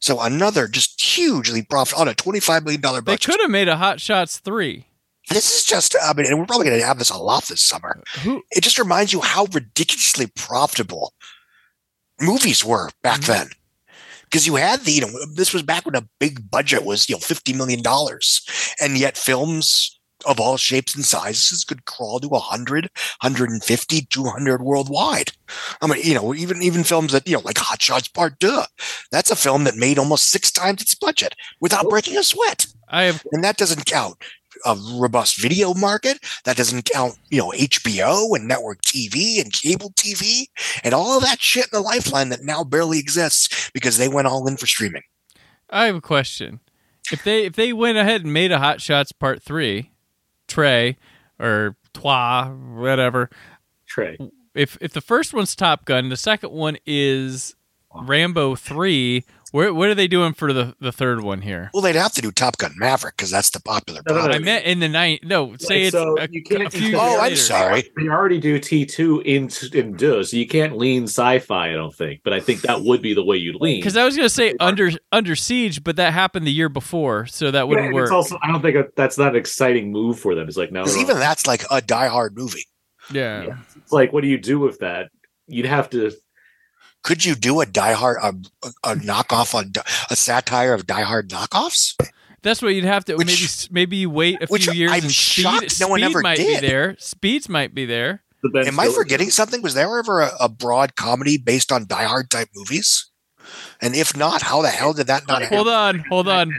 So 0.00 0.20
another 0.20 0.66
just 0.66 1.00
hugely 1.00 1.62
profit 1.62 1.98
on 1.98 2.08
a 2.08 2.14
25 2.14 2.64
million 2.64 2.80
dollar 2.80 3.00
budget. 3.00 3.20
They 3.20 3.32
could 3.32 3.40
have 3.40 3.50
made 3.50 3.68
a 3.68 3.76
Hot 3.76 4.00
Shots 4.00 4.38
three. 4.38 4.86
This 5.28 5.56
is 5.56 5.64
just, 5.64 5.94
I 6.02 6.12
mean, 6.14 6.26
and 6.26 6.38
we're 6.38 6.46
probably 6.46 6.66
going 6.66 6.80
to 6.80 6.86
have 6.86 6.98
this 6.98 7.10
a 7.10 7.16
lot 7.16 7.44
this 7.44 7.62
summer. 7.62 8.02
It 8.50 8.62
just 8.62 8.78
reminds 8.78 9.12
you 9.12 9.20
how 9.20 9.46
ridiculously 9.52 10.26
profitable 10.26 11.12
movies 12.20 12.64
were 12.64 12.90
back 13.02 13.20
mm-hmm. 13.20 13.32
then. 13.32 13.48
Because 14.24 14.46
you 14.46 14.54
had 14.56 14.80
the, 14.80 14.92
you 14.92 15.00
know, 15.02 15.10
this 15.34 15.52
was 15.52 15.62
back 15.62 15.84
when 15.84 15.94
a 15.94 16.08
big 16.18 16.50
budget 16.50 16.84
was, 16.84 17.08
you 17.08 17.16
know, 17.16 17.20
$50 17.20 17.54
million. 17.54 17.82
And 18.80 18.98
yet 18.98 19.18
films 19.18 19.98
of 20.24 20.40
all 20.40 20.56
shapes 20.56 20.94
and 20.94 21.04
sizes 21.04 21.64
could 21.64 21.84
crawl 21.84 22.18
to 22.20 22.28
100, 22.28 22.84
150, 22.84 24.06
200 24.08 24.62
worldwide. 24.62 25.32
I 25.82 25.86
mean, 25.86 26.00
you 26.02 26.14
know, 26.14 26.34
even, 26.34 26.62
even 26.62 26.84
films 26.84 27.12
that, 27.12 27.26
you 27.26 27.34
know, 27.34 27.42
like 27.44 27.58
Hot 27.58 27.82
Shots 27.82 28.08
Part 28.08 28.38
Deux, 28.38 28.62
that's 29.10 29.30
a 29.30 29.36
film 29.36 29.64
that 29.64 29.76
made 29.76 29.98
almost 29.98 30.30
six 30.30 30.50
times 30.50 30.80
its 30.80 30.94
budget 30.94 31.34
without 31.60 31.90
breaking 31.90 32.16
a 32.16 32.22
sweat. 32.22 32.66
I 32.88 33.04
have 33.04 33.22
And 33.32 33.44
that 33.44 33.58
doesn't 33.58 33.84
count 33.84 34.16
a 34.64 34.76
robust 34.94 35.40
video 35.40 35.74
market. 35.74 36.18
That 36.44 36.56
doesn't 36.56 36.90
count, 36.92 37.16
you 37.30 37.38
know, 37.38 37.50
HBO 37.50 38.36
and 38.36 38.46
network 38.46 38.82
TV 38.82 39.40
and 39.40 39.52
cable 39.52 39.90
TV 39.90 40.46
and 40.84 40.94
all 40.94 41.16
of 41.16 41.24
that 41.24 41.40
shit 41.40 41.64
in 41.64 41.70
the 41.72 41.80
lifeline 41.80 42.28
that 42.30 42.42
now 42.42 42.64
barely 42.64 42.98
exists 42.98 43.70
because 43.72 43.98
they 43.98 44.08
went 44.08 44.26
all 44.26 44.46
in 44.46 44.56
for 44.56 44.66
streaming. 44.66 45.02
I 45.70 45.86
have 45.86 45.96
a 45.96 46.00
question. 46.00 46.60
If 47.10 47.24
they 47.24 47.44
if 47.44 47.54
they 47.54 47.72
went 47.72 47.98
ahead 47.98 48.22
and 48.22 48.32
made 48.32 48.52
a 48.52 48.58
Hot 48.58 48.80
Shots 48.80 49.10
Part 49.12 49.42
Three, 49.42 49.90
Trey 50.46 50.96
or 51.38 51.76
Trois, 51.94 52.48
whatever. 52.48 53.30
Trey. 53.86 54.16
If 54.54 54.78
if 54.80 54.92
the 54.92 55.00
first 55.00 55.34
one's 55.34 55.56
Top 55.56 55.84
Gun, 55.84 56.10
the 56.10 56.16
second 56.16 56.52
one 56.52 56.76
is 56.86 57.56
Rambo 57.94 58.54
Three. 58.54 59.24
Where 59.52 59.72
what 59.72 59.88
are 59.90 59.94
they 59.94 60.08
doing 60.08 60.32
for 60.32 60.52
the 60.52 60.74
the 60.80 60.90
third 60.92 61.22
one 61.22 61.42
here? 61.42 61.70
Well, 61.72 61.82
they'd 61.82 61.94
have 61.94 62.12
to 62.14 62.20
do 62.22 62.32
Top 62.32 62.56
Gun 62.58 62.72
Maverick 62.76 63.16
because 63.16 63.30
that's 63.30 63.50
the 63.50 63.60
popular 63.60 64.00
No, 64.08 64.14
no, 64.16 64.26
no. 64.26 64.32
I 64.32 64.38
meant 64.38 64.64
in 64.64 64.80
the 64.80 64.88
night. 64.88 65.20
No, 65.24 65.54
say 65.58 65.74
Like, 65.74 65.82
it's 65.84 65.92
so 65.92 66.18
a, 66.18 66.26
you 66.30 66.42
can't- 66.42 66.62
a 66.66 66.70
few 66.70 66.88
years 66.88 66.98
Oh, 67.00 67.16
I'm 67.16 67.22
later. 67.24 67.36
sorry. 67.36 67.84
They 67.96 68.08
already 68.08 68.40
do 68.40 68.58
T 68.58 68.86
two 68.86 69.20
in 69.20 69.50
in 69.74 69.92
Deux, 69.96 70.24
so 70.24 70.36
you 70.38 70.46
can't 70.48 70.76
lean 70.78 71.04
sci-fi. 71.04 71.70
I 71.70 71.74
don't 71.74 71.94
think, 71.94 72.22
but 72.24 72.32
I 72.32 72.40
think 72.40 72.62
that 72.62 72.80
would 72.82 73.02
be 73.02 73.12
the 73.14 73.22
way 73.24 73.36
you'd 73.36 73.56
lean. 73.60 73.78
Because 73.80 73.96
I 73.96 74.04
was 74.04 74.16
going 74.16 74.26
to 74.26 74.34
say 74.34 74.54
under 74.58 74.90
under 75.12 75.36
siege, 75.36 75.84
but 75.84 75.96
that 75.96 76.12
happened 76.14 76.46
the 76.46 76.52
year 76.52 76.70
before, 76.70 77.26
so 77.26 77.50
that 77.50 77.68
wouldn't 77.68 77.86
and 77.88 77.94
work. 77.94 78.04
it's 78.04 78.12
also 78.12 78.38
I 78.42 78.48
don't 78.50 78.62
think 78.62 78.74
that- 78.76 78.96
that's 78.96 79.18
not 79.18 79.28
an 79.32 79.36
exciting 79.36 79.92
move 79.92 80.18
for 80.18 80.34
them. 80.34 80.48
It's 80.48 80.56
like 80.56 80.72
now 80.72 80.86
even 80.86 81.18
that's 81.18 81.46
like 81.46 81.62
a 81.70 81.80
Die 81.82 82.08
Hard 82.08 82.36
movie. 82.36 82.64
yeah. 83.12 83.56
it's 83.76 83.92
like 83.92 84.12
what 84.14 84.22
do 84.22 84.28
you 84.28 84.38
do 84.38 84.58
with 84.58 84.78
that? 84.78 85.10
You'd 85.46 85.66
have 85.66 85.90
to. 85.90 86.12
Could 87.02 87.24
you 87.24 87.34
do 87.34 87.60
a 87.60 87.66
Die 87.66 87.92
Hard, 87.92 88.18
a, 88.22 88.28
a 88.84 88.94
knockoff 88.94 89.54
on 89.54 89.72
a 90.10 90.16
satire 90.16 90.72
of 90.74 90.86
Die 90.86 91.02
Hard 91.02 91.28
knockoffs? 91.30 91.94
That's 92.42 92.60
what 92.62 92.74
you'd 92.74 92.84
have 92.84 93.04
to 93.06 93.16
Which- 93.16 93.26
maybe 93.26 93.46
maybe 93.72 93.96
you 93.98 94.10
wait 94.10 94.42
a 94.42 94.46
which 94.46 94.64
few 94.64 94.72
years. 94.72 94.92
I'm 94.92 95.02
and 95.04 95.12
shocked 95.12 95.70
speed, 95.70 95.84
no 95.84 95.88
one 95.88 96.00
speed 96.00 96.06
ever 96.10 96.20
might 96.22 96.36
did. 96.36 96.60
be 96.60 96.66
there. 96.66 96.96
Speeds 96.98 97.48
might 97.48 97.74
be 97.74 97.86
there. 97.86 98.22
the 98.42 98.64
Am 98.66 98.78
I 98.80 98.84
Stiller- 98.86 99.02
forgetting 99.04 99.30
something? 99.30 99.62
Was 99.62 99.74
there 99.74 99.98
ever 99.98 100.20
a, 100.22 100.30
a 100.40 100.48
broad 100.48 100.96
comedy 100.96 101.38
based 101.38 101.70
on 101.72 101.86
Die 101.86 102.04
Hard 102.04 102.30
type 102.30 102.48
movies? 102.54 103.08
And 103.80 103.94
if 103.96 104.16
not, 104.16 104.42
how 104.42 104.62
the 104.62 104.68
hell 104.68 104.92
did 104.92 105.08
that 105.08 105.26
not 105.26 105.42
Hold 105.42 105.42
happen? 105.42 105.56
Hold 105.56 105.68
on, 105.68 105.98
hold 106.08 106.28
on. 106.28 106.52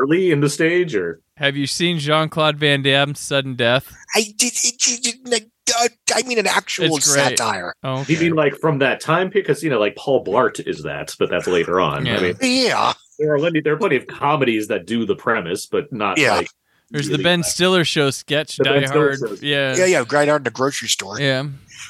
early 0.00 0.30
in 0.30 0.40
the 0.40 0.48
stage, 0.48 0.94
or 0.94 1.20
Have 1.36 1.54
you 1.56 1.66
seen 1.66 1.98
Jean 1.98 2.28
Claude 2.30 2.56
Van 2.56 2.82
Damme's 2.82 3.20
sudden 3.20 3.54
death? 3.56 3.94
I 4.14 4.32
did. 4.36 5.44
Uh, 5.78 5.88
I 6.14 6.22
mean 6.22 6.38
an 6.38 6.46
actual 6.46 6.96
It's 6.96 7.12
great. 7.12 7.38
satire. 7.38 7.74
Oh, 7.82 8.04
You 8.08 8.18
mean 8.18 8.34
like 8.34 8.56
from 8.56 8.78
that 8.80 9.00
time 9.00 9.30
period? 9.30 9.46
Because 9.46 9.62
you 9.62 9.70
know, 9.70 9.78
like 9.80 9.96
Paul 9.96 10.24
Blart 10.24 10.66
is 10.66 10.82
that, 10.84 11.14
but 11.18 11.30
that's 11.30 11.46
later 11.46 11.80
on. 11.80 12.06
Yeah. 12.06 12.16
I 12.18 12.20
mean, 12.22 12.36
Yeah. 12.40 12.92
there 13.18 13.34
are 13.34 13.38
plenty, 13.38 13.60
there 13.60 13.74
are 13.74 13.78
plenty 13.78 13.96
of 13.96 14.06
comedies 14.06 14.68
that 14.68 14.86
do 14.86 15.04
the 15.06 15.16
premise, 15.16 15.66
but 15.66 15.92
not 15.92 16.18
Yeah. 16.18 16.36
like 16.36 16.48
There's 16.90 17.06
the 17.06 17.12
really 17.12 17.24
Ben 17.24 17.40
bad. 17.40 17.46
Stiller 17.50 17.84
show 17.84 18.10
sketch, 18.10 18.56
The 18.56 18.64
Ben 18.64 18.80
Die 18.82 18.86
Stiller 18.88 19.08
Hard. 19.16 19.18
shows. 19.20 19.42
Yeah. 19.42 19.76
Yeah, 19.76 19.84
yeah, 19.86 20.04
right 20.10 20.28
out 20.28 20.36
in 20.36 20.42
the 20.44 20.50
grocery 20.50 20.88
store. 20.88 21.20
Yeah. 21.20 21.44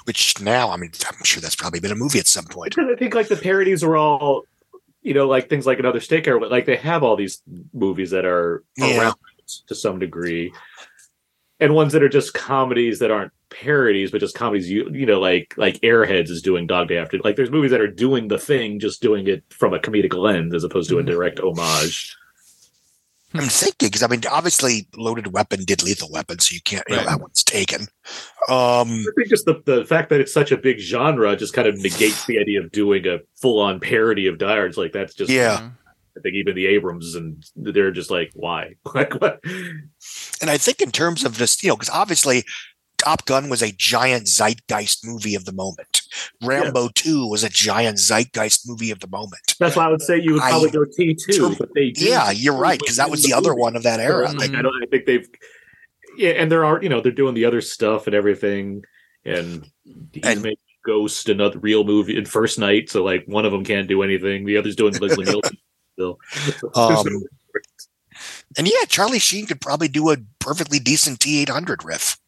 Which 0.04 0.40
now, 0.40 0.70
I 0.70 0.76
mean, 0.76 0.90
I'm 1.08 1.24
sure 1.24 1.40
that's 1.40 1.56
probably 1.56 1.80
been 1.80 1.92
a 1.92 1.96
movie 1.96 2.18
at 2.18 2.26
some 2.26 2.44
point. 2.44 2.74
Because 2.76 2.90
I 2.92 2.96
think 2.98 3.14
like 3.14 3.28
the 3.28 3.36
parodies 3.36 3.82
are 3.82 3.96
all, 3.96 4.44
you 5.02 5.14
know, 5.14 5.26
like 5.26 5.48
things 5.48 5.66
like 5.66 5.78
another 5.78 6.00
steak 6.00 6.28
or 6.28 6.46
like 6.46 6.66
they 6.66 6.76
have 6.76 7.02
all 7.02 7.16
these 7.16 7.42
movies 7.72 8.10
that 8.10 8.24
are 8.26 8.62
Yeah. 8.76 8.98
around 9.00 9.14
to 9.68 9.74
some 9.74 9.98
degree, 9.98 10.52
and 11.58 11.74
ones 11.74 11.92
that 11.92 12.02
are 12.02 12.08
just 12.08 12.34
comedies 12.34 12.98
that 13.00 13.10
aren't 13.10 13.32
parodies, 13.50 14.10
but 14.10 14.20
just 14.20 14.34
comedies. 14.34 14.70
You 14.70 14.90
you 14.92 15.06
know, 15.06 15.20
like 15.20 15.54
like 15.56 15.80
Airheads 15.80 16.30
is 16.30 16.42
doing 16.42 16.66
Dog 16.66 16.88
Day 16.88 16.98
After. 16.98 17.18
Like 17.18 17.36
there's 17.36 17.50
movies 17.50 17.70
that 17.70 17.80
are 17.80 17.90
doing 17.90 18.28
the 18.28 18.38
thing, 18.38 18.78
just 18.78 19.02
doing 19.02 19.26
it 19.26 19.44
from 19.50 19.74
a 19.74 19.78
comedic 19.78 20.14
lens 20.14 20.54
as 20.54 20.64
opposed 20.64 20.88
to 20.90 20.98
a 20.98 21.02
direct 21.02 21.40
homage. 21.40 22.16
I'm 23.32 23.42
thinking 23.42 23.88
because 23.88 24.02
I 24.02 24.08
mean, 24.08 24.22
obviously, 24.28 24.88
Loaded 24.96 25.32
Weapon 25.32 25.64
did 25.64 25.84
Lethal 25.84 26.08
Weapon, 26.10 26.40
so 26.40 26.52
you 26.52 26.60
can't. 26.62 26.82
You 26.88 26.96
know, 26.96 27.04
that 27.04 27.20
one's 27.20 27.44
taken. 27.44 27.82
Um, 28.48 28.88
I 28.88 29.12
think 29.16 29.28
just 29.28 29.44
the, 29.44 29.62
the 29.64 29.84
fact 29.84 30.10
that 30.10 30.20
it's 30.20 30.32
such 30.32 30.50
a 30.50 30.56
big 30.56 30.80
genre 30.80 31.36
just 31.36 31.52
kind 31.52 31.68
of 31.68 31.76
negates 31.76 32.26
the 32.26 32.40
idea 32.40 32.60
of 32.60 32.72
doing 32.72 33.06
a 33.06 33.18
full 33.40 33.60
on 33.60 33.78
parody 33.78 34.26
of 34.26 34.38
Die 34.38 34.52
Hard. 34.52 34.70
It's 34.70 34.78
like 34.78 34.92
that's 34.92 35.14
just 35.14 35.30
Yeah. 35.30 35.70
I 36.16 36.20
think 36.20 36.34
even 36.34 36.56
the 36.56 36.66
Abrahams 36.66 37.14
and 37.14 37.44
they're 37.54 37.92
just 37.92 38.10
like, 38.10 38.32
why? 38.34 38.74
Like 38.94 39.14
what? 39.20 39.40
and 40.40 40.50
I 40.50 40.58
think 40.58 40.80
in 40.80 40.90
terms 40.90 41.24
of 41.24 41.38
this, 41.38 41.62
you 41.62 41.68
know, 41.68 41.76
because 41.76 41.90
obviously, 41.90 42.44
Top 43.00 43.24
Gun 43.24 43.48
was 43.48 43.62
a 43.62 43.72
giant 43.72 44.28
zeitgeist 44.28 45.06
movie 45.06 45.34
of 45.34 45.46
the 45.46 45.52
moment. 45.52 46.02
Rambo 46.42 46.90
Two 46.94 47.26
was 47.26 47.42
a 47.42 47.48
giant 47.48 47.98
zeitgeist 47.98 48.68
movie 48.68 48.90
of 48.90 49.00
the 49.00 49.08
moment. 49.08 49.54
That's 49.58 49.74
why 49.74 49.86
I 49.86 49.88
would 49.88 50.02
say 50.02 50.20
you 50.20 50.34
would 50.34 50.42
I- 50.42 50.50
probably 50.50 50.70
go 50.70 50.84
T 50.84 51.14
two, 51.14 51.56
but 51.56 51.70
they 51.74 51.94
Yeah, 51.96 52.30
you're 52.30 52.56
right 52.56 52.78
because 52.78 52.96
that 52.96 53.10
was 53.10 53.22
the 53.22 53.32
other 53.32 53.54
one 53.54 53.74
of 53.74 53.84
that 53.84 54.00
era. 54.00 54.30
Like, 54.32 54.50
I 54.50 54.60
don't. 54.62 54.82
I 54.82 54.86
think 54.90 55.06
they've. 55.06 55.26
Yeah, 56.18 56.30
and 56.30 56.52
there 56.52 56.64
are 56.64 56.82
you 56.82 56.90
know 56.90 57.00
they're 57.00 57.12
doing 57.12 57.34
the 57.34 57.46
other 57.46 57.62
stuff 57.62 58.06
and 58.06 58.14
everything, 58.14 58.84
and 59.24 59.66
he's 60.12 60.42
making 60.42 60.58
Ghost 60.84 61.30
another 61.30 61.58
real 61.58 61.84
movie 61.84 62.18
in 62.18 62.26
First 62.26 62.58
Night. 62.58 62.90
So 62.90 63.02
like 63.02 63.24
one 63.26 63.46
of 63.46 63.52
them 63.52 63.64
can't 63.64 63.88
do 63.88 64.02
anything, 64.02 64.44
the 64.44 64.58
other's 64.58 64.76
doing 64.76 64.92
Leslie 64.94 65.24
Nielsen 65.24 65.56
still. 65.94 66.18
Um, 66.74 67.06
and 68.58 68.66
yeah, 68.66 68.84
Charlie 68.88 69.18
Sheen 69.18 69.46
could 69.46 69.62
probably 69.62 69.88
do 69.88 70.10
a 70.10 70.18
perfectly 70.38 70.78
decent 70.78 71.20
T 71.20 71.40
eight 71.40 71.48
hundred 71.48 71.82
riff. 71.82 72.18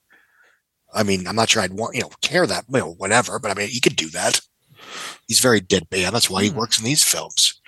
I 0.95 1.03
mean, 1.03 1.27
I'm 1.27 1.37
not 1.37 1.49
sure 1.51 1.63
I'd 1.63 1.73
want 1.73 1.95
you 1.97 2.03
know 2.03 2.11
care 2.21 2.47
that 2.47 2.65
you 2.69 2.79
know 2.79 2.93
whatever, 2.95 3.39
but 3.39 3.51
I 3.51 3.55
mean 3.55 3.69
he 3.69 3.81
could 3.81 3.97
do 3.97 4.09
that. 4.11 4.41
He's 5.29 5.41
very 5.41 5.61
deadpan. 5.61 6.13
That's 6.13 6.29
why 6.31 6.43
he 6.45 6.51
works 6.51 6.79
in 6.79 6.85
these 6.85 7.03
films. 7.05 7.61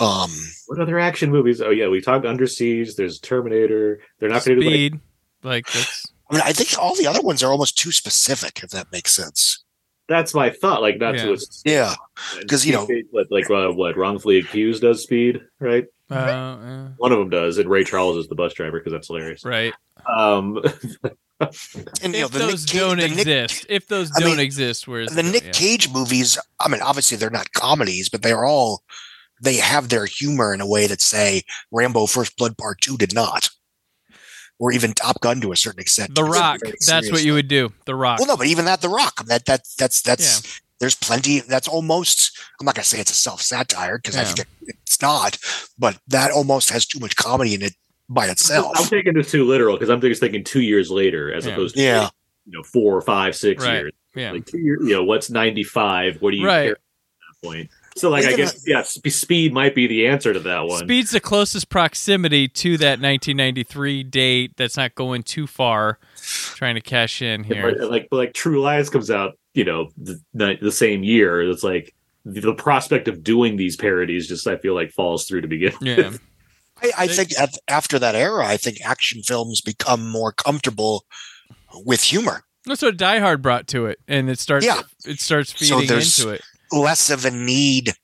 Um, 0.00 0.30
what 0.68 0.78
other 0.80 0.98
action 0.98 1.30
movies? 1.30 1.60
Oh 1.60 1.70
yeah, 1.70 1.88
we 1.88 2.00
talked 2.00 2.24
Under 2.24 2.46
Siege. 2.46 2.94
There's 2.94 3.18
Terminator. 3.18 4.00
They're 4.20 4.28
not 4.28 4.44
going 4.44 4.60
to 4.60 4.64
do 4.64 4.70
like, 4.70 5.00
Like 5.42 5.66
that's 5.72 6.12
I 6.30 6.34
mean, 6.34 6.42
I 6.44 6.52
think 6.52 6.78
all 6.78 6.94
the 6.94 7.06
other 7.06 7.22
ones 7.22 7.42
are 7.42 7.50
almost 7.50 7.76
too 7.78 7.90
specific, 7.90 8.62
if 8.62 8.70
that 8.70 8.92
makes 8.92 9.12
sense. 9.12 9.64
that's 10.08 10.34
my 10.34 10.50
thought. 10.50 10.82
Like 10.82 10.98
not 10.98 11.14
Yeah. 11.16 11.24
to 11.24 11.32
a 11.32 11.36
Yeah, 11.64 11.94
because 12.38 12.64
you 12.64 12.74
know, 12.74 12.86
what 13.10 13.26
like 13.30 13.50
uh, 13.50 13.70
what 13.72 13.96
wrongfully 13.96 14.38
accused 14.38 14.82
does 14.82 15.02
Speed 15.02 15.40
right? 15.58 15.86
uh, 16.10 16.14
uh, 16.14 16.88
One 16.98 17.10
of 17.12 17.18
them 17.18 17.30
does, 17.30 17.58
and 17.58 17.68
Ray 17.68 17.82
Charles 17.82 18.18
is 18.18 18.28
the 18.28 18.34
bus 18.36 18.52
driver 18.54 18.78
because 18.78 18.92
that's 18.92 19.08
hilarious. 19.08 19.44
right. 19.44 19.74
Um, 20.06 20.62
and 22.02 22.14
you 22.14 22.20
know, 22.20 22.26
If 22.26 22.32
the 22.32 22.38
those 22.38 22.64
Cage, 22.64 22.80
don't 22.80 23.00
exist, 23.00 23.66
if 23.68 23.86
those 23.86 24.10
don't 24.10 24.40
exist, 24.40 24.88
where's 24.88 25.10
the 25.10 25.22
Nick 25.22 25.44
yeah. 25.44 25.50
Cage 25.52 25.90
movies. 25.90 26.38
I 26.58 26.68
mean, 26.68 26.82
obviously 26.82 27.16
they're 27.16 27.30
not 27.30 27.52
comedies, 27.52 28.08
but 28.08 28.22
they 28.22 28.32
are 28.32 28.44
all 28.44 28.82
they 29.40 29.56
have 29.56 29.88
their 29.88 30.04
humor 30.06 30.52
in 30.52 30.60
a 30.60 30.66
way 30.66 30.86
that 30.88 31.00
say 31.00 31.42
Rambo: 31.70 32.06
First 32.06 32.36
Blood 32.36 32.58
Part 32.58 32.80
Two 32.80 32.96
did 32.96 33.14
not, 33.14 33.50
or 34.58 34.72
even 34.72 34.92
Top 34.92 35.20
Gun 35.20 35.40
to 35.40 35.52
a 35.52 35.56
certain 35.56 35.80
extent. 35.80 36.14
The 36.14 36.24
Rock. 36.24 36.60
That's 36.86 37.10
what 37.12 37.24
you 37.24 37.34
would 37.34 37.48
do. 37.48 37.72
The 37.84 37.94
Rock. 37.94 38.18
Well, 38.18 38.28
no, 38.28 38.36
but 38.36 38.48
even 38.48 38.64
that, 38.64 38.80
The 38.80 38.88
Rock. 38.88 39.24
That 39.26 39.44
that 39.46 39.62
that's 39.78 40.02
that's. 40.02 40.60
There's 40.80 40.94
plenty. 40.94 41.40
That's 41.40 41.66
almost. 41.66 42.38
I'm 42.60 42.64
not 42.64 42.76
gonna 42.76 42.84
say 42.84 43.00
it's 43.00 43.10
a 43.10 43.14
self 43.14 43.42
satire 43.42 43.98
because 43.98 44.14
Yeah. 44.14 44.44
it's 44.62 45.02
not, 45.02 45.36
but 45.76 45.98
that 46.06 46.30
almost 46.30 46.70
has 46.70 46.86
too 46.86 47.00
much 47.00 47.16
comedy 47.16 47.54
in 47.54 47.62
it 47.62 47.74
by 48.08 48.26
itself. 48.28 48.72
I'm 48.76 48.86
taking 48.86 49.14
this 49.14 49.30
too 49.30 49.44
literal 49.44 49.76
because 49.76 49.90
I'm 49.90 50.00
just 50.00 50.20
thinking 50.20 50.44
two 50.44 50.62
years 50.62 50.90
later 50.90 51.32
as 51.32 51.46
Yeah. 51.46 51.52
opposed 51.52 51.76
to 51.76 51.82
Yeah. 51.82 52.08
you 52.46 52.52
know 52.52 52.62
four 52.62 52.96
or 52.96 53.00
five, 53.02 53.36
six 53.36 53.64
Right. 53.64 53.74
years. 53.80 53.92
Yeah. 54.14 54.32
Like 54.32 54.46
two 54.46 54.58
years, 54.58 54.80
you 54.82 54.94
know, 54.94 55.04
what's 55.04 55.30
95? 55.30 56.20
What 56.22 56.30
do 56.32 56.38
you 56.38 56.46
Right. 56.46 56.62
care 56.64 56.72
at 56.72 56.78
that 57.42 57.46
point? 57.48 57.70
So 57.96 58.10
like 58.10 58.22
Well, 58.22 58.30
I 58.30 58.32
even 58.34 58.44
guess 58.46 58.64
yeah, 58.66 58.82
sp- 58.86 59.08
speed 59.10 59.52
might 59.52 59.74
be 59.74 59.86
the 59.86 60.06
answer 60.06 60.32
to 60.32 60.40
that 60.40 60.66
one. 60.66 60.78
Speed's 60.84 61.10
the 61.10 61.20
closest 61.20 61.68
proximity 61.68 62.46
to 62.48 62.76
that 62.78 63.00
1993 63.00 64.02
date 64.04 64.52
that's 64.56 64.76
not 64.76 64.94
going 64.94 65.22
too 65.24 65.46
far, 65.46 65.98
trying 66.54 66.76
to 66.76 66.80
cash 66.80 67.20
in 67.20 67.44
here. 67.44 67.74
But, 67.76 67.90
like 67.90 68.08
like 68.12 68.34
True 68.34 68.60
Lies 68.60 68.88
comes 68.88 69.10
out, 69.10 69.36
you 69.54 69.64
know, 69.64 69.90
the, 69.96 70.20
the, 70.32 70.56
the 70.62 70.72
same 70.72 71.02
year. 71.02 71.42
It's 71.42 71.64
like 71.64 71.92
the, 72.24 72.40
the 72.40 72.54
prospect 72.54 73.08
of 73.08 73.22
doing 73.24 73.56
these 73.56 73.76
parodies 73.76 74.28
just 74.28 74.46
I 74.46 74.56
feel 74.56 74.74
like 74.74 74.90
falls 74.92 75.26
through 75.26 75.40
to 75.42 75.48
begin. 75.48 75.72
with. 75.80 76.20
Yeah. 76.82 76.90
I, 76.96 77.04
I 77.04 77.06
think 77.08 77.38
at, 77.38 77.50
after 77.68 77.98
that 77.98 78.14
era, 78.14 78.46
I 78.46 78.56
think 78.56 78.78
action 78.84 79.22
films 79.22 79.60
become 79.60 80.08
more 80.10 80.32
comfortable 80.32 81.04
with 81.84 82.02
humor. 82.02 82.42
That's 82.66 82.82
what 82.82 82.96
Die 82.96 83.18
Hard 83.20 83.40
brought 83.42 83.66
to 83.68 83.86
it, 83.86 83.98
and 84.08 84.28
it 84.28 84.38
starts. 84.38 84.66
Yeah. 84.66 84.82
It 85.06 85.20
starts 85.20 85.50
So 85.58 85.76
feeding 85.76 85.88
there's- 85.88 86.18
into 86.18 86.30
it. 86.34 86.42
Less 86.70 87.08
of 87.08 87.24
a 87.24 87.30
need 87.30 87.94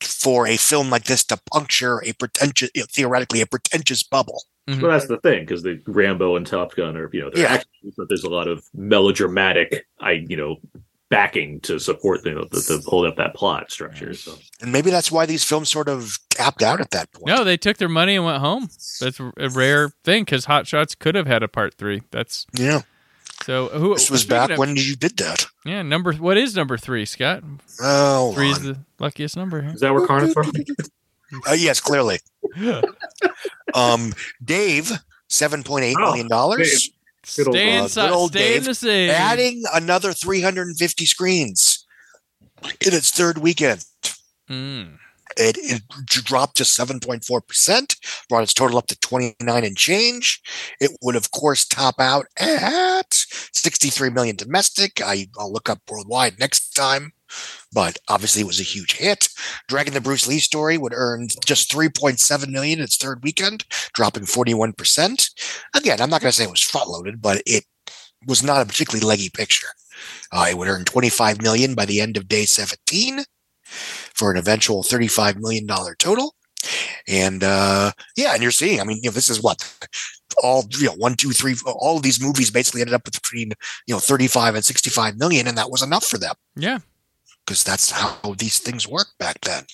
for 0.00 0.46
a 0.46 0.56
film 0.56 0.88
like 0.88 1.04
this 1.04 1.22
to 1.24 1.38
puncture 1.52 2.02
a 2.04 2.12
pretentious, 2.14 2.70
you 2.74 2.80
know, 2.80 2.86
theoretically, 2.90 3.42
a 3.42 3.46
pretentious 3.46 4.02
bubble. 4.02 4.42
Mm-hmm. 4.68 4.80
Well, 4.80 4.90
that's 4.92 5.06
the 5.06 5.18
thing 5.18 5.40
because 5.42 5.62
the 5.62 5.82
Rambo 5.86 6.36
and 6.36 6.46
Top 6.46 6.74
Gun 6.74 6.96
are 6.96 7.10
you 7.12 7.20
know 7.20 7.30
they're 7.30 7.42
Yeah. 7.44 7.52
action, 7.54 7.92
but 7.98 8.08
there's 8.08 8.24
a 8.24 8.30
lot 8.30 8.48
of 8.48 8.64
melodramatic, 8.72 9.86
I 10.00 10.12
you 10.12 10.36
know, 10.38 10.56
backing 11.10 11.60
to 11.60 11.78
support 11.78 12.22
the, 12.24 12.30
know 12.32 12.44
to, 12.44 12.60
to 12.62 12.78
hold 12.86 13.06
up 13.06 13.16
that 13.16 13.34
plot 13.34 13.70
structure. 13.70 14.14
So 14.14 14.36
And 14.62 14.72
maybe 14.72 14.90
that's 14.90 15.12
why 15.12 15.26
these 15.26 15.44
films 15.44 15.68
sort 15.68 15.88
of 15.88 16.18
tapped 16.30 16.62
out 16.62 16.80
at 16.80 16.90
that 16.92 17.12
point. 17.12 17.26
No, 17.26 17.44
they 17.44 17.56
took 17.56 17.76
their 17.76 17.88
money 17.88 18.16
and 18.16 18.24
went 18.24 18.38
home. 18.38 18.68
That's 19.00 19.20
a 19.20 19.32
rare 19.50 19.90
thing 20.02 20.24
because 20.24 20.46
Hot 20.46 20.66
Shots 20.66 20.94
could 20.94 21.14
have 21.14 21.26
had 21.26 21.42
a 21.42 21.48
part 21.48 21.74
three. 21.74 22.02
That's 22.10 22.46
Yeah. 22.54 22.80
so. 23.44 23.68
Who 23.68 23.94
This 23.94 24.10
was 24.10 24.24
back 24.24 24.50
of- 24.50 24.58
when 24.58 24.76
you 24.76 24.96
did 24.96 25.16
that. 25.18 25.46
Yeah, 25.64 25.82
number. 25.82 26.12
What 26.14 26.36
is 26.36 26.56
number 26.56 26.76
three, 26.78 27.04
Scott? 27.04 27.42
Oh, 27.80 28.32
Three 28.32 28.50
is 28.50 28.62
the 28.62 28.78
luckiest 28.98 29.36
number. 29.36 29.62
Here. 29.62 29.72
is 29.74 29.80
that 29.80 29.92
where 29.94 30.06
Carnivore? 30.06 30.44
uh, 31.48 31.52
yes, 31.52 31.80
clearly. 31.80 32.18
um, 33.74 34.12
Dave, 34.44 34.92
seven 35.28 35.62
point 35.62 35.84
eight 35.84 35.96
Oh, 35.98 36.06
million 36.06 36.28
dollars. 36.28 36.90
Good 37.36 37.48
old- 37.48 37.56
Stay 37.56 37.76
uh, 37.76 37.82
inside. 37.82 38.08
good 38.08 38.14
old 38.14 38.30
Stay 38.30 38.56
in 38.56 38.64
the 38.64 38.74
same. 38.74 39.10
Adding 39.10 39.62
another 39.72 40.12
three 40.12 40.40
hundred 40.40 40.68
and 40.68 40.76
fifty 40.76 41.06
screens 41.06 41.84
in 42.64 42.94
its 42.94 43.10
third 43.10 43.38
weekend. 43.38 43.84
Mm. 44.48 44.98
It, 45.36 45.56
it 45.58 45.82
dropped 46.06 46.56
to 46.58 46.62
7.4%, 46.62 47.96
brought 48.28 48.42
its 48.42 48.54
total 48.54 48.78
up 48.78 48.86
to 48.86 48.98
29 49.00 49.64
and 49.64 49.76
change. 49.76 50.40
It 50.80 50.92
would, 51.02 51.16
of 51.16 51.32
course, 51.32 51.64
top 51.64 51.96
out 51.98 52.26
at 52.38 53.06
63 53.10 54.10
million 54.10 54.36
domestic. 54.36 55.00
I, 55.02 55.26
I'll 55.38 55.52
look 55.52 55.68
up 55.68 55.80
worldwide 55.90 56.38
next 56.38 56.70
time, 56.70 57.12
but 57.72 57.98
obviously 58.08 58.42
it 58.42 58.46
was 58.46 58.60
a 58.60 58.64
huge 58.64 58.92
hit. 58.92 59.28
Dragon 59.68 59.94
the 59.94 60.00
Bruce 60.00 60.26
Lee 60.26 60.38
story 60.38 60.78
would 60.78 60.92
earn 60.94 61.28
just 61.44 61.70
3.7 61.70 62.48
million 62.48 62.80
its 62.80 62.96
third 62.96 63.22
weekend, 63.22 63.64
dropping 63.94 64.24
41%. 64.24 65.30
Again, 65.74 66.00
I'm 66.00 66.10
not 66.10 66.20
going 66.20 66.30
to 66.30 66.36
say 66.36 66.44
it 66.44 66.50
was 66.50 66.62
front 66.62 66.88
loaded, 66.88 67.20
but 67.20 67.42
it 67.46 67.64
was 68.26 68.42
not 68.42 68.62
a 68.62 68.66
particularly 68.66 69.06
leggy 69.06 69.30
picture. 69.30 69.68
Uh, 70.32 70.46
it 70.50 70.58
would 70.58 70.68
earn 70.68 70.84
25 70.84 71.42
million 71.42 71.74
by 71.74 71.84
the 71.84 72.00
end 72.00 72.16
of 72.16 72.28
day 72.28 72.44
17 72.44 73.24
for 73.64 74.30
an 74.30 74.36
eventual 74.36 74.82
$35 74.82 75.36
million 75.36 75.66
total. 75.98 76.34
And 77.06 77.44
uh, 77.44 77.92
yeah, 78.16 78.32
and 78.32 78.42
you're 78.42 78.50
seeing, 78.50 78.80
I 78.80 78.84
mean, 78.84 78.98
you 79.02 79.10
know, 79.10 79.14
this 79.14 79.28
is 79.28 79.42
what 79.42 79.62
all, 80.42 80.64
you 80.78 80.86
know, 80.86 80.94
one, 80.94 81.14
two, 81.14 81.30
three, 81.30 81.54
all 81.66 81.96
of 81.96 82.02
these 82.02 82.20
movies 82.20 82.50
basically 82.50 82.80
ended 82.80 82.94
up 82.94 83.04
with 83.04 83.20
between, 83.20 83.52
you 83.86 83.94
know, 83.94 83.98
35 83.98 84.54
and 84.54 84.64
65 84.64 85.18
million, 85.18 85.46
and 85.46 85.58
that 85.58 85.70
was 85.70 85.82
enough 85.82 86.04
for 86.04 86.18
them 86.18 86.34
Yeah. 86.56 86.78
Because 87.46 87.64
that's 87.64 87.90
how 87.90 88.34
these 88.38 88.58
things 88.58 88.88
worked 88.88 89.18
back 89.18 89.40
then. 89.42 89.64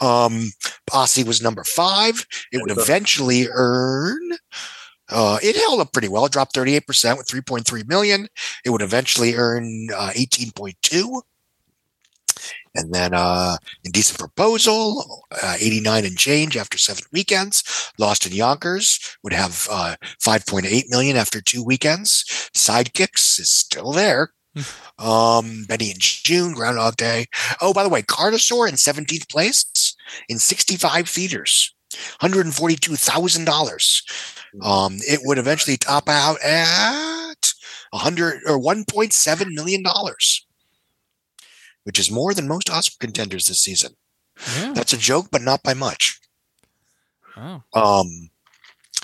Um, 0.00 0.52
Posse 0.86 1.24
was 1.24 1.42
number 1.42 1.64
five. 1.64 2.26
It 2.52 2.60
would 2.62 2.70
eventually 2.70 3.48
earn. 3.52 4.20
Uh, 5.10 5.38
it 5.42 5.56
held 5.56 5.80
up 5.80 5.92
pretty 5.92 6.08
well. 6.08 6.24
It 6.24 6.32
dropped 6.32 6.54
38% 6.54 7.18
with 7.18 7.26
3.3 7.26 7.88
million. 7.88 8.28
It 8.64 8.70
would 8.70 8.82
eventually 8.82 9.34
earn 9.34 9.88
uh, 9.94 10.10
18.2. 10.14 11.22
And 12.74 12.86
And 12.86 12.92
then 12.92 13.14
uh, 13.14 13.56
Indecent 13.84 14.18
Proposal, 14.18 15.22
uh, 15.42 15.56
89 15.60 16.04
and 16.04 16.18
change 16.18 16.56
after 16.56 16.76
seven 16.78 17.04
weekends. 17.12 17.92
Lost 17.98 18.26
in 18.26 18.32
Yonkers 18.32 19.16
would 19.22 19.32
have 19.32 19.68
uh, 19.70 19.96
5.8 20.20 20.84
million 20.88 21.16
after 21.16 21.40
two 21.40 21.62
weekends. 21.62 22.24
Sidekicks 22.54 23.38
is 23.38 23.52
still 23.52 23.92
there. 23.92 24.33
um, 24.98 25.64
Benny 25.68 25.90
and 25.90 26.00
Joon, 26.00 26.54
Groundhog 26.54 26.96
Day. 26.96 27.26
Oh, 27.60 27.72
by 27.72 27.82
the 27.82 27.88
way, 27.88 28.02
Carnosaur 28.02 28.68
in 28.68 28.74
17th 28.74 29.28
place 29.28 29.96
in 30.28 30.38
65 30.38 31.08
theaters. 31.08 31.74
$142,000. 32.20 34.62
Um, 34.62 34.96
it 35.00 35.20
would 35.24 35.38
eventually 35.38 35.76
top 35.76 36.08
out 36.08 36.40
at 36.42 37.52
100 37.90 38.42
or 38.46 38.60
1.7 38.60 39.46
million 39.52 39.82
dollars, 39.82 40.46
which 41.84 41.98
is 41.98 42.10
more 42.10 42.34
than 42.34 42.48
most 42.48 42.70
Oscar 42.70 42.96
contenders 43.00 43.46
this 43.46 43.62
season. 43.62 43.92
Yeah. 44.56 44.72
That's 44.74 44.92
a 44.92 44.98
joke, 44.98 45.28
but 45.30 45.42
not 45.42 45.62
by 45.62 45.74
much. 45.74 46.18
Oh. 47.36 47.62
Um, 47.72 48.30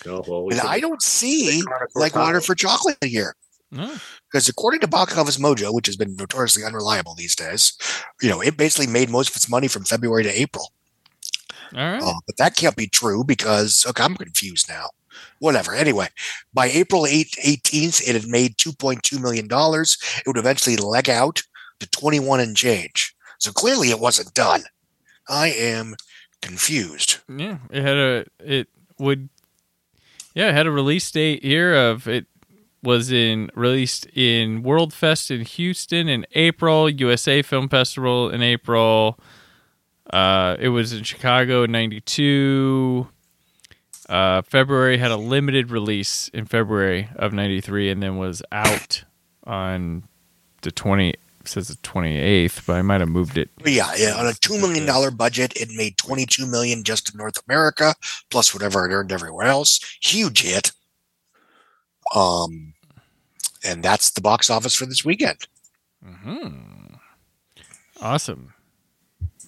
Oh, 0.07 0.25
well, 0.27 0.47
we 0.47 0.53
and 0.53 0.63
I 0.63 0.81
don't 0.81 1.03
see 1.03 1.63
like 1.95 2.15
water 2.15 2.41
for 2.41 2.55
chocolate 2.55 2.97
here. 3.03 3.35
Because 3.71 4.49
according 4.49 4.81
to 4.81 4.97
Office 4.97 5.39
Mojo, 5.39 5.73
which 5.73 5.87
has 5.87 5.97
been 5.97 6.17
notoriously 6.17 6.65
unreliable 6.65 7.15
these 7.15 7.37
days, 7.37 7.73
you 8.21 8.29
know, 8.29 8.41
it 8.41 8.57
basically 8.57 8.93
made 8.93 9.11
most 9.11 9.31
of 9.31 9.37
its 9.37 9.49
money 9.49 9.69
from 9.69 9.85
February 9.85 10.25
to 10.25 10.41
April. 10.41 10.73
All 11.75 11.93
right. 11.93 12.03
Uh, 12.03 12.15
but 12.27 12.37
that 12.39 12.57
can't 12.57 12.77
be 12.77 12.89
true 12.89 13.23
because 13.23 13.85
okay, 13.89 14.03
I'm 14.03 14.17
confused 14.17 14.69
now. 14.69 14.89
Whatever. 15.39 15.75
Anyway, 15.75 16.09
by 16.53 16.67
April 16.67 17.03
8th, 17.03 17.39
18th, 17.39 18.09
it 18.09 18.15
had 18.15 18.29
made 18.29 18.57
2.2 18.57 19.21
million 19.21 19.47
dollars. 19.47 19.99
It 20.19 20.27
would 20.27 20.37
eventually 20.37 20.77
leg 20.77 21.09
out 21.09 21.43
to 21.79 21.89
21 21.91 22.41
and 22.41 22.57
change. 22.57 23.15
So 23.39 23.53
clearly, 23.53 23.91
it 23.91 24.01
wasn't 24.01 24.35
done. 24.35 24.63
I 25.29 25.49
am 25.49 25.95
confused. 26.43 27.19
Yeah, 27.29 27.59
it 27.71 27.83
had 27.83 27.97
a 27.97 28.27
it 28.41 28.69
would 28.99 29.29
yeah, 30.35 30.49
it 30.49 30.55
had 30.55 30.67
a 30.67 30.71
release 30.71 31.11
date 31.11 31.43
here 31.43 31.75
of 31.75 32.07
it 32.09 32.27
was 32.83 33.13
in 33.13 33.51
released 33.55 34.07
in 34.15 34.63
World 34.63 34.93
Fest 34.93 35.31
in 35.31 35.43
Houston 35.43 36.09
in 36.09 36.27
April, 36.33 36.89
USA 36.89 37.43
Film 37.43 37.69
Festival 37.69 38.31
in 38.31 38.43
April. 38.43 39.19
Uh, 40.11 40.57
it 40.59 40.71
was 40.71 40.93
in 40.93 41.03
Chicago 41.05 41.65
in 41.65 41.73
'92. 41.73 43.09
Uh, 44.09 44.43
February 44.43 44.99
had 44.99 45.11
a 45.11 45.17
limited 45.17 45.71
release 45.71 46.29
in 46.29 46.47
February 46.47 47.09
of 47.17 47.33
'93, 47.33 47.91
and 47.91 48.03
then 48.03 48.17
was 48.17 48.43
out 48.51 49.05
on 49.45 50.05
the 50.63 50.71
20 50.71 51.15
says 51.45 51.69
the 51.69 51.75
28th, 51.77 52.67
but 52.67 52.75
I 52.75 52.83
might 52.83 53.01
have 53.01 53.09
moved 53.09 53.39
it. 53.39 53.51
Yeah, 53.65 53.93
yeah, 53.97 54.15
on 54.15 54.27
a 54.27 54.35
two 54.35 54.59
million 54.59 54.87
dollar 54.87 55.11
budget, 55.11 55.53
it 55.57 55.71
made 55.75 55.97
22 55.97 56.47
million 56.47 56.85
just 56.85 57.13
in 57.13 57.19
North 57.19 57.39
America, 57.49 57.95
plus 58.31 58.53
whatever 58.53 58.87
it 58.87 58.93
earned 58.93 59.13
everywhere 59.13 59.47
else. 59.47 59.81
Huge 60.03 60.43
hit. 60.43 60.73
Um, 62.15 62.75
and 63.65 63.83
that's 63.83 64.11
the 64.11 64.21
box 64.21 64.51
office 64.51 64.75
for 64.75 64.87
this 64.87 65.05
weekend. 65.05 65.47
Hmm. 66.05 66.95
Awesome. 68.01 68.55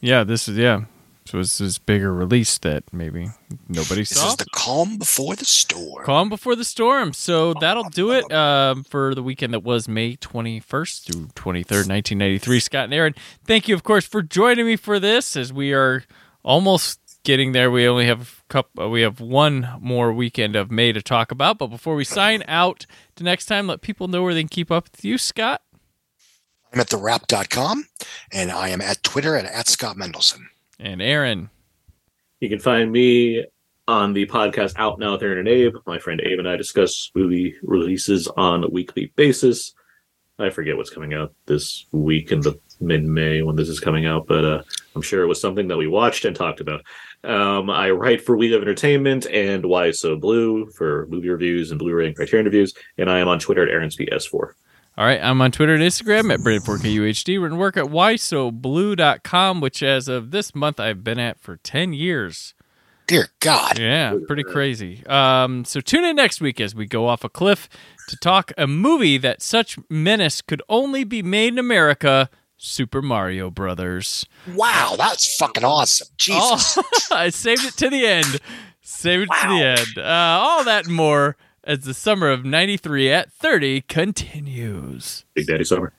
Yeah, 0.01 0.25
this 0.25 0.49
is 0.49 0.59
yeah. 0.59 0.85
So 1.25 1.39
it's 1.39 1.59
this 1.59 1.79
bigger 1.79 2.13
release 2.13 2.59
that 2.59 2.83
maybe 2.93 3.29
nobody 3.69 4.05
saw. 4.05 4.25
This 4.25 4.31
is 4.33 4.37
the 4.37 4.47
calm 4.53 4.99
before 4.99 5.37
the 5.37 5.45
storm. 5.45 6.05
Calm 6.05 6.29
before 6.29 6.57
the 6.57 6.65
storm. 6.65 7.13
So 7.13 7.55
that'll 7.55 7.89
do 7.89 8.11
it 8.11 8.31
um, 8.33 8.83
for 8.83 9.15
the 9.15 9.23
weekend 9.23 9.55
that 9.55 9.63
was 9.63 9.89
May 9.89 10.17
21st 10.17 11.05
through 11.05 11.27
23rd, 11.29 11.89
1993. 11.89 12.61
Scott 12.61 12.85
and 12.85 12.95
Aaron, 12.95 13.15
thank 13.47 13.69
you, 13.69 13.75
of 13.75 13.85
course, 13.85 14.05
for 14.05 14.21
joining 14.21 14.67
me 14.67 14.77
for 14.77 14.99
this 14.99 15.37
as 15.37 15.53
we 15.53 15.73
are 15.73 16.03
almost 16.43 16.99
getting 17.25 17.53
there. 17.53 17.71
We 17.71 17.87
only 17.87 18.07
have 18.07 18.43
a 18.49 18.53
couple, 18.53 18.91
we 18.91 19.03
have 19.03 19.21
one 19.21 19.69
more 19.81 20.13
weekend 20.13 20.57
of 20.57 20.71
May 20.71 20.93
to 20.93 21.03
talk 21.03 21.31
about. 21.31 21.59
But 21.59 21.69
before 21.69 21.95
we 21.95 22.05
sign 22.05 22.43
out 22.49 22.87
to 23.17 23.25
next 23.25 23.47
time, 23.47 23.67
let 23.67 23.81
people 23.81 24.09
know 24.09 24.23
where 24.23 24.35
they 24.35 24.43
can 24.43 24.49
keep 24.49 24.71
up 24.71 24.89
with 24.93 25.05
you, 25.05 25.19
Scott. 25.19 25.63
I'm 26.73 26.81
at 26.81 26.89
thewrap.com 26.89 27.85
and 28.33 28.51
I 28.51 28.71
am 28.71 28.81
at 28.81 29.03
Twitter 29.03 29.37
and 29.37 29.47
at 29.47 29.69
Scott 29.69 29.97
Mendelson. 29.97 30.41
And 30.79 31.03
Aaron. 31.03 31.51
You 32.41 32.49
can 32.49 32.59
find 32.59 32.91
me 32.91 33.45
on 33.87 34.15
the 34.15 34.27
podcast 34.27 34.75
Out 34.77 34.99
Now 34.99 35.13
with 35.13 35.23
Aaron 35.23 35.39
and 35.39 35.49
Abe. 35.49 35.75
My 35.87 35.99
friend 35.99 36.21
Abe 36.21 36.39
and 36.39 36.49
I 36.49 36.57
discuss 36.57 37.11
movie 37.15 37.55
releases 37.63 38.27
on 38.29 38.65
a 38.65 38.69
weekly 38.69 39.13
basis. 39.17 39.75
I 40.39 40.51
forget 40.51 40.77
what's 40.77 40.91
coming 40.91 41.15
out 41.15 41.35
this 41.47 41.87
week 41.93 42.33
in 42.33 42.41
the 42.41 42.59
mid 42.81 43.05
May 43.05 43.43
when 43.43 43.55
this 43.55 43.69
is 43.69 43.81
coming 43.81 44.07
out, 44.07 44.27
but 44.27 44.45
uh, 44.45 44.63
I'm 44.97 45.03
sure 45.03 45.23
it 45.23 45.29
was 45.29 45.41
something 45.41 45.69
that 45.69 45.77
we 45.77 45.87
watched 45.87 46.25
and 46.25 46.35
talked 46.35 46.61
about. 46.61 46.83
Um, 47.25 47.71
I 47.71 47.91
write 47.91 48.21
for 48.21 48.37
We 48.37 48.49
Live 48.49 48.63
Entertainment 48.63 49.27
and 49.27 49.65
Why 49.65 49.93
So 49.93 50.17
Blu 50.17 50.71
for 50.71 51.07
movie 51.07 51.29
reviews 51.29 51.71
and 51.71 51.79
Blu 51.79 51.95
ray 51.95 52.07
and 52.07 52.17
Criterion 52.17 52.47
reviews, 52.47 52.75
and 52.99 53.11
I 53.11 53.21
am 53.21 53.29
on 53.29 53.39
Twitter 53.39 53.63
at 53.63 53.69
AaronsPS4. 53.69 54.53
All 54.99 55.07
right, 55.07 55.23
I'm 55.23 55.41
on 55.41 55.53
Twitter 55.53 55.75
and 55.75 55.83
Instagram 55.83 56.33
at 56.33 56.41
Brandon4KUHD. 56.41 57.41
Written 57.41 57.59
work 57.59 57.77
at 57.77 57.87
whysoblu.com, 57.87 59.61
which 59.61 59.83
as 59.83 60.09
of 60.09 60.33
this 60.33 60.55
month 60.55 60.79
I've 60.79 61.03
been 61.03 61.19
at 61.19 61.41
for 61.41 61.57
10 61.57 61.95
years. 61.95 62.55
Dear 63.07 63.29
God. 63.41 63.79
Yeah, 63.79 64.17
pretty 64.27 64.43
crazy. 64.43 65.05
Um, 65.07 65.65
so 65.65 65.81
tune 65.81 66.05
in 66.05 66.17
next 66.17 66.41
week 66.41 66.61
as 66.61 66.75
we 66.75 66.87
go 66.87 67.09
off 67.09 67.25
a 67.25 67.29
cliff 67.29 67.69
to 68.09 68.17
talk 68.17 68.53
a 68.59 68.67
movie 68.67 69.19
that 69.19 69.43
such 69.43 69.79
menace 69.89 70.41
could 70.41 70.63
only 70.69 71.05
be 71.05 71.23
made 71.23 71.55
in 71.55 71.59
America 71.59 72.29
Super 72.65 73.03
Mario 73.03 73.51
Brothers. 73.51 74.25
Wow, 74.55 74.95
that's 74.97 75.37
fucking 75.37 75.65
awesome. 75.65 76.07
Jesus. 76.17 76.79
Oh, 76.79 76.85
I 77.17 77.29
saved 77.31 77.65
it 77.65 77.75
to 77.79 77.91
the 77.91 78.07
end. 78.07 78.39
Saved 78.83 79.25
it 79.25 79.43
to 79.43 79.49
the 79.49 79.65
end. 79.65 79.99
Uh, 79.99 80.39
all 80.41 80.63
that 80.63 80.87
and 80.87 80.95
more 80.95 81.37
as 81.65 81.81
the 81.81 81.93
summer 81.93 82.31
of 82.31 82.45
93 82.45 83.11
at 83.11 83.33
30 83.33 83.81
continues. 83.83 85.25
Big 85.35 85.49
Daddy 85.49 85.65
Summer. 85.65 85.93